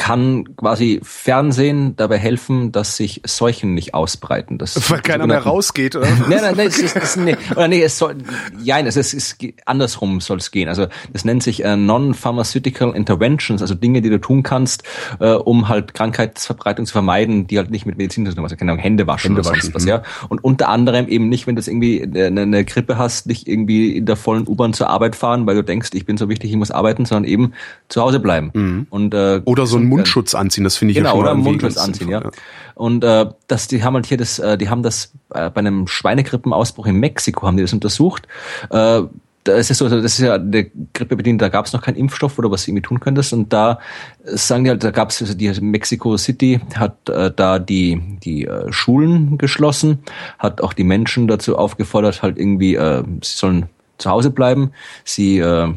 kann 0.00 0.56
quasi 0.56 0.98
Fernsehen 1.02 1.94
dabei 1.94 2.16
helfen, 2.16 2.72
dass 2.72 2.96
sich 2.96 3.20
Seuchen 3.26 3.74
nicht 3.74 3.92
ausbreiten. 3.92 4.56
Das 4.56 4.90
Weil 4.90 5.02
keiner 5.02 5.26
mehr 5.26 5.42
rausgeht, 5.42 5.94
oder? 5.94 6.06
nein, 6.28 6.38
nein, 6.40 6.54
nein, 6.56 6.68
es 6.68 6.78
ist, 6.78 6.96
es 6.96 7.16
nee, 7.16 7.36
oder 7.50 7.68
nee, 7.68 7.82
es 7.82 7.98
soll, 7.98 8.16
ja, 8.62 8.80
es 8.80 8.96
ist, 8.96 9.12
es 9.12 9.32
ist 9.34 9.44
andersrum 9.66 10.22
soll 10.22 10.38
es 10.38 10.52
gehen. 10.52 10.70
Also 10.70 10.86
das 11.12 11.26
nennt 11.26 11.42
sich 11.42 11.62
äh, 11.64 11.76
Non-Pharmaceutical 11.76 12.96
Interventions, 12.96 13.60
also 13.60 13.74
Dinge, 13.74 14.00
die 14.00 14.08
du 14.08 14.18
tun 14.18 14.42
kannst, 14.42 14.84
äh, 15.18 15.32
um 15.32 15.68
halt 15.68 15.92
Krankheitsverbreitung 15.92 16.86
zu 16.86 16.92
vermeiden, 16.92 17.46
die 17.46 17.58
halt 17.58 17.70
nicht 17.70 17.84
mit 17.84 17.98
Medizin 17.98 18.24
zu 18.24 18.32
tun 18.32 18.38
haben, 18.38 18.44
also 18.44 18.56
keine 18.56 18.72
Ahnung, 18.72 18.82
Hände 18.82 19.06
waschen 19.06 19.36
Hände 19.36 19.40
oder 19.40 19.50
sonst 19.50 19.58
waschen, 19.58 19.74
was, 19.74 19.82
mhm. 19.82 19.88
ja. 19.90 20.02
Und 20.30 20.42
unter 20.42 20.70
anderem 20.70 21.08
eben 21.08 21.28
nicht, 21.28 21.46
wenn 21.46 21.56
du 21.56 21.60
irgendwie 21.60 22.02
eine, 22.02 22.40
eine 22.40 22.64
Grippe 22.64 22.96
hast, 22.96 23.26
nicht 23.26 23.46
irgendwie 23.46 23.98
in 23.98 24.06
der 24.06 24.16
vollen 24.16 24.48
U-Bahn 24.48 24.72
zur 24.72 24.88
Arbeit 24.88 25.14
fahren, 25.14 25.46
weil 25.46 25.56
du 25.56 25.62
denkst, 25.62 25.90
ich 25.92 26.06
bin 26.06 26.16
so 26.16 26.30
wichtig, 26.30 26.48
ich 26.50 26.56
muss 26.56 26.70
arbeiten, 26.70 27.04
sondern 27.04 27.30
eben 27.30 27.52
zu 27.90 28.00
Hause 28.00 28.18
bleiben. 28.18 28.50
Und, 28.88 29.12
äh, 29.12 29.42
Oder 29.44 29.66
so 29.66 29.76
werden. 29.76 29.89
Mundschutz 29.90 30.34
anziehen, 30.34 30.64
das 30.64 30.76
finde 30.76 30.92
ich 30.92 30.98
Genau, 30.98 31.10
ja 31.10 31.12
schon 31.12 31.20
oder 31.20 31.34
Mundschutz 31.34 31.76
anziehen, 31.76 32.08
ja. 32.08 32.20
sinnvoll, 32.20 32.40
Und 32.74 33.04
äh, 33.04 33.26
das, 33.46 33.68
die 33.68 33.82
haben 33.84 33.94
halt 33.94 34.06
hier 34.06 34.16
das, 34.16 34.38
äh, 34.38 34.56
die 34.56 34.68
haben 34.68 34.82
das 34.82 35.12
äh, 35.34 35.50
bei 35.50 35.58
einem 35.58 35.86
Schweinegrippenausbruch 35.86 36.86
in 36.86 36.96
Mexiko 36.96 37.46
haben 37.46 37.56
die 37.56 37.62
das 37.62 37.72
untersucht. 37.72 38.26
Äh, 38.70 39.02
da 39.44 39.54
ist 39.54 39.70
es 39.70 39.78
so, 39.78 39.86
also 39.86 40.00
das 40.00 40.18
ist 40.18 40.24
ja 40.24 40.34
eine 40.34 40.70
Grippe 40.92 41.16
bedient, 41.16 41.40
da 41.40 41.48
gab 41.48 41.64
es 41.64 41.72
noch 41.72 41.80
keinen 41.80 41.96
Impfstoff 41.96 42.38
oder 42.38 42.50
was 42.50 42.64
du 42.64 42.70
irgendwie 42.70 42.82
tun 42.82 43.00
könntest. 43.00 43.32
Und 43.32 43.52
da 43.52 43.78
sagen 44.24 44.64
die 44.64 44.70
halt, 44.70 44.84
da 44.84 44.90
gab 44.90 45.10
es 45.10 45.22
also 45.22 45.34
die 45.34 45.50
Mexico 45.60 46.16
City 46.16 46.60
hat 46.74 47.08
äh, 47.08 47.32
da 47.34 47.58
die 47.58 48.00
die 48.22 48.44
äh, 48.44 48.70
Schulen 48.70 49.38
geschlossen, 49.38 50.00
hat 50.38 50.60
auch 50.60 50.74
die 50.74 50.84
Menschen 50.84 51.26
dazu 51.26 51.56
aufgefordert, 51.56 52.22
halt 52.22 52.38
irgendwie, 52.38 52.74
äh, 52.74 53.02
sie 53.22 53.36
sollen 53.36 53.66
zu 53.96 54.10
Hause 54.10 54.30
bleiben. 54.30 54.72
Sie 55.04 55.38
äh, 55.38 55.72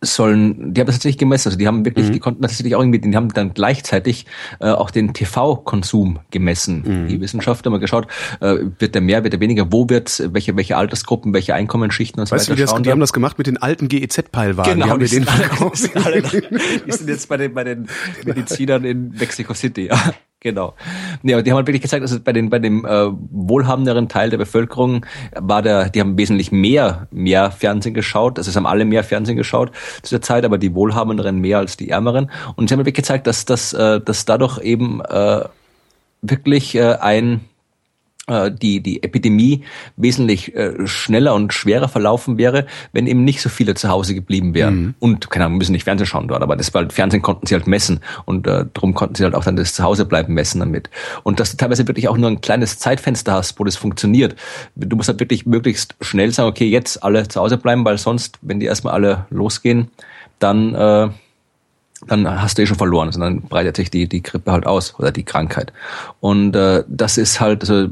sollen, 0.00 0.74
die 0.74 0.80
haben 0.80 0.86
das 0.86 0.96
tatsächlich 0.96 1.18
gemessen, 1.18 1.48
also 1.48 1.58
die 1.58 1.66
haben 1.66 1.84
wirklich, 1.84 2.10
die 2.10 2.18
konnten 2.20 2.42
tatsächlich 2.42 2.76
auch 2.76 2.80
irgendwie, 2.80 2.98
die 2.98 3.16
haben 3.16 3.32
dann 3.32 3.52
gleichzeitig 3.54 4.26
äh, 4.60 4.70
auch 4.70 4.90
den 4.90 5.12
TV-Konsum 5.12 6.20
gemessen. 6.30 7.06
Die 7.08 7.20
Wissenschaftler 7.20 7.70
haben 7.70 7.74
mal 7.74 7.80
geschaut, 7.80 8.06
äh, 8.40 8.56
wird 8.78 8.94
der 8.94 9.02
mehr, 9.02 9.24
wird 9.24 9.32
der 9.32 9.40
weniger, 9.40 9.72
wo 9.72 9.88
wird's, 9.88 10.22
welche, 10.32 10.56
welche 10.56 10.76
Altersgruppen, 10.76 11.32
welche 11.34 11.54
Einkommensschichten 11.54 12.20
und 12.20 12.26
so 12.26 12.36
Weißt 12.36 12.48
du, 12.48 12.52
weiter 12.52 12.62
wie 12.62 12.72
das, 12.72 12.82
die 12.82 12.90
haben 12.90 13.00
das 13.00 13.12
gemacht 13.12 13.38
mit 13.38 13.46
den 13.46 13.56
alten 13.56 13.88
GEZ-Peilwagen. 13.88 14.74
Genau, 14.74 14.84
die 14.84 14.90
haben 14.90 15.00
wir 15.00 15.08
die 15.08 15.16
den 15.16 15.26
sind, 15.26 15.76
sind 15.76 16.06
alle, 16.06 16.22
die 16.86 16.92
sind 16.92 17.08
jetzt 17.08 17.28
bei 17.28 17.36
den, 17.36 17.54
bei 17.54 17.64
den 17.64 17.88
Medizinern 18.24 18.84
in 18.84 19.10
Mexico 19.10 19.54
City, 19.54 19.86
ja. 19.86 20.14
Genau. 20.40 20.74
Aber 21.24 21.42
die 21.42 21.50
haben 21.50 21.56
halt 21.56 21.66
wirklich 21.66 21.82
gezeigt, 21.82 22.02
also 22.02 22.20
bei 22.20 22.32
den, 22.32 22.48
bei 22.48 22.60
dem 22.60 22.84
äh, 22.84 23.08
wohlhabenderen 23.30 24.08
Teil 24.08 24.30
der 24.30 24.38
Bevölkerung 24.38 25.04
war 25.34 25.62
der, 25.62 25.90
die 25.90 26.00
haben 26.00 26.16
wesentlich 26.16 26.52
mehr, 26.52 27.08
mehr 27.10 27.50
Fernsehen 27.50 27.92
geschaut. 27.92 28.38
Also 28.38 28.50
es 28.50 28.56
haben 28.56 28.66
alle 28.66 28.84
mehr 28.84 29.02
Fernsehen 29.02 29.36
geschaut 29.36 29.72
zu 30.02 30.14
der 30.14 30.22
Zeit, 30.22 30.44
aber 30.44 30.58
die 30.58 30.74
wohlhabenderen 30.76 31.40
mehr 31.40 31.58
als 31.58 31.76
die 31.76 31.90
ärmeren. 31.90 32.30
Und 32.54 32.68
sie 32.68 32.74
haben 32.74 32.78
halt 32.78 32.86
wirklich 32.86 33.04
gezeigt, 33.04 33.26
dass, 33.26 33.46
dass, 33.46 33.72
äh, 33.72 34.00
dass 34.00 34.26
dadurch 34.26 34.58
eben 34.62 35.00
äh, 35.00 35.44
wirklich 36.22 36.76
äh, 36.76 36.94
ein 37.00 37.40
die, 38.50 38.80
die 38.80 39.02
Epidemie 39.02 39.64
wesentlich 39.96 40.54
äh, 40.54 40.86
schneller 40.86 41.34
und 41.34 41.52
schwerer 41.52 41.88
verlaufen 41.88 42.38
wäre, 42.38 42.66
wenn 42.92 43.06
eben 43.06 43.24
nicht 43.24 43.40
so 43.40 43.48
viele 43.48 43.74
zu 43.74 43.88
Hause 43.88 44.14
geblieben 44.14 44.54
wären. 44.54 44.94
Und, 44.98 45.30
keine 45.30 45.46
Ahnung, 45.46 45.58
müssen 45.58 45.72
nicht 45.72 45.84
Fernsehen 45.84 46.06
schauen 46.06 46.28
dort, 46.28 46.42
aber 46.42 46.56
das 46.56 46.72
war 46.74 46.82
halt, 46.82 46.92
Fernsehen 46.92 47.22
konnten 47.22 47.46
sie 47.46 47.54
halt 47.54 47.66
messen 47.66 48.00
und 48.24 48.46
äh, 48.46 48.66
darum 48.72 48.94
konnten 48.94 49.14
sie 49.14 49.24
halt 49.24 49.34
auch 49.34 49.44
dann 49.44 49.56
das 49.56 49.74
Zuhausebleiben 49.74 50.34
messen 50.34 50.60
damit. 50.60 50.90
Und 51.22 51.40
dass 51.40 51.50
du 51.50 51.56
teilweise 51.56 51.86
wirklich 51.88 52.08
auch 52.08 52.16
nur 52.16 52.30
ein 52.30 52.40
kleines 52.40 52.78
Zeitfenster 52.78 53.32
hast, 53.32 53.58
wo 53.58 53.64
das 53.64 53.76
funktioniert. 53.76 54.36
Du 54.76 54.96
musst 54.96 55.08
halt 55.08 55.20
wirklich 55.20 55.46
möglichst 55.46 55.94
schnell 56.00 56.32
sagen, 56.32 56.48
okay, 56.48 56.68
jetzt 56.68 57.02
alle 57.02 57.28
zu 57.28 57.40
Hause 57.40 57.56
bleiben, 57.58 57.84
weil 57.84 57.98
sonst, 57.98 58.38
wenn 58.42 58.60
die 58.60 58.66
erstmal 58.66 58.94
alle 58.94 59.26
losgehen, 59.30 59.90
dann 60.38 60.74
äh, 60.74 61.08
dann 62.06 62.40
hast 62.40 62.58
du 62.58 62.62
eh 62.62 62.66
schon 62.66 62.78
verloren, 62.78 63.12
sondern 63.12 63.42
breitet 63.42 63.76
sich 63.76 63.90
die, 63.90 64.08
die 64.08 64.22
Grippe 64.22 64.52
halt 64.52 64.66
aus 64.66 64.98
oder 64.98 65.10
die 65.10 65.24
Krankheit. 65.24 65.72
Und 66.20 66.54
äh, 66.54 66.84
das 66.88 67.18
ist 67.18 67.40
halt, 67.40 67.62
also, 67.62 67.88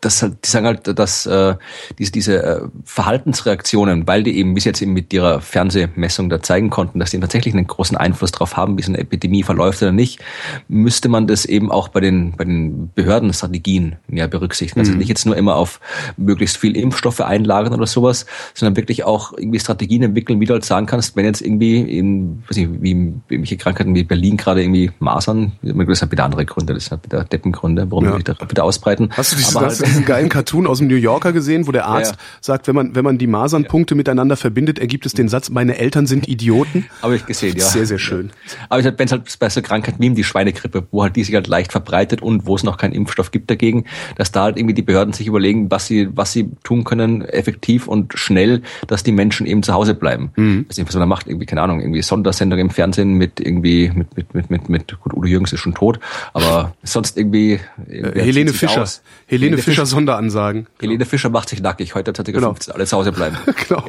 das 0.00 0.22
halt, 0.22 0.36
die 0.44 0.50
sagen 0.50 0.66
halt, 0.66 0.98
dass 0.98 1.26
äh, 1.26 1.54
diese, 1.98 2.12
diese 2.12 2.42
äh, 2.42 2.60
Verhaltensreaktionen, 2.84 4.06
weil 4.06 4.22
die 4.22 4.36
eben 4.38 4.54
bis 4.54 4.64
jetzt 4.64 4.82
eben 4.82 4.92
mit 4.92 5.12
ihrer 5.12 5.40
Fernsehmessung 5.40 6.28
da 6.28 6.42
zeigen 6.42 6.70
konnten, 6.70 6.98
dass 6.98 7.10
die 7.10 7.18
tatsächlich 7.20 7.54
einen 7.54 7.66
großen 7.66 7.96
Einfluss 7.96 8.30
darauf 8.32 8.56
haben, 8.56 8.76
wie 8.78 8.82
so 8.82 8.90
eine 8.90 8.98
Epidemie 8.98 9.42
verläuft 9.42 9.80
oder 9.82 9.92
nicht, 9.92 10.20
müsste 10.68 11.08
man 11.08 11.26
das 11.26 11.44
eben 11.46 11.70
auch 11.70 11.88
bei 11.88 12.00
den, 12.00 12.32
bei 12.36 12.44
den 12.44 12.90
Behördenstrategien 12.94 13.96
mehr 14.06 14.28
berücksichtigen. 14.28 14.80
Also 14.80 14.92
nicht 14.92 15.08
jetzt 15.08 15.24
nur 15.26 15.36
immer 15.36 15.56
auf 15.56 15.80
möglichst 16.16 16.56
viel 16.58 16.76
Impfstoffe 16.76 17.20
einlagern 17.20 17.72
oder 17.72 17.86
sowas, 17.86 18.26
sondern 18.54 18.76
wirklich 18.76 19.04
auch 19.04 19.32
irgendwie 19.36 19.60
Strategien 19.60 20.02
entwickeln, 20.02 20.40
wie 20.40 20.44
du 20.44 20.52
halt 20.54 20.64
sagen 20.64 20.86
kannst, 20.86 21.16
wenn 21.16 21.24
jetzt 21.24 21.40
irgendwie 21.40 21.80
in, 21.80 22.42
weiß 22.48 22.56
nicht, 22.58 22.70
wie 22.82 22.90
irgendwelche 23.28 23.56
Krankheiten 23.56 23.94
wie 23.94 24.04
Berlin 24.04 24.36
gerade 24.36 24.62
irgendwie 24.62 24.90
Masern, 24.98 25.52
das 25.62 26.02
hat 26.02 26.12
wieder 26.12 26.24
andere 26.24 26.44
Gründe, 26.44 26.74
das 26.74 26.90
hat 26.90 27.04
wieder 27.04 27.24
Deppengründe, 27.24 27.90
warum 27.90 28.04
Ja. 28.04 28.10
die 28.12 28.16
sich 28.18 28.24
da 28.24 28.50
wieder 28.50 28.64
ausbreiten. 28.64 29.08
Hast 29.16 29.32
du, 29.32 29.58
Aber 29.58 29.66
hast 29.66 29.82
halt- 29.82 29.95
diesen 29.96 30.06
geilen 30.06 30.28
Cartoon 30.28 30.66
aus 30.66 30.78
dem 30.78 30.88
New 30.88 30.96
Yorker 30.96 31.32
gesehen, 31.32 31.66
wo 31.66 31.72
der 31.72 31.86
Arzt 31.86 32.12
Ja, 32.12 32.18
ja. 32.18 32.38
sagt, 32.40 32.68
wenn 32.68 32.74
man, 32.74 32.94
wenn 32.94 33.04
man 33.04 33.18
die 33.18 33.26
Masernpunkte 33.26 33.94
miteinander 33.94 34.36
verbindet, 34.36 34.78
ergibt 34.78 35.06
es 35.06 35.12
den 35.12 35.28
Satz, 35.28 35.50
meine 35.50 35.78
Eltern 35.78 36.06
sind 36.06 36.28
Idioten? 36.28 36.86
Habe 37.02 37.16
ich 37.16 37.26
gesehen, 37.26 37.56
ja. 37.56 37.64
Sehr, 37.64 37.86
sehr 37.86 37.98
schön. 37.98 38.30
Aber 38.68 38.82
wenn 38.84 39.06
es 39.06 39.12
halt 39.12 39.38
bei 39.38 39.48
so 39.48 39.62
Krankheiten 39.62 40.00
wie 40.00 40.06
eben 40.06 40.14
die 40.14 40.24
Schweinegrippe, 40.24 40.86
wo 40.90 41.02
halt 41.02 41.16
die 41.16 41.24
sich 41.24 41.34
halt 41.34 41.46
leicht 41.46 41.72
verbreitet 41.72 42.22
und 42.22 42.46
wo 42.46 42.54
es 42.54 42.62
noch 42.62 42.76
keinen 42.76 42.92
Impfstoff 42.92 43.30
gibt 43.30 43.50
dagegen, 43.50 43.84
dass 44.16 44.32
da 44.32 44.44
halt 44.44 44.56
irgendwie 44.56 44.74
die 44.74 44.82
Behörden 44.82 45.12
sich 45.12 45.26
überlegen, 45.26 45.70
was 45.70 45.86
sie, 45.86 46.08
was 46.14 46.32
sie 46.32 46.50
tun 46.62 46.84
können, 46.84 47.22
effektiv 47.22 47.88
und 47.88 48.12
schnell, 48.16 48.62
dass 48.86 49.02
die 49.02 49.12
Menschen 49.12 49.46
eben 49.46 49.62
zu 49.62 49.72
Hause 49.72 49.94
bleiben. 49.94 50.30
Mhm. 50.36 50.66
Nicht, 50.68 50.86
was 50.86 50.94
man 50.94 51.00
da 51.00 51.06
macht, 51.06 51.26
irgendwie, 51.26 51.46
keine 51.46 51.62
Ahnung, 51.62 51.80
irgendwie 51.80 52.02
Sondersendung 52.02 52.58
im 52.58 52.70
Fernsehen 52.70 53.14
mit 53.14 53.40
irgendwie, 53.40 53.90
mit, 53.94 54.16
mit, 54.16 54.34
mit, 54.34 54.50
mit, 54.50 54.68
mit 54.68 55.00
gut, 55.00 55.14
Udo 55.14 55.26
Jürgens 55.26 55.52
ist 55.52 55.60
schon 55.60 55.74
tot, 55.74 56.00
aber 56.32 56.74
sonst 56.82 57.16
irgendwie. 57.16 57.60
Äh, 57.88 58.20
Helene 58.20 58.52
Fischer. 58.52 58.82
Aus. 58.82 59.02
Helene 59.26 59.58
Fischer 59.58 59.75
Sonderansagen. 59.84 60.66
Helene 60.80 61.04
Fischer 61.04 61.28
macht 61.28 61.48
sich 61.50 61.60
nackig. 61.60 61.94
Heute 61.94 62.12
hat 62.16 62.24
Genau. 62.24 62.48
15 62.54 62.74
alle 62.74 62.86
zu 62.86 62.96
Hause 62.96 63.12
bleiben. 63.12 63.36
Genau. 63.68 63.82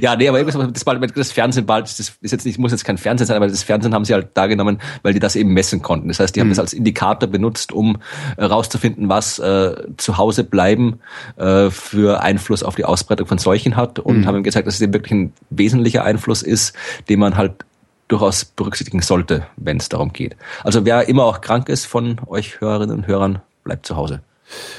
ja, 0.00 0.16
nee, 0.16 0.28
aber 0.28 0.38
irgendwas- 0.40 0.72
das, 0.72 1.12
das 1.14 1.32
Fernsehen 1.32 1.66
bald, 1.66 1.84
das 1.86 1.98
ist 2.20 2.32
jetzt 2.32 2.44
nicht, 2.46 2.58
muss 2.58 2.72
jetzt 2.72 2.84
kein 2.84 2.98
Fernsehen 2.98 3.26
sein, 3.26 3.36
aber 3.36 3.48
das 3.48 3.62
Fernsehen 3.62 3.92
haben 3.94 4.04
sie 4.04 4.14
halt 4.14 4.28
da 4.34 4.46
genommen, 4.46 4.78
weil 5.02 5.12
die 5.12 5.20
das 5.20 5.36
eben 5.36 5.52
messen 5.52 5.82
konnten. 5.82 6.08
Das 6.08 6.20
heißt, 6.20 6.34
die 6.36 6.40
haben 6.40 6.48
das 6.48 6.58
als 6.58 6.72
Indikator 6.72 7.28
benutzt, 7.28 7.72
um 7.72 7.98
herauszufinden, 8.36 9.08
was 9.08 9.38
äh, 9.38 9.74
zu 9.96 10.16
Hause 10.16 10.44
bleiben 10.44 11.00
äh, 11.36 11.70
für 11.70 12.22
Einfluss 12.22 12.62
auf 12.62 12.74
die 12.76 12.84
Ausbreitung 12.84 13.26
von 13.26 13.38
Seuchen 13.38 13.76
hat 13.76 13.98
und 13.98 14.26
haben 14.26 14.36
ihm 14.36 14.42
gesagt, 14.44 14.66
dass 14.66 14.74
es 14.76 14.80
eben 14.80 14.92
wirklich 14.94 15.12
ein 15.12 15.32
wesentlicher 15.50 16.04
Einfluss 16.04 16.42
ist, 16.42 16.74
den 17.08 17.18
man 17.20 17.36
halt 17.36 17.64
durchaus 18.08 18.44
berücksichtigen 18.44 19.00
sollte, 19.02 19.46
wenn 19.56 19.78
es 19.78 19.88
darum 19.88 20.12
geht. 20.12 20.36
Also 20.62 20.84
wer 20.84 21.08
immer 21.08 21.24
auch 21.24 21.40
krank 21.40 21.68
ist 21.68 21.86
von 21.86 22.20
euch 22.26 22.60
Hörerinnen 22.60 22.94
und 22.98 23.06
Hörern, 23.06 23.40
bleibt 23.64 23.86
zu 23.86 23.96
Hause. 23.96 24.20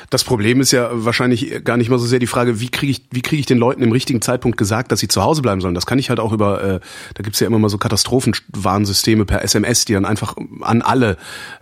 Das 0.10 0.24
Problem 0.24 0.62
ist 0.62 0.72
ja 0.72 0.90
wahrscheinlich 0.92 1.64
gar 1.64 1.76
nicht 1.78 1.90
mal 1.90 1.98
so 1.98 2.06
sehr 2.06 2.20
die 2.20 2.28
Frage, 2.28 2.60
wie 2.60 2.70
kriege 2.70 2.92
ich, 2.92 3.08
wie 3.12 3.22
kriege 3.22 3.40
ich 3.40 3.46
den 3.46 3.58
Leuten 3.58 3.82
im 3.82 3.92
richtigen 3.92 4.22
Zeitpunkt 4.22 4.58
gesagt, 4.58 4.92
dass 4.92 5.00
sie 5.00 5.08
zu 5.08 5.24
Hause 5.24 5.42
bleiben 5.42 5.60
sollen. 5.60 5.74
Das 5.74 5.86
kann 5.86 5.98
ich 5.98 6.10
halt 6.10 6.20
auch 6.20 6.32
über, 6.32 6.64
äh, 6.64 6.80
da 7.16 7.24
gibt's 7.24 7.40
ja 7.40 7.48
immer 7.48 7.60
mal 7.60 7.70
so 7.70 7.78
Katastrophenwarnsysteme 7.78 9.26
per 9.26 9.44
SMS, 9.44 9.86
die 9.86 9.94
dann 9.94 10.06
einfach 10.06 10.36
an 10.62 10.82
alle 10.82 11.18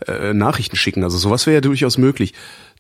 äh, 0.06 0.34
Nachrichten 0.34 0.76
schicken. 0.76 1.04
Also 1.04 1.18
sowas 1.18 1.46
wäre 1.48 1.56
ja 1.56 1.62
durchaus 1.62 1.98
möglich. 1.98 2.34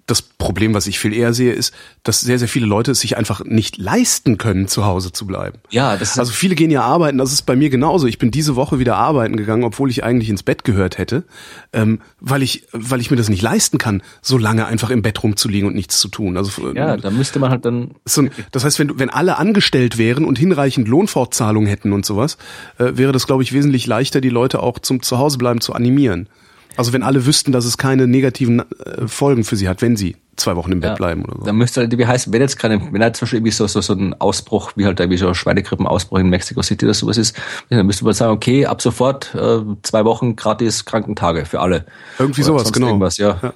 Das 0.05 0.21
Problem, 0.21 0.73
was 0.73 0.87
ich 0.87 0.99
viel 0.99 1.13
eher 1.13 1.33
sehe, 1.33 1.53
ist, 1.53 1.73
dass 2.03 2.19
sehr, 2.19 2.37
sehr 2.37 2.49
viele 2.49 2.65
Leute 2.65 2.91
es 2.91 2.99
sich 2.99 3.15
einfach 3.15 3.45
nicht 3.45 3.77
leisten 3.77 4.37
können, 4.37 4.67
zu 4.67 4.83
Hause 4.83 5.13
zu 5.13 5.25
bleiben. 5.25 5.59
Ja, 5.69 5.95
das 5.95 6.11
ist 6.11 6.19
Also 6.19 6.33
viele 6.33 6.55
gehen 6.55 6.71
ja 6.71 6.81
arbeiten, 6.81 7.17
das 7.17 7.31
ist 7.31 7.43
bei 7.43 7.55
mir 7.55 7.69
genauso. 7.69 8.05
Ich 8.07 8.17
bin 8.17 8.29
diese 8.29 8.57
Woche 8.57 8.79
wieder 8.79 8.97
arbeiten 8.97 9.37
gegangen, 9.37 9.63
obwohl 9.63 9.89
ich 9.89 10.03
eigentlich 10.03 10.29
ins 10.29 10.43
Bett 10.43 10.65
gehört 10.65 10.97
hätte, 10.97 11.23
ähm, 11.71 12.01
weil 12.19 12.43
ich, 12.43 12.67
weil 12.73 12.99
ich 12.99 13.11
mir 13.11 13.17
das 13.17 13.29
nicht 13.29 13.41
leisten 13.41 13.77
kann, 13.77 14.03
so 14.21 14.37
lange 14.37 14.65
einfach 14.65 14.89
im 14.89 15.01
Bett 15.01 15.23
rumzuliegen 15.23 15.69
und 15.69 15.75
nichts 15.75 15.99
zu 15.99 16.09
tun. 16.09 16.35
Also 16.35 16.73
Ja, 16.73 16.97
da 16.97 17.09
müsste 17.09 17.39
man 17.39 17.49
halt 17.49 17.63
dann. 17.63 17.91
so, 18.03 18.27
das 18.51 18.65
heißt, 18.65 18.79
wenn, 18.79 18.99
wenn 18.99 19.09
alle 19.09 19.37
angestellt 19.37 19.97
wären 19.97 20.25
und 20.25 20.37
hinreichend 20.37 20.89
Lohnfortzahlung 20.89 21.65
hätten 21.65 21.93
und 21.93 22.05
sowas, 22.05 22.37
äh, 22.77 22.91
wäre 22.95 23.13
das, 23.13 23.25
glaube 23.25 23.43
ich, 23.43 23.53
wesentlich 23.53 23.87
leichter, 23.87 24.19
die 24.19 24.29
Leute 24.29 24.61
auch 24.61 24.79
zum 24.79 25.01
Zuhausebleiben 25.01 25.61
zu 25.61 25.73
animieren. 25.73 26.27
Also 26.75 26.93
wenn 26.93 27.03
alle 27.03 27.25
wüssten, 27.25 27.51
dass 27.51 27.65
es 27.65 27.77
keine 27.77 28.07
negativen 28.07 28.59
äh, 28.59 29.07
Folgen 29.07 29.43
für 29.43 29.55
sie 29.55 29.67
hat, 29.67 29.81
wenn 29.81 29.95
sie 29.95 30.15
zwei 30.35 30.55
Wochen 30.55 30.71
im 30.71 30.79
Bett 30.79 30.91
Ja, 30.91 30.95
bleiben 30.95 31.23
oder 31.25 31.37
so. 31.37 31.45
Da 31.45 31.53
müsste 31.53 31.81
halt, 31.81 31.97
wie 31.97 32.05
heißt, 32.05 32.31
wenn 32.31 32.41
jetzt 32.41 32.57
gerade, 32.57 32.81
wenn 32.91 33.03
halt 33.03 33.15
zum 33.15 33.25
Beispiel 33.25 33.37
irgendwie 33.37 33.51
so, 33.51 33.67
so, 33.67 33.81
so 33.81 33.93
ein 33.93 34.19
Ausbruch, 34.19 34.71
wie 34.75 34.85
halt 34.85 34.99
irgendwie 34.99 35.17
so 35.17 35.27
ein 35.27 35.35
Schweinegrippenausbruch 35.35 36.19
in 36.19 36.29
Mexico 36.29 36.61
City 36.61 36.85
oder 36.85 36.93
sowas 36.93 37.17
ist, 37.17 37.35
dann 37.69 37.85
müsste 37.85 38.05
man 38.05 38.13
sagen, 38.13 38.31
okay, 38.31 38.65
ab 38.65 38.81
sofort 38.81 39.33
äh, 39.35 39.59
zwei 39.83 40.05
Wochen 40.05 40.35
gratis 40.35 40.85
Krankentage 40.85 41.45
für 41.45 41.59
alle. 41.59 41.85
Irgendwie 42.17 42.41
Oder 42.41 42.59
sowas, 42.59 42.73
genau. 42.73 42.87
Irgendwas, 42.87 43.17
ja. 43.17 43.39
Ja. 43.41 43.53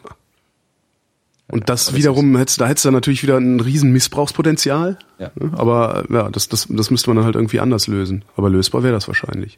Und 1.49 1.69
das 1.69 1.93
wiederum, 1.93 2.35
hättest, 2.35 2.59
da 2.59 2.67
hättest 2.67 2.85
du 2.85 2.91
natürlich 2.91 3.23
wieder 3.23 3.37
ein 3.37 3.59
riesen 3.61 3.91
Missbrauchspotenzial. 3.93 4.99
Ja. 5.17 5.31
Ne? 5.35 5.51
Aber 5.57 6.03
ja, 6.09 6.29
das, 6.29 6.49
das, 6.49 6.67
das 6.69 6.91
müsste 6.91 7.09
man 7.09 7.17
dann 7.17 7.25
halt 7.25 7.35
irgendwie 7.35 7.61
anders 7.61 7.87
lösen. 7.87 8.25
Aber 8.35 8.49
lösbar 8.49 8.83
wäre 8.83 8.93
das 8.93 9.07
wahrscheinlich. 9.07 9.57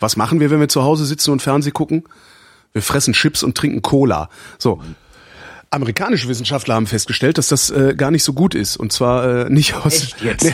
Was 0.00 0.16
machen 0.16 0.40
wir, 0.40 0.50
wenn 0.50 0.58
wir 0.58 0.68
zu 0.68 0.82
Hause 0.82 1.04
sitzen 1.04 1.30
und 1.30 1.40
Fernseh 1.40 1.70
gucken? 1.70 2.04
Wir 2.74 2.82
fressen 2.82 3.14
Chips 3.14 3.44
und 3.44 3.56
trinken 3.56 3.82
Cola. 3.82 4.28
So. 4.58 4.82
Amerikanische 5.70 6.28
Wissenschaftler 6.28 6.74
haben 6.74 6.88
festgestellt, 6.88 7.38
dass 7.38 7.46
das 7.46 7.70
äh, 7.70 7.94
gar 7.96 8.10
nicht 8.10 8.24
so 8.24 8.32
gut 8.32 8.56
ist. 8.56 8.76
Und 8.76 8.92
zwar 8.92 9.46
äh, 9.46 9.50
nicht 9.50 9.74
aus. 9.74 9.94
Echt 9.94 10.20
jetzt? 10.22 10.44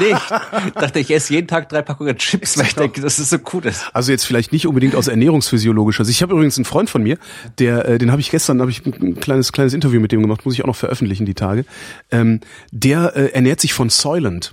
nee, 0.00 0.10
ich 0.10 0.72
dachte, 0.74 0.98
ich 0.98 1.10
esse 1.12 1.34
jeden 1.34 1.46
Tag 1.46 1.68
drei 1.68 1.82
Packungen 1.82 2.16
Chips, 2.18 2.58
weil 2.58 2.66
ich 2.66 2.74
denke, 2.74 3.00
dass 3.00 3.18
es 3.20 3.30
so 3.30 3.38
gut 3.38 3.64
ist. 3.64 3.88
Also 3.92 4.10
jetzt 4.10 4.24
vielleicht 4.24 4.52
nicht 4.52 4.66
unbedingt 4.66 4.96
aus 4.96 5.06
ernährungsphysiologischer 5.06 6.04
Sicht. 6.04 6.18
Ich 6.18 6.22
habe 6.22 6.32
übrigens 6.32 6.58
einen 6.58 6.64
Freund 6.64 6.90
von 6.90 7.04
mir, 7.04 7.16
der, 7.58 7.86
äh, 7.86 7.98
den 7.98 8.10
habe 8.10 8.20
ich 8.20 8.30
gestern, 8.30 8.60
habe 8.60 8.72
ich 8.72 8.84
ein 8.84 9.20
kleines 9.20 9.52
kleines 9.52 9.72
Interview 9.72 10.00
mit 10.00 10.10
dem 10.10 10.22
gemacht, 10.22 10.44
muss 10.44 10.54
ich 10.54 10.62
auch 10.62 10.68
noch 10.68 10.76
veröffentlichen 10.76 11.26
die 11.26 11.34
Tage. 11.34 11.64
Ähm, 12.10 12.40
der 12.72 13.14
äh, 13.14 13.26
ernährt 13.32 13.60
sich 13.60 13.72
von 13.72 13.88
Soylent. 13.88 14.52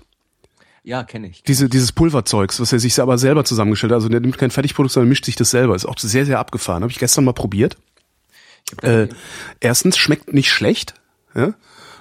Ja, 0.84 1.04
kenne 1.04 1.28
ich. 1.28 1.44
Diese, 1.44 1.70
dieses 1.70 1.94
Pulverzeugs, 1.94 2.60
was 2.60 2.74
er 2.74 2.80
sich 2.80 3.00
aber 3.00 3.18
selber 3.18 3.46
zusammengestellt 3.46 3.92
hat. 3.92 3.98
Also 3.98 4.10
der 4.10 4.20
nimmt 4.20 4.38
kein 4.38 4.52
Fertigprodukt, 4.52 4.94
sondern 4.94 5.10
mischt 5.10 5.26
sich 5.26 5.38
das 5.38 5.50
selber. 5.50 5.76
Ist 5.76 5.86
auch 5.86 5.98
sehr, 5.98 6.26
sehr 6.26 6.40
abgefahren. 6.40 6.84
Habe 6.84 6.92
ich 6.92 7.00
gestern 7.00 7.24
mal 7.24 7.34
probiert. 7.34 7.78
Äh, 8.82 9.08
erstens 9.62 9.98
schmeckt 9.98 10.34
nicht 10.34 10.52
schlecht. 10.52 10.94
Ja? 11.36 11.54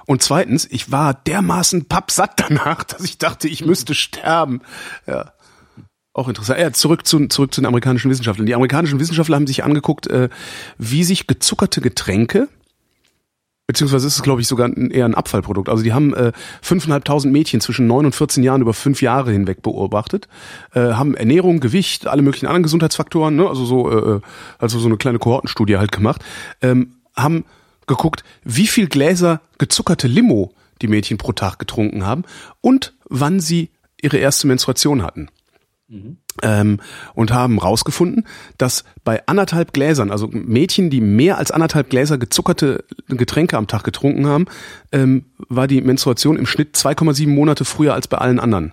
Und 0.06 0.22
zweitens, 0.22 0.66
ich 0.70 0.90
war 0.90 1.14
dermaßen 1.14 1.84
pappsatt 1.84 2.40
danach, 2.40 2.82
dass 2.84 3.02
ich 3.02 3.18
dachte, 3.18 3.48
ich 3.48 3.64
müsste 3.64 3.94
sterben. 3.94 4.62
Ja. 5.06 5.32
Auch 6.12 6.28
interessant. 6.28 6.58
Ja, 6.58 6.72
zurück 6.72 7.06
zu, 7.06 7.26
zurück 7.28 7.54
zu 7.54 7.60
den 7.60 7.66
amerikanischen 7.66 8.10
Wissenschaftlern. 8.10 8.46
Die 8.46 8.54
amerikanischen 8.54 9.00
Wissenschaftler 9.00 9.36
haben 9.36 9.46
sich 9.46 9.64
angeguckt, 9.64 10.08
äh, 10.08 10.28
wie 10.76 11.04
sich 11.04 11.26
gezuckerte 11.26 11.80
Getränke, 11.80 12.48
beziehungsweise 13.72 14.06
ist 14.06 14.16
es, 14.16 14.22
glaube 14.22 14.40
ich, 14.40 14.48
sogar 14.48 14.74
eher 14.76 15.04
ein 15.04 15.14
Abfallprodukt. 15.14 15.68
Also 15.68 15.82
die 15.82 15.92
haben 15.92 16.14
äh, 16.14 16.32
5.500 16.64 17.28
Mädchen 17.28 17.60
zwischen 17.60 17.86
9 17.86 18.06
und 18.06 18.14
14 18.14 18.42
Jahren 18.42 18.60
über 18.60 18.74
fünf 18.74 19.02
Jahre 19.02 19.32
hinweg 19.32 19.62
beobachtet, 19.62 20.28
äh, 20.74 20.80
haben 20.80 21.14
Ernährung, 21.14 21.60
Gewicht, 21.60 22.06
alle 22.06 22.22
möglichen 22.22 22.46
anderen 22.46 22.62
Gesundheitsfaktoren, 22.62 23.34
ne? 23.34 23.48
also 23.48 23.64
so, 23.64 23.90
äh, 23.90 24.20
also 24.58 24.78
so 24.78 24.88
eine 24.88 24.96
kleine 24.96 25.18
Kohortenstudie 25.18 25.78
halt 25.78 25.92
gemacht, 25.92 26.22
ähm, 26.60 26.96
haben 27.16 27.44
geguckt, 27.86 28.24
wie 28.44 28.66
viel 28.66 28.86
Gläser 28.88 29.40
gezuckerte 29.58 30.06
Limo 30.06 30.52
die 30.82 30.88
Mädchen 30.88 31.18
pro 31.18 31.32
Tag 31.32 31.58
getrunken 31.58 32.06
haben 32.06 32.24
und 32.60 32.92
wann 33.08 33.40
sie 33.40 33.70
ihre 34.00 34.18
erste 34.18 34.46
Menstruation 34.46 35.02
hatten. 35.02 35.28
Mhm. 35.92 36.16
Ähm, 36.40 36.80
und 37.12 37.34
haben 37.34 37.58
rausgefunden, 37.58 38.26
dass 38.56 38.84
bei 39.04 39.26
anderthalb 39.26 39.74
Gläsern, 39.74 40.10
also 40.10 40.26
Mädchen, 40.26 40.88
die 40.88 41.02
mehr 41.02 41.36
als 41.36 41.50
anderthalb 41.50 41.90
Gläser 41.90 42.16
gezuckerte 42.16 42.84
Getränke 43.08 43.58
am 43.58 43.66
Tag 43.66 43.84
getrunken 43.84 44.26
haben, 44.26 44.46
ähm, 44.90 45.26
war 45.50 45.66
die 45.66 45.82
Menstruation 45.82 46.38
im 46.38 46.46
Schnitt 46.46 46.76
2,7 46.76 47.28
Monate 47.28 47.66
früher 47.66 47.92
als 47.92 48.08
bei 48.08 48.16
allen 48.16 48.40
anderen. 48.40 48.72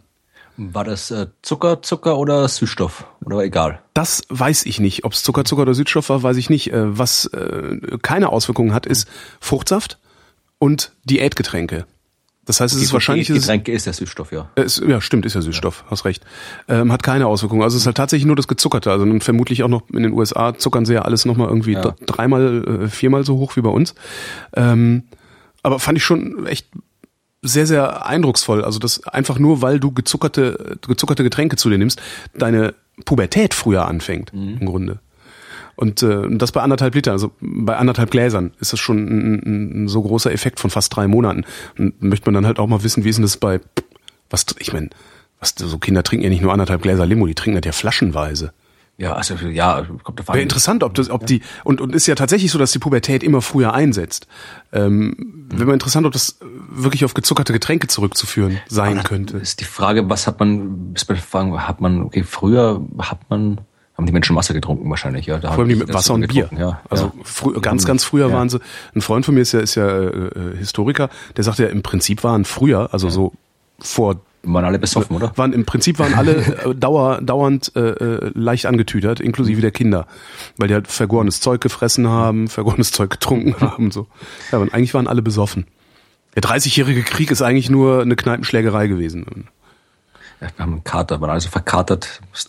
War 0.56 0.86
das 0.86 1.12
äh, 1.12 1.28
Zucker, 1.42 1.82
Zucker 1.82 2.18
oder 2.18 2.48
Süßstoff? 2.48 3.06
Oder 3.26 3.38
war 3.38 3.44
egal? 3.44 3.82
Das 3.94 4.24
weiß 4.30 4.66
ich 4.66 4.80
nicht. 4.80 5.04
Ob 5.04 5.12
es 5.12 5.22
Zucker, 5.22 5.44
Zucker 5.44 5.64
oder 5.64 5.74
Süßstoff 5.74 6.08
war, 6.08 6.24
weiß 6.24 6.38
ich 6.38 6.50
nicht. 6.50 6.72
Äh, 6.72 6.98
was 6.98 7.26
äh, 7.26 7.98
keine 8.02 8.30
Auswirkungen 8.30 8.74
hat, 8.74 8.86
ist 8.86 9.10
Fruchtsaft 9.42 10.00
und 10.58 10.94
Diätgetränke. 11.04 11.86
Das 12.50 12.60
heißt, 12.60 12.76
es 12.76 12.82
ist 12.82 12.93
wahrscheinlich. 12.93 13.28
Getränke 13.28 13.72
ist 13.72 13.86
ja 13.86 13.93
Süßstoff, 13.93 14.32
ja. 14.32 14.50
Es, 14.56 14.82
ja, 14.84 15.02
stimmt, 15.02 15.24
ist 15.28 15.36
ja 15.36 15.41
Süßstoff, 15.41 15.84
ja. 15.84 15.91
hast 15.91 16.04
recht. 16.04 16.26
Ähm, 16.68 16.91
hat 16.91 17.04
keine 17.04 17.28
Auswirkungen. 17.28 17.62
Also 17.62 17.76
es 17.76 17.84
ist 17.84 17.86
halt 17.86 17.97
tatsächlich 17.97 18.26
nur 18.26 18.36
das 18.36 18.47
Gezuckerte. 18.47 18.89
Also 18.89 19.06
nun 19.06 19.22
vermutlich 19.22 19.62
auch 19.62 19.68
noch 19.68 19.88
in 19.93 20.02
den 20.02 20.14
USA 20.14 20.58
zuckern 20.58 20.84
sie 20.84 20.95
ja 20.95 21.04
alles 21.04 21.26
nochmal 21.26 21.47
irgendwie 21.47 21.74
ja. 21.74 21.93
dreimal, 22.08 22.86
äh, 22.86 22.88
viermal 22.88 23.24
so 23.24 23.38
hoch 23.38 23.56
wie 23.56 23.62
bei 23.62 23.70
uns. 23.70 23.93
Ähm, 24.56 25.04
aber 25.62 25.78
fand 25.78 26.00
ich 26.00 26.04
schon 26.04 26.47
echt 26.47 26.66
sehr, 27.43 27.68
sehr 27.68 28.08
eindrucksvoll. 28.08 28.64
Also 28.64 28.80
das 28.80 29.06
einfach 29.06 29.38
nur, 29.38 29.62
weil 29.62 29.80
du 29.80 29.91
gezuckerte, 29.91 30.80
gezuckerte 30.82 31.22
Getränke 31.22 31.56
zu 31.56 31.70
dir 31.70 31.78
nimmst, 31.78 32.02
deine 32.34 32.74
Pubertät 33.06 33.54
früher 33.54 33.88
anfängt, 33.88 34.34
mhm. 34.34 34.58
im 34.60 34.66
Grunde. 34.66 35.00
Und 35.80 36.04
äh, 36.04 36.28
das 36.32 36.52
bei 36.52 36.62
anderthalb 36.62 36.94
Liter, 36.94 37.14
also 37.14 37.32
bei 37.40 37.78
anderthalb 37.78 38.12
Gläsern 38.12 38.52
ist 38.60 38.74
das 38.74 38.82
schon 38.82 38.98
ein, 38.98 39.84
ein, 39.84 39.88
so 39.88 40.02
großer 40.02 40.30
Effekt 40.30 40.60
von 40.60 40.70
fast 40.70 40.94
drei 40.94 41.08
Monaten. 41.08 41.46
Und 41.78 42.04
möchte 42.04 42.28
man 42.28 42.34
dann 42.34 42.46
halt 42.46 42.60
auch 42.60 42.68
mal 42.68 42.84
wissen, 42.84 43.06
wie 43.06 43.10
ist 43.10 43.16
denn 43.16 43.24
das 43.24 43.38
bei, 43.38 43.62
was, 44.30 44.46
ich 44.58 44.74
meine, 44.74 44.90
was, 45.40 45.56
so 45.58 45.78
Kinder 45.78 46.04
trinken 46.04 46.26
ja 46.26 46.30
nicht 46.30 46.42
nur 46.42 46.52
anderthalb 46.52 46.82
Gläser 46.82 47.06
Limo, 47.06 47.28
die 47.28 47.34
trinken 47.34 47.62
das 47.62 47.66
ja 47.66 47.72
flaschenweise. 47.72 48.52
Ja, 48.98 49.14
also 49.14 49.36
ja, 49.36 49.88
kommt 50.04 50.20
davon. 50.20 50.36
Wäre 50.36 50.42
interessant, 50.42 50.84
ob 50.84 50.96
das, 50.96 51.10
ob 51.10 51.26
die 51.26 51.42
und 51.64 51.80
und 51.80 51.96
ist 51.96 52.08
ja 52.08 52.16
tatsächlich 52.16 52.52
so, 52.52 52.60
dass 52.60 52.74
die 52.74 52.80
Pubertät 52.80 53.24
immer 53.24 53.42
früher 53.42 53.74
einsetzt. 53.74 54.28
Ähm, 54.74 55.16
mhm. 55.18 55.46
Wäre 55.54 55.68
mal 55.68 55.74
interessant, 55.74 56.06
ob 56.06 56.12
das 56.12 56.40
wirklich 56.70 57.06
auf 57.06 57.14
gezuckerte 57.14 57.54
Getränke 57.54 57.88
zurückzuführen 57.88 58.60
sein 58.68 59.02
könnte. 59.04 59.38
Ist 59.38 59.62
die 59.62 59.66
Frage, 59.66 60.10
was 60.10 60.28
hat 60.28 60.42
man? 60.42 60.92
Ist 60.94 61.06
bei 61.06 61.14
der 61.14 61.24
Frage, 61.24 61.66
hat 61.66 61.80
man? 61.80 62.04
Okay, 62.04 62.24
früher 62.24 62.86
hat 63.00 63.30
man 63.30 63.62
haben 64.00 64.06
die 64.06 64.14
Menschen 64.14 64.34
Wasser 64.38 64.54
getrunken 64.54 64.89
wahrscheinlich, 64.89 65.26
ja. 65.26 65.39
Da 65.39 65.52
Vor 65.52 65.66
allem 65.66 65.78
mit 65.78 65.93
Wasser 65.93 66.14
und 66.14 66.26
Bier. 66.30 66.50
Ja, 66.58 66.80
also 66.89 67.12
ja. 67.45 67.60
Ganz, 67.60 67.86
ganz 67.86 68.06
früher 68.06 68.30
ja. 68.30 68.34
waren 68.34 68.47
sie. 68.47 68.62
Ein 68.95 69.02
Freund 69.02 69.26
von 69.26 69.36
mir 69.36 69.41
ist 69.41 69.52
ja, 69.52 69.60
ist 69.60 69.76
ja 69.76 69.88
äh, 69.88 70.56
Historiker, 70.58 71.10
der 71.36 71.43
sagt 71.43 71.60
ja, 71.60 71.68
im 71.68 71.84
Prinzip 71.84 72.24
waren 72.24 72.45
früher, 72.45 72.93
also 72.93 73.10
so 73.10 73.34
vor 73.78 74.22
waren 74.43 74.64
alle 74.64 74.80
besoffen, 74.80 75.18
oder? 75.18 75.34
Waren 75.36 75.52
im 75.52 75.66
Prinzip 75.66 76.00
waren 76.00 76.14
alle 76.14 76.38
äh, 76.64 76.74
dauer, 76.74 77.20
dauernd 77.22 77.74
äh, 77.76 77.89
äh, 77.89 78.32
leicht 78.34 78.68
angetütert, 78.68 79.20
inklusive 79.20 79.60
der 79.60 79.72
Kinder, 79.72 80.08
weil 80.56 80.70
die 80.70 80.76
halt 80.76 80.88
vergorenes 80.88 81.41
Zeug 81.41 81.60
gefressen 81.60 82.08
haben, 82.08 82.47
vergorenes 82.47 82.93
Zeug 82.93 83.10
getrunken 83.10 83.56
haben, 83.60 83.91
so. 83.91 84.08
Ja, 84.54 84.60
und 84.60 84.74
eigentlich 84.74 84.93
waren 84.93 85.08
alle 85.08 85.22
besoffen. 85.22 85.66
Der 86.36 86.43
30-jährige 86.43 87.04
Krieg 87.04 87.32
ist 87.32 87.41
eigentlich 87.41 87.70
nur 87.70 88.02
eine 88.02 88.16
Kneipenschlägerei 88.16 88.88
gewesen 88.88 89.50
wir 90.40 90.50
haben 90.58 90.74
einen 90.74 90.84
Kater, 90.84 91.20
waren 91.20 91.32
also 91.32 91.50
verkatert. 91.50 92.22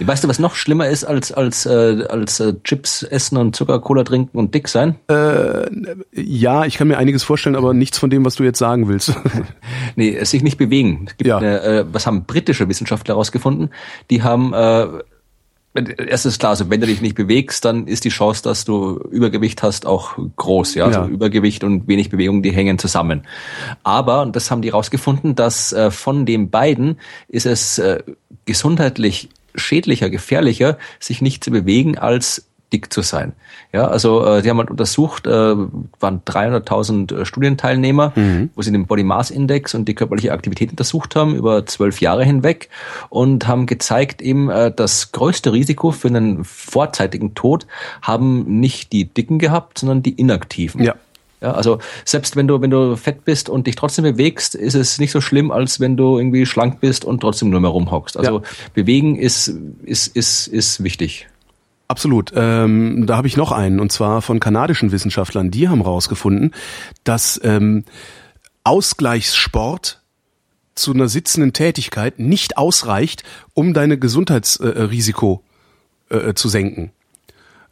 weißt 0.00 0.24
du, 0.24 0.28
was 0.28 0.38
noch 0.40 0.56
schlimmer 0.56 0.88
ist 0.88 1.04
als 1.04 1.30
als 1.32 1.66
äh, 1.66 2.04
als 2.08 2.40
äh, 2.40 2.54
Chips 2.64 3.04
essen 3.04 3.36
und 3.36 3.54
Zucker 3.54 3.78
Cola 3.80 4.02
trinken 4.02 4.36
und 4.36 4.54
dick 4.54 4.68
sein? 4.68 4.96
Äh, 5.08 5.66
ja, 6.12 6.64
ich 6.64 6.76
kann 6.76 6.88
mir 6.88 6.98
einiges 6.98 7.22
vorstellen, 7.22 7.54
aber 7.54 7.74
nichts 7.74 7.98
von 7.98 8.10
dem, 8.10 8.24
was 8.24 8.34
du 8.34 8.42
jetzt 8.42 8.58
sagen 8.58 8.88
willst. 8.88 9.14
nee, 9.96 10.22
sich 10.24 10.42
nicht 10.42 10.58
bewegen. 10.58 11.04
Es 11.06 11.16
gibt 11.16 11.28
ja. 11.28 11.38
eine, 11.38 11.60
äh, 11.62 11.84
was 11.92 12.06
haben 12.06 12.24
britische 12.24 12.68
Wissenschaftler 12.68 13.14
herausgefunden? 13.14 13.70
Die 14.10 14.22
haben 14.22 14.52
äh, 14.52 14.86
Erstens 15.74 16.38
klar, 16.38 16.50
also 16.50 16.70
wenn 16.70 16.80
du 16.80 16.86
dich 16.86 17.00
nicht 17.00 17.16
bewegst, 17.16 17.64
dann 17.64 17.88
ist 17.88 18.04
die 18.04 18.10
Chance, 18.10 18.44
dass 18.44 18.64
du 18.64 18.96
Übergewicht 19.10 19.62
hast, 19.64 19.86
auch 19.86 20.16
groß. 20.36 20.76
Ja, 20.76 20.86
also 20.86 21.00
ja. 21.00 21.06
Übergewicht 21.06 21.64
und 21.64 21.88
wenig 21.88 22.10
Bewegung, 22.10 22.42
die 22.44 22.52
hängen 22.52 22.78
zusammen. 22.78 23.22
Aber, 23.82 24.22
und 24.22 24.36
das 24.36 24.52
haben 24.52 24.62
die 24.62 24.68
rausgefunden, 24.68 25.34
dass 25.34 25.72
äh, 25.72 25.90
von 25.90 26.26
den 26.26 26.50
beiden 26.50 27.00
ist 27.26 27.46
es 27.46 27.78
äh, 27.78 28.04
gesundheitlich 28.44 29.30
schädlicher, 29.56 30.10
gefährlicher, 30.10 30.78
sich 31.00 31.20
nicht 31.20 31.42
zu 31.42 31.50
bewegen, 31.50 31.98
als 31.98 32.46
dick 32.74 32.92
zu 32.92 33.02
sein. 33.02 33.32
Ja, 33.72 33.86
also 33.86 34.26
äh, 34.26 34.42
die 34.42 34.50
haben 34.50 34.58
halt 34.58 34.70
untersucht, 34.70 35.26
äh, 35.26 35.30
waren 35.30 36.22
300.000 36.26 37.14
äh, 37.14 37.24
Studienteilnehmer, 37.24 38.12
mhm. 38.16 38.50
wo 38.54 38.62
sie 38.62 38.72
den 38.72 38.86
Body 38.86 39.04
Mass 39.04 39.30
Index 39.30 39.74
und 39.74 39.86
die 39.86 39.94
körperliche 39.94 40.32
Aktivität 40.32 40.70
untersucht 40.70 41.14
haben 41.14 41.34
über 41.36 41.64
zwölf 41.66 42.00
Jahre 42.00 42.24
hinweg 42.24 42.68
und 43.10 43.46
haben 43.46 43.66
gezeigt 43.66 44.20
eben, 44.20 44.50
äh, 44.50 44.72
das 44.74 45.12
größte 45.12 45.52
Risiko 45.52 45.92
für 45.92 46.08
einen 46.08 46.44
vorzeitigen 46.44 47.34
Tod 47.34 47.66
haben 48.02 48.60
nicht 48.60 48.92
die 48.92 49.04
Dicken 49.04 49.38
gehabt, 49.38 49.78
sondern 49.78 50.02
die 50.02 50.12
Inaktiven. 50.12 50.82
Ja. 50.82 50.96
Ja, 51.44 51.52
also 51.52 51.78
selbst 52.06 52.36
wenn 52.36 52.48
du, 52.48 52.62
wenn 52.62 52.70
du 52.70 52.96
fett 52.96 53.26
bist 53.26 53.50
und 53.50 53.66
dich 53.66 53.76
trotzdem 53.76 54.04
bewegst, 54.04 54.54
ist 54.54 54.74
es 54.74 54.98
nicht 54.98 55.10
so 55.10 55.20
schlimm, 55.20 55.50
als 55.50 55.78
wenn 55.78 55.94
du 55.94 56.16
irgendwie 56.16 56.46
schlank 56.46 56.80
bist 56.80 57.04
und 57.04 57.20
trotzdem 57.20 57.50
nur 57.50 57.60
mehr 57.60 57.70
rumhockst. 57.70 58.16
Also 58.16 58.38
ja. 58.38 58.44
bewegen 58.72 59.18
ist, 59.18 59.52
ist, 59.84 60.06
ist, 60.16 60.46
ist 60.46 60.82
wichtig. 60.82 61.26
Absolut. 61.94 62.32
Ähm, 62.34 63.06
da 63.06 63.16
habe 63.16 63.28
ich 63.28 63.36
noch 63.36 63.52
einen, 63.52 63.78
und 63.78 63.92
zwar 63.92 64.20
von 64.20 64.40
kanadischen 64.40 64.90
Wissenschaftlern. 64.90 65.52
Die 65.52 65.68
haben 65.68 65.82
herausgefunden, 65.82 66.50
dass 67.04 67.40
ähm, 67.44 67.84
Ausgleichssport 68.64 70.02
zu 70.74 70.92
einer 70.92 71.06
sitzenden 71.06 71.52
Tätigkeit 71.52 72.18
nicht 72.18 72.58
ausreicht, 72.58 73.22
um 73.52 73.74
deine 73.74 73.96
Gesundheitsrisiko 73.96 75.44
äh, 76.10 76.16
äh, 76.16 76.34
zu 76.34 76.48
senken. 76.48 76.90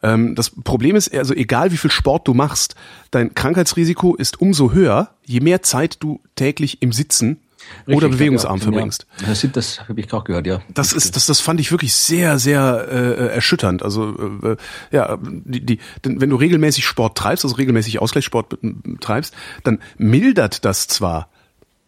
Ähm, 0.01 0.35
das 0.35 0.51
Problem 0.51 0.95
ist, 0.95 1.13
also 1.13 1.33
egal 1.33 1.73
wie 1.73 1.77
viel 1.77 1.91
Sport 1.91 2.25
du 2.25 2.33
machst, 2.33 2.75
dein 3.11 3.35
Krankheitsrisiko 3.35 4.15
ist 4.15 4.39
umso 4.39 4.71
höher, 4.71 5.09
je 5.25 5.41
mehr 5.41 5.63
Zeit 5.63 5.97
du 5.99 6.21
täglich 6.35 6.81
im 6.81 6.93
Sitzen 6.93 7.41
Richtig, 7.87 7.97
oder 7.97 8.09
bewegungsarm 8.09 8.57
ja, 8.57 8.63
verbringst. 8.63 9.05
Ja. 9.21 9.27
Das, 9.27 9.47
das 9.51 9.79
habe 9.87 9.99
ich 9.99 10.11
auch 10.13 10.23
gehört, 10.23 10.47
ja. 10.47 10.61
Das 10.73 10.93
ist, 10.93 11.15
das, 11.15 11.25
das 11.25 11.39
fand 11.39 11.59
ich 11.59 11.71
wirklich 11.71 11.93
sehr, 11.93 12.39
sehr 12.39 12.87
äh, 12.89 13.27
erschütternd. 13.27 13.83
Also 13.83 14.39
äh, 14.43 14.55
ja, 14.91 15.17
die, 15.21 15.65
die, 15.65 15.79
denn 16.05 16.21
wenn 16.21 16.29
du 16.29 16.35
regelmäßig 16.35 16.85
Sport 16.85 17.17
treibst, 17.17 17.43
also 17.43 17.55
regelmäßig 17.55 17.99
Ausgleichssport 17.99 18.57
treibst, 19.01 19.33
dann 19.63 19.79
mildert 19.97 20.65
das 20.65 20.87
zwar 20.87 21.29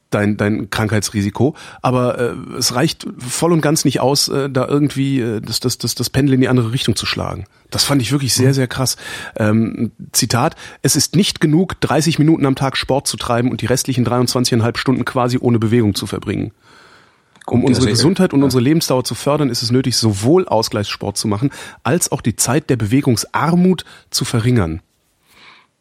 dein, 0.09 0.37
dein 0.37 0.69
Krankheitsrisiko, 0.69 1.55
aber 1.81 2.19
äh, 2.19 2.33
es 2.57 2.73
reicht 2.75 3.05
voll 3.17 3.51
und 3.51 3.61
ganz 3.61 3.85
nicht 3.85 3.99
aus, 3.99 4.27
äh, 4.27 4.49
da 4.49 4.67
irgendwie 4.67 5.19
äh, 5.19 5.41
das, 5.41 5.59
das, 5.59 5.77
das, 5.77 5.95
das 5.95 6.09
Pendel 6.09 6.35
in 6.35 6.41
die 6.41 6.47
andere 6.47 6.71
Richtung 6.71 6.95
zu 6.95 7.05
schlagen. 7.05 7.45
Das 7.69 7.83
fand 7.83 8.01
ich 8.01 8.11
wirklich 8.11 8.33
sehr, 8.33 8.49
mhm. 8.49 8.53
sehr 8.53 8.67
krass. 8.67 8.97
Ähm, 9.35 9.91
Zitat, 10.11 10.55
es 10.81 10.95
ist 10.95 11.15
nicht 11.15 11.41
genug, 11.41 11.79
30 11.81 12.19
Minuten 12.19 12.45
am 12.45 12.55
Tag 12.55 12.77
Sport 12.77 13.07
zu 13.07 13.17
treiben 13.17 13.51
und 13.51 13.61
die 13.61 13.65
restlichen 13.65 14.05
23,5 14.05 14.77
Stunden 14.77 15.05
quasi 15.05 15.37
ohne 15.39 15.59
Bewegung 15.59 15.95
zu 15.95 16.07
verbringen. 16.07 16.51
um 17.47 17.63
unsere 17.63 17.87
Gesundheit 17.87 18.33
und 18.33 18.43
unsere 18.43 18.61
Lebensdauer 18.61 19.03
zu 19.03 19.15
fördern, 19.15 19.49
ist 19.49 19.61
es 19.61 19.71
nötig, 19.71 19.97
sowohl 19.97 20.47
Ausgleichssport 20.47 21.17
zu 21.17 21.27
machen, 21.27 21.51
als 21.83 22.11
auch 22.11 22.21
die 22.21 22.35
Zeit 22.35 22.69
der 22.69 22.75
Bewegungsarmut 22.77 23.85
zu 24.09 24.25
verringern. 24.25 24.81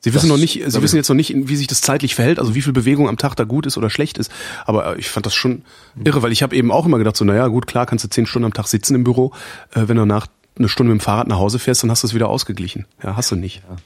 Sie 0.05 0.13
wissen 0.13 0.29
das, 0.29 0.37
noch 0.37 0.41
nicht, 0.41 0.63
Sie 0.67 0.83
wissen 0.83 0.97
jetzt 0.97 1.09
noch 1.09 1.17
nicht, 1.17 1.33
wie 1.35 1.57
sich 1.57 1.67
das 1.67 1.81
zeitlich 1.81 2.15
verhält, 2.15 2.39
also 2.39 2.55
wie 2.55 2.61
viel 2.61 2.75
Bewegung 2.75 3.09
am 3.09 3.17
Tag 3.17 3.37
da 3.37 3.45
gut 3.45 3.65
ist 3.65 3.79
oder 3.79 3.89
schlecht 3.89 4.19
ist. 4.19 4.31
Aber 4.67 4.97
äh, 4.97 4.99
ich 4.99 5.09
fand 5.09 5.25
das 5.25 5.35
schon 5.35 5.63
irre, 6.05 6.21
weil 6.21 6.31
ich 6.31 6.43
habe 6.43 6.55
eben 6.55 6.71
auch 6.71 6.85
immer 6.85 6.99
gedacht, 6.99 7.17
so, 7.17 7.25
naja, 7.25 7.47
gut, 7.47 7.67
klar, 7.67 7.87
kannst 7.87 8.05
du 8.05 8.11
zehn 8.11 8.27
Stunden 8.27 8.45
am 8.45 8.53
Tag 8.53 8.67
sitzen 8.67 8.95
im 8.95 9.03
Büro. 9.03 9.33
Äh, 9.75 9.89
wenn 9.89 9.97
du 9.97 10.05
nach 10.05 10.27
eine 10.59 10.69
Stunde 10.69 10.93
mit 10.93 11.01
dem 11.01 11.03
Fahrrad 11.03 11.27
nach 11.27 11.39
Hause 11.39 11.59
fährst, 11.59 11.83
dann 11.83 11.91
hast 11.91 12.03
du 12.03 12.07
es 12.07 12.13
wieder 12.15 12.29
ausgeglichen. 12.29 12.85
Ja, 13.03 13.17
hast 13.17 13.31
du 13.31 13.37
nicht. 13.37 13.63
Ja. 13.67 13.77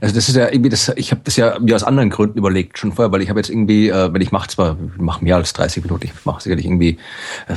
Also 0.00 0.16
das 0.16 0.28
ist 0.28 0.34
ja 0.34 0.48
irgendwie 0.48 0.68
das, 0.68 0.90
ich 0.96 1.12
habe 1.12 1.20
das 1.22 1.36
ja 1.36 1.60
mir 1.60 1.76
aus 1.76 1.84
anderen 1.84 2.10
Gründen 2.10 2.38
überlegt, 2.38 2.76
schon 2.76 2.92
vorher, 2.92 3.12
weil 3.12 3.22
ich 3.22 3.28
habe 3.28 3.38
jetzt 3.38 3.48
irgendwie, 3.48 3.88
äh, 3.88 4.12
wenn 4.12 4.20
ich 4.20 4.32
mache 4.32 4.48
zwar, 4.48 4.76
mache 4.96 5.22
mehr 5.22 5.36
als 5.36 5.52
30 5.52 5.84
Minuten, 5.84 6.06
ich 6.06 6.24
mache 6.24 6.42
sicherlich 6.42 6.66
irgendwie 6.66 6.98
äh, 7.46 7.54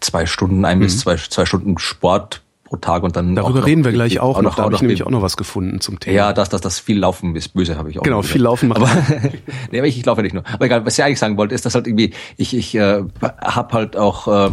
zwei 0.00 0.26
Stunden, 0.26 0.66
ein 0.66 0.80
mhm. 0.80 0.82
bis 0.82 0.98
zwei, 0.98 1.16
zwei 1.16 1.46
Stunden 1.46 1.78
Sport 1.78 2.42
pro 2.68 2.76
Tag 2.76 3.02
und 3.02 3.16
dann. 3.16 3.34
Darüber 3.34 3.64
reden 3.64 3.84
wir 3.84 3.92
gleich 3.92 4.20
auch, 4.20 4.36
auch 4.36 4.42
noch. 4.42 4.54
Da 4.54 4.64
habe 4.64 4.74
ich 4.74 4.80
nämlich 4.80 5.04
auch 5.04 5.10
noch 5.10 5.22
was 5.22 5.36
gefunden 5.36 5.80
zum 5.80 5.98
Thema. 5.98 6.16
Ja, 6.16 6.32
dass 6.32 6.48
das, 6.48 6.60
das 6.60 6.78
viel 6.78 6.98
Laufen 6.98 7.34
ist 7.34 7.54
böse, 7.54 7.76
habe 7.76 7.90
ich 7.90 7.98
auch. 7.98 8.02
Genau, 8.02 8.22
viel 8.22 8.42
Laufen 8.42 8.68
macht. 8.68 8.82
Aber, 8.82 8.90
nee, 9.72 9.78
aber 9.78 9.86
ich, 9.86 9.98
ich 9.98 10.04
laufe 10.04 10.22
nicht 10.22 10.34
nur. 10.34 10.44
Aber 10.52 10.66
egal, 10.66 10.84
was 10.84 10.98
ich 10.98 11.04
eigentlich 11.04 11.18
sagen 11.18 11.36
wollte, 11.36 11.54
ist, 11.54 11.64
dass 11.64 11.74
halt 11.74 11.86
irgendwie, 11.86 12.12
ich, 12.36 12.54
ich 12.54 12.74
äh, 12.74 13.02
habe 13.22 13.72
halt 13.72 13.96
auch 13.96 14.48
äh, 14.48 14.50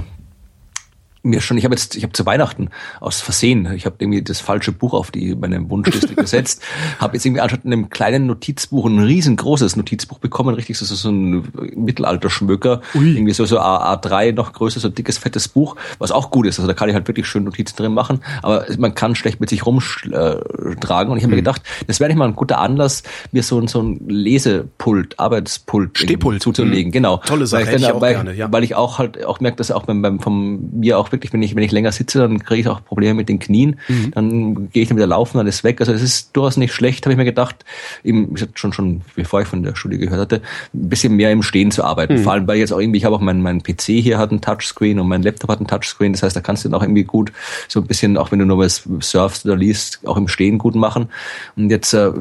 mir 1.25 1.41
schon, 1.41 1.57
ich 1.57 1.65
habe 1.65 1.75
jetzt, 1.75 1.95
ich 1.95 2.03
habe 2.03 2.13
zu 2.13 2.25
Weihnachten 2.25 2.69
aus 2.99 3.21
Versehen, 3.21 3.71
ich 3.73 3.85
habe 3.85 3.95
irgendwie 3.99 4.21
das 4.21 4.39
falsche 4.39 4.71
Buch 4.71 4.93
auf 4.93 5.11
die 5.11 5.35
meine 5.35 5.69
Wunschliste 5.69 6.15
gesetzt, 6.15 6.61
habe 6.99 7.15
jetzt 7.15 7.25
irgendwie 7.25 7.41
anstatt 7.41 7.65
einem 7.65 7.89
kleinen 7.89 8.27
Notizbuch 8.27 8.85
ein 8.85 8.99
riesengroßes 8.99 9.75
Notizbuch 9.75 10.19
bekommen, 10.19 10.55
richtig 10.55 10.77
so, 10.77 10.85
so 10.85 11.09
ein 11.09 11.47
Mittelalterschmöker, 11.75 12.81
irgendwie 12.93 13.33
so 13.33 13.45
so 13.45 13.59
A, 13.59 13.93
A3 13.93 14.33
noch 14.33 14.53
größer, 14.53 14.79
so 14.79 14.87
ein 14.87 14.95
dickes 14.95 15.17
fettes 15.17 15.47
Buch, 15.47 15.75
was 15.99 16.11
auch 16.11 16.31
gut 16.31 16.45
ist, 16.45 16.59
also 16.59 16.67
da 16.67 16.73
kann 16.73 16.89
ich 16.89 16.95
halt 16.95 17.07
wirklich 17.07 17.27
schön 17.27 17.43
Notizen 17.43 17.75
drin 17.75 17.93
machen, 17.93 18.21
aber 18.41 18.65
man 18.77 18.93
kann 18.93 19.15
schlecht 19.15 19.39
mit 19.39 19.49
sich 19.49 19.65
rumtragen 19.65 21.11
und 21.11 21.17
ich 21.17 21.23
habe 21.23 21.27
mhm. 21.27 21.29
mir 21.31 21.35
gedacht, 21.35 21.61
das 21.87 21.99
wäre 21.99 22.09
nicht 22.09 22.17
mal 22.17 22.27
ein 22.27 22.35
guter 22.35 22.59
Anlass, 22.59 23.03
mir 23.31 23.43
so, 23.43 23.65
so 23.67 23.81
ein 23.81 23.99
Lesepult, 24.07 25.19
Arbeitspult 25.19 25.97
Stehpult 25.97 26.41
zuzulegen, 26.41 26.89
mhm. 26.89 26.93
genau. 26.93 27.17
Tolle 27.17 27.47
Sache, 27.47 27.67
weil 27.67 27.75
ich, 27.75 27.81
dann, 27.87 28.01
weil, 28.01 28.13
gerne, 28.13 28.33
ja. 28.33 28.51
weil 28.51 28.63
ich 28.63 28.75
auch 28.75 28.99
halt 28.99 29.23
auch 29.25 29.39
merke, 29.39 29.57
dass 29.57 29.71
auch 29.71 29.83
beim, 29.83 30.01
beim 30.01 30.19
vom 30.19 30.69
mir 30.73 30.99
auch 30.99 31.11
wirklich, 31.15 31.33
wenn 31.33 31.41
ich, 31.41 31.55
wenn 31.55 31.63
ich 31.63 31.71
länger 31.71 31.91
sitze, 31.91 32.19
dann 32.19 32.43
kriege 32.43 32.61
ich 32.61 32.67
auch 32.67 32.83
Probleme 32.83 33.15
mit 33.15 33.29
den 33.29 33.39
Knien. 33.39 33.79
Mhm. 33.87 34.11
Dann 34.11 34.69
gehe 34.71 34.83
ich 34.83 34.89
dann 34.89 34.97
wieder 34.97 35.07
laufen, 35.07 35.37
dann 35.37 35.47
ist 35.47 35.63
weg. 35.63 35.79
Also 35.79 35.93
es 35.93 36.01
ist 36.01 36.35
durchaus 36.35 36.57
nicht 36.57 36.73
schlecht, 36.73 37.05
habe 37.05 37.13
ich 37.13 37.17
mir 37.17 37.25
gedacht, 37.25 37.65
eben, 38.03 38.35
ich 38.35 38.45
schon, 38.55 38.73
schon, 38.73 39.01
bevor 39.15 39.41
ich 39.41 39.47
von 39.47 39.63
der 39.63 39.75
Studie 39.75 39.97
gehört 39.97 40.19
hatte, 40.19 40.41
ein 40.73 40.89
bisschen 40.89 41.15
mehr 41.15 41.31
im 41.31 41.41
Stehen 41.41 41.71
zu 41.71 41.83
arbeiten. 41.83 42.15
Mhm. 42.15 42.19
Vor 42.19 42.33
allem, 42.33 42.47
weil 42.47 42.57
jetzt 42.57 42.71
auch 42.71 42.79
irgendwie, 42.79 42.97
ich 42.97 43.05
habe 43.05 43.15
auch 43.15 43.21
mein, 43.21 43.41
mein 43.41 43.63
PC 43.63 43.83
hier 43.83 44.17
hat 44.17 44.31
einen 44.31 44.41
Touchscreen 44.41 44.99
und 44.99 45.07
mein 45.07 45.23
Laptop 45.23 45.49
hat 45.49 45.59
einen 45.59 45.67
Touchscreen. 45.67 46.13
Das 46.13 46.23
heißt, 46.23 46.35
da 46.35 46.41
kannst 46.41 46.63
du 46.63 46.69
dann 46.69 46.77
auch 46.77 46.83
irgendwie 46.83 47.03
gut 47.03 47.31
so 47.67 47.79
ein 47.79 47.87
bisschen, 47.87 48.17
auch 48.17 48.31
wenn 48.31 48.39
du 48.39 48.45
nur 48.45 48.59
was 48.59 48.87
surfst 48.99 49.45
oder 49.45 49.55
liest, 49.55 49.99
auch 50.05 50.17
im 50.17 50.27
Stehen 50.27 50.57
gut 50.57 50.75
machen. 50.75 51.09
Und 51.55 51.69
jetzt 51.69 51.93
äh, 51.93 52.11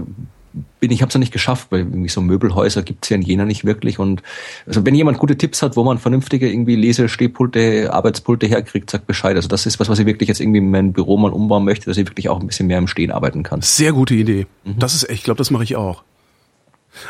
bin 0.81 0.91
ich 0.91 1.03
habe 1.03 1.09
es 1.09 1.15
noch 1.15 1.21
nicht 1.21 1.33
geschafft, 1.33 1.69
weil 1.71 1.81
irgendwie 1.81 2.09
so 2.09 2.21
Möbelhäuser 2.21 2.83
gibt's 2.83 3.09
ja 3.09 3.17
in 3.17 3.23
Jena 3.23 3.45
nicht 3.45 3.65
wirklich. 3.65 3.99
Und 3.99 4.23
also 4.67 4.87
wenn 4.87 4.95
jemand 4.95 5.19
gute 5.19 5.37
Tipps 5.37 5.63
hat, 5.63 5.77
wo 5.77 5.83
man 5.83 5.99
vernünftige 5.99 6.49
irgendwie 6.49 6.77
Lesestehpulte, 6.77 7.93
Arbeitspulte 7.93 8.47
herkriegt, 8.47 8.91
sagt 8.91 9.07
Bescheid. 9.07 9.37
Also 9.37 9.49
das 9.49 9.67
ist 9.67 9.81
was, 9.81 9.89
was 9.89 9.99
ich 9.99 10.07
wirklich 10.07 10.29
jetzt 10.29 10.41
irgendwie 10.41 10.59
in 10.59 10.71
mein 10.71 10.93
Büro 10.93 11.17
mal 11.17 11.33
umbauen 11.33 11.65
möchte, 11.65 11.87
dass 11.87 11.97
ich 11.97 12.07
wirklich 12.07 12.29
auch 12.29 12.41
ein 12.41 12.47
bisschen 12.47 12.69
mehr 12.69 12.79
im 12.79 12.87
Stehen 12.87 13.11
arbeiten 13.11 13.43
kann. 13.43 13.63
Sehr 13.63 13.93
gute 13.93 14.15
Idee. 14.15 14.47
Mhm. 14.65 14.79
Das 14.79 14.95
ist, 14.95 15.11
ich 15.11 15.25
glaube, 15.25 15.39
das 15.39 15.51
mache 15.51 15.65
ich 15.65 15.77
auch. 15.77 16.05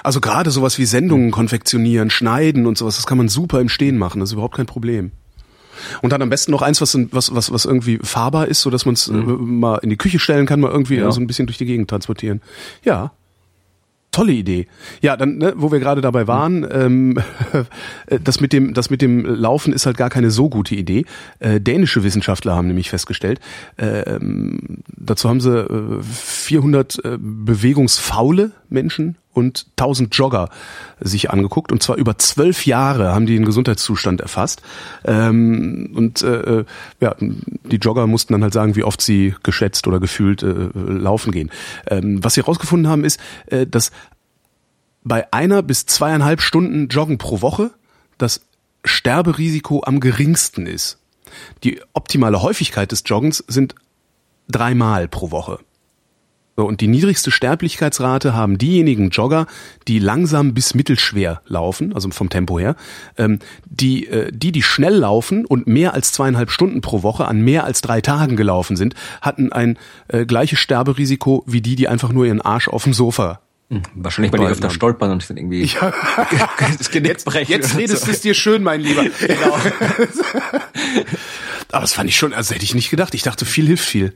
Also 0.03 0.21
gerade 0.21 0.51
sowas 0.51 0.79
wie 0.79 0.87
Sendungen 0.87 1.31
konfektionieren, 1.31 2.09
schneiden 2.09 2.67
und 2.67 2.79
sowas, 2.79 2.97
das 2.97 3.07
kann 3.07 3.19
man 3.19 3.29
super 3.29 3.61
im 3.61 3.69
Stehen 3.69 3.99
machen. 3.99 4.21
Das 4.21 4.31
ist 4.31 4.35
überhaupt 4.35 4.57
kein 4.57 4.67
Problem. 4.67 5.13
Und 6.03 6.13
dann 6.13 6.23
am 6.23 6.31
besten 6.31 6.53
noch 6.53 6.63
eins, 6.63 6.81
was, 6.81 6.97
was, 7.11 7.35
was, 7.35 7.53
was 7.53 7.65
irgendwie 7.65 7.99
fahrbar 8.03 8.47
ist, 8.49 8.61
so 8.63 8.71
dass 8.71 8.87
man 8.87 8.95
es 8.95 9.09
mhm. 9.09 9.29
Äh, 9.29 9.33
mal 9.33 9.77
in 9.79 9.91
die 9.91 9.97
Küche 9.97 10.19
stellen 10.19 10.47
kann, 10.47 10.61
mal 10.61 10.71
irgendwie 10.71 10.97
ja. 10.97 11.11
so 11.11 11.21
ein 11.21 11.27
bisschen 11.27 11.47
durch 11.47 11.59
die 11.59 11.67
Gegend 11.67 11.91
transportieren. 11.91 12.41
Ja, 12.85 13.13
Tolle 14.15 14.33
Idee. 14.33 14.69
Ja, 15.01 15.17
dann, 15.17 15.39
ne, 15.39 15.55
wo 15.57 15.73
wir 15.73 15.81
gerade 15.81 16.01
dabei 16.01 16.29
waren, 16.29 16.65
ähm, 16.71 17.19
das 18.23 18.41
mit 18.41 18.53
dem, 18.53 18.73
das 18.73 18.89
mit 18.89 19.03
dem 19.03 19.27
Laufen 19.27 19.73
ist 19.73 19.87
halt 19.87 19.97
gar 19.97 20.09
keine 20.09 20.31
so 20.31 20.49
gute 20.49 20.77
Idee. 20.77 21.05
Äh, 21.41 21.61
dänische 21.61 22.05
Wissenschaftler 22.05 22.55
haben 22.55 22.69
nämlich 22.69 22.91
festgestellt, 22.91 23.41
äh, 23.77 24.21
dazu 24.97 25.29
haben 25.29 25.41
sie 25.41 25.59
äh, 25.59 26.01
400 26.01 27.05
äh, 27.05 27.19
bewegungsfaule 27.19 28.53
Menschen 28.69 29.17
und 29.35 29.67
1000 29.79 30.15
Jogger 30.15 30.49
sich 31.01 31.31
angeguckt. 31.31 31.73
Und 31.73 31.83
zwar 31.83 31.97
über 31.97 32.17
zwölf 32.19 32.67
Jahre 32.67 33.13
haben 33.13 33.27
die 33.27 33.35
den 33.35 33.45
Gesundheitszustand 33.45 34.21
erfasst. 34.21 34.63
Ähm, 35.05 35.93
und 35.95 36.23
äh, 36.23 36.61
äh, 36.61 36.65
ja 37.01 37.15
die 37.21 37.77
Jogger 37.77 38.07
mussten 38.07 38.33
dann 38.33 38.43
halt 38.43 38.55
sagen 38.55 38.77
wie 38.77 38.85
oft 38.85 39.03
sie 39.03 39.35
geschätzt 39.43 39.87
oder 39.87 40.01
gefühlt 40.01 40.43
äh, 40.43 40.69
laufen 40.75 41.33
gehen. 41.33 41.51
Ähm, 41.87 42.23
was 42.23 42.35
sie 42.35 42.43
herausgefunden 42.43 42.91
haben 42.91 43.05
ist 43.05 43.21
äh, 43.47 43.67
dass 43.67 43.91
bei 45.03 45.31
einer 45.33 45.63
bis 45.63 45.85
zweieinhalb 45.87 46.41
Stunden 46.41 46.89
Joggen 46.89 47.19
pro 47.19 47.43
Woche 47.43 47.71
das 48.17 48.47
Sterberisiko 48.85 49.83
am 49.85 50.01
geringsten 50.01 50.67
ist. 50.67 50.99
Die 51.63 51.81
optimale 51.93 52.43
Häufigkeit 52.43 52.91
des 52.93 53.03
Joggens 53.07 53.45
sind 53.47 53.75
dreimal 54.49 55.09
pro 55.09 55.31
Woche 55.31 55.59
so, 56.57 56.65
und 56.65 56.81
die 56.81 56.87
niedrigste 56.87 57.31
Sterblichkeitsrate 57.31 58.33
haben 58.35 58.59
diejenigen 58.59 59.11
Jogger, 59.11 59.47
die 59.89 59.99
langsam 59.99 60.55
bis 60.55 60.75
mittelschwer 60.75 61.41
laufen, 61.47 61.93
also 61.93 62.11
vom 62.11 62.29
Tempo 62.29 62.61
her. 62.61 62.77
Ähm, 63.19 63.41
die, 63.67 64.07
äh, 64.07 64.31
die, 64.33 64.53
die 64.53 64.63
schnell 64.63 64.95
laufen 64.95 65.47
und 65.47 65.67
mehr 65.67 65.95
als 65.95 66.13
zweieinhalb 66.13 66.51
Stunden 66.51 66.81
pro 66.81 67.03
Woche 67.03 67.27
an 67.27 67.41
mehr 67.41 67.65
als 67.65 67.81
drei 67.81 68.01
Tagen 68.01 68.37
gelaufen 68.37 68.77
sind, 68.77 68.95
hatten 69.21 69.53
ein 69.53 69.79
äh, 70.09 70.27
gleiches 70.27 70.61
Sterberisiko 70.61 71.43
wie 71.47 71.61
die, 71.61 71.75
die 71.75 71.89
einfach 71.89 72.13
nur 72.13 72.27
ihren 72.27 72.41
Arsch 72.41 72.69
auf 72.69 72.85
dem 72.85 72.95
Sofa 72.95 73.41
hm, 73.71 73.83
Wahrscheinlich, 73.95 74.33
weil 74.33 74.41
die 74.41 74.47
öfter 74.47 74.71
stolpern 74.71 75.11
und 75.11 75.29
dann 75.29 75.37
irgendwie 75.37 75.65
ja. 75.81 75.93
das 76.79 76.91
Genick 76.91 77.25
brechen. 77.25 77.51
Jetzt 77.51 77.77
redest 77.77 78.07
du 78.07 78.11
es 78.11 78.21
dir 78.21 78.35
schön, 78.35 78.63
mein 78.63 78.81
Lieber. 78.81 79.05
Genau. 79.27 79.55
Aber 81.73 81.81
das 81.81 81.95
fand 81.95 82.09
ich 82.09 82.17
schon, 82.17 82.33
also 82.35 82.55
hätte 82.55 82.65
ich 82.65 82.75
nicht 82.75 82.91
gedacht. 82.91 83.15
Ich 83.15 83.23
dachte, 83.23 83.45
viel 83.45 83.67
hilft 83.67 83.85
viel. 83.85 84.15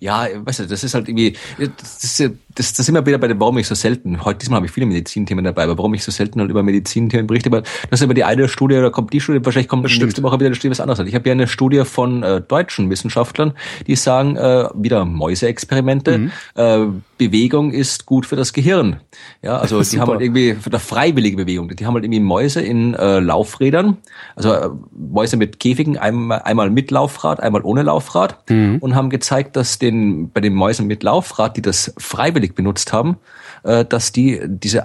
Ja, 0.00 0.26
weißt 0.34 0.60
du, 0.60 0.66
das 0.66 0.84
ist 0.84 0.94
halt 0.94 1.08
irgendwie, 1.08 1.36
das 1.58 2.04
ist, 2.04 2.32
das, 2.54 2.72
das 2.72 2.88
immer 2.88 3.04
wieder 3.04 3.18
bei 3.18 3.28
dem, 3.28 3.40
warum 3.40 3.58
ich 3.58 3.66
so 3.66 3.74
selten, 3.74 4.24
heute 4.24 4.38
diesmal 4.40 4.58
habe 4.58 4.66
ich 4.66 4.72
viele 4.72 4.86
Medizinthemen 4.86 5.44
dabei, 5.44 5.64
aber 5.64 5.78
warum 5.78 5.94
ich 5.94 6.04
so 6.04 6.12
selten 6.12 6.40
halt 6.40 6.50
über 6.50 6.62
Medizinthemen 6.62 7.26
berichte, 7.26 7.48
aber 7.48 7.62
das 7.62 8.00
ist 8.00 8.02
immer 8.02 8.14
die 8.14 8.24
eine 8.24 8.48
Studie, 8.48 8.76
oder 8.76 8.90
kommt 8.90 9.12
die 9.12 9.20
Studie, 9.20 9.44
wahrscheinlich 9.44 9.68
kommt 9.68 9.82
Bestimmt. 9.84 10.04
nächste 10.04 10.22
Woche 10.22 10.36
wieder 10.36 10.46
eine 10.46 10.54
Studie, 10.54 10.70
was 10.70 10.80
anderes 10.80 10.98
hat. 10.98 11.06
Ich 11.06 11.14
habe 11.14 11.28
ja 11.28 11.32
eine 11.32 11.46
Studie 11.46 11.84
von 11.84 12.22
äh, 12.22 12.40
deutschen 12.40 12.90
Wissenschaftlern, 12.90 13.52
die 13.86 13.96
sagen, 13.96 14.36
äh, 14.36 14.68
wieder 14.74 15.04
Mäuseexperimente, 15.04 16.18
mhm. 16.18 16.32
äh, 16.54 16.86
Bewegung 17.16 17.72
ist 17.72 18.06
gut 18.06 18.26
für 18.26 18.36
das 18.36 18.52
Gehirn. 18.52 19.00
Ja, 19.42 19.58
also 19.60 19.82
die 19.82 20.00
haben 20.00 20.10
halt 20.10 20.20
irgendwie 20.20 20.54
für 20.54 20.70
der 20.70 20.80
freiwillige 20.80 21.36
Bewegung, 21.36 21.68
die 21.68 21.86
haben 21.86 21.94
halt 21.94 22.04
irgendwie 22.04 22.20
Mäuse 22.20 22.60
in 22.60 22.94
äh, 22.94 23.20
Laufrädern, 23.20 23.98
also 24.36 24.52
äh, 24.52 24.70
Mäuse 24.92 25.36
mit 25.36 25.60
Käfigen, 25.60 25.98
einmal, 25.98 26.42
einmal 26.42 26.70
mit 26.70 26.90
Laufrad, 26.90 27.40
einmal 27.40 27.62
ohne 27.62 27.82
Laufrad 27.82 28.50
mhm. 28.50 28.78
und 28.80 28.94
haben 28.94 29.10
gezeigt, 29.10 29.56
dass 29.56 29.78
den 29.78 30.30
bei 30.30 30.40
den 30.40 30.54
Mäusen 30.54 30.86
mit 30.86 31.02
Laufrad, 31.02 31.56
die 31.56 31.62
das 31.62 31.92
freiwillig 31.98 32.54
benutzt 32.54 32.92
haben, 32.92 33.16
äh, 33.62 33.84
dass 33.84 34.12
die 34.12 34.40
diese 34.44 34.84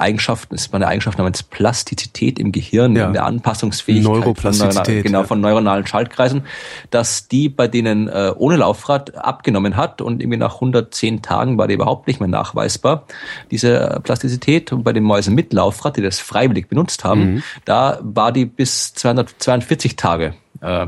Eigenschaften, 0.00 0.54
ist 0.54 0.72
eine 0.74 0.86
Eigenschaft 0.86 1.18
namens 1.18 1.42
Plastizität 1.42 2.38
im 2.38 2.52
Gehirn, 2.52 2.96
ja. 2.96 3.06
in 3.06 3.12
der 3.12 3.24
Anpassungsfähigkeit 3.24 4.12
Neuroplastizität, 4.12 5.02
von, 5.02 5.02
genau, 5.02 5.24
von 5.24 5.40
neuronalen 5.40 5.86
Schaltkreisen, 5.86 6.42
dass 6.90 7.28
die 7.28 7.48
bei 7.48 7.68
denen 7.68 8.08
äh, 8.08 8.32
ohne 8.36 8.56
Laufrad 8.56 9.14
abgenommen 9.16 9.76
hat 9.76 10.00
und 10.00 10.22
irgendwie 10.22 10.38
nach 10.38 10.54
110 10.54 11.22
Tagen 11.22 11.58
war 11.58 11.68
die 11.68 11.74
überhaupt 11.74 12.06
nicht 12.06 12.20
mehr 12.20 12.28
nachweisbar, 12.28 13.04
diese 13.50 14.00
Plastizität. 14.02 14.72
Und 14.72 14.84
bei 14.84 14.92
den 14.92 15.04
Mäusen 15.04 15.34
mit 15.34 15.52
Laufrad, 15.52 15.96
die 15.96 16.02
das 16.02 16.18
freiwillig 16.20 16.68
benutzt 16.68 17.04
haben, 17.04 17.34
mhm. 17.34 17.42
da 17.64 17.98
war 18.02 18.32
die 18.32 18.44
bis 18.44 18.94
242 18.94 19.96
Tage 19.96 20.34
äh, 20.60 20.86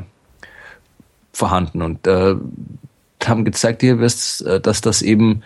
vorhanden. 1.32 1.82
Und 1.82 2.06
äh, 2.06 2.34
haben 3.28 3.44
gezeigt 3.44 3.82
hier, 3.82 4.00
äh, 4.00 4.60
dass 4.60 4.80
das 4.80 5.02
eben 5.02 5.42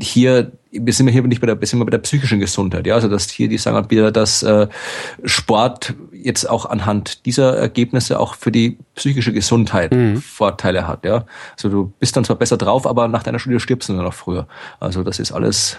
hier, 0.00 0.52
wir 0.70 0.92
sind 0.92 1.08
hier 1.08 1.22
nicht 1.22 1.40
bei 1.40 1.46
der, 1.46 1.60
wir 1.60 1.66
sind 1.66 1.84
bei 1.84 1.90
der 1.90 1.98
psychischen 1.98 2.40
Gesundheit, 2.40 2.86
ja, 2.86 2.94
also 2.94 3.08
dass 3.08 3.30
hier 3.30 3.48
die 3.48 3.58
sagen 3.58 3.90
wieder, 3.90 4.12
dass 4.12 4.42
äh, 4.42 4.68
Sport 5.24 5.94
jetzt 6.12 6.48
auch 6.48 6.66
anhand 6.66 7.26
dieser 7.26 7.56
Ergebnisse 7.56 8.18
auch 8.18 8.34
für 8.34 8.50
die 8.50 8.78
psychische 8.94 9.32
Gesundheit 9.32 9.92
mhm. 9.92 10.16
Vorteile 10.20 10.86
hat, 10.88 11.04
ja. 11.04 11.24
Also 11.52 11.68
du 11.68 11.92
bist 11.98 12.16
dann 12.16 12.24
zwar 12.24 12.36
besser 12.36 12.56
drauf, 12.56 12.86
aber 12.86 13.08
nach 13.08 13.22
deiner 13.22 13.38
Studie 13.38 13.60
stirbst 13.60 13.88
du 13.88 13.94
dann 13.94 14.04
noch 14.04 14.14
früher. 14.14 14.46
Also 14.80 15.02
das 15.02 15.18
ist 15.18 15.32
alles 15.32 15.78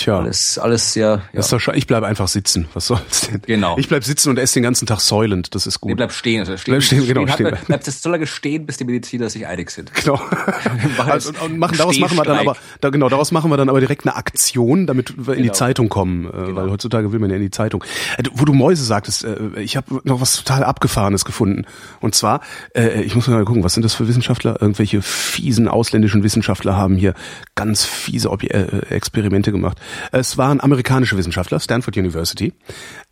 Tja. 0.00 0.18
Alles, 0.18 0.58
alles 0.58 0.94
sehr. 0.94 1.20
Das 1.34 1.52
ist 1.52 1.66
doch 1.66 1.74
ich 1.74 1.86
bleibe 1.86 2.06
einfach 2.06 2.26
sitzen. 2.26 2.66
Was 2.72 2.86
soll's 2.86 3.28
denn? 3.28 3.42
Genau. 3.46 3.76
Ich 3.76 3.88
bleib 3.88 4.02
sitzen 4.02 4.30
und 4.30 4.38
esse 4.38 4.54
den 4.54 4.62
ganzen 4.62 4.86
Tag 4.86 5.00
Soylent. 5.00 5.54
Das 5.54 5.66
ist 5.66 5.78
gut. 5.80 5.90
Nee, 5.90 5.94
bleib 5.94 6.12
stehen. 6.12 6.40
Also 6.40 6.56
stehen, 6.56 6.72
Bleib 6.72 6.82
stehen, 6.82 7.06
genau, 7.06 7.26
hat 7.26 7.34
stehen. 7.34 7.54
Bleibt 7.66 7.86
es 7.86 8.00
so 8.00 8.08
lange 8.08 8.26
stehen, 8.26 8.64
bis 8.64 8.78
die 8.78 8.84
Mediziner 8.84 9.28
sich 9.28 9.46
einig 9.46 9.70
sind. 9.70 9.92
Genau. 9.92 10.18
Also, 11.10 11.32
und 11.44 11.58
machen, 11.58 11.76
daraus 11.76 11.98
machen 11.98 12.16
wir 12.16 12.24
dann 12.24 12.38
aber, 12.38 12.56
da, 12.80 12.90
genau, 12.90 13.08
daraus 13.08 13.32
machen 13.32 13.50
wir 13.50 13.56
dann 13.56 13.68
aber 13.68 13.80
direkt 13.80 14.06
eine 14.06 14.14
Aktion, 14.16 14.86
damit 14.86 15.14
wir 15.16 15.34
in 15.34 15.42
die 15.42 15.48
Genau. 15.48 15.54
Zeitung 15.54 15.88
kommen, 15.88 16.26
äh, 16.26 16.54
weil 16.54 16.70
heutzutage 16.70 17.10
will 17.12 17.18
man 17.18 17.30
ja 17.30 17.36
in 17.36 17.42
die 17.42 17.50
Zeitung. 17.50 17.82
Äh, 18.16 18.22
wo 18.32 18.44
du 18.44 18.52
Mäuse 18.52 18.84
sagtest, 18.84 19.24
äh, 19.24 19.60
ich 19.60 19.76
habe 19.76 20.00
noch 20.04 20.20
was 20.20 20.36
total 20.36 20.62
Abgefahrenes 20.64 21.24
gefunden. 21.24 21.66
Und 22.00 22.14
zwar, 22.14 22.40
äh, 22.74 23.02
ich 23.02 23.14
muss 23.14 23.26
mal 23.28 23.44
gucken, 23.44 23.64
was 23.64 23.74
sind 23.74 23.82
das 23.82 23.94
für 23.94 24.06
Wissenschaftler? 24.08 24.60
Irgendwelche 24.60 25.02
fiesen 25.02 25.68
ausländischen 25.68 26.22
Wissenschaftler 26.22 26.76
haben 26.76 26.96
hier 26.96 27.14
ganz 27.60 27.84
fiese 27.84 28.30
Ob 28.30 28.42
äh, 28.42 28.78
Experimente 28.88 29.52
gemacht. 29.52 29.78
Es 30.12 30.38
waren 30.38 30.62
amerikanische 30.62 31.18
Wissenschaftler, 31.18 31.60
Stanford 31.60 31.98
University, 31.98 32.54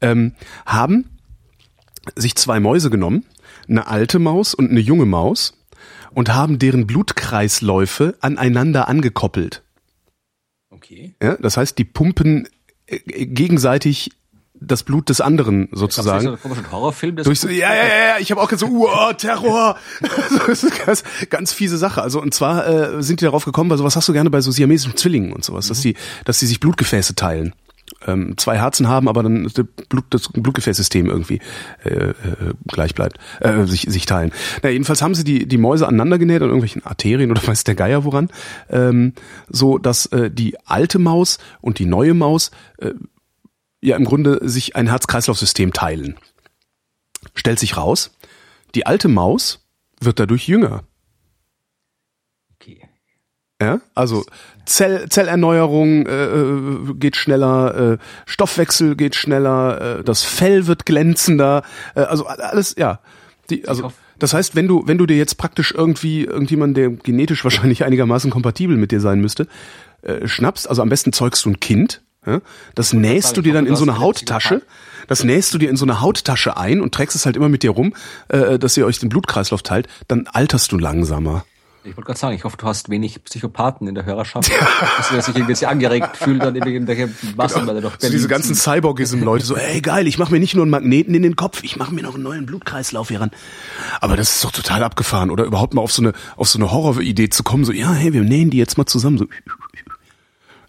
ähm, 0.00 0.32
haben 0.64 1.18
sich 2.16 2.34
zwei 2.36 2.58
Mäuse 2.58 2.88
genommen, 2.88 3.26
eine 3.68 3.88
alte 3.88 4.18
Maus 4.18 4.54
und 4.54 4.70
eine 4.70 4.80
junge 4.80 5.04
Maus, 5.04 5.52
und 6.14 6.32
haben 6.32 6.58
deren 6.58 6.86
Blutkreisläufe 6.86 8.16
aneinander 8.20 8.88
angekoppelt. 8.88 9.62
Okay. 10.70 11.14
Ja, 11.22 11.36
das 11.36 11.58
heißt, 11.58 11.76
die 11.76 11.84
pumpen 11.84 12.48
äh, 12.86 13.26
gegenseitig 13.26 14.12
das 14.60 14.82
Blut 14.82 15.08
des 15.08 15.20
anderen 15.20 15.68
sozusagen. 15.72 16.16
nicht 16.18 16.24
so 16.24 16.28
einen 16.30 16.40
komischen 16.40 16.70
Horrorfilm? 16.72 17.16
das- 17.16 17.24
Durch 17.24 17.40
so, 17.40 17.48
ja, 17.48 17.74
ja, 17.74 17.74
ja, 17.74 17.88
ja, 18.10 18.18
ich 18.18 18.30
habe 18.30 18.40
auch 18.40 18.48
gesagt, 18.48 18.70
so, 18.72 18.78
uh, 18.88 19.12
Terror. 19.14 19.76
Das 20.46 20.62
ist 20.64 20.84
ganz, 20.86 21.04
ganz 21.30 21.52
fiese 21.52 21.78
Sache. 21.78 22.02
Also 22.02 22.20
und 22.20 22.34
zwar 22.34 22.66
äh, 22.66 23.02
sind 23.02 23.20
die 23.20 23.24
darauf 23.24 23.44
gekommen, 23.44 23.70
weil 23.70 23.78
sowas 23.78 23.96
hast 23.96 24.08
du 24.08 24.12
gerne 24.12 24.30
bei 24.30 24.40
so 24.40 24.50
siamesischen 24.50 24.96
Zwillingen 24.96 25.32
und 25.32 25.44
sowas, 25.44 25.68
dass 25.68 25.80
die, 25.80 25.94
dass 26.24 26.38
die 26.38 26.46
sich 26.46 26.60
Blutgefäße 26.60 27.14
teilen. 27.14 27.54
Ähm, 28.06 28.34
zwei 28.36 28.58
Herzen 28.58 28.86
haben, 28.86 29.08
aber 29.08 29.22
dann 29.22 29.44
das, 29.44 29.64
Blut, 29.88 30.04
das 30.10 30.28
Blutgefäßsystem 30.28 31.06
irgendwie 31.06 31.40
äh, 31.84 31.88
äh, 32.10 32.14
gleich 32.66 32.94
bleibt, 32.94 33.18
äh, 33.40 33.64
sich, 33.64 33.86
sich 33.88 34.04
teilen. 34.06 34.30
Na, 34.62 34.68
jedenfalls 34.68 35.00
haben 35.02 35.14
sie 35.14 35.24
die, 35.24 35.46
die 35.46 35.56
Mäuse 35.56 35.88
aneinander 35.88 36.18
genäht 36.18 36.42
an 36.42 36.48
irgendwelchen 36.48 36.84
Arterien 36.84 37.30
oder 37.30 37.40
weiß 37.46 37.64
der 37.64 37.74
Geier 37.74 38.04
woran, 38.04 38.28
ähm, 38.70 39.14
so 39.48 39.78
dass 39.78 40.06
äh, 40.06 40.30
die 40.30 40.56
alte 40.66 40.98
Maus 40.98 41.38
und 41.62 41.78
die 41.78 41.86
neue 41.86 42.12
Maus 42.14 42.50
äh, 42.78 42.90
ja 43.80 43.96
im 43.96 44.04
Grunde 44.04 44.40
sich 44.42 44.76
ein 44.76 44.88
Herz-Kreislauf-System 44.88 45.72
teilen. 45.72 46.16
Stellt 47.34 47.58
sich 47.58 47.76
raus, 47.76 48.12
die 48.74 48.86
alte 48.86 49.08
Maus 49.08 49.66
wird 50.00 50.18
dadurch 50.20 50.48
jünger. 50.48 50.84
Okay. 52.54 52.88
Ja? 53.60 53.80
Also 53.94 54.24
Zell, 54.66 55.08
Zellerneuerung 55.08 56.06
äh, 56.06 56.24
äh, 56.24 56.94
geht 56.94 57.16
schneller, 57.16 57.92
äh, 57.92 57.98
Stoffwechsel 58.26 58.96
geht 58.96 59.14
schneller, 59.14 59.98
äh, 60.00 60.04
das 60.04 60.22
Fell 60.22 60.66
wird 60.66 60.86
glänzender, 60.86 61.62
äh, 61.94 62.00
also 62.00 62.26
alles, 62.26 62.74
ja. 62.78 63.00
Die, 63.50 63.66
also 63.66 63.92
das 64.18 64.34
heißt, 64.34 64.56
wenn 64.56 64.68
du 64.68 64.86
wenn 64.86 64.98
du 64.98 65.06
dir 65.06 65.16
jetzt 65.16 65.38
praktisch 65.38 65.72
irgendwie 65.72 66.24
irgendjemand, 66.24 66.76
der 66.76 66.90
genetisch 66.90 67.44
wahrscheinlich 67.44 67.84
einigermaßen 67.84 68.30
kompatibel 68.30 68.76
mit 68.76 68.92
dir 68.92 69.00
sein 69.00 69.20
müsste, 69.20 69.46
äh, 70.02 70.28
schnappst, 70.28 70.68
also 70.68 70.82
am 70.82 70.90
besten 70.90 71.12
zeugst 71.12 71.44
du 71.46 71.50
ein 71.50 71.60
Kind, 71.60 72.02
ja? 72.28 72.40
das 72.74 72.92
nähst 72.92 73.36
du 73.36 73.42
dir 73.42 73.52
dann 73.52 73.66
in 73.66 73.76
so 73.76 73.84
eine 73.84 73.98
Hauttasche, 73.98 74.62
das 75.06 75.24
nähst 75.24 75.54
du 75.54 75.58
dir 75.58 75.70
in 75.70 75.76
so 75.76 75.84
eine 75.84 76.00
Hauttasche 76.00 76.56
ein 76.56 76.80
und 76.80 76.94
trägst 76.94 77.16
es 77.16 77.26
halt 77.26 77.36
immer 77.36 77.48
mit 77.48 77.62
dir 77.62 77.70
rum, 77.70 77.94
äh, 78.28 78.58
dass 78.58 78.76
ihr 78.76 78.86
euch 78.86 78.98
den 78.98 79.08
Blutkreislauf 79.08 79.62
teilt, 79.62 79.88
dann 80.06 80.26
alterst 80.26 80.72
du 80.72 80.78
langsamer. 80.78 81.44
Ich 81.84 81.96
wollte 81.96 82.06
gerade 82.08 82.18
sagen, 82.18 82.34
ich 82.34 82.44
hoffe, 82.44 82.56
du 82.56 82.66
hast 82.66 82.90
wenig 82.90 83.22
Psychopathen 83.24 83.86
in 83.86 83.94
der 83.94 84.04
Hörerschaft, 84.04 84.50
dass 84.98 85.12
wir 85.12 85.22
sich 85.22 85.34
irgendwie 85.34 85.52
jetzt 85.52 85.64
angeregt 85.64 86.16
fühlen, 86.16 86.40
dann 86.40 86.56
irgendwelche 86.56 87.08
Massen, 87.36 87.66
weil 87.66 87.76
er 87.76 87.82
doch 87.82 87.92
So 87.98 88.10
diese 88.10 88.28
ganzen 88.28 88.54
Cyborgism-Leute, 88.54 89.46
so, 89.46 89.56
ey 89.56 89.80
geil, 89.80 90.06
ich 90.06 90.18
mache 90.18 90.32
mir 90.32 90.40
nicht 90.40 90.54
nur 90.54 90.64
einen 90.64 90.70
Magneten 90.70 91.14
in 91.14 91.22
den 91.22 91.36
Kopf, 91.36 91.62
ich 91.62 91.76
mache 91.76 91.94
mir 91.94 92.02
noch 92.02 92.14
einen 92.14 92.24
neuen 92.24 92.46
Blutkreislauf 92.46 93.08
hier 93.08 93.20
ran. 93.20 93.30
Aber 94.00 94.16
das 94.16 94.34
ist 94.34 94.44
doch 94.44 94.50
total 94.50 94.82
abgefahren, 94.82 95.30
oder 95.30 95.44
überhaupt 95.44 95.72
mal 95.72 95.80
auf 95.80 95.92
so 95.92 96.02
eine, 96.02 96.12
auf 96.36 96.48
so 96.48 96.58
eine 96.58 96.70
Horroridee 96.70 97.30
zu 97.30 97.42
kommen, 97.42 97.64
so, 97.64 97.72
ja, 97.72 97.92
hey, 97.92 98.12
wir 98.12 98.22
nähen 98.22 98.50
die 98.50 98.58
jetzt 98.58 98.76
mal 98.76 98.86
zusammen, 98.86 99.18
so. 99.18 99.26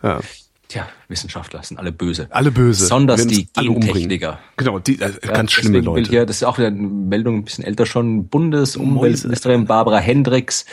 Ja, 0.03 0.21
Tja, 0.69 0.87
Wissenschaftler 1.07 1.63
sind 1.63 1.79
alle 1.79 1.91
böse. 1.91 2.27
alle 2.29 2.51
böse. 2.51 2.83
Besonders 2.83 3.25
die. 3.25 3.49
Gentechniker. 3.53 4.39
Genau, 4.55 4.77
die, 4.77 5.01
äh, 5.01 5.11
Ja, 5.23 5.31
ganz 5.33 5.51
schlimme 5.51 5.79
deswegen 5.79 5.95
will 5.95 6.01
Leute. 6.03 6.11
Hier, 6.11 6.25
das 6.27 6.37
ist 6.37 6.43
auch 6.43 6.59
wieder 6.59 6.67
eine 6.67 6.77
Meldung, 6.77 7.37
ein 7.37 7.43
bisschen 7.43 7.63
älter 7.63 7.87
schon. 7.87 8.27
Bundesumweltministerin 8.27 9.65
Barbara 9.65 9.97
Hendricks 9.97 10.65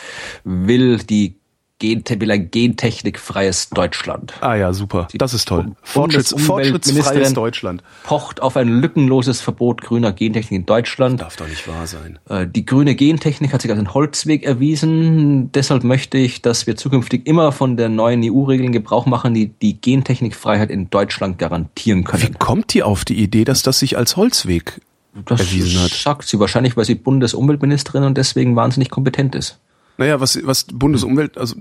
will 0.45 0.99
die 0.99 1.37
Gente 1.79 2.19
will 2.21 2.31
ein 2.31 2.51
gentechnikfreies 2.51 3.69
Deutschland. 3.69 4.33
Ah 4.41 4.55
ja, 4.55 4.73
super. 4.73 5.09
Das 5.13 5.35
ist 5.35 5.47
toll. 5.47 5.65
Bund- 5.65 5.77
Fortschritts, 5.83 6.35
fortschrittsfreies 6.39 7.35
Deutschland. 7.35 7.83
Pocht 8.05 8.41
auf 8.41 8.57
ein 8.57 8.69
lückenloses 8.81 9.43
Verbot 9.43 9.83
grüner 9.83 10.13
Gentechnik 10.13 10.61
in 10.61 10.65
Deutschland. 10.67 11.21
Darf 11.21 11.37
doch 11.37 11.47
nicht 11.49 11.69
wahr 11.69 11.87
sein. 11.87 12.19
Äh, 12.31 12.47
Die 12.47 12.65
grüne 12.65 12.95
Gentechnik 12.95 13.53
hat 13.53 13.61
sich 13.61 13.71
als 13.71 13.79
ein 13.79 13.93
Holzweg 13.93 14.45
erwiesen. 14.45 15.53
Deshalb 15.53 15.85
möchte 15.85 16.17
ich, 16.17 16.41
dass 16.41 16.67
wir 16.67 16.77
zukünftig 16.77 17.27
immer 17.27 17.53
von 17.53 17.77
der 17.77 17.91
neuen 17.91 18.23
EU-Regeln 18.25 18.73
Gebrauch 18.73 19.05
machen, 19.05 19.35
die 19.35 19.49
die 19.49 19.79
Gentechnikfreiheit 19.79 20.71
in 20.71 20.89
Deutschland 20.89 21.39
garantieren 21.39 22.01
Wie 22.01 22.05
können. 22.05 22.39
kommt 22.39 22.73
die 22.73 22.83
auf 22.83 23.05
die 23.05 23.17
Idee, 23.23 23.45
dass 23.45 23.63
das 23.63 23.79
sich 23.81 23.99
als 23.99 24.17
Holzweg 24.17 24.81
Das 25.27 25.41
erwiesen 25.41 25.79
hat? 25.83 25.91
sagt 25.91 26.27
sie 26.27 26.41
wahrscheinlich, 26.41 26.75
weil 26.79 26.87
sie 26.87 26.95
Bundesumweltministerin 26.95 28.05
und 28.05 28.17
deswegen 28.17 28.57
wahnsinnig 28.57 28.89
kompetent 28.89 29.35
ist. 29.35 29.59
Naja, 29.99 30.21
was, 30.21 30.39
was 30.47 30.65
Bundesumwelt, 30.65 31.39
also 31.39 31.57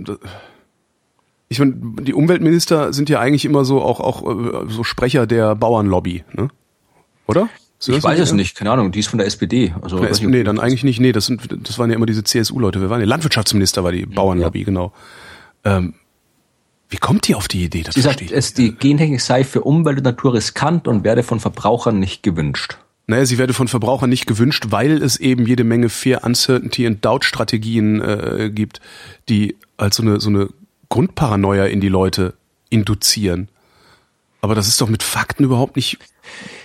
ich 1.48 1.60
meine, 1.60 1.74
die 2.02 2.14
Umweltminister 2.14 2.92
sind 2.92 3.10
ja 3.10 3.20
eigentlich 3.20 3.46
immer 3.46 3.66
so 3.66 3.82
auch 3.82 4.00
auch 4.00 4.24
äh, 4.24 4.70
so 4.70 4.84
Sprecher 4.84 5.28
der 5.28 5.56
Bauernlobby, 5.56 6.24
ne? 6.34 6.50
Oder? 7.28 7.50
Ich 7.88 8.04
weiß 8.04 8.20
es 8.20 8.30
ja? 8.30 8.36
nicht, 8.36 8.56
keine 8.56 8.72
Ahnung, 8.72 8.92
die 8.92 9.00
ist 9.00 9.08
von 9.08 9.18
der 9.18 9.28
SPD. 9.28 9.74
Also, 9.82 9.98
Der 10.00 10.10
weiß 10.10 10.18
SP, 10.18 10.26
nicht, 10.26 10.28
ob 10.28 10.32
nee, 10.32 10.44
dann 10.44 10.60
eigentlich 10.60 10.84
nicht. 10.84 11.00
Nee, 11.00 11.12
das 11.12 11.26
sind 11.28 11.68
das 11.68 11.78
waren 11.78 11.90
ja 11.90 11.96
immer 11.96 12.06
diese 12.06 12.24
CSU-Leute. 12.24 12.82
Wir 12.82 12.90
waren 12.90 13.02
ja 13.02 13.06
Landwirtschaftsminister 13.06 13.84
war 13.84 13.92
die 13.92 14.06
Bauernlobby, 14.06 14.64
genau. 14.64 14.92
Ähm, 15.64 15.96
wie 16.90 16.98
kommt 16.98 17.28
die 17.28 17.36
auf 17.36 17.48
die 17.48 17.64
Idee? 17.64 17.84
Das 17.84 17.96
Sie 17.96 18.02
sagt, 18.02 18.22
es, 18.22 18.54
die 18.54 18.74
Gentechnik 18.74 19.22
sei 19.22 19.44
für 19.44 19.62
Umwelt 19.62 19.98
und 19.98 20.04
Natur 20.04 20.34
riskant 20.34 20.88
und 20.88 21.04
werde 21.04 21.24
von 21.24 21.40
Verbrauchern 21.40 22.00
nicht 22.00 22.24
gewünscht. 22.24 22.78
Naja, 23.08 23.26
sie 23.26 23.38
werde 23.38 23.54
von 23.54 23.68
Verbrauchern 23.68 24.10
nicht 24.10 24.26
gewünscht, 24.26 24.66
weil 24.70 25.02
es 25.04 25.18
eben 25.18 25.46
jede 25.46 25.64
Menge 25.64 25.90
Fear, 25.90 26.24
Uncertainty 26.24 26.88
und 26.88 27.06
Doubt-Strategien 27.06 28.02
äh, 28.02 28.50
gibt, 28.54 28.82
die 29.30 29.56
als 29.78 29.98
so 29.98 30.04
eine, 30.04 30.20
so 30.20 30.30
eine 30.30 30.50
Grundparanoia 30.90 31.66
in 31.66 31.82
die 31.82 31.90
Leute 31.90 32.34
induzieren. 32.70 33.50
Aber 34.42 34.56
das 34.56 34.68
ist 34.68 34.80
doch 34.82 34.90
mit 34.90 35.04
Fakten 35.04 35.44
überhaupt 35.44 35.76
nicht 35.76 35.98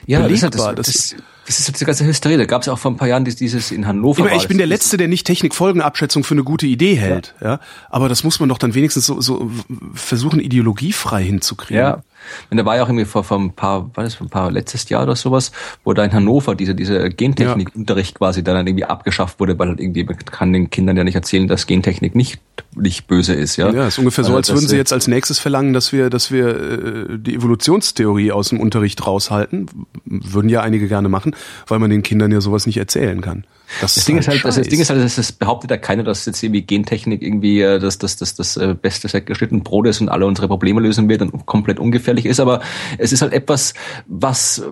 Ja, 0.07 0.21
das 0.23 0.33
ist, 0.33 0.43
halt 0.43 0.53
belegbar. 0.53 0.75
das, 0.75 0.87
Das- 0.87 0.97
das, 1.11 1.23
das 1.47 1.59
ist 1.59 1.67
halt 1.67 1.77
diese 1.77 1.85
ganze 1.87 2.07
Hysterie. 2.07 2.37
Da 2.39 2.45
gab 2.45 2.63
es 2.63 2.67
ja 2.67 2.73
auch 2.73 2.79
vor 2.79 2.91
ein 2.93 2.97
paar 2.97 3.09
Jahren 3.09 3.25
dieses, 3.25 3.71
in 3.73 3.87
Hannover. 3.87 4.25
Ich, 4.25 4.31
war 4.31 4.37
ich 4.37 4.47
bin 4.49 4.59
der 4.59 4.67
Letzte, 4.69 4.97
der 4.97 5.09
nicht 5.09 5.27
Technikfolgenabschätzung 5.27 6.23
für 6.25 6.35
eine 6.35 6.45
gute 6.45 6.67
Idee 6.67 6.95
hält. 6.95 7.35
Ja. 7.43 7.59
Aber 7.89 8.09
das 8.09 8.23
muss 8.23 8.39
man 8.39 8.49
doch 8.49 8.59
dann 8.59 8.75
wenigstens 8.75 9.07
so, 9.07 9.21
so 9.21 9.51
versuchen, 9.95 10.39
ideologiefrei 10.41 11.25
hinzukriegen. 11.25 11.83
Ja. 11.83 12.03
Und 12.51 12.57
da 12.57 12.65
war 12.65 12.77
ja 12.77 12.83
auch 12.83 12.89
irgendwie 12.89 13.05
vor, 13.05 13.25
vor 13.25 13.39
ein 13.39 13.53
paar, 13.53 13.91
war 13.95 14.05
das 14.05 14.15
vor 14.15 14.27
ein 14.27 14.31
paar 14.31 14.51
letztes 14.51 14.89
Jahr 14.89 15.03
oder 15.03 15.17
sowas, 15.17 15.53
wo 15.85 15.93
da 15.93 16.05
in 16.05 16.13
Hannover 16.13 16.55
dieser 16.55 16.75
diese 16.75 17.11
Gentechnikunterricht 17.11 18.19
quasi 18.19 18.45
dann 18.45 18.67
irgendwie 18.67 18.85
abgeschafft 18.85 19.41
wurde, 19.41 19.59
weil 19.59 19.69
halt 19.69 19.81
irgendwie 19.81 20.05
man 20.05 20.17
kann 20.19 20.53
den 20.53 20.71
Kindern 20.71 20.97
ja 20.97 21.05
nicht 21.05 21.15
erzählen, 21.15 21.49
dass 21.49 21.67
Gentechnik 21.67 22.15
nicht 22.15 22.41
nicht 22.77 23.07
böse 23.07 23.35
ist, 23.35 23.57
ja. 23.57 23.71
Ja, 23.71 23.87
ist 23.87 23.99
ungefähr 23.99 24.25
so, 24.25 24.29
Also 24.29 24.37
als 24.37 24.49
würden 24.51 24.69
sie 24.69 24.77
jetzt 24.77 24.93
als 24.93 25.09
nächstes 25.09 25.39
verlangen, 25.39 25.73
dass 25.73 25.93
wir, 25.93 26.11
dass 26.11 26.31
wir 26.31 26.49
äh, 26.49 27.19
die 27.19 27.35
Evolutionstheorie 27.35 28.33
aus 28.33 28.51
dem 28.51 28.61
Unterricht 28.61 29.07
raushalten. 29.07 29.67
Würden 30.05 30.49
ja 30.49 30.61
einige 30.61 30.89
gerne 30.89 31.09
machen, 31.09 31.35
weil 31.67 31.79
man 31.79 31.91
den 31.91 32.03
Kindern 32.03 32.31
ja 32.33 32.41
sowas 32.41 32.67
nicht 32.67 32.77
erzählen 32.77 33.21
kann. 33.21 33.45
Das, 33.81 33.95
Das 33.95 34.05
Ding 34.05 34.19
ist 34.19 34.29
halt, 34.29 34.45
das, 34.45 34.57
das. 34.57 34.69
Ding 34.69 34.81
ist 34.81 34.91
halt, 34.91 35.03
das, 35.03 35.33
behauptet 35.33 35.71
ja 35.71 35.77
keiner, 35.77 36.03
dass 36.03 36.27
jetzt 36.27 36.43
irgendwie 36.43 36.63
Gentechnik 36.63 37.23
irgendwie 37.23 37.61
äh, 37.61 37.79
das, 37.79 37.99
das, 37.99 38.17
das, 38.17 38.35
das 38.35 38.57
äh, 38.57 38.75
beste 38.75 39.09
Set 39.09 39.27
geschnitten 39.27 39.63
Brot 39.63 39.87
ist 39.87 40.01
und 40.01 40.09
alle 40.09 40.27
unsere 40.27 40.49
Probleme 40.49 40.81
lösen 40.81 41.09
wird 41.09 41.23
und 41.23 41.47
komplett 41.47 41.79
ungefährlich 41.79 42.27
ist, 42.27 42.41
aber 42.41 42.61
es 42.99 43.13
ist 43.13 43.23
halt 43.23 43.33
etwas, 43.33 43.75
was 44.07 44.59
äh, 44.59 44.63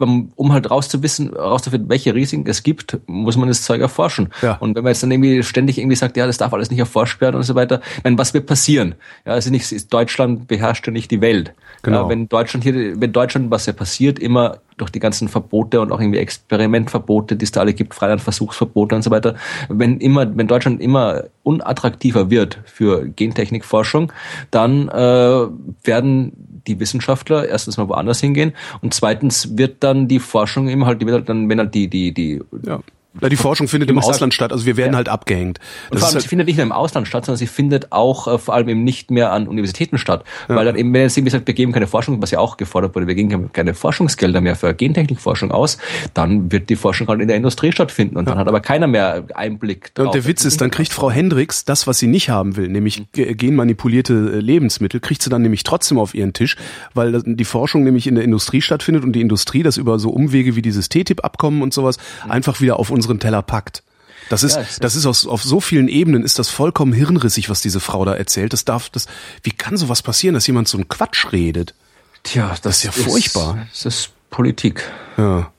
um 0.00 0.52
halt 0.52 0.70
rauszuwissen, 0.70 1.34
rauszufinden, 1.34 1.88
welche 1.88 2.14
Risiken 2.14 2.46
es 2.46 2.62
gibt, 2.62 2.98
muss 3.06 3.36
man 3.36 3.48
das 3.48 3.62
Zeug 3.62 3.80
erforschen. 3.80 4.28
Ja. 4.42 4.54
Und 4.54 4.76
wenn 4.76 4.84
man 4.84 4.92
jetzt 4.92 5.02
dann 5.02 5.10
irgendwie 5.10 5.42
ständig 5.42 5.78
irgendwie 5.78 5.96
sagt, 5.96 6.16
ja, 6.16 6.26
das 6.26 6.38
darf 6.38 6.52
alles 6.52 6.70
nicht 6.70 6.78
erforscht 6.78 7.20
werden 7.20 7.36
und 7.36 7.42
so 7.42 7.54
weiter, 7.54 7.80
meine, 8.04 8.16
was 8.16 8.32
wird 8.32 8.46
passieren? 8.46 8.94
Ja, 9.26 9.36
nicht, 9.50 9.72
ist 9.72 9.92
Deutschland 9.92 10.46
beherrscht 10.46 10.86
ja 10.86 10.92
nicht 10.92 11.10
die 11.10 11.20
Welt. 11.20 11.52
Genau. 11.82 12.04
Ja, 12.04 12.08
wenn 12.08 12.28
Deutschland 12.28 12.62
hier, 12.62 13.00
wenn 13.00 13.12
Deutschland, 13.12 13.50
was 13.50 13.66
ja 13.66 13.72
passiert, 13.72 14.18
immer 14.18 14.58
durch 14.78 14.90
die 14.90 15.00
ganzen 15.00 15.28
Verbote 15.28 15.80
und 15.80 15.92
auch 15.92 16.00
irgendwie 16.00 16.18
Experimentverbote, 16.18 17.36
die 17.36 17.44
es 17.44 17.52
da 17.52 17.60
alle 17.60 17.74
gibt, 17.74 17.94
Freilandversuchsverbote 17.94 18.94
und 18.94 19.02
so 19.02 19.10
weiter, 19.10 19.34
wenn 19.68 19.98
immer, 19.98 20.36
wenn 20.36 20.46
Deutschland 20.46 20.80
immer 20.80 21.24
unattraktiver 21.42 22.30
wird 22.30 22.58
für 22.64 23.08
Gentechnikforschung, 23.08 24.12
dann 24.50 24.88
äh, 24.88 25.46
werden 25.84 26.32
die 26.66 26.80
Wissenschaftler 26.80 27.48
erstens 27.48 27.76
mal 27.76 27.88
woanders 27.88 28.20
hingehen 28.20 28.52
und 28.80 28.94
zweitens 28.94 29.56
wird 29.56 29.82
dann 29.82 30.08
die 30.08 30.20
Forschung 30.20 30.68
eben 30.68 30.86
halt, 30.86 31.00
die 31.00 31.06
wird 31.06 31.16
halt 31.16 31.28
dann, 31.28 31.48
wenn 31.48 31.58
halt 31.58 31.74
die, 31.74 31.88
die, 31.88 32.12
die 32.12 32.40
Ja. 32.64 32.80
Na, 33.20 33.28
die 33.30 33.36
Forschung 33.36 33.68
findet 33.68 33.88
im 33.88 33.98
Ausland 33.98 34.34
statt, 34.34 34.52
also 34.52 34.66
wir 34.66 34.76
werden 34.76 34.92
ja. 34.92 34.98
halt 34.98 35.08
abgehängt. 35.08 35.58
Und 35.90 35.98
vor 35.98 36.08
allem, 36.08 36.14
halt 36.14 36.22
sie 36.22 36.28
findet 36.28 36.46
nicht 36.46 36.56
nur 36.56 36.66
im 36.66 36.72
Ausland 36.72 37.08
statt, 37.08 37.24
sondern 37.24 37.38
sie 37.38 37.46
findet 37.46 37.90
auch 37.90 38.28
äh, 38.28 38.38
vor 38.38 38.54
allem 38.54 38.68
eben 38.68 38.84
nicht 38.84 39.10
mehr 39.10 39.32
an 39.32 39.48
Universitäten 39.48 39.96
statt. 39.96 40.24
Ja. 40.48 40.56
Weil 40.56 40.66
dann 40.66 40.76
eben, 40.76 40.92
wenn 40.92 41.08
eben 41.08 41.24
gesagt, 41.24 41.46
wir 41.46 41.54
geben 41.54 41.72
keine 41.72 41.86
Forschung, 41.86 42.20
was 42.20 42.30
ja 42.30 42.38
auch 42.38 42.58
gefordert 42.58 42.94
wurde, 42.94 43.06
wir 43.06 43.14
geben 43.14 43.50
keine 43.52 43.72
Forschungsgelder 43.72 44.42
mehr 44.42 44.56
für 44.56 44.74
Gentechnikforschung 44.74 45.50
aus, 45.50 45.78
dann 46.12 46.52
wird 46.52 46.68
die 46.68 46.76
Forschung 46.76 47.08
halt 47.08 47.20
in 47.20 47.28
der 47.28 47.38
Industrie 47.38 47.72
stattfinden 47.72 48.18
und 48.18 48.26
ja. 48.26 48.32
dann 48.32 48.40
hat 48.40 48.46
aber 48.46 48.60
keiner 48.60 48.86
mehr 48.86 49.24
Einblick 49.34 49.94
drauf. 49.94 50.06
Und 50.06 50.14
der 50.14 50.26
Witz 50.26 50.44
ist, 50.44 50.60
dann 50.60 50.70
kriegt 50.70 50.92
Frau 50.92 51.10
Hendricks 51.10 51.64
das, 51.64 51.86
was 51.86 51.98
sie 51.98 52.08
nicht 52.08 52.28
haben 52.28 52.56
will, 52.56 52.68
nämlich 52.68 53.00
mhm. 53.00 53.36
genmanipulierte 53.36 54.12
äh, 54.12 54.40
Lebensmittel, 54.40 55.00
kriegt 55.00 55.22
sie 55.22 55.30
dann 55.30 55.40
nämlich 55.40 55.62
trotzdem 55.62 55.98
auf 55.98 56.14
ihren 56.14 56.34
Tisch, 56.34 56.56
weil 56.92 57.22
die 57.24 57.44
Forschung 57.44 57.84
nämlich 57.84 58.06
in 58.06 58.16
der 58.16 58.24
Industrie 58.24 58.60
stattfindet 58.60 59.02
und 59.02 59.12
die 59.12 59.22
Industrie 59.22 59.62
das 59.62 59.78
über 59.78 59.98
so 59.98 60.10
Umwege 60.10 60.56
wie 60.56 60.62
dieses 60.62 60.90
TTIP-Abkommen 60.90 61.62
und 61.62 61.72
sowas 61.72 61.96
mhm. 62.24 62.32
einfach 62.32 62.60
wieder 62.60 62.78
auf 62.78 62.90
unseren 62.98 63.20
Teller 63.20 63.42
packt. 63.42 63.82
Das 64.28 64.42
ist, 64.42 64.56
ja, 64.56 64.64
das 64.80 64.94
ist 64.94 65.06
aus, 65.06 65.26
auf 65.26 65.42
so 65.42 65.60
vielen 65.60 65.88
Ebenen 65.88 66.22
ist 66.22 66.38
das 66.38 66.50
vollkommen 66.50 66.92
hirnrissig, 66.92 67.48
was 67.48 67.62
diese 67.62 67.80
Frau 67.80 68.04
da 68.04 68.14
erzählt. 68.14 68.52
Das 68.52 68.64
darf, 68.64 68.90
das, 68.90 69.06
wie 69.42 69.52
kann 69.52 69.76
sowas 69.76 70.02
passieren, 70.02 70.34
dass 70.34 70.46
jemand 70.46 70.68
so 70.68 70.76
einen 70.76 70.88
Quatsch 70.88 71.32
redet? 71.32 71.74
Tja, 72.24 72.48
das, 72.50 72.60
das 72.60 72.76
ist 72.78 72.84
ja 72.84 72.92
furchtbar. 72.92 73.66
Das 73.70 73.86
ist 73.86 74.10
Politik. 74.30 74.84
Ja. 75.16 75.50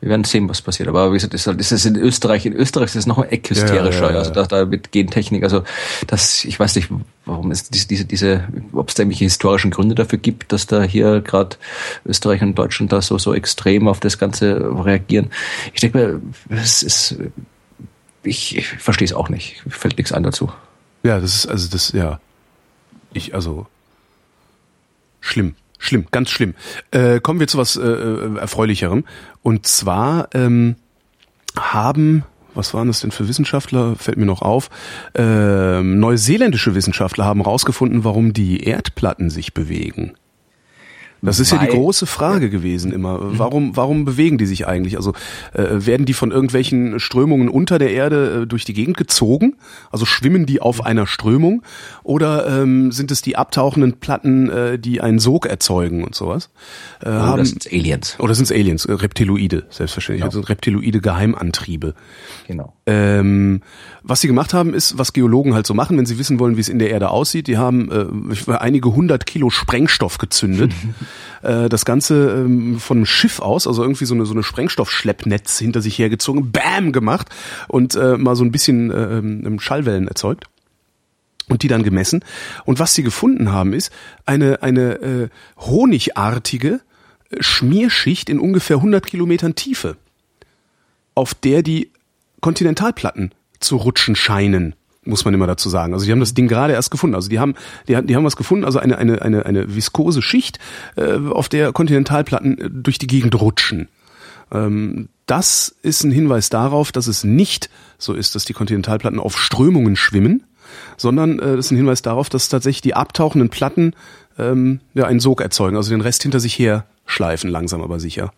Wir 0.00 0.10
werden 0.10 0.24
sehen, 0.24 0.48
was 0.48 0.62
passiert. 0.62 0.88
Aber 0.88 1.10
wie 1.10 1.14
gesagt, 1.14 1.34
das 1.34 1.42
ist, 1.42 1.46
halt, 1.46 1.60
ist 1.60 1.86
in 1.86 1.96
Österreich, 1.96 2.44
in 2.46 2.52
Österreich 2.52 2.90
ist 2.90 2.96
es 2.96 3.06
noch 3.06 3.18
ein 3.18 3.30
Eck 3.30 3.48
hysterischer. 3.48 4.06
Ja, 4.06 4.12
ja, 4.12 4.18
also 4.18 4.32
da, 4.32 4.46
da 4.46 4.64
mit 4.64 4.92
Gentechnik, 4.92 5.42
also 5.42 5.64
das, 6.06 6.44
ich 6.44 6.58
weiß 6.58 6.76
nicht, 6.76 6.90
warum 7.26 7.50
es 7.50 7.68
diese, 7.68 7.86
diese, 7.88 8.04
diese 8.04 8.48
ob 8.72 8.88
es 8.88 8.94
da 8.94 9.02
irgendwelche 9.02 9.24
historischen 9.24 9.70
Gründe 9.70 9.94
dafür 9.94 10.18
gibt, 10.18 10.52
dass 10.52 10.66
da 10.66 10.82
hier 10.82 11.20
gerade 11.20 11.56
Österreich 12.06 12.40
und 12.42 12.54
Deutschland 12.54 12.92
da 12.92 13.02
so, 13.02 13.18
so 13.18 13.34
extrem 13.34 13.88
auf 13.88 14.00
das 14.00 14.18
Ganze 14.18 14.70
reagieren. 14.84 15.30
Ich 15.74 15.80
denke 15.80 15.98
mir, 15.98 16.56
es 16.56 16.82
ist, 16.82 17.16
ich, 18.22 18.56
ich 18.56 18.68
verstehe 18.68 19.06
es 19.06 19.12
auch 19.12 19.28
nicht. 19.28 19.62
Fällt 19.68 19.98
nichts 19.98 20.12
ein 20.12 20.22
dazu. 20.22 20.50
Ja, 21.02 21.20
das 21.20 21.34
ist, 21.34 21.46
also 21.46 21.68
das, 21.68 21.92
ja. 21.92 22.20
Ich, 23.12 23.34
also, 23.34 23.66
schlimm. 25.20 25.54
Schlimm, 25.78 26.06
ganz 26.10 26.30
schlimm. 26.30 26.54
Äh, 26.90 27.20
kommen 27.20 27.38
wir 27.38 27.48
zu 27.48 27.58
was 27.58 27.76
äh, 27.76 27.82
äh, 27.82 28.38
Erfreulicherem. 28.38 29.04
Und 29.42 29.66
zwar 29.66 30.30
ähm, 30.32 30.76
haben, 31.54 32.24
was 32.56 32.74
waren 32.74 32.88
das 32.88 33.00
denn 33.00 33.10
für 33.10 33.28
Wissenschaftler, 33.28 33.96
fällt 33.96 34.16
mir 34.16 34.26
noch 34.26 34.42
auf, 34.42 34.70
äh, 35.14 35.82
neuseeländische 35.82 36.74
Wissenschaftler 36.74 37.24
haben 37.24 37.42
herausgefunden, 37.42 38.04
warum 38.04 38.32
die 38.32 38.64
Erdplatten 38.64 39.30
sich 39.30 39.54
bewegen. 39.54 40.14
Das 41.22 41.40
ist 41.40 41.50
ja 41.50 41.58
die 41.58 41.68
große 41.68 42.06
Frage 42.06 42.50
gewesen 42.50 42.92
immer. 42.92 43.18
Mhm. 43.18 43.38
Warum, 43.38 43.76
warum 43.76 44.04
bewegen 44.04 44.38
die 44.38 44.46
sich 44.46 44.66
eigentlich? 44.66 44.96
Also 44.96 45.12
äh, 45.52 45.64
werden 45.86 46.06
die 46.06 46.12
von 46.12 46.30
irgendwelchen 46.30 47.00
Strömungen 47.00 47.48
unter 47.48 47.78
der 47.78 47.90
Erde 47.90 48.42
äh, 48.42 48.46
durch 48.46 48.64
die 48.64 48.74
Gegend 48.74 48.96
gezogen? 48.96 49.56
Also 49.90 50.04
schwimmen 50.06 50.46
die 50.46 50.60
auf 50.60 50.84
einer 50.84 51.06
Strömung? 51.06 51.62
Oder 52.02 52.62
ähm, 52.62 52.92
sind 52.92 53.10
es 53.10 53.22
die 53.22 53.36
abtauchenden 53.36 53.94
Platten, 53.94 54.50
äh, 54.50 54.78
die 54.78 55.00
einen 55.00 55.18
Sog 55.18 55.46
erzeugen 55.46 56.04
und 56.04 56.14
sowas? 56.14 56.50
Äh, 57.00 57.08
oder 57.08 57.22
haben, 57.26 57.44
sind 57.44 57.66
Aliens. 57.72 58.16
Oder 58.20 58.34
sind 58.34 58.44
es 58.44 58.52
Aliens? 58.52 58.84
Äh, 58.84 58.92
Reptiloide, 58.92 59.64
selbstverständlich. 59.70 60.22
Genau. 60.22 60.36
Also 60.36 60.40
reptiloide 60.40 61.00
Geheimantriebe. 61.00 61.94
Genau. 62.46 62.74
Ähm, 62.86 63.62
was 64.02 64.20
sie 64.20 64.28
gemacht 64.28 64.54
haben, 64.54 64.74
ist, 64.74 64.98
was 64.98 65.12
Geologen 65.12 65.54
halt 65.54 65.66
so 65.66 65.74
machen, 65.74 65.98
wenn 65.98 66.06
sie 66.06 66.18
wissen 66.18 66.38
wollen, 66.38 66.56
wie 66.56 66.60
es 66.60 66.68
in 66.68 66.78
der 66.78 66.90
Erde 66.90 67.10
aussieht. 67.10 67.48
Die 67.48 67.56
haben 67.56 67.90
äh, 67.90 68.52
einige 68.52 68.94
hundert 68.94 69.26
Kilo 69.26 69.50
Sprengstoff 69.50 70.18
gezündet. 70.18 70.72
äh, 71.42 71.68
das 71.68 71.84
Ganze 71.84 72.30
ähm, 72.30 72.78
von 72.78 72.98
einem 72.98 73.06
Schiff 73.06 73.40
aus, 73.40 73.66
also 73.66 73.82
irgendwie 73.82 74.04
so 74.04 74.14
eine, 74.14 74.26
so 74.26 74.32
eine 74.32 74.42
Sprengstoffschleppnetz 74.42 75.58
hinter 75.58 75.80
sich 75.80 75.98
hergezogen, 75.98 76.52
bam, 76.52 76.92
gemacht 76.92 77.28
und 77.68 77.94
äh, 77.94 78.16
mal 78.16 78.36
so 78.36 78.44
ein 78.44 78.52
bisschen 78.52 78.90
äh, 78.90 79.60
Schallwellen 79.60 80.08
erzeugt 80.08 80.46
und 81.48 81.62
die 81.62 81.68
dann 81.68 81.82
gemessen. 81.82 82.24
Und 82.64 82.78
was 82.78 82.94
sie 82.94 83.02
gefunden 83.02 83.52
haben, 83.52 83.72
ist 83.72 83.92
eine, 84.24 84.62
eine 84.62 84.94
äh, 85.00 85.28
honigartige 85.58 86.80
Schmierschicht 87.40 88.30
in 88.30 88.38
ungefähr 88.38 88.76
100 88.76 89.04
Kilometern 89.06 89.54
Tiefe, 89.54 89.96
auf 91.14 91.34
der 91.34 91.62
die 91.62 91.90
Kontinentalplatten 92.40 93.32
zu 93.60 93.76
rutschen 93.76 94.16
scheinen 94.16 94.74
muss 95.06 95.24
man 95.24 95.34
immer 95.34 95.46
dazu 95.46 95.68
sagen. 95.68 95.92
Also 95.92 96.06
die 96.06 96.12
haben 96.12 96.20
das 96.20 96.34
Ding 96.34 96.48
gerade 96.48 96.72
erst 96.72 96.90
gefunden. 96.90 97.14
Also 97.14 97.28
die 97.28 97.38
haben, 97.38 97.54
die, 97.88 98.00
die 98.02 98.16
haben 98.16 98.24
was 98.24 98.36
gefunden, 98.36 98.64
also 98.64 98.78
eine, 98.78 98.98
eine, 98.98 99.22
eine, 99.22 99.46
eine 99.46 99.74
viskose 99.74 100.22
Schicht, 100.22 100.58
äh, 100.96 101.16
auf 101.30 101.48
der 101.48 101.72
Kontinentalplatten 101.72 102.58
äh, 102.58 102.70
durch 102.70 102.98
die 102.98 103.06
Gegend 103.06 103.40
rutschen. 103.40 103.88
Ähm, 104.52 105.08
das 105.26 105.74
ist 105.82 106.04
ein 106.04 106.12
Hinweis 106.12 106.50
darauf, 106.50 106.92
dass 106.92 107.06
es 107.06 107.24
nicht 107.24 107.70
so 107.98 108.14
ist, 108.14 108.34
dass 108.34 108.44
die 108.44 108.52
Kontinentalplatten 108.52 109.18
auf 109.18 109.38
Strömungen 109.38 109.96
schwimmen, 109.96 110.44
sondern 110.96 111.38
äh, 111.38 111.56
das 111.56 111.66
ist 111.66 111.70
ein 111.72 111.76
Hinweis 111.76 112.02
darauf, 112.02 112.28
dass 112.28 112.48
tatsächlich 112.48 112.82
die 112.82 112.94
abtauchenden 112.94 113.50
Platten 113.50 113.94
ähm, 114.38 114.80
ja 114.94 115.06
einen 115.06 115.20
Sog 115.20 115.40
erzeugen, 115.40 115.76
also 115.76 115.90
den 115.90 116.00
Rest 116.00 116.22
hinter 116.22 116.40
sich 116.40 116.58
her 116.58 116.86
schleifen, 117.06 117.50
langsam 117.50 117.82
aber 117.82 118.00
sicher. 118.00 118.32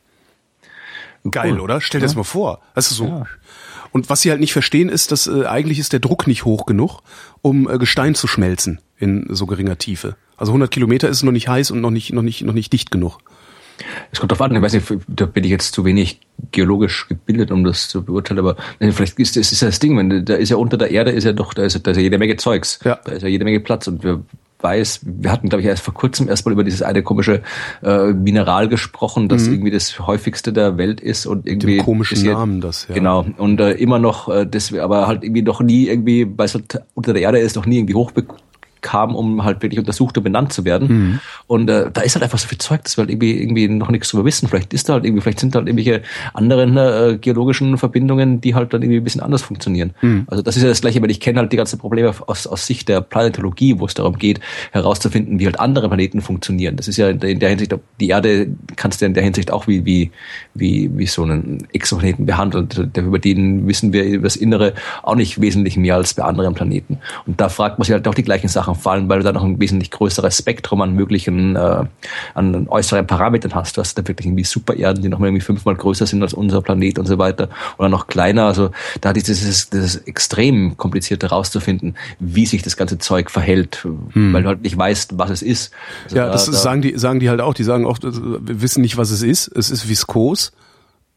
Geil, 1.30 1.60
oder? 1.60 1.80
Stell 1.80 2.00
dir 2.00 2.04
ja. 2.04 2.08
das 2.08 2.16
mal 2.16 2.22
vor. 2.22 2.60
Das 2.74 2.90
ist 2.90 2.96
so. 2.96 3.06
Ja. 3.06 3.26
Und 3.90 4.10
was 4.10 4.23
sie 4.23 4.31
halt 4.31 4.40
nicht 4.40 4.52
verstehen 4.52 4.89
ist, 4.89 5.12
dass 5.12 5.27
äh, 5.27 5.44
eigentlich 5.47 5.78
ist 5.78 5.93
der 5.93 6.01
Druck 6.01 6.27
nicht 6.27 6.44
hoch 6.44 6.66
genug, 6.66 7.01
um 7.43 7.69
äh, 7.69 7.78
Gestein 7.78 8.15
zu 8.15 8.27
schmelzen 8.27 8.81
in 8.98 9.27
so 9.31 9.47
geringer 9.47 9.78
Tiefe. 9.78 10.16
Also 10.36 10.51
100 10.51 10.70
Kilometer 10.70 11.09
ist 11.09 11.23
noch 11.23 11.32
nicht 11.32 11.48
heiß 11.48 11.70
und 11.70 11.81
noch 11.81 11.90
nicht 11.90 12.12
noch 12.12 12.23
nicht 12.23 12.43
noch 12.43 12.55
nicht 12.55 12.73
dicht 12.73 12.90
genug. 12.90 13.19
Es 14.10 14.19
kommt 14.19 14.32
drauf 14.32 14.40
an, 14.40 14.55
ich 14.55 14.62
weiß 14.62 14.73
nicht, 14.73 14.86
da 15.06 15.27
bin 15.27 15.44
ich 15.44 15.51
jetzt 15.51 15.73
zu 15.73 15.85
wenig 15.85 16.20
geologisch 16.51 17.06
gebildet, 17.09 17.51
um 17.51 17.65
das 17.65 17.89
zu 17.89 18.02
beurteilen, 18.02 18.40
aber 18.40 18.56
vielleicht 18.81 19.19
ist 19.19 19.36
das, 19.36 19.52
ist 19.52 19.62
das 19.62 19.78
Ding, 19.78 19.97
wenn 19.97 20.24
da 20.24 20.35
ist 20.35 20.48
ja 20.48 20.56
unter 20.56 20.77
der 20.77 20.90
Erde 20.90 21.12
ist 21.12 21.24
ja 21.24 21.32
doch, 21.32 21.55
da 21.55 21.62
ist, 21.62 21.86
da 21.86 21.90
ist 21.93 21.97
ja 21.97 22.02
jede 22.02 22.19
Menge 22.19 22.36
Zeugs, 22.36 22.81
ja. 22.85 22.98
da 23.05 23.12
ist 23.12 23.23
ja 23.23 23.28
jede 23.28 23.44
Menge 23.44 23.60
Platz 23.60 23.86
und 23.86 24.02
wir 24.02 24.24
weiß, 24.60 25.01
wir 25.05 25.30
hatten, 25.30 25.48
glaube 25.48 25.62
ich, 25.62 25.68
erst 25.68 25.82
vor 25.82 25.94
kurzem 25.94 26.28
erstmal 26.28 26.52
über 26.52 26.64
dieses 26.64 26.82
eine 26.82 27.02
komische 27.02 27.43
äh, 27.82 28.12
Mineral 28.12 28.68
gesprochen, 28.68 29.28
das 29.28 29.47
mhm. 29.47 29.55
irgendwie 29.55 29.70
das 29.70 29.98
häufigste 29.98 30.52
der 30.52 30.78
Welt 30.78 31.01
ist 31.01 31.26
und 31.26 31.47
irgendwie 31.47 31.76
Dem 31.76 31.85
komischen 31.85 32.24
Namen 32.24 32.60
das 32.60 32.86
ja 32.89 32.94
genau 32.94 33.26
und 33.36 33.60
äh, 33.60 33.72
immer 33.72 33.98
noch 33.98 34.28
äh, 34.28 34.47
das 34.47 34.72
aber 34.74 35.06
halt 35.06 35.24
irgendwie 35.24 35.43
noch 35.43 35.60
nie 35.60 35.89
irgendwie 35.89 36.26
weil 36.36 36.47
es 36.47 36.55
halt 36.55 36.82
unter 36.94 37.12
der 37.12 37.22
Erde 37.22 37.39
ist 37.39 37.56
noch 37.56 37.66
nie 37.66 37.78
irgendwie 37.78 37.94
hochbekommen 37.94 38.43
kam, 38.80 39.14
um 39.14 39.44
halt 39.44 39.62
wirklich 39.62 39.78
untersucht 39.78 40.16
und 40.16 40.24
benannt 40.24 40.52
zu 40.52 40.64
werden. 40.64 40.88
Mhm. 40.88 41.20
Und 41.46 41.68
äh, 41.70 41.90
da 41.92 42.02
ist 42.02 42.14
halt 42.14 42.22
einfach 42.22 42.38
so 42.38 42.48
viel 42.48 42.59
Zeug, 42.59 42.84
dass 42.84 42.96
wir 42.96 43.02
halt 43.02 43.10
irgendwie, 43.10 43.40
irgendwie 43.40 43.68
noch 43.68 43.90
nichts 43.90 44.10
drüber 44.10 44.24
wissen. 44.24 44.48
Vielleicht 44.48 44.72
ist 44.72 44.88
da 44.88 44.94
halt 44.94 45.05
irgendwie, 45.05 45.22
vielleicht 45.22 45.40
sind 45.40 45.55
da 45.55 45.59
halt 45.59 45.68
irgendwelche 45.68 46.02
anderen 46.34 46.76
äh, 46.76 47.18
geologischen 47.20 47.78
Verbindungen, 47.78 48.40
die 48.40 48.55
halt 48.55 48.72
dann 48.72 48.82
irgendwie 48.82 49.00
ein 49.00 49.05
bisschen 49.05 49.20
anders 49.20 49.42
funktionieren. 49.42 49.92
Mhm. 50.00 50.24
Also 50.26 50.42
das 50.42 50.56
ist 50.56 50.62
ja 50.62 50.68
das 50.68 50.80
Gleiche, 50.80 51.02
weil 51.02 51.10
ich 51.10 51.20
kenne 51.20 51.40
halt 51.40 51.52
die 51.52 51.56
ganzen 51.56 51.78
Probleme 51.78 52.12
aus, 52.26 52.46
aus 52.46 52.66
Sicht 52.66 52.88
der 52.88 53.00
Planetologie, 53.00 53.78
wo 53.78 53.86
es 53.86 53.94
darum 53.94 54.18
geht, 54.18 54.40
herauszufinden, 54.72 55.38
wie 55.38 55.46
halt 55.46 55.60
andere 55.60 55.88
Planeten 55.88 56.20
funktionieren. 56.20 56.76
Das 56.76 56.88
ist 56.88 56.96
ja 56.96 57.09
in 57.09 57.38
der 57.38 57.48
Hinsicht, 57.48 57.74
die 58.00 58.09
Erde 58.09 58.48
kannst 58.78 59.00
du 59.00 59.06
in 59.06 59.14
der 59.14 59.22
Hinsicht 59.22 59.50
auch 59.50 59.66
wie, 59.66 59.84
wie, 59.84 60.10
wie, 60.55 60.90
wie 60.94 61.06
so 61.06 61.22
einen 61.24 61.66
Exoplaneten 61.72 62.26
behandeln. 62.26 62.68
Über 62.96 63.18
den 63.18 63.66
wissen 63.66 63.92
wir 63.92 64.05
über 64.05 64.24
das 64.24 64.36
Innere 64.36 64.74
auch 65.02 65.16
nicht 65.16 65.40
wesentlich 65.40 65.76
mehr 65.76 65.96
als 65.96 66.14
bei 66.14 66.22
anderen 66.22 66.55
Planeten. 66.55 66.98
Und 67.26 67.40
da 67.40 67.48
fragt 67.48 67.78
man 67.78 67.84
sich 67.84 67.92
halt 67.92 68.06
auch 68.06 68.14
die 68.14 68.22
gleichen 68.22 68.48
Sachen 68.48 68.68
Sachen 68.68 68.74
fallen, 68.74 69.09
weil 69.09 69.18
du 69.18 69.24
da 69.24 69.32
noch 69.32 69.44
ein 69.44 69.60
wesentlich 69.60 69.90
größeres 69.90 70.38
Spektrum 70.38 70.80
an 70.82 70.92
möglichen, 70.92 71.56
äh, 71.56 71.84
an 72.34 72.68
äußeren 72.68 73.06
Parametern 73.06 73.55
hast. 73.55 73.76
Du 73.76 73.80
hast 73.80 73.96
da 73.96 74.06
wirklich 74.06 74.26
irgendwie 74.26 74.44
Supererden, 74.44 75.02
die 75.02 75.09
noch 75.09 75.18
mal 75.18 75.26
irgendwie 75.26 75.44
fünfmal 75.44 75.76
größer 75.76 76.06
sind 76.06 76.22
als 76.22 76.34
unser 76.34 76.60
Planet 76.60 76.98
und 76.98 77.06
so 77.06 77.18
weiter. 77.18 77.48
Oder 77.78 77.88
noch 77.88 78.06
kleiner. 78.09 78.46
Also 78.46 78.70
da 79.00 79.10
ist 79.12 79.28
es 79.28 79.70
das 79.70 79.94
ist 79.94 80.09
extrem 80.09 80.76
kompliziert 80.76 81.22
herauszufinden, 81.22 81.94
wie 82.18 82.46
sich 82.46 82.62
das 82.62 82.76
ganze 82.76 82.98
Zeug 82.98 83.30
verhält, 83.30 83.86
hm. 84.12 84.32
weil 84.32 84.42
du 84.42 84.48
halt 84.48 84.62
nicht 84.62 84.76
weißt, 84.76 85.18
was 85.18 85.30
es 85.30 85.42
ist. 85.42 85.72
Also 86.05 86.16
ja, 86.16 86.26
da, 86.26 86.32
das 86.32 86.46
da, 86.46 86.52
sagen 86.52 86.82
die, 86.82 86.98
sagen 86.98 87.20
die 87.20 87.30
halt 87.30 87.40
auch. 87.40 87.55
Die 87.55 87.64
sagen 87.64 87.86
auch, 87.86 87.98
wir 88.02 88.56
wissen 88.68 88.82
nicht, 88.82 88.98
was 88.98 89.10
es 89.10 89.22
ist. 89.22 89.48
Es 89.48 89.70
ist 89.70 89.88
viskos. 89.88 90.52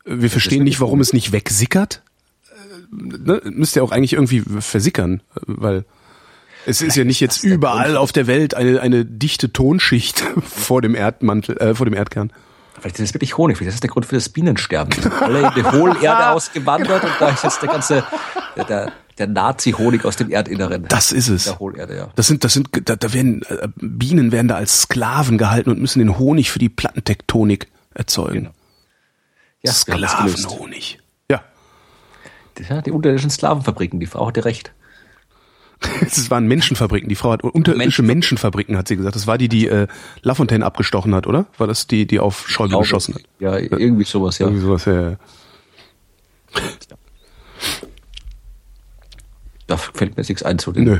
Wir 0.05 0.29
verstehen 0.29 0.63
nicht, 0.63 0.79
warum 0.79 1.01
es 1.01 1.11
nicht 1.11 1.33
wegsickert. 1.33 2.01
Äh, 2.49 3.17
ne? 3.17 3.41
Müsste 3.43 3.79
ja 3.79 3.83
auch 3.83 3.91
eigentlich 3.91 4.13
irgendwie 4.13 4.41
versickern, 4.61 5.21
weil 5.45 5.83
es 6.65 6.81
ist 6.81 6.95
ja 6.95 7.03
nicht 7.03 7.19
jetzt 7.19 7.43
überall 7.43 7.97
auf 7.97 8.13
der 8.13 8.25
Welt 8.27 8.53
eine, 8.53 8.79
eine 8.79 9.03
dichte 9.03 9.51
Tonschicht 9.51 10.23
vor 10.43 10.81
dem 10.81 10.95
Erdmantel, 10.95 11.57
äh, 11.57 11.75
vor 11.75 11.85
dem 11.85 11.93
Erdkern. 11.93 12.31
Vielleicht 12.81 12.99
ist 12.99 13.09
es 13.09 13.13
wirklich 13.13 13.37
Honig, 13.37 13.57
vielleicht 13.57 13.69
ist 13.69 13.75
das 13.75 13.81
der 13.81 13.89
Grund 13.91 14.07
für 14.07 14.15
das 14.15 14.29
Bienensterben. 14.29 14.91
Die 14.91 15.01
sind 15.01 15.13
alle 15.21 15.39
in 15.47 15.51
die 15.55 15.63
Hohlerde 15.63 16.29
ausgewandert 16.31 17.03
und 17.03 17.11
da 17.19 17.29
ist 17.29 17.43
jetzt 17.43 17.61
der 17.61 17.69
ganze, 17.69 18.03
der, 18.55 18.91
der 19.19 19.27
Nazi-Honig 19.27 20.03
aus 20.03 20.15
dem 20.15 20.31
Erdinneren. 20.31 20.85
Das 20.87 21.11
ist 21.11 21.27
es. 21.27 21.43
Der 21.43 21.59
Hohlerde, 21.59 21.95
ja. 21.95 22.09
Das 22.15 22.25
sind, 22.25 22.43
das 22.43 22.53
sind, 22.53 22.69
da, 22.89 22.95
da 22.95 23.13
werden, 23.13 23.43
äh, 23.43 23.67
Bienen 23.75 24.31
werden 24.31 24.47
da 24.47 24.55
als 24.55 24.81
Sklaven 24.81 25.37
gehalten 25.37 25.69
und 25.69 25.79
müssen 25.79 25.99
den 25.99 26.17
Honig 26.17 26.49
für 26.49 26.57
die 26.57 26.69
Plattentektonik 26.69 27.67
erzeugen. 27.93 28.33
Genau. 28.33 28.51
Ja, 29.61 29.73
Sklavenhonig. 29.73 30.97
Ja. 31.29 31.43
ja. 32.67 32.81
Die 32.81 32.91
unterirdischen 32.91 33.29
Sklavenfabriken, 33.29 33.99
die 33.99 34.07
Frau 34.07 34.25
hatte 34.25 34.43
recht. 34.43 34.73
Es 36.01 36.29
waren 36.29 36.47
Menschenfabriken. 36.47 37.09
Die 37.09 37.15
Frau 37.15 37.31
hat 37.31 37.43
unterirdische 37.43 38.03
Menschenfabriken, 38.03 38.77
hat 38.77 38.87
sie 38.87 38.95
gesagt. 38.97 39.15
Das 39.15 39.27
war 39.27 39.37
die, 39.37 39.49
die 39.49 39.67
äh, 39.67 39.87
Lafontaine 40.21 40.65
abgestochen 40.65 41.15
hat, 41.15 41.27
oder? 41.27 41.45
War 41.57 41.67
das 41.67 41.87
die, 41.87 42.05
die 42.05 42.19
auf 42.19 42.47
Schäuble 42.47 42.77
geschossen 42.79 43.15
hat? 43.15 43.23
Ja, 43.39 43.57
irgendwie 43.57 44.03
sowas, 44.03 44.37
ja. 44.39 44.47
Irgendwie 44.47 44.63
sowas, 44.63 44.85
ja. 44.85 45.17
Da 49.67 49.77
fällt 49.77 50.11
mir 50.11 50.17
jetzt 50.17 50.29
nichts 50.29 50.43
ein 50.43 50.59
zu 50.59 50.71
den 50.71 50.83
Nö. 50.83 50.99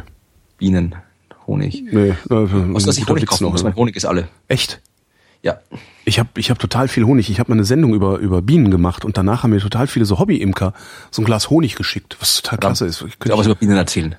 Bienen, 0.57 0.95
Honig. 1.47 1.83
Nee, 1.91 2.13
also, 2.29 2.73
was, 2.73 2.85
dass 2.85 2.97
ich 2.97 3.07
Honig 3.07 3.25
kaufen 3.25 3.45
muss. 3.45 3.63
Mein 3.63 3.75
Honig 3.75 3.95
ist 3.95 4.05
alle. 4.05 4.27
Echt? 4.47 4.81
Ja. 5.43 5.57
Ich 6.05 6.19
habe 6.19 6.29
ich 6.37 6.49
hab 6.51 6.59
total 6.59 6.87
viel 6.87 7.03
Honig. 7.03 7.29
Ich 7.29 7.39
habe 7.39 7.49
mal 7.51 7.55
eine 7.55 7.63
Sendung 7.63 7.93
über, 7.95 8.17
über 8.19 8.41
Bienen 8.43 8.69
gemacht 8.69 9.05
und 9.05 9.17
danach 9.17 9.41
haben 9.43 9.49
mir 9.51 9.59
total 9.59 9.87
viele 9.87 10.05
so 10.05 10.19
Hobby-Imker 10.19 10.73
so 11.09 11.21
ein 11.21 11.25
Glas 11.25 11.49
Honig 11.49 11.75
geschickt, 11.75 12.17
was 12.19 12.41
total 12.41 12.59
klasse 12.59 12.85
ist. 12.85 13.01
Ich, 13.01 13.15
Ich 13.23 13.31
aber 13.31 13.39
was 13.39 13.47
über 13.47 13.55
Bienen 13.55 13.75
erzählen. 13.77 14.15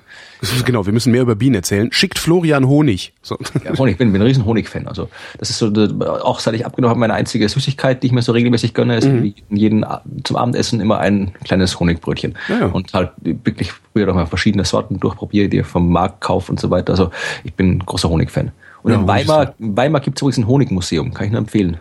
genau, 0.65 0.85
wir 0.85 0.91
müssen 0.91 1.11
mehr 1.11 1.21
über 1.21 1.35
Bienen 1.35 1.55
erzählen. 1.55 1.89
Schickt 1.93 2.19
Florian 2.19 2.67
Honig. 2.67 3.13
So. 3.21 3.37
Ja, 3.63 3.77
Honig, 3.77 3.93
ich 3.93 3.97
bin, 3.97 4.11
bin 4.11 4.21
ein 4.21 4.27
riesen 4.27 4.43
Honig-Fan. 4.43 4.87
Also 4.87 5.09
das 5.37 5.49
ist 5.49 5.59
so, 5.59 5.67
auch 6.01 6.39
seit 6.39 6.55
ich 6.55 6.65
abgenommen 6.65 6.89
habe, 6.91 6.99
meine 6.99 7.13
einzige 7.13 7.47
Süßigkeit, 7.47 8.03
die 8.03 8.07
ich 8.07 8.13
mir 8.13 8.21
so 8.21 8.33
regelmäßig 8.33 8.73
gönne, 8.73 8.97
ist 8.97 9.07
Mhm. 9.07 9.33
jeden 9.49 9.85
zum 10.25 10.35
Abendessen 10.35 10.81
immer 10.81 10.99
ein 10.99 11.33
kleines 11.45 11.79
Honigbrötchen. 11.79 12.35
Ja, 12.49 12.59
ja. 12.59 12.65
Und 12.67 12.93
halt 12.93 13.11
wirklich 13.21 13.71
früher 13.93 14.07
noch 14.07 14.15
mal 14.15 14.25
verschiedene 14.25 14.65
Sorten 14.65 14.99
durchprobiere, 14.99 15.47
die 15.47 15.63
vom 15.63 15.89
Markt 15.89 16.19
kaufe 16.21 16.51
und 16.51 16.59
so 16.59 16.69
weiter. 16.69 16.91
Also 16.91 17.11
ich 17.45 17.53
bin 17.53 17.71
ein 17.71 17.79
großer 17.79 18.09
Honig-Fan. 18.09 18.51
Und 18.83 18.91
Ja, 18.91 18.99
in 18.99 19.07
Weimar, 19.07 19.55
in 19.59 19.75
Weimar 19.75 20.01
gibt 20.01 20.17
es 20.17 20.21
übrigens 20.21 20.37
ein 20.39 20.47
Honigmuseum, 20.47 21.13
kann 21.13 21.25
ich 21.25 21.31
nur 21.31 21.39
empfehlen. 21.39 21.77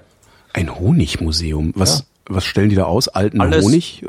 Ein 0.52 0.74
Honigmuseum. 0.74 1.72
Was, 1.74 2.06
was 2.28 2.44
stellen 2.44 2.68
die 2.68 2.76
da 2.76 2.84
aus? 2.84 3.08
Alten 3.08 3.40
Alles- 3.40 3.64
Honig? 3.64 4.04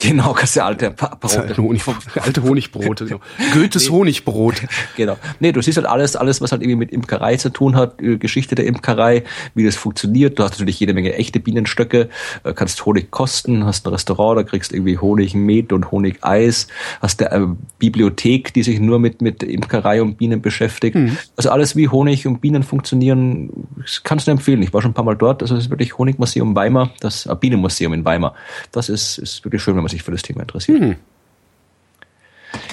Genau, 0.00 0.34
du 0.34 0.64
alte 0.64 0.90
Pa- 0.90 1.18
alte, 1.20 1.42
Brote. 1.54 1.62
Honig, 1.62 1.82
alte 2.20 2.42
Honigbrote. 2.42 3.04
Genau. 3.06 3.20
Goethes 3.52 3.90
Honigbrot. 3.90 4.54
Genau. 4.96 5.16
Nee, 5.38 5.52
du 5.52 5.60
siehst 5.62 5.76
halt 5.76 5.86
alles, 5.86 6.16
alles, 6.16 6.40
was 6.40 6.50
halt 6.50 6.62
irgendwie 6.62 6.76
mit 6.76 6.90
Imkerei 6.92 7.36
zu 7.36 7.50
tun 7.50 7.76
hat, 7.76 8.00
äh, 8.02 8.16
Geschichte 8.16 8.54
der 8.54 8.66
Imkerei, 8.66 9.22
wie 9.54 9.64
das 9.64 9.76
funktioniert. 9.76 10.38
Du 10.38 10.42
hast 10.42 10.52
natürlich 10.52 10.80
jede 10.80 10.92
Menge 10.94 11.14
echte 11.14 11.38
Bienenstöcke, 11.40 12.08
äh, 12.44 12.52
kannst 12.52 12.84
Honig 12.84 13.10
kosten, 13.10 13.64
hast 13.64 13.86
ein 13.86 13.90
Restaurant, 13.92 14.38
da 14.38 14.42
kriegst 14.42 14.72
irgendwie 14.72 14.98
Honig, 14.98 15.34
Met 15.34 15.72
und 15.72 15.90
Honigeis, 15.92 16.66
hast 17.00 17.22
eine 17.22 17.44
äh, 17.44 17.48
Bibliothek, 17.78 18.52
die 18.54 18.62
sich 18.62 18.80
nur 18.80 18.98
mit, 18.98 19.22
mit 19.22 19.42
Imkerei 19.42 20.02
und 20.02 20.16
Bienen 20.18 20.42
beschäftigt. 20.42 20.96
Also 21.36 21.50
alles 21.50 21.76
wie 21.76 21.88
Honig 21.88 22.26
und 22.26 22.40
Bienen 22.40 22.62
funktionieren, 22.62 23.50
das 23.80 24.02
kannst 24.02 24.26
du 24.26 24.30
empfehlen. 24.32 24.62
Ich 24.62 24.72
war 24.72 24.82
schon 24.82 24.90
ein 24.90 24.94
paar 24.94 25.04
Mal 25.04 25.16
dort, 25.16 25.42
also 25.42 25.54
es 25.56 25.64
ist 25.64 25.70
wirklich 25.70 25.96
Honigmuseum 25.98 26.54
Weimar, 26.56 26.90
das 27.00 27.26
äh, 27.26 27.34
Bienenmuseum 27.58 27.92
in 27.92 28.04
Weimar. 28.04 28.34
Das 28.72 28.88
ist, 28.88 29.18
ist 29.18 29.44
wirklich 29.44 29.62
schön, 29.62 29.74
wenn 29.74 29.82
man 29.82 29.90
sich 29.90 30.02
für 30.02 30.10
das 30.10 30.22
Thema 30.22 30.42
interessiert. 30.42 30.96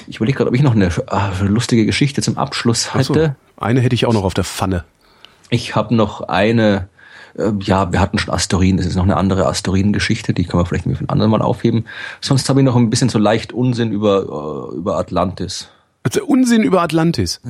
Ich 0.06 0.16
überlege 0.16 0.38
gerade, 0.38 0.48
ob 0.48 0.54
ich 0.54 0.62
noch 0.62 0.74
eine 0.74 0.86
äh, 0.86 1.44
lustige 1.44 1.84
Geschichte 1.84 2.22
zum 2.22 2.38
Abschluss 2.38 2.90
Ach 2.92 3.02
so, 3.02 3.14
hätte. 3.14 3.36
eine 3.56 3.80
hätte 3.80 3.94
ich 3.94 4.06
auch 4.06 4.12
noch 4.12 4.24
auf 4.24 4.34
der 4.34 4.44
Pfanne. 4.44 4.84
Ich 5.50 5.76
habe 5.76 5.94
noch 5.94 6.22
eine, 6.22 6.88
äh, 7.36 7.52
ja, 7.60 7.92
wir 7.92 8.00
hatten 8.00 8.18
schon 8.18 8.32
Asteroiden, 8.32 8.78
das 8.78 8.86
ist 8.86 8.96
noch 8.96 9.04
eine 9.04 9.16
andere 9.16 9.46
Asteroidengeschichte, 9.46 10.32
die 10.32 10.44
können 10.44 10.62
wir 10.62 10.66
vielleicht 10.66 10.84
für 10.84 11.04
ein 11.04 11.10
anderes 11.10 11.30
Mal 11.30 11.42
aufheben. 11.42 11.84
Sonst 12.20 12.48
habe 12.48 12.60
ich 12.60 12.64
noch 12.64 12.76
ein 12.76 12.88
bisschen 12.88 13.08
so 13.08 13.18
leicht 13.18 13.52
Unsinn 13.52 13.92
über, 13.92 14.70
äh, 14.72 14.76
über 14.76 14.96
Atlantis. 14.96 15.68
Also 16.02 16.24
Unsinn 16.24 16.62
über 16.62 16.82
Atlantis. 16.82 17.40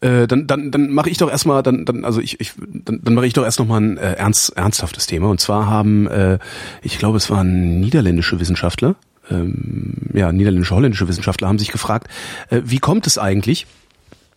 Äh, 0.00 0.26
dann 0.28 0.46
dann, 0.46 0.70
dann 0.70 0.92
mache 0.92 1.10
ich 1.10 1.18
doch 1.18 1.30
erstmal, 1.30 1.62
dann, 1.62 1.84
dann, 1.84 2.04
also 2.04 2.20
ich, 2.20 2.40
ich 2.40 2.52
dann, 2.56 3.00
dann 3.02 3.14
mache 3.14 3.26
ich 3.26 3.32
doch 3.32 3.44
erst 3.44 3.58
noch 3.58 3.66
mal 3.66 3.80
ein 3.80 3.96
äh, 3.96 4.12
ernst, 4.12 4.56
ernsthaftes 4.56 5.06
Thema. 5.06 5.28
Und 5.28 5.40
zwar 5.40 5.66
haben, 5.66 6.06
äh, 6.06 6.38
ich 6.82 6.98
glaube, 6.98 7.16
es 7.16 7.30
waren 7.30 7.80
niederländische 7.80 8.38
Wissenschaftler, 8.38 8.94
ähm, 9.30 9.94
ja, 10.14 10.32
niederländische, 10.32 10.74
holländische 10.74 11.08
Wissenschaftler 11.08 11.48
haben 11.48 11.58
sich 11.58 11.72
gefragt, 11.72 12.08
äh, 12.50 12.62
wie 12.64 12.78
kommt 12.78 13.06
es 13.06 13.18
eigentlich, 13.18 13.66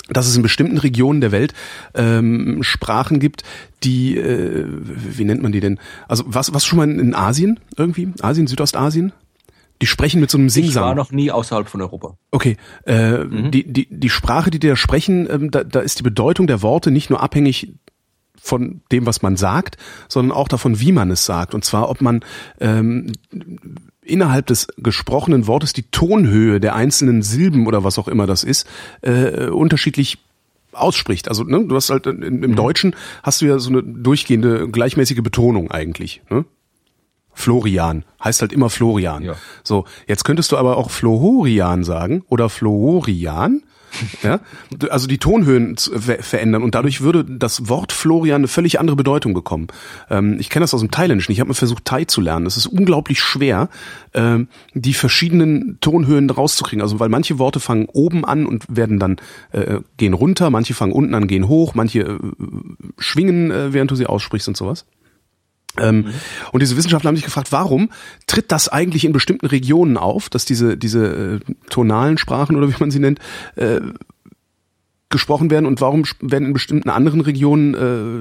dass 0.09 0.27
es 0.27 0.35
in 0.35 0.41
bestimmten 0.41 0.77
Regionen 0.77 1.21
der 1.21 1.31
Welt 1.31 1.53
ähm, 1.93 2.63
Sprachen 2.63 3.19
gibt, 3.19 3.43
die, 3.83 4.17
äh, 4.17 4.65
wie 4.67 5.23
nennt 5.23 5.41
man 5.41 5.51
die 5.51 5.59
denn? 5.59 5.79
Also 6.07 6.23
was, 6.27 6.53
was 6.53 6.65
schon 6.65 6.77
mal 6.77 6.89
in 6.89 7.15
Asien 7.15 7.59
irgendwie? 7.77 8.09
Asien, 8.21 8.47
Südostasien? 8.47 9.13
Die 9.81 9.87
sprechen 9.87 10.21
mit 10.21 10.29
so 10.29 10.37
einem 10.37 10.47
Ich 10.47 10.53
Singsang. 10.53 10.83
war 10.83 10.95
noch 10.95 11.11
nie 11.11 11.31
außerhalb 11.31 11.67
von 11.67 11.81
Europa. 11.81 12.17
Okay, 12.31 12.57
äh, 12.83 13.25
die, 13.27 13.71
die, 13.71 13.87
die 13.89 14.09
Sprache, 14.09 14.51
die 14.51 14.59
die 14.59 14.67
da 14.67 14.75
sprechen, 14.75 15.27
ähm, 15.29 15.51
da, 15.51 15.63
da 15.63 15.79
ist 15.79 15.99
die 15.99 16.03
Bedeutung 16.03 16.47
der 16.47 16.61
Worte 16.61 16.91
nicht 16.91 17.09
nur 17.09 17.21
abhängig 17.21 17.73
von 18.41 18.81
dem, 18.91 19.05
was 19.05 19.21
man 19.21 19.37
sagt, 19.37 19.77
sondern 20.07 20.35
auch 20.35 20.47
davon, 20.47 20.79
wie 20.79 20.91
man 20.91 21.11
es 21.11 21.25
sagt. 21.25 21.53
Und 21.53 21.63
zwar, 21.63 21.89
ob 21.89 22.01
man 22.01 22.21
ähm, 22.59 23.11
innerhalb 24.03 24.47
des 24.47 24.67
gesprochenen 24.77 25.45
Wortes 25.47 25.73
die 25.73 25.83
Tonhöhe 25.83 26.59
der 26.59 26.75
einzelnen 26.75 27.21
Silben 27.21 27.67
oder 27.67 27.83
was 27.83 27.99
auch 27.99 28.07
immer 28.07 28.25
das 28.25 28.43
ist, 28.43 28.67
äh, 29.01 29.47
unterschiedlich 29.47 30.17
ausspricht. 30.73 31.27
Also 31.27 31.43
ne, 31.43 31.65
du 31.65 31.75
hast 31.75 31.89
halt 31.89 32.07
in, 32.07 32.43
im 32.43 32.55
Deutschen 32.55 32.95
hast 33.23 33.41
du 33.41 33.45
ja 33.45 33.59
so 33.59 33.69
eine 33.69 33.83
durchgehende 33.83 34.69
gleichmäßige 34.69 35.21
Betonung 35.21 35.69
eigentlich. 35.69 36.21
Ne? 36.29 36.45
Florian 37.33 38.03
heißt 38.23 38.41
halt 38.41 38.53
immer 38.53 38.69
Florian. 38.69 39.23
Ja. 39.23 39.35
So, 39.63 39.85
jetzt 40.07 40.23
könntest 40.25 40.51
du 40.51 40.57
aber 40.57 40.77
auch 40.77 40.91
Flohorian 40.91 41.83
sagen 41.83 42.23
oder 42.29 42.49
Florian. 42.49 43.63
Ja, 44.23 44.39
also 44.89 45.07
die 45.07 45.17
Tonhöhen 45.17 45.75
ver 45.77 46.21
verändern 46.21 46.63
und 46.63 46.75
dadurch 46.75 47.01
würde 47.01 47.25
das 47.25 47.67
Wort 47.67 47.91
Florian 47.91 48.41
eine 48.41 48.47
völlig 48.47 48.79
andere 48.79 48.95
Bedeutung 48.95 49.33
bekommen. 49.33 49.67
Ähm, 50.09 50.37
ich 50.39 50.49
kenne 50.49 50.63
das 50.63 50.73
aus 50.73 50.79
dem 50.79 50.91
Thailändischen. 50.91 51.33
Ich 51.33 51.39
habe 51.39 51.49
mal 51.49 51.55
versucht, 51.55 51.85
Thai 51.85 52.05
zu 52.05 52.21
lernen. 52.21 52.45
Es 52.45 52.57
ist 52.57 52.67
unglaublich 52.67 53.19
schwer, 53.19 53.69
ähm, 54.13 54.47
die 54.73 54.93
verschiedenen 54.93 55.77
Tonhöhen 55.81 56.29
rauszukriegen. 56.29 56.81
Also 56.81 56.99
weil 56.99 57.09
manche 57.09 57.39
Worte 57.39 57.59
fangen 57.59 57.87
oben 57.91 58.23
an 58.23 58.45
und 58.45 58.65
werden 58.69 58.99
dann 58.99 59.17
äh, 59.51 59.79
gehen 59.97 60.13
runter, 60.13 60.49
manche 60.49 60.73
fangen 60.73 60.93
unten 60.93 61.13
an, 61.13 61.27
gehen 61.27 61.47
hoch, 61.47 61.73
manche 61.73 61.99
äh, 62.01 62.19
schwingen, 62.97 63.51
äh, 63.51 63.73
während 63.73 63.91
du 63.91 63.95
sie 63.95 64.07
aussprichst 64.07 64.47
und 64.47 64.57
sowas. 64.57 64.85
Ähm, 65.77 66.07
Und 66.51 66.61
diese 66.61 66.75
Wissenschaftler 66.75 67.09
haben 67.09 67.15
sich 67.15 67.25
gefragt, 67.25 67.51
warum 67.51 67.91
tritt 68.27 68.51
das 68.51 68.67
eigentlich 68.67 69.05
in 69.05 69.13
bestimmten 69.13 69.45
Regionen 69.45 69.97
auf, 69.97 70.29
dass 70.29 70.45
diese, 70.45 70.77
diese 70.77 71.39
äh, 71.45 71.53
tonalen 71.69 72.17
Sprachen 72.17 72.55
oder 72.55 72.69
wie 72.69 72.75
man 72.79 72.91
sie 72.91 72.99
nennt, 72.99 73.19
äh, 73.55 73.79
gesprochen 75.09 75.51
werden 75.51 75.65
und 75.65 75.81
warum 75.81 76.03
werden 76.21 76.47
in 76.47 76.53
bestimmten 76.53 76.89
anderen 76.89 77.21
Regionen 77.21 77.73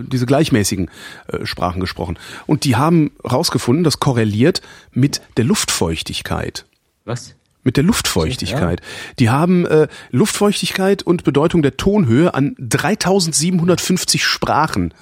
äh, 0.04 0.08
diese 0.08 0.26
gleichmäßigen 0.26 0.90
äh, 1.28 1.46
Sprachen 1.46 1.80
gesprochen. 1.80 2.18
Und 2.46 2.64
die 2.64 2.76
haben 2.76 3.12
herausgefunden, 3.22 3.84
das 3.84 4.00
korreliert 4.00 4.60
mit 4.92 5.22
der 5.36 5.44
Luftfeuchtigkeit 5.44 6.66
Was? 7.04 7.34
mit 7.62 7.76
der 7.76 7.84
Luftfeuchtigkeit. 7.84 8.80
Die 9.18 9.30
haben 9.30 9.66
äh, 9.66 9.88
Luftfeuchtigkeit 10.10 11.02
und 11.02 11.24
Bedeutung 11.24 11.62
der 11.62 11.76
Tonhöhe 11.76 12.34
an 12.34 12.56
3750 12.58 14.24
Sprachen 14.24 14.94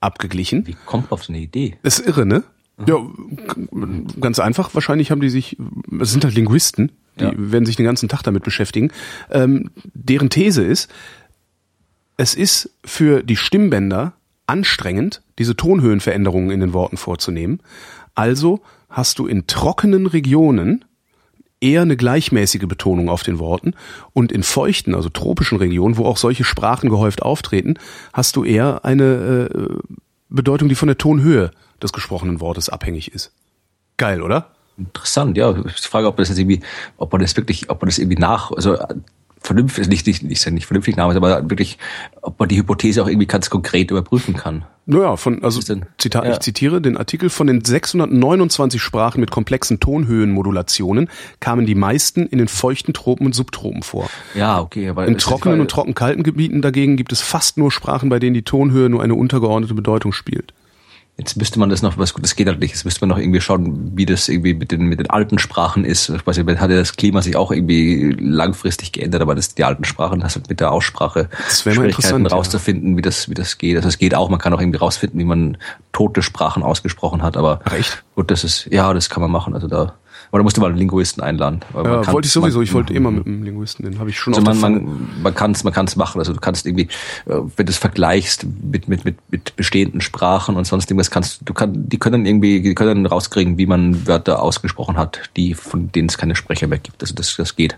abgeglichen. 0.00 0.66
Wie 0.66 0.76
kommt 0.86 1.04
man 1.04 1.12
auf 1.12 1.24
so 1.24 1.32
eine 1.32 1.40
Idee? 1.42 1.76
Das 1.82 1.98
ist 1.98 2.06
irre, 2.06 2.26
ne? 2.26 2.42
Ja, 2.86 2.96
g- 2.96 4.20
ganz 4.20 4.38
einfach. 4.38 4.72
Wahrscheinlich 4.74 5.10
haben 5.10 5.20
die 5.20 5.28
sich, 5.28 5.58
es 6.00 6.12
sind 6.12 6.24
halt 6.24 6.34
Linguisten, 6.34 6.92
die 7.18 7.24
Ja. 7.24 7.32
werden 7.36 7.66
sich 7.66 7.76
den 7.76 7.84
ganzen 7.84 8.08
Tag 8.08 8.22
damit 8.22 8.42
beschäftigen. 8.42 8.90
Ähm, 9.30 9.70
deren 9.92 10.30
These 10.30 10.62
ist, 10.64 10.90
es 12.16 12.34
ist 12.34 12.70
für 12.84 13.22
die 13.22 13.36
Stimmbänder 13.36 14.14
anstrengend, 14.46 15.22
diese 15.38 15.56
Tonhöhenveränderungen 15.56 16.50
in 16.50 16.60
den 16.60 16.72
Worten 16.72 16.96
vorzunehmen. 16.96 17.60
Also 18.14 18.60
hast 18.88 19.18
du 19.18 19.26
in 19.26 19.46
trockenen 19.46 20.06
Regionen 20.06 20.84
eher 21.60 21.82
eine 21.82 21.96
gleichmäßige 21.96 22.66
Betonung 22.66 23.08
auf 23.08 23.22
den 23.22 23.38
Worten 23.38 23.74
und 24.12 24.32
in 24.32 24.42
feuchten, 24.42 24.94
also 24.94 25.08
tropischen 25.08 25.58
Regionen, 25.58 25.96
wo 25.96 26.06
auch 26.06 26.16
solche 26.16 26.44
Sprachen 26.44 26.90
gehäuft 26.90 27.22
auftreten, 27.22 27.74
hast 28.12 28.36
du 28.36 28.44
eher 28.44 28.84
eine 28.84 29.50
äh, 29.50 29.78
Bedeutung, 30.28 30.68
die 30.68 30.74
von 30.74 30.88
der 30.88 30.98
Tonhöhe 30.98 31.50
des 31.82 31.92
gesprochenen 31.92 32.40
Wortes 32.40 32.68
abhängig 32.68 33.12
ist. 33.12 33.32
Geil, 33.96 34.22
oder? 34.22 34.52
Interessant, 34.78 35.36
ja. 35.36 35.54
Ich 35.66 35.88
frage, 35.88 36.06
ob 36.06 36.16
das 36.16 36.28
jetzt 36.28 36.38
irgendwie, 36.38 36.60
ob 36.96 37.12
man 37.12 37.20
das 37.20 37.36
wirklich, 37.36 37.68
ob 37.68 37.82
man 37.82 37.88
das 37.88 37.98
irgendwie 37.98 38.18
nach, 38.18 38.50
also 38.50 38.78
vernünftig, 39.40 39.88
nicht, 39.88 40.06
nicht, 40.06 40.22
nicht, 40.22 40.50
nicht 40.50 40.66
vernünftig 40.66 40.96
nach, 40.96 41.14
aber 41.14 41.50
wirklich, 41.50 41.78
ob 42.22 42.38
man 42.38 42.48
die 42.48 42.58
Hypothese 42.58 43.02
auch 43.02 43.08
irgendwie 43.08 43.26
ganz 43.26 43.50
konkret 43.50 43.90
überprüfen 43.90 44.34
kann. 44.34 44.64
Naja, 44.86 45.16
von, 45.16 45.44
also? 45.44 45.60
Zitat, 45.98 46.24
Ja. 46.24 46.32
ich 46.32 46.40
zitiere 46.40 46.80
den 46.80 46.96
Artikel, 46.96 47.30
von 47.30 47.46
den 47.46 47.64
629 47.64 48.82
Sprachen 48.82 49.20
mit 49.20 49.30
komplexen 49.30 49.78
Tonhöhenmodulationen 49.78 51.08
kamen 51.38 51.64
die 51.64 51.74
meisten 51.74 52.26
in 52.26 52.38
den 52.38 52.48
feuchten 52.48 52.92
Tropen 52.92 53.26
und 53.26 53.34
Subtropen 53.34 53.82
vor. 53.82 54.10
Ja, 54.34 54.60
okay, 54.60 54.88
aber 54.88 55.06
In 55.06 55.16
trockenen 55.18 55.60
und 55.60 55.70
trockenkalten 55.70 56.22
Gebieten 56.22 56.60
dagegen 56.60 56.96
gibt 56.96 57.12
es 57.12 57.20
fast 57.20 57.56
nur 57.56 57.70
Sprachen, 57.70 58.08
bei 58.08 58.18
denen 58.18 58.34
die 58.34 58.42
Tonhöhe 58.42 58.88
nur 58.88 59.02
eine 59.02 59.14
untergeordnete 59.14 59.74
Bedeutung 59.74 60.12
spielt. 60.12 60.52
Jetzt 61.20 61.36
müsste 61.36 61.58
man 61.60 61.68
das 61.68 61.82
noch, 61.82 61.98
was 61.98 62.14
gut, 62.14 62.24
das 62.24 62.34
geht 62.34 62.46
halt 62.46 62.60
nicht. 62.60 62.70
Jetzt 62.70 62.86
müsste 62.86 63.02
man 63.02 63.10
noch 63.10 63.18
irgendwie 63.18 63.42
schauen, 63.42 63.92
wie 63.94 64.06
das 64.06 64.26
irgendwie 64.30 64.54
mit 64.54 64.72
den, 64.72 64.86
mit 64.86 65.00
den 65.00 65.10
alten 65.10 65.38
Sprachen 65.38 65.84
ist. 65.84 66.08
Ich 66.08 66.26
weiß 66.26 66.38
nicht, 66.38 66.60
hat 66.60 66.70
ja 66.70 66.76
das 66.76 66.96
Klima 66.96 67.20
sich 67.20 67.36
auch 67.36 67.52
irgendwie 67.52 68.16
langfristig 68.18 68.92
geändert, 68.92 69.20
aber 69.20 69.34
das, 69.34 69.54
die 69.54 69.64
alten 69.64 69.84
Sprachen, 69.84 70.20
das 70.20 70.36
hat 70.36 70.48
mit 70.48 70.60
der 70.60 70.72
Aussprache 70.72 71.28
Das 71.46 71.60
Schwierigkeiten 71.60 71.90
interessant, 71.90 72.30
ja. 72.30 72.36
rauszufinden, 72.36 72.96
wie 72.96 73.02
das, 73.02 73.28
wie 73.28 73.34
das 73.34 73.58
geht. 73.58 73.76
Also 73.76 73.88
es 73.88 73.98
geht 73.98 74.14
auch, 74.14 74.30
man 74.30 74.38
kann 74.38 74.54
auch 74.54 74.60
irgendwie 74.62 74.78
rausfinden, 74.78 75.20
wie 75.20 75.24
man 75.24 75.58
tote 75.92 76.22
Sprachen 76.22 76.62
ausgesprochen 76.62 77.22
hat, 77.22 77.36
aber 77.36 77.60
Ach, 77.64 77.74
echt? 77.74 78.02
gut, 78.14 78.30
das 78.30 78.42
ist, 78.42 78.68
ja, 78.70 78.94
das 78.94 79.10
kann 79.10 79.20
man 79.20 79.30
machen. 79.30 79.52
Also 79.52 79.68
da, 79.68 79.92
aber 80.30 80.38
da 80.38 80.42
musst 80.44 80.56
du 80.56 80.60
mal 80.60 80.68
einen 80.68 80.78
Linguisten 80.78 81.22
einladen. 81.22 81.60
Ja, 81.74 82.02
kann- 82.02 82.14
wollte 82.14 82.26
ich 82.26 82.32
sowieso. 82.32 82.58
man- 82.58 82.64
ich 82.64 82.72
wollte 82.74 82.92
immer 82.94 83.10
mit 83.10 83.26
einem 83.26 83.42
Linguisten, 83.42 83.82
den 83.84 83.98
habe 83.98 84.10
ich 84.10 84.18
schon 84.18 84.32
also 84.34 84.44
man, 84.44 84.58
man, 84.60 85.08
man 85.22 85.34
kann 85.34 85.50
es 85.52 85.64
man 85.64 85.72
kann's 85.72 85.96
machen. 85.96 86.18
Also 86.18 86.32
du 86.32 86.40
kannst 86.40 86.66
irgendwie, 86.66 86.84
äh, 87.26 87.34
wenn 87.56 87.66
du 87.66 87.70
es 87.70 87.78
vergleichst 87.78 88.46
mit, 88.62 88.88
mit, 88.88 89.04
mit, 89.04 89.16
mit 89.30 89.56
bestehenden 89.56 90.00
Sprachen 90.00 90.56
und 90.56 90.66
sonst 90.66 90.90
irgendwas, 90.90 91.10
kannst 91.10 91.40
du 91.44 91.52
kann, 91.52 91.88
die 91.88 91.98
können 91.98 92.26
irgendwie, 92.26 92.62
die 92.62 92.74
können 92.74 93.06
rauskriegen, 93.06 93.58
wie 93.58 93.66
man 93.66 94.06
Wörter 94.06 94.40
ausgesprochen 94.42 94.96
hat, 94.96 95.20
die 95.36 95.54
von 95.54 95.90
denen 95.92 96.08
es 96.08 96.16
keine 96.18 96.36
Sprecher 96.36 96.66
mehr 96.68 96.78
gibt. 96.78 97.02
Also 97.02 97.14
das, 97.14 97.34
das 97.36 97.56
geht. 97.56 97.76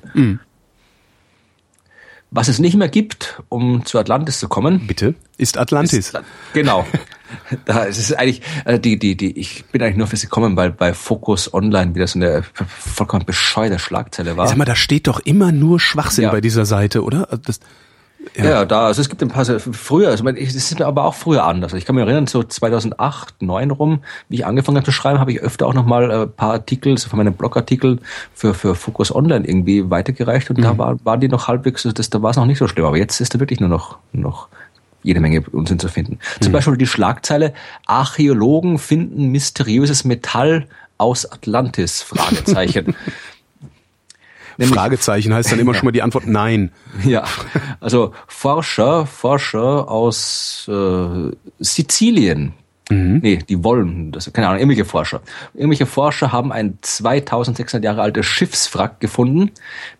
Was 2.34 2.48
es 2.48 2.58
nicht 2.58 2.76
mehr 2.76 2.88
gibt, 2.88 3.42
um 3.50 3.84
zu 3.84 3.98
Atlantis 3.98 4.38
zu 4.38 4.48
kommen. 4.48 4.86
Bitte? 4.86 5.14
Ist 5.36 5.58
Atlantis. 5.58 6.14
Ist, 6.14 6.20
genau. 6.54 6.86
da 7.66 7.84
ist 7.84 7.98
es 7.98 8.14
eigentlich, 8.14 8.40
äh, 8.64 8.78
die, 8.78 8.98
die, 8.98 9.16
die, 9.16 9.38
ich 9.38 9.66
bin 9.66 9.82
eigentlich 9.82 9.96
nur 9.96 10.06
für 10.06 10.16
sie 10.16 10.26
gekommen, 10.26 10.56
weil 10.56 10.70
bei 10.70 10.94
Focus 10.94 11.52
Online 11.52 11.94
wieder 11.94 12.06
so 12.06 12.18
eine 12.18 12.42
vollkommen 12.66 13.26
bescheuerte 13.26 13.78
Schlagzeile 13.78 14.38
war. 14.38 14.48
Sag 14.48 14.56
mal, 14.56 14.64
da 14.64 14.76
steht 14.76 15.08
doch 15.08 15.20
immer 15.20 15.52
nur 15.52 15.78
Schwachsinn 15.78 16.24
ja. 16.24 16.30
bei 16.30 16.40
dieser 16.40 16.64
Seite, 16.64 17.04
oder? 17.04 17.28
Das, 17.44 17.60
ja. 18.36 18.44
ja, 18.44 18.64
da, 18.64 18.86
also 18.86 19.00
es 19.00 19.08
gibt 19.08 19.22
ein 19.22 19.28
paar, 19.28 19.44
früher, 19.44 20.08
also 20.08 20.26
es 20.26 20.54
ist 20.54 20.78
mir 20.78 20.86
aber 20.86 21.04
auch 21.04 21.14
früher 21.14 21.44
anders. 21.44 21.72
Also 21.72 21.76
ich 21.76 21.84
kann 21.84 21.94
mich 21.94 22.04
erinnern, 22.04 22.26
so 22.26 22.42
2008, 22.42 23.34
2009 23.38 23.70
rum, 23.70 24.02
wie 24.28 24.36
ich 24.36 24.46
angefangen 24.46 24.76
habe 24.76 24.84
zu 24.84 24.92
schreiben, 24.92 25.18
habe 25.18 25.32
ich 25.32 25.40
öfter 25.40 25.66
auch 25.66 25.74
nochmal 25.74 26.10
ein 26.10 26.22
äh, 26.22 26.26
paar 26.26 26.52
Artikel, 26.52 26.96
so 26.98 27.08
von 27.08 27.18
meinen 27.18 27.34
Blogartikeln 27.34 28.00
für, 28.34 28.54
für 28.54 28.74
Focus 28.74 29.14
Online 29.14 29.46
irgendwie 29.46 29.90
weitergereicht 29.90 30.50
und 30.50 30.58
mhm. 30.58 30.62
da 30.62 30.78
war, 30.78 31.04
waren 31.04 31.20
die 31.20 31.28
noch 31.28 31.48
halbwegs, 31.48 31.82
das, 31.82 32.10
da 32.10 32.22
war 32.22 32.30
es 32.30 32.36
noch 32.36 32.46
nicht 32.46 32.58
so 32.58 32.68
schlimm, 32.68 32.84
aber 32.84 32.96
jetzt 32.96 33.20
ist 33.20 33.34
da 33.34 33.40
wirklich 33.40 33.60
nur 33.60 33.68
noch, 33.68 33.98
noch 34.12 34.48
jede 35.02 35.20
Menge 35.20 35.42
Unsinn 35.52 35.78
zu 35.78 35.88
finden. 35.88 36.12
Mhm. 36.12 36.42
Zum 36.42 36.52
Beispiel 36.52 36.76
die 36.76 36.86
Schlagzeile, 36.86 37.52
Archäologen 37.86 38.78
finden 38.78 39.28
mysteriöses 39.28 40.04
Metall 40.04 40.66
aus 40.98 41.30
Atlantis, 41.30 42.02
Fragezeichen. 42.02 42.94
Nämlich, 44.62 44.78
Fragezeichen 44.78 45.34
heißt 45.34 45.52
dann 45.52 45.58
immer 45.58 45.74
schon 45.74 45.86
mal 45.86 45.92
die 45.92 46.02
Antwort 46.02 46.26
Nein. 46.26 46.72
Ja, 47.04 47.24
also 47.80 48.12
Forscher, 48.26 49.06
Forscher 49.06 49.88
aus 49.88 50.68
äh, 50.68 51.30
Sizilien, 51.58 52.54
Mhm. 52.92 53.20
Nee, 53.22 53.38
die 53.48 53.62
wollen, 53.64 54.12
das, 54.12 54.30
keine 54.32 54.48
Ahnung, 54.48 54.60
irgendwelche 54.60 54.84
Forscher. 54.84 55.22
Irgendwelche 55.54 55.86
Forscher 55.86 56.32
haben 56.32 56.52
ein 56.52 56.78
2600 56.82 57.84
Jahre 57.84 58.02
altes 58.02 58.26
Schiffswrack 58.26 59.00
gefunden 59.00 59.50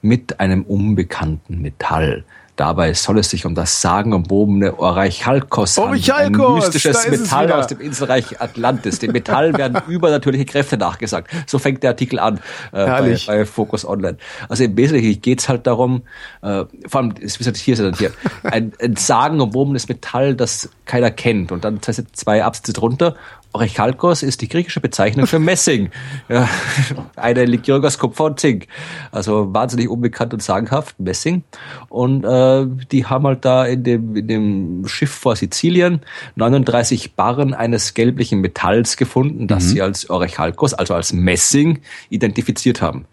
mit 0.02 0.40
einem 0.40 0.62
unbekannten 0.62 1.62
Metall. 1.62 2.24
Dabei 2.56 2.92
soll 2.92 3.18
es 3.18 3.30
sich 3.30 3.46
um 3.46 3.54
das 3.54 3.80
sagenumwobene 3.80 4.78
Orichalkos 4.78 5.78
handeln, 5.78 6.10
ein 6.12 6.32
mystisches 6.32 7.08
Metall 7.08 7.50
aus 7.50 7.66
dem 7.66 7.80
Inselreich 7.80 8.42
Atlantis. 8.42 8.98
Dem 8.98 9.12
Metall 9.12 9.56
werden 9.56 9.80
übernatürliche 9.88 10.44
Kräfte 10.44 10.76
nachgesagt. 10.76 11.30
So 11.46 11.58
fängt 11.58 11.82
der 11.82 11.90
Artikel 11.90 12.18
an 12.18 12.40
äh, 12.72 12.84
bei, 12.84 13.16
bei, 13.26 13.46
Focus 13.46 13.86
Online. 13.86 14.18
Also 14.50 14.64
im 14.64 14.76
Wesentlichen 14.76 15.22
geht's 15.22 15.48
halt 15.48 15.66
darum, 15.66 16.02
äh, 16.42 16.64
vor 16.86 17.00
allem, 17.00 17.14
gesagt, 17.14 17.56
hier 17.56 17.72
ist 17.72 17.80
er 17.80 17.92
hier, 17.94 18.12
ein, 18.42 18.72
ein 18.82 18.96
sagenumwobenes 18.96 19.88
Metall, 19.88 20.34
das 20.34 20.68
keiner 20.84 21.10
kennt. 21.10 21.52
Und 21.52 21.64
dann 21.64 21.80
zwei 21.80 22.44
Absätze 22.44 22.74
drunter 22.74 23.16
Orichalkos 23.52 24.22
ist 24.22 24.40
die 24.40 24.48
griechische 24.48 24.80
Bezeichnung 24.80 25.26
für 25.26 25.38
Messing. 25.38 25.90
Ja, 26.28 26.48
eine 27.16 27.44
Legierung 27.44 27.84
aus 27.84 27.98
Kupfer 27.98 28.24
und 28.24 28.40
Zink. 28.40 28.66
Also 29.10 29.52
wahnsinnig 29.52 29.88
unbekannt 29.88 30.32
und 30.32 30.42
sagenhaft, 30.42 30.98
Messing. 30.98 31.42
Und 31.88 32.24
äh, 32.24 32.66
die 32.90 33.06
haben 33.06 33.26
halt 33.26 33.44
da 33.44 33.66
in 33.66 33.84
dem, 33.84 34.16
in 34.16 34.26
dem 34.26 34.88
Schiff 34.88 35.10
vor 35.10 35.36
Sizilien 35.36 36.00
39 36.36 37.14
Barren 37.14 37.52
eines 37.52 37.94
gelblichen 37.94 38.40
Metalls 38.40 38.96
gefunden, 38.96 39.46
das 39.46 39.64
mhm. 39.64 39.68
sie 39.68 39.82
als 39.82 40.08
Orichalkos, 40.08 40.72
also 40.74 40.94
als 40.94 41.12
Messing, 41.12 41.80
identifiziert 42.08 42.80
haben. 42.80 43.06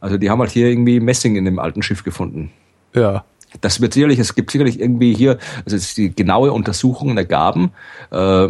Also 0.00 0.18
die 0.18 0.28
haben 0.28 0.40
halt 0.40 0.50
hier 0.50 0.66
irgendwie 0.68 1.00
Messing 1.00 1.36
in 1.36 1.44
dem 1.44 1.58
alten 1.58 1.82
Schiff 1.82 2.02
gefunden. 2.02 2.50
Ja. 2.94 3.24
Das 3.60 3.80
wird 3.80 3.94
sicherlich, 3.94 4.18
es 4.18 4.34
gibt 4.34 4.50
sicherlich 4.50 4.80
irgendwie 4.80 5.14
hier, 5.14 5.38
also 5.64 5.78
die 5.96 6.14
genaue 6.14 6.52
Untersuchungen 6.52 7.16
ergaben, 7.16 7.70
äh, 8.10 8.48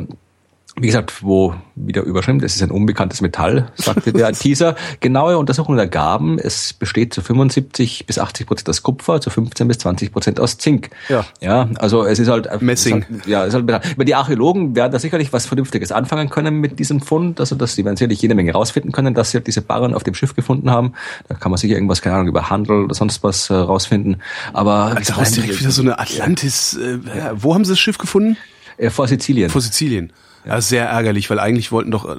wie 0.76 0.88
gesagt, 0.88 1.22
wo 1.22 1.54
wieder 1.76 2.02
überschrieben, 2.02 2.40
das 2.40 2.56
ist 2.56 2.62
ein 2.62 2.72
unbekanntes 2.72 3.20
Metall, 3.20 3.70
sagte 3.76 4.12
der 4.12 4.32
Teaser. 4.32 4.74
Genaue 4.98 5.38
Untersuchungen 5.38 5.78
ergaben, 5.78 6.38
es 6.38 6.72
besteht 6.72 7.14
zu 7.14 7.20
75 7.22 8.06
bis 8.06 8.18
80 8.18 8.46
Prozent 8.46 8.68
aus 8.68 8.82
Kupfer, 8.82 9.20
zu 9.20 9.30
15 9.30 9.68
bis 9.68 9.78
20 9.78 10.12
Prozent 10.12 10.40
aus 10.40 10.58
Zink. 10.58 10.90
Ja. 11.08 11.24
Ja, 11.40 11.68
also 11.76 12.04
es 12.04 12.18
ist 12.18 12.28
halt 12.28 12.60
Messing. 12.60 13.02
Ist 13.02 13.10
halt, 13.10 13.26
ja, 13.26 13.42
es 13.42 13.54
ist 13.54 13.54
halt, 13.54 13.70
aber 13.70 14.04
die 14.04 14.16
Archäologen 14.16 14.74
werden 14.74 14.90
da 14.90 14.98
sicherlich 14.98 15.32
was 15.32 15.46
Vernünftiges 15.46 15.92
anfangen 15.92 16.28
können 16.28 16.56
mit 16.56 16.80
diesem 16.80 17.00
Fund, 17.00 17.38
also 17.38 17.54
dass 17.54 17.76
sie 17.76 17.84
werden 17.84 17.96
sicherlich 17.96 18.20
jede 18.20 18.34
Menge 18.34 18.52
rausfinden 18.52 18.90
können, 18.90 19.14
dass 19.14 19.30
sie 19.30 19.38
halt 19.38 19.46
diese 19.46 19.62
Barren 19.62 19.94
auf 19.94 20.02
dem 20.02 20.14
Schiff 20.14 20.34
gefunden 20.34 20.72
haben. 20.72 20.94
Da 21.28 21.36
kann 21.36 21.52
man 21.52 21.58
sicher 21.58 21.74
irgendwas, 21.74 22.02
keine 22.02 22.16
Ahnung, 22.16 22.28
über 22.28 22.50
Handel 22.50 22.84
oder 22.84 22.94
sonst 22.94 23.22
was 23.22 23.48
äh, 23.48 23.54
rausfinden. 23.54 24.22
Aber 24.52 24.96
also 24.96 25.12
daraus 25.12 25.30
direkt 25.30 25.60
wieder 25.60 25.70
so 25.70 25.82
eine 25.82 26.00
Atlantis. 26.00 26.74
Äh, 26.74 26.98
wo 27.34 27.54
haben 27.54 27.64
sie 27.64 27.72
das 27.72 27.78
Schiff 27.78 27.98
gefunden? 27.98 28.36
Äh, 28.76 28.90
vor 28.90 29.06
Sizilien. 29.06 29.50
Vor 29.50 29.60
Sizilien. 29.60 30.12
Ja, 30.46 30.60
sehr 30.60 30.86
ärgerlich, 30.86 31.30
weil 31.30 31.38
eigentlich 31.38 31.72
wollten 31.72 31.90
doch 31.90 32.08
äh, 32.08 32.16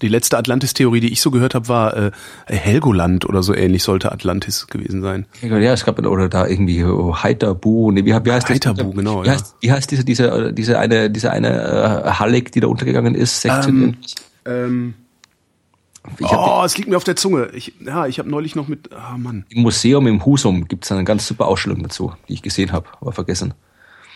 die 0.00 0.08
letzte 0.08 0.38
Atlantis-Theorie, 0.38 1.00
die 1.00 1.12
ich 1.12 1.20
so 1.20 1.30
gehört 1.30 1.54
habe, 1.54 1.68
war 1.68 1.96
äh, 1.96 2.10
Helgoland 2.46 3.28
oder 3.28 3.42
so 3.42 3.54
ähnlich 3.54 3.82
sollte 3.82 4.12
Atlantis 4.12 4.66
gewesen 4.66 5.02
sein. 5.02 5.26
Ja, 5.42 5.72
es 5.72 5.84
gab 5.84 5.98
oder 5.98 6.28
da 6.28 6.46
irgendwie 6.46 6.84
oh, 6.84 7.16
Heiterbu, 7.16 7.92
nee, 7.92 8.04
wie, 8.04 8.14
wie 8.14 8.32
heißt 8.32 8.48
Heiterbu, 8.48 8.84
das? 8.84 8.94
genau. 8.94 9.22
Wie, 9.22 9.26
ja. 9.26 9.32
heißt, 9.34 9.56
wie 9.60 9.72
heißt 9.72 9.90
diese 9.90 10.04
diese 10.04 10.52
diese 10.52 10.78
eine 10.78 11.10
diese 11.10 11.30
eine 11.30 12.04
äh, 12.04 12.10
Halleck, 12.10 12.52
die 12.52 12.60
da 12.60 12.68
untergegangen 12.68 13.14
ist? 13.14 13.42
16 13.42 13.74
ähm, 13.74 13.96
ähm, 14.46 14.94
oh, 16.22 16.62
es 16.64 16.76
liegt 16.78 16.88
mir 16.88 16.96
auf 16.96 17.04
der 17.04 17.16
Zunge. 17.16 17.50
Ich, 17.52 17.74
ja, 17.84 18.06
ich 18.06 18.18
habe 18.18 18.30
neulich 18.30 18.54
noch 18.56 18.68
mit, 18.68 18.92
ah 18.92 19.12
oh 19.14 19.18
Mann. 19.18 19.44
Im 19.48 19.62
Museum 19.62 20.06
im 20.06 20.24
Husum 20.24 20.66
gibt's 20.68 20.90
eine 20.92 21.04
ganz 21.04 21.26
super 21.26 21.46
Ausstellung 21.46 21.82
dazu, 21.82 22.12
die 22.28 22.34
ich 22.34 22.42
gesehen 22.42 22.72
habe, 22.72 22.86
aber 23.00 23.12
vergessen. 23.12 23.54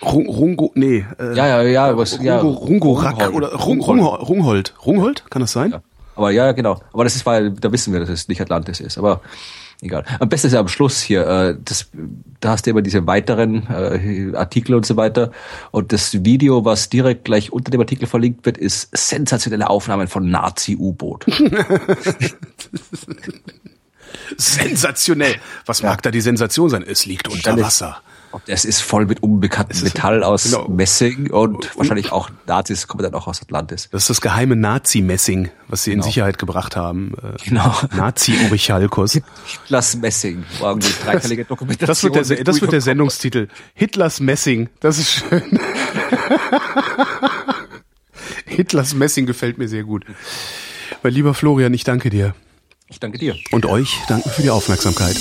Rungo, 0.02 0.72
nee. 0.74 1.04
Äh, 1.18 1.36
ja, 1.36 1.46
ja, 1.46 1.62
ja, 1.62 1.96
was, 1.96 2.14
Rungo, 2.14 2.24
ja. 2.24 2.40
Rungo 2.40 2.92
Rack 2.92 3.32
oder 3.34 3.54
Rung, 3.54 3.80
Rungholt. 3.80 4.28
Rungholt. 4.28 4.74
Rungholt, 4.86 5.24
kann 5.30 5.40
das 5.40 5.52
sein? 5.52 5.72
Ja. 5.72 5.82
Aber 6.16 6.30
ja, 6.30 6.52
genau. 6.52 6.80
Aber 6.92 7.04
das 7.04 7.16
ist, 7.16 7.24
weil 7.26 7.50
da 7.52 7.72
wissen 7.72 7.92
wir, 7.92 8.00
dass 8.00 8.08
es 8.08 8.28
nicht 8.28 8.40
Atlantis 8.40 8.80
ist. 8.80 8.98
Aber 8.98 9.20
egal. 9.80 10.04
Am 10.18 10.28
besten 10.28 10.48
ist 10.48 10.52
ja 10.52 10.60
am 10.60 10.68
Schluss 10.68 11.00
hier, 11.00 11.26
äh, 11.26 11.56
das, 11.64 11.88
da 12.40 12.50
hast 12.50 12.66
du 12.66 12.70
immer 12.70 12.82
diese 12.82 13.06
weiteren 13.06 13.66
äh, 13.68 14.36
Artikel 14.36 14.74
und 14.74 14.84
so 14.84 14.96
weiter. 14.96 15.30
Und 15.70 15.92
das 15.92 16.24
Video, 16.24 16.64
was 16.64 16.88
direkt 16.88 17.24
gleich 17.24 17.52
unter 17.52 17.70
dem 17.70 17.80
Artikel 17.80 18.06
verlinkt 18.06 18.44
wird, 18.46 18.58
ist 18.58 18.90
sensationelle 18.96 19.70
Aufnahmen 19.70 20.08
von 20.08 20.28
Nazi-U-Boot. 20.30 21.26
Sensationell. 24.36 25.36
Was 25.66 25.80
ja. 25.80 25.88
mag 25.88 26.02
da 26.02 26.10
die 26.10 26.20
Sensation 26.20 26.68
sein? 26.68 26.82
Es 26.86 27.06
liegt 27.06 27.28
unter 27.28 27.58
Wasser. 27.60 28.02
Das 28.46 28.64
ist 28.64 28.80
voll 28.80 29.06
mit 29.06 29.22
unbekanntem 29.22 29.82
Metall 29.82 30.22
aus 30.22 30.44
genau. 30.44 30.68
Messing 30.68 31.30
und, 31.30 31.76
wahrscheinlich 31.76 32.12
auch 32.12 32.30
Nazis 32.46 32.86
kommen 32.86 33.02
dann 33.02 33.14
auch 33.14 33.26
aus 33.26 33.42
Atlantis. 33.42 33.88
Das 33.90 34.02
ist 34.02 34.10
das 34.10 34.20
geheime 34.20 34.54
Nazi-Messing, 34.56 35.50
was 35.68 35.84
sie 35.84 35.90
genau. 35.90 36.04
in 36.04 36.10
Sicherheit 36.10 36.38
gebracht 36.38 36.76
haben. 36.76 37.14
Äh, 37.20 37.36
genau. 37.44 37.74
Nazi-Orichalkos. 37.94 39.20
Hitlers 39.44 39.96
Messing. 39.96 40.44
dreiteilige 41.04 41.44
Dokumentation. 41.44 41.86
Das 41.86 42.02
wird 42.02 42.38
der, 42.38 42.44
das 42.44 42.60
wird 42.60 42.72
der 42.72 42.80
Sendungstitel. 42.80 43.48
Hitlers 43.74 44.20
Messing. 44.20 44.68
Das 44.80 44.98
ist 44.98 45.10
schön. 45.10 45.42
Hitlers 48.46 48.94
Messing 48.94 49.26
gefällt 49.26 49.58
mir 49.58 49.68
sehr 49.68 49.84
gut. 49.84 50.04
Mein 51.02 51.12
lieber 51.12 51.34
Florian, 51.34 51.74
ich 51.74 51.84
danke 51.84 52.10
dir. 52.10 52.34
Ich 52.88 53.00
danke 53.00 53.18
dir. 53.18 53.36
Und 53.50 53.66
euch 53.66 53.98
danken 54.08 54.30
für 54.30 54.42
die 54.42 54.50
Aufmerksamkeit. 54.50 55.16